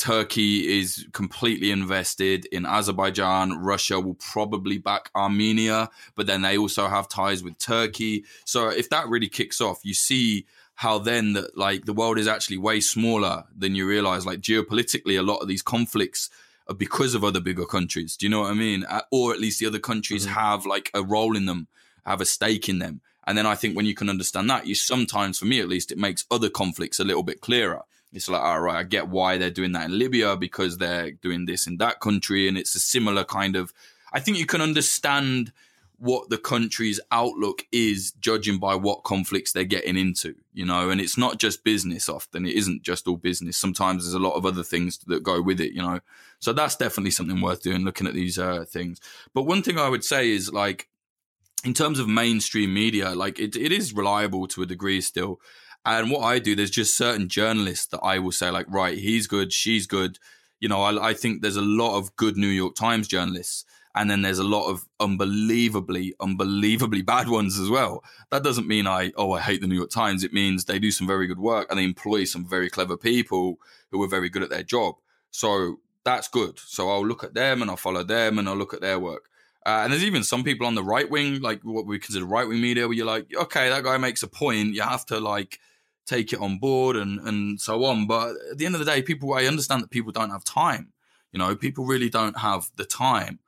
Turkey 0.04 0.80
is 0.80 1.08
completely 1.14 1.72
invested 1.72 2.46
in 2.52 2.66
Azerbaijan. 2.66 3.58
Russia 3.64 4.02
will 4.02 4.16
probably 4.16 4.78
back 4.78 5.10
Armenia, 5.16 5.90
but 6.16 6.28
then 6.28 6.42
they 6.42 6.58
also 6.58 6.90
have 6.90 7.08
ties 7.08 7.42
with 7.42 7.58
Turkey. 7.58 8.26
So 8.44 8.68
if 8.68 8.90
that 8.90 9.08
really 9.08 9.30
kicks 9.30 9.62
off, 9.62 9.80
you 9.84 9.94
see 9.94 10.46
how 10.76 10.98
then 10.98 11.32
that 11.34 11.58
like 11.58 11.86
the 11.86 11.94
world 11.94 12.20
is 12.20 12.28
actually 12.28 12.58
way 12.58 12.82
smaller 12.82 13.46
than 13.58 13.76
you 13.76 13.88
realize. 13.88 14.26
Like 14.26 14.42
geopolitically, 14.42 15.18
a 15.18 15.22
lot 15.22 15.38
of 15.38 15.48
these 15.48 15.62
conflicts 15.62 16.30
are 16.68 16.76
because 16.76 17.16
of 17.16 17.24
other 17.24 17.40
bigger 17.40 17.66
countries. 17.66 18.18
Do 18.18 18.26
you 18.26 18.30
know 18.30 18.42
what 18.42 18.52
I 18.52 18.56
mean? 18.56 18.86
Or 19.10 19.32
at 19.32 19.40
least 19.40 19.62
the 19.62 19.68
other 19.68 19.80
countries 19.80 20.26
mm-hmm. 20.26 20.38
have 20.38 20.66
like 20.66 20.92
a 20.94 21.02
role 21.02 21.38
in 21.38 21.46
them, 21.46 21.70
have 22.06 22.20
a 22.20 22.26
stake 22.26 22.68
in 22.68 22.80
them. 22.80 23.00
And 23.26 23.38
then 23.38 23.46
I 23.46 23.56
think 23.56 23.78
when 23.78 23.86
you 23.86 23.96
can 23.96 24.10
understand 24.10 24.50
that, 24.50 24.68
you 24.68 24.76
sometimes, 24.76 25.40
for 25.40 25.46
me 25.46 25.62
at 25.62 25.70
least, 25.70 25.94
it 25.94 25.98
makes 25.98 26.26
other 26.30 26.50
conflicts 26.50 27.00
a 27.00 27.06
little 27.06 27.24
bit 27.24 27.40
clearer 27.40 27.84
it's 28.14 28.30
like, 28.30 28.42
all 28.42 28.62
right, 28.62 28.78
I 28.78 28.84
get 28.84 29.10
why 29.10 29.38
they're 29.38 29.50
doing 29.50 29.72
that 29.74 29.86
in 29.86 29.98
Libya 29.98 30.38
because 30.38 30.78
they're 30.78 31.12
doing 31.12 31.46
this 31.46 31.68
in 31.68 31.78
that 31.78 32.00
country. 32.00 32.48
And 32.48 32.58
it's 32.58 32.76
a 32.76 32.80
similar 32.80 33.24
kind 33.24 33.56
of, 33.56 33.74
I 34.14 34.20
think 34.20 34.38
you 34.38 34.46
can 34.46 34.62
understand 34.62 35.52
what 35.98 36.30
the 36.30 36.38
country's 36.38 37.00
outlook 37.12 37.66
is 37.72 38.12
judging 38.20 38.60
by 38.60 38.76
what 38.76 39.04
conflicts 39.04 39.54
they're 39.54 39.64
getting 39.64 39.98
into, 39.98 40.36
you 40.54 40.66
know, 40.66 40.90
and 40.90 41.00
it's 41.00 41.18
not 41.18 41.40
just 41.40 41.64
business 41.64 42.10
often. 42.10 42.46
It 42.46 42.56
isn't 42.56 42.84
just 42.84 43.08
all 43.08 43.16
business. 43.16 43.58
Sometimes 43.58 44.04
there's 44.04 44.14
a 44.14 44.20
lot 44.20 44.36
of 44.36 44.46
other 44.46 44.64
things 44.64 44.98
that 45.08 45.24
go 45.24 45.42
with 45.42 45.62
it, 45.62 45.72
you 45.72 45.82
know. 45.82 46.02
So 46.40 46.52
that's 46.52 46.76
definitely 46.76 47.12
something 47.12 47.40
worth 47.40 47.64
doing, 47.64 47.86
looking 47.86 48.06
at 48.06 48.14
these 48.14 48.38
uh, 48.38 48.66
things. 48.68 49.00
But 49.34 49.44
one 49.44 49.64
thing 49.64 49.78
I 49.78 49.88
would 49.88 50.04
say 50.04 50.30
is 50.30 50.52
like, 50.52 50.90
in 51.64 51.74
terms 51.74 52.00
of 52.00 52.10
mainstream 52.10 52.74
media, 52.74 53.12
like 53.12 53.40
it, 53.40 53.56
it 53.56 53.72
is 53.72 53.94
reliable 53.94 54.48
to 54.50 54.62
a 54.64 54.66
degree 54.66 55.00
still. 55.00 55.40
And 55.86 56.10
what 56.10 56.22
I 56.22 56.40
do, 56.40 56.56
there's 56.56 56.72
just 56.72 56.98
certain 56.98 57.28
journalists 57.28 57.88
that 57.88 58.00
I 58.00 58.20
will 58.20 58.32
say, 58.32 58.50
like, 58.50 58.66
right, 58.70 58.98
he's 58.98 59.28
good, 59.28 59.52
she's 59.52 59.86
good. 59.86 60.18
You 60.60 60.70
know, 60.70 60.82
I, 60.82 61.10
I 61.10 61.14
think 61.14 61.42
there's 61.42 61.58
a 61.58 61.62
lot 61.62 61.98
of 61.98 62.16
good 62.16 62.38
New 62.38 62.48
York 62.48 62.76
Times 62.76 63.08
journalists, 63.08 63.66
and 63.96 64.10
then 64.10 64.22
there's 64.22 64.40
a 64.40 64.46
lot 64.46 64.70
of 64.70 64.86
unbelievably, 65.00 66.16
unbelievably 66.22 67.02
bad 67.14 67.28
ones 67.28 67.60
as 67.60 67.70
well. 67.70 68.04
That 68.32 68.44
doesn't 68.44 68.68
mean 68.68 68.88
I, 68.88 69.12
oh, 69.18 69.34
I 69.34 69.42
hate 69.42 69.62
the 69.62 69.68
New 69.68 69.76
York 69.76 69.92
Times. 69.92 70.24
It 70.24 70.34
means 70.34 70.66
they 70.66 70.80
do 70.80 70.92
some 70.92 71.06
very 71.06 71.28
good 71.28 71.40
work 71.40 71.68
and 71.70 71.78
they 71.78 71.84
employ 71.84 72.24
some 72.24 72.48
very 72.48 72.70
clever 72.70 72.96
people 72.96 73.58
who 73.92 74.02
are 74.04 74.08
very 74.08 74.30
good 74.30 74.44
at 74.44 74.50
their 74.50 74.64
job. 74.64 74.96
So 75.32 75.80
that's 76.06 76.28
good. 76.28 76.60
So 76.60 76.90
I'll 76.90 77.06
look 77.06 77.24
at 77.24 77.34
them 77.34 77.62
and 77.62 77.70
I'll 77.70 77.78
follow 77.78 78.04
them 78.04 78.40
and 78.40 78.48
I'll 78.48 78.56
look 78.56 78.74
at 78.74 78.82
their 78.82 79.00
work. 79.00 79.30
Uh, 79.66 79.82
and 79.84 79.94
there's 79.94 80.04
even 80.04 80.24
some 80.24 80.44
people 80.44 80.68
on 80.68 80.76
the 80.76 80.84
right 80.84 81.10
wing, 81.10 81.42
like 81.42 81.62
what 81.64 81.86
we 81.86 81.98
consider 81.98 82.26
right 82.26 82.48
wing 82.48 82.62
media, 82.62 82.88
where 82.88 82.98
you're 82.98 83.06
like, 83.06 83.28
okay, 83.36 83.70
that 83.70 83.84
guy 83.84 83.98
makes 83.98 84.24
a 84.24 84.28
point. 84.28 84.74
You 84.74 84.82
have 84.82 85.06
to 85.06 85.20
like 85.20 85.60
take 86.06 86.34
it 86.34 86.40
on 86.40 86.58
board 86.58 86.96
and 86.96 87.20
and 87.22 87.60
so 87.60 87.84
on. 87.86 88.08
But 88.08 88.36
at 88.52 88.58
the 88.58 88.66
end 88.66 88.76
of 88.76 88.80
the 88.80 88.86
day, 88.86 89.02
people 89.02 89.34
I 89.34 89.46
understand 89.46 89.84
that 89.84 89.92
people 89.92 90.12
don't 90.12 90.30
have 90.30 90.44
time. 90.44 90.92
You 91.32 91.40
know, 91.40 91.56
people 91.56 91.86
really 91.86 92.10
don't 92.10 92.38
have 92.38 92.70
the 92.76 92.86
time 92.86 93.40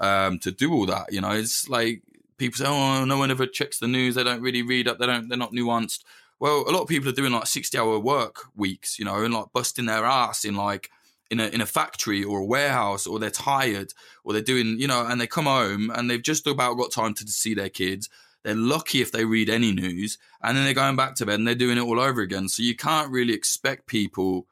um, 0.00 0.38
to 0.40 0.50
do 0.50 0.72
all 0.72 0.86
that. 0.86 1.12
You 1.12 1.20
know, 1.20 1.30
it's 1.30 1.68
like 1.68 2.02
people 2.36 2.56
say, 2.56 2.66
"Oh, 2.66 3.04
no 3.04 3.18
one 3.18 3.30
ever 3.30 3.46
checks 3.46 3.78
the 3.78 3.88
news. 3.88 4.14
They 4.14 4.24
don't 4.24 4.42
really 4.42 4.62
read 4.62 4.88
up. 4.88 4.98
They 4.98 5.06
don't. 5.06 5.28
They're 5.28 5.38
not 5.38 5.52
nuanced." 5.52 6.04
Well, 6.40 6.64
a 6.68 6.70
lot 6.70 6.82
of 6.82 6.88
people 6.88 7.08
are 7.08 7.12
doing 7.12 7.32
like 7.32 7.46
sixty-hour 7.46 7.98
work 7.98 8.46
weeks. 8.56 8.98
You 8.98 9.04
know, 9.04 9.22
and 9.22 9.34
like 9.34 9.52
busting 9.52 9.86
their 9.86 10.04
ass 10.04 10.44
in 10.44 10.56
like 10.56 10.90
in 11.30 11.40
a 11.40 11.48
in 11.48 11.60
a 11.60 11.66
factory 11.66 12.24
or 12.24 12.40
a 12.40 12.44
warehouse, 12.44 13.06
or 13.06 13.18
they're 13.18 13.30
tired, 13.30 13.92
or 14.24 14.32
they're 14.32 14.42
doing 14.42 14.80
you 14.80 14.88
know, 14.88 15.06
and 15.06 15.20
they 15.20 15.26
come 15.26 15.46
home 15.46 15.90
and 15.90 16.10
they've 16.10 16.22
just 16.22 16.46
about 16.46 16.78
got 16.78 16.90
time 16.90 17.14
to 17.14 17.26
see 17.28 17.54
their 17.54 17.68
kids 17.68 18.08
they're 18.44 18.54
lucky 18.54 19.00
if 19.00 19.12
they 19.12 19.24
read 19.24 19.50
any 19.50 19.72
news, 19.72 20.18
and 20.42 20.56
then 20.56 20.64
they're 20.64 20.74
going 20.74 20.96
back 20.96 21.14
to 21.16 21.26
bed 21.26 21.38
and 21.38 21.46
they're 21.46 21.54
doing 21.54 21.78
it 21.78 21.82
all 21.82 22.00
over 22.00 22.20
again. 22.20 22.48
So 22.48 22.62
you 22.62 22.76
can't 22.76 23.10
really 23.10 23.34
expect 23.34 23.86
people 23.86 24.46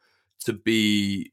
to 0.45 0.53
be 0.53 1.33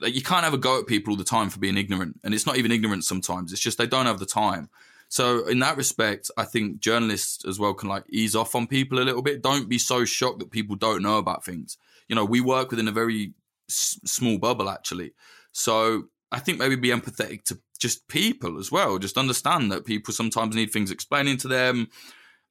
like 0.00 0.14
you 0.14 0.22
can't 0.22 0.44
have 0.44 0.54
a 0.54 0.58
go 0.58 0.78
at 0.80 0.86
people 0.86 1.12
all 1.12 1.16
the 1.16 1.24
time 1.24 1.50
for 1.50 1.58
being 1.58 1.76
ignorant, 1.76 2.20
and 2.24 2.34
it's 2.34 2.46
not 2.46 2.56
even 2.56 2.72
ignorance 2.72 3.06
sometimes. 3.06 3.52
It's 3.52 3.60
just 3.60 3.78
they 3.78 3.86
don't 3.86 4.06
have 4.06 4.18
the 4.18 4.26
time. 4.26 4.68
So 5.08 5.46
in 5.46 5.58
that 5.58 5.76
respect, 5.76 6.30
I 6.38 6.44
think 6.44 6.80
journalists 6.80 7.44
as 7.44 7.58
well 7.58 7.74
can 7.74 7.88
like 7.88 8.04
ease 8.08 8.34
off 8.34 8.54
on 8.54 8.66
people 8.66 8.98
a 8.98 9.04
little 9.04 9.20
bit. 9.20 9.42
Don't 9.42 9.68
be 9.68 9.78
so 9.78 10.06
shocked 10.06 10.38
that 10.38 10.50
people 10.50 10.74
don't 10.74 11.02
know 11.02 11.18
about 11.18 11.44
things. 11.44 11.76
You 12.08 12.16
know, 12.16 12.24
we 12.24 12.40
work 12.40 12.70
within 12.70 12.88
a 12.88 12.92
very 12.92 13.34
s- 13.68 14.00
small 14.06 14.38
bubble 14.38 14.70
actually. 14.70 15.12
So 15.52 16.04
I 16.30 16.38
think 16.38 16.58
maybe 16.58 16.76
be 16.76 16.88
empathetic 16.88 17.44
to 17.44 17.58
just 17.82 18.06
people 18.08 18.58
as 18.58 18.70
well. 18.70 18.98
Just 18.98 19.18
understand 19.18 19.70
that 19.72 19.84
people 19.84 20.14
sometimes 20.14 20.54
need 20.54 20.70
things 20.70 20.90
explaining 20.90 21.36
to 21.38 21.48
them. 21.48 21.88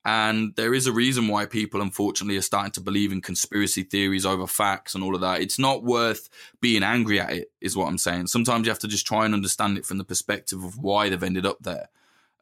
And 0.03 0.56
there 0.56 0.74
is 0.74 0.88
a 0.88 0.91
reason 0.91 1.28
why 1.28 1.45
people, 1.45 1.82
unfortunately, 1.82 2.36
are 2.36 2.41
starting 2.41 2.72
to 2.74 2.82
believe 2.82 3.12
in 3.12 3.22
conspiracy 3.22 3.84
theories 3.84 4.26
over 4.26 4.45
facts 4.45 4.94
and 4.94 5.03
all 5.03 5.16
of 5.16 5.22
that. 5.22 5.41
It's 5.41 5.60
not 5.60 5.84
worth 5.84 6.28
being 6.60 6.84
angry 6.84 7.20
at 7.20 7.32
it, 7.32 7.52
is 7.62 7.78
what 7.78 7.88
I'm 7.88 7.99
saying. 7.99 8.28
Sometimes 8.28 8.66
you 8.66 8.72
have 8.72 8.80
to 8.80 8.88
just 8.88 9.08
try 9.08 9.26
and 9.26 9.34
understand 9.34 9.78
it 9.78 9.86
from 9.86 9.99
the 9.99 10.03
perspective 10.03 10.64
of 10.64 10.78
why 10.78 11.08
they've 11.08 11.24
ended 11.24 11.45
up 11.45 11.60
there. 11.62 11.90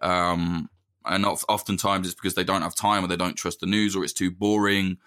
Um, 0.01 0.69
and 1.05 1.25
oftentimes 1.25 2.07
it's 2.07 2.15
because 2.15 2.35
they 2.35 2.43
don't 2.43 2.61
have 2.61 2.75
time 2.75 3.03
or 3.03 3.07
they 3.07 3.17
don't 3.17 3.35
trust 3.35 3.59
the 3.59 3.65
news 3.65 3.95
or 3.95 4.03
it's 4.03 4.13
too 4.13 4.31
boring. 4.31 4.97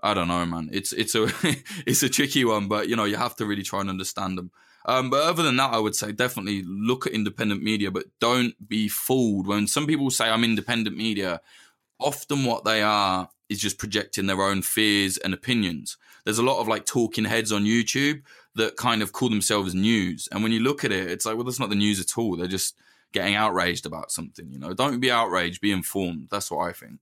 I 0.00 0.14
don't 0.14 0.28
know, 0.28 0.46
man. 0.46 0.70
It's 0.72 0.92
it's 0.92 1.14
a 1.14 1.28
it's 1.86 2.02
a 2.02 2.08
tricky 2.08 2.44
one, 2.44 2.68
but 2.68 2.88
you 2.88 2.96
know 2.96 3.04
you 3.04 3.16
have 3.16 3.36
to 3.36 3.46
really 3.46 3.62
try 3.62 3.80
and 3.80 3.90
understand 3.90 4.38
them. 4.38 4.52
Um, 4.86 5.10
but 5.10 5.24
other 5.24 5.42
than 5.42 5.56
that, 5.56 5.74
I 5.74 5.78
would 5.78 5.96
say 5.96 6.12
definitely 6.12 6.62
look 6.62 7.06
at 7.06 7.12
independent 7.12 7.62
media, 7.62 7.90
but 7.90 8.04
don't 8.20 8.54
be 8.68 8.88
fooled. 8.88 9.46
When 9.46 9.66
some 9.66 9.86
people 9.86 10.10
say 10.10 10.30
I'm 10.30 10.44
independent 10.44 10.96
media, 10.96 11.40
often 11.98 12.44
what 12.44 12.64
they 12.64 12.82
are 12.82 13.28
is 13.48 13.60
just 13.60 13.78
projecting 13.78 14.26
their 14.26 14.40
own 14.40 14.62
fears 14.62 15.18
and 15.18 15.34
opinions. 15.34 15.96
There's 16.24 16.38
a 16.38 16.44
lot 16.44 16.60
of 16.60 16.68
like 16.68 16.86
talking 16.86 17.24
heads 17.24 17.52
on 17.52 17.64
YouTube 17.64 18.22
that 18.54 18.76
kind 18.76 19.02
of 19.02 19.12
call 19.12 19.28
themselves 19.28 19.74
news. 19.74 20.28
And 20.30 20.42
when 20.42 20.52
you 20.52 20.60
look 20.60 20.84
at 20.84 20.92
it, 20.92 21.10
it's 21.10 21.26
like, 21.26 21.36
well, 21.36 21.44
that's 21.44 21.60
not 21.60 21.68
the 21.68 21.76
news 21.76 22.00
at 22.00 22.16
all. 22.16 22.36
They're 22.36 22.46
just 22.46 22.76
getting 23.12 23.34
outraged 23.34 23.86
about 23.86 24.10
something, 24.10 24.50
you 24.50 24.58
know. 24.58 24.72
Don't 24.72 25.00
be 25.00 25.10
outraged, 25.10 25.60
be 25.60 25.72
informed. 25.72 26.28
That's 26.30 26.50
what 26.50 26.66
I 26.68 26.72
think. 26.72 26.98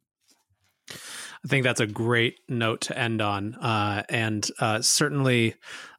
I 0.91 1.49
think 1.49 1.65
that's 1.65 1.81
a 1.81 1.87
great 1.87 2.41
note 2.49 2.83
to 2.83 2.99
end 2.99 3.21
on. 3.21 3.55
Uh, 3.55 4.03
and 4.09 4.49
uh, 4.59 4.81
certainly 4.81 5.55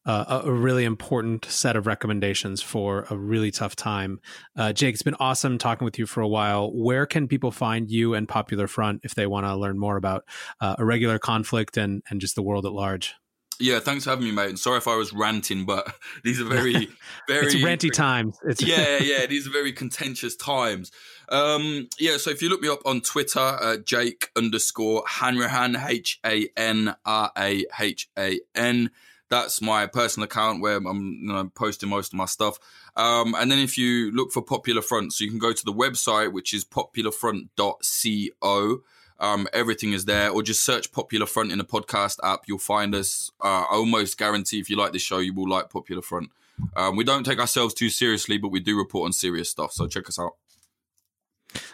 uh, 0.06 0.42
a 0.46 0.52
really 0.52 0.86
important 0.86 1.46
set 1.46 1.76
of 1.76 1.88
recommendations 1.88 2.62
for 2.62 3.06
a 3.10 3.18
really 3.18 3.52
tough 3.52 3.76
time. 3.76 4.20
Uh, 4.56 4.72
Jake, 4.74 4.94
it's 4.94 5.04
been 5.04 5.16
awesome 5.20 5.58
talking 5.58 5.86
with 5.86 5.98
you 5.98 6.06
for 6.06 6.22
a 6.22 6.28
while. 6.28 6.72
Where 6.72 7.06
can 7.06 7.28
people 7.28 7.52
find 7.52 7.90
you 7.90 8.14
and 8.14 8.28
Popular 8.28 8.68
Front 8.68 9.02
if 9.04 9.16
they 9.16 9.28
want 9.28 9.46
to 9.46 9.56
learn 9.56 9.80
more 9.80 9.98
about 9.98 10.24
uh, 10.62 10.76
irregular 10.80 11.20
conflict 11.20 11.78
and, 11.78 12.04
and 12.10 12.22
just 12.22 12.36
the 12.36 12.44
world 12.44 12.66
at 12.66 12.72
large? 12.72 13.16
Yeah, 13.60 13.80
thanks 13.80 14.04
for 14.04 14.10
having 14.10 14.26
me, 14.26 14.32
mate. 14.32 14.50
And 14.50 14.60
sorry 14.60 14.78
if 14.78 14.88
I 14.88 14.96
was 14.96 15.14
ranting, 15.14 15.66
but 15.66 15.94
these 16.24 16.42
are 16.42 16.46
very, 16.46 16.74
very 17.28 17.48
it's 17.48 17.56
ranty 17.56 17.92
times. 17.94 18.38
It's 18.44 18.62
yeah, 18.62 18.98
yeah. 19.02 19.26
These 19.26 19.48
are 19.48 19.52
very 19.52 19.72
contentious 19.72 20.36
times. 20.36 20.92
Um, 21.30 21.88
yeah. 22.00 22.18
So 22.18 22.32
if 22.32 22.42
you 22.42 22.50
look 22.50 22.62
me 22.62 22.68
up 22.68 22.82
on 22.86 23.02
Twitter, 23.02 23.40
uh, 23.40 23.78
Jake 23.78 24.30
underscore 24.36 25.04
Hanrahan 25.08 25.76
H 25.76 26.20
A 26.26 26.50
N 26.58 26.96
R 27.06 27.32
A 27.38 27.66
H 27.80 28.10
A 28.18 28.40
N. 28.54 28.92
That's 29.30 29.62
my 29.62 29.88
personal 29.88 30.26
account 30.26 30.62
where 30.62 30.78
I'm 30.78 31.20
you 31.22 31.34
know, 31.34 31.52
posting 31.56 31.90
most 31.90 32.14
of 32.14 32.18
my 32.18 32.26
stuff. 32.26 32.58
Um, 32.96 33.36
and 33.36 33.52
then 33.52 33.60
if 33.60 33.78
you 33.78 34.12
look 34.12 34.32
for 34.32 34.42
Popular 34.42 34.82
Front, 34.82 35.14
so 35.14 35.24
you 35.24 35.30
can 35.30 35.40
go 35.40 35.52
to 35.52 35.66
the 35.66 35.74
website, 35.74 36.32
which 36.32 36.54
is 36.54 36.64
popularfront.co. 36.64 38.82
Um, 39.18 39.48
everything 39.54 39.94
is 39.94 40.06
there, 40.06 40.30
or 40.30 40.44
just 40.44 40.64
search 40.64 40.92
Popular 40.92 41.26
Front 41.26 41.52
in 41.52 41.58
the 41.58 41.64
podcast 41.64 42.18
app. 42.24 42.42
You'll 42.48 42.60
find 42.60 42.94
us. 42.94 43.32
Uh, 43.42 43.66
I 43.70 43.76
almost 43.76 44.18
guarantee 44.18 44.60
if 44.60 44.70
you 44.70 44.76
like 44.76 44.92
this 44.92 45.02
show, 45.02 45.20
you 45.20 45.34
will 45.34 45.50
like 45.50 45.70
Popular 45.70 46.02
Front. 46.02 46.30
Um, 46.76 46.96
we 46.96 47.04
don't 47.04 47.24
take 47.24 47.40
ourselves 47.40 47.74
too 47.74 47.90
seriously, 47.90 48.38
but 48.38 48.50
we 48.50 48.60
do 48.60 48.78
report 48.78 49.06
on 49.06 49.14
serious 49.14 49.50
stuff. 49.50 49.72
So 49.72 49.88
check 49.88 50.08
us 50.08 50.20
out. 50.20 50.34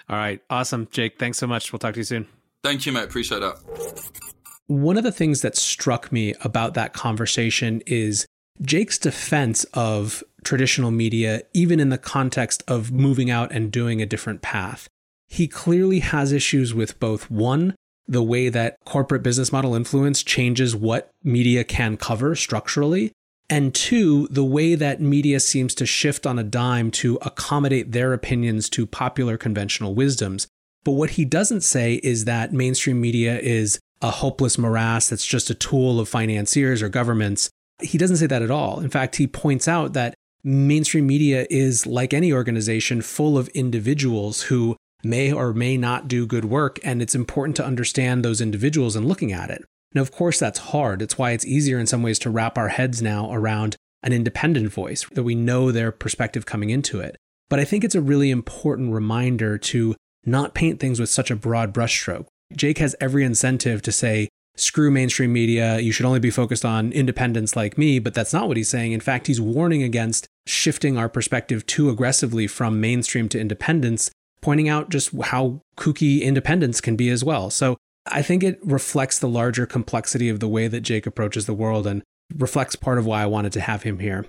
All 0.09 0.17
right. 0.17 0.41
Awesome. 0.49 0.87
Jake, 0.91 1.17
thanks 1.17 1.37
so 1.37 1.47
much. 1.47 1.71
We'll 1.71 1.79
talk 1.79 1.93
to 1.93 1.99
you 1.99 2.03
soon. 2.03 2.27
Thank 2.63 2.85
you, 2.85 2.91
mate. 2.91 3.05
Appreciate 3.05 3.39
that. 3.39 4.31
One 4.71 4.97
of 4.97 5.03
the 5.03 5.11
things 5.11 5.41
that 5.41 5.57
struck 5.57 6.11
me 6.11 6.33
about 6.43 6.75
that 6.75 6.93
conversation 6.93 7.81
is 7.85 8.25
Jake's 8.61 8.97
defense 8.97 9.63
of 9.73 10.23
traditional 10.43 10.91
media, 10.91 11.43
even 11.53 11.79
in 11.79 11.89
the 11.89 11.97
context 11.97 12.63
of 12.67 12.91
moving 12.91 13.29
out 13.29 13.51
and 13.51 13.71
doing 13.71 14.01
a 14.01 14.05
different 14.05 14.41
path 14.41 14.87
he 15.31 15.47
clearly 15.47 15.99
has 15.99 16.33
issues 16.33 16.73
with 16.73 16.99
both 16.99 17.31
one, 17.31 17.73
the 18.05 18.21
way 18.21 18.49
that 18.49 18.75
corporate 18.83 19.23
business 19.23 19.49
model 19.49 19.73
influence 19.73 20.23
changes 20.23 20.75
what 20.75 21.09
media 21.23 21.63
can 21.63 21.95
cover 21.95 22.35
structurally, 22.35 23.13
and 23.49 23.73
two, 23.73 24.27
the 24.29 24.43
way 24.43 24.75
that 24.75 24.99
media 24.99 25.39
seems 25.39 25.73
to 25.73 25.85
shift 25.85 26.27
on 26.27 26.37
a 26.37 26.43
dime 26.43 26.91
to 26.91 27.17
accommodate 27.21 27.93
their 27.93 28.11
opinions 28.11 28.67
to 28.69 28.85
popular 28.85 29.37
conventional 29.37 29.95
wisdoms. 29.95 30.47
But 30.83 30.93
what 30.93 31.11
he 31.11 31.23
doesn't 31.23 31.61
say 31.61 32.01
is 32.03 32.25
that 32.25 32.51
mainstream 32.51 32.99
media 32.99 33.39
is 33.39 33.79
a 34.01 34.11
hopeless 34.11 34.57
morass 34.57 35.09
that's 35.09 35.25
just 35.25 35.49
a 35.49 35.55
tool 35.55 35.99
of 35.99 36.09
financiers 36.09 36.81
or 36.81 36.89
governments. 36.89 37.49
He 37.81 37.97
doesn't 37.97 38.17
say 38.17 38.27
that 38.27 38.41
at 38.41 38.51
all. 38.51 38.79
In 38.79 38.89
fact, 38.89 39.15
he 39.15 39.27
points 39.27 39.67
out 39.67 39.93
that 39.93 40.13
mainstream 40.43 41.07
media 41.07 41.45
is 41.49 41.85
like 41.85 42.13
any 42.13 42.33
organization 42.33 43.01
full 43.01 43.37
of 43.37 43.47
individuals 43.49 44.43
who 44.43 44.75
may 45.03 45.31
or 45.31 45.53
may 45.53 45.77
not 45.77 46.07
do 46.07 46.25
good 46.25 46.45
work. 46.45 46.79
And 46.83 47.01
it's 47.01 47.15
important 47.15 47.55
to 47.57 47.65
understand 47.65 48.23
those 48.23 48.41
individuals 48.41 48.95
and 48.95 49.07
looking 49.07 49.31
at 49.31 49.49
it. 49.49 49.63
Now, 49.93 50.01
of 50.01 50.11
course, 50.11 50.39
that's 50.39 50.59
hard. 50.59 51.01
It's 51.01 51.17
why 51.17 51.31
it's 51.31 51.45
easier 51.45 51.79
in 51.79 51.87
some 51.87 52.03
ways 52.03 52.19
to 52.19 52.29
wrap 52.29 52.57
our 52.57 52.69
heads 52.69 53.01
now 53.01 53.31
around 53.31 53.75
an 54.03 54.13
independent 54.13 54.71
voice, 54.71 55.05
that 55.11 55.23
we 55.23 55.35
know 55.35 55.71
their 55.71 55.91
perspective 55.91 56.45
coming 56.45 56.69
into 56.69 56.99
it. 56.99 57.17
But 57.49 57.59
I 57.59 57.65
think 57.65 57.83
it's 57.83 57.95
a 57.95 58.01
really 58.01 58.31
important 58.31 58.93
reminder 58.93 59.57
to 59.57 59.95
not 60.25 60.55
paint 60.55 60.79
things 60.79 60.99
with 60.99 61.09
such 61.09 61.29
a 61.29 61.35
broad 61.35 61.73
brushstroke. 61.73 62.25
Jake 62.55 62.77
has 62.79 62.95
every 62.99 63.23
incentive 63.23 63.81
to 63.83 63.91
say, 63.91 64.29
screw 64.55 64.91
mainstream 64.91 65.33
media, 65.33 65.79
you 65.79 65.91
should 65.91 66.05
only 66.05 66.19
be 66.19 66.29
focused 66.29 66.65
on 66.65 66.91
independents 66.91 67.55
like 67.55 67.77
me, 67.77 67.99
but 67.99 68.13
that's 68.13 68.33
not 68.33 68.47
what 68.47 68.57
he's 68.57 68.69
saying. 68.69 68.91
In 68.91 68.99
fact, 68.99 69.27
he's 69.27 69.41
warning 69.41 69.81
against 69.81 70.27
shifting 70.45 70.97
our 70.97 71.09
perspective 71.09 71.65
too 71.65 71.89
aggressively 71.89 72.47
from 72.47 72.81
mainstream 72.81 73.29
to 73.29 73.39
independence 73.39 74.11
pointing 74.41 74.67
out 74.67 74.89
just 74.89 75.11
how 75.25 75.61
kooky 75.77 76.21
independence 76.21 76.81
can 76.81 76.95
be 76.95 77.09
as 77.09 77.23
well. 77.23 77.49
So 77.49 77.77
I 78.07 78.21
think 78.21 78.43
it 78.43 78.59
reflects 78.63 79.19
the 79.19 79.29
larger 79.29 79.65
complexity 79.65 80.29
of 80.29 80.39
the 80.39 80.47
way 80.47 80.67
that 80.67 80.81
Jake 80.81 81.05
approaches 81.05 81.45
the 81.45 81.53
world 81.53 81.85
and 81.87 82.01
reflects 82.35 82.75
part 82.75 82.97
of 82.97 83.05
why 83.05 83.21
I 83.21 83.27
wanted 83.27 83.51
to 83.53 83.61
have 83.61 83.83
him 83.83 83.99
here. 83.99 84.25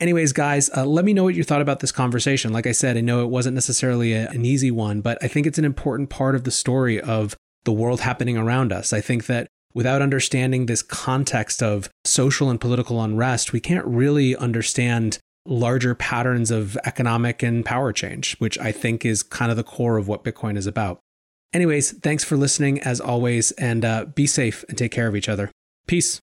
Anyways, 0.00 0.32
guys, 0.32 0.68
uh, 0.76 0.84
let 0.84 1.04
me 1.04 1.14
know 1.14 1.24
what 1.24 1.34
you 1.34 1.44
thought 1.44 1.62
about 1.62 1.80
this 1.80 1.92
conversation. 1.92 2.52
Like 2.52 2.66
I 2.66 2.72
said, 2.72 2.96
I 2.96 3.00
know 3.00 3.22
it 3.22 3.30
wasn't 3.30 3.54
necessarily 3.54 4.12
a, 4.12 4.28
an 4.30 4.44
easy 4.44 4.70
one, 4.70 5.00
but 5.00 5.16
I 5.22 5.28
think 5.28 5.46
it's 5.46 5.58
an 5.58 5.64
important 5.64 6.10
part 6.10 6.34
of 6.34 6.44
the 6.44 6.50
story 6.50 7.00
of 7.00 7.36
the 7.64 7.72
world 7.72 8.00
happening 8.00 8.36
around 8.36 8.72
us. 8.72 8.92
I 8.92 9.00
think 9.00 9.26
that 9.26 9.46
without 9.74 10.02
understanding 10.02 10.66
this 10.66 10.82
context 10.82 11.62
of 11.62 11.88
social 12.04 12.50
and 12.50 12.60
political 12.60 13.02
unrest, 13.02 13.52
we 13.52 13.60
can't 13.60 13.86
really 13.86 14.36
understand 14.36 15.18
larger 15.46 15.94
patterns 15.94 16.50
of 16.50 16.78
economic 16.84 17.42
and 17.42 17.64
power 17.64 17.92
change, 17.92 18.36
which 18.38 18.58
I 18.58 18.72
think 18.72 19.04
is 19.04 19.22
kind 19.22 19.50
of 19.50 19.56
the 19.56 19.64
core 19.64 19.98
of 19.98 20.08
what 20.08 20.24
Bitcoin 20.24 20.56
is 20.56 20.66
about. 20.66 21.00
Anyways, 21.52 21.92
thanks 21.98 22.24
for 22.24 22.36
listening 22.36 22.80
as 22.80 23.00
always, 23.00 23.50
and 23.52 23.84
uh, 23.84 24.06
be 24.06 24.26
safe 24.26 24.64
and 24.68 24.78
take 24.78 24.90
care 24.90 25.06
of 25.06 25.14
each 25.14 25.28
other. 25.28 25.50
Peace. 25.86 26.20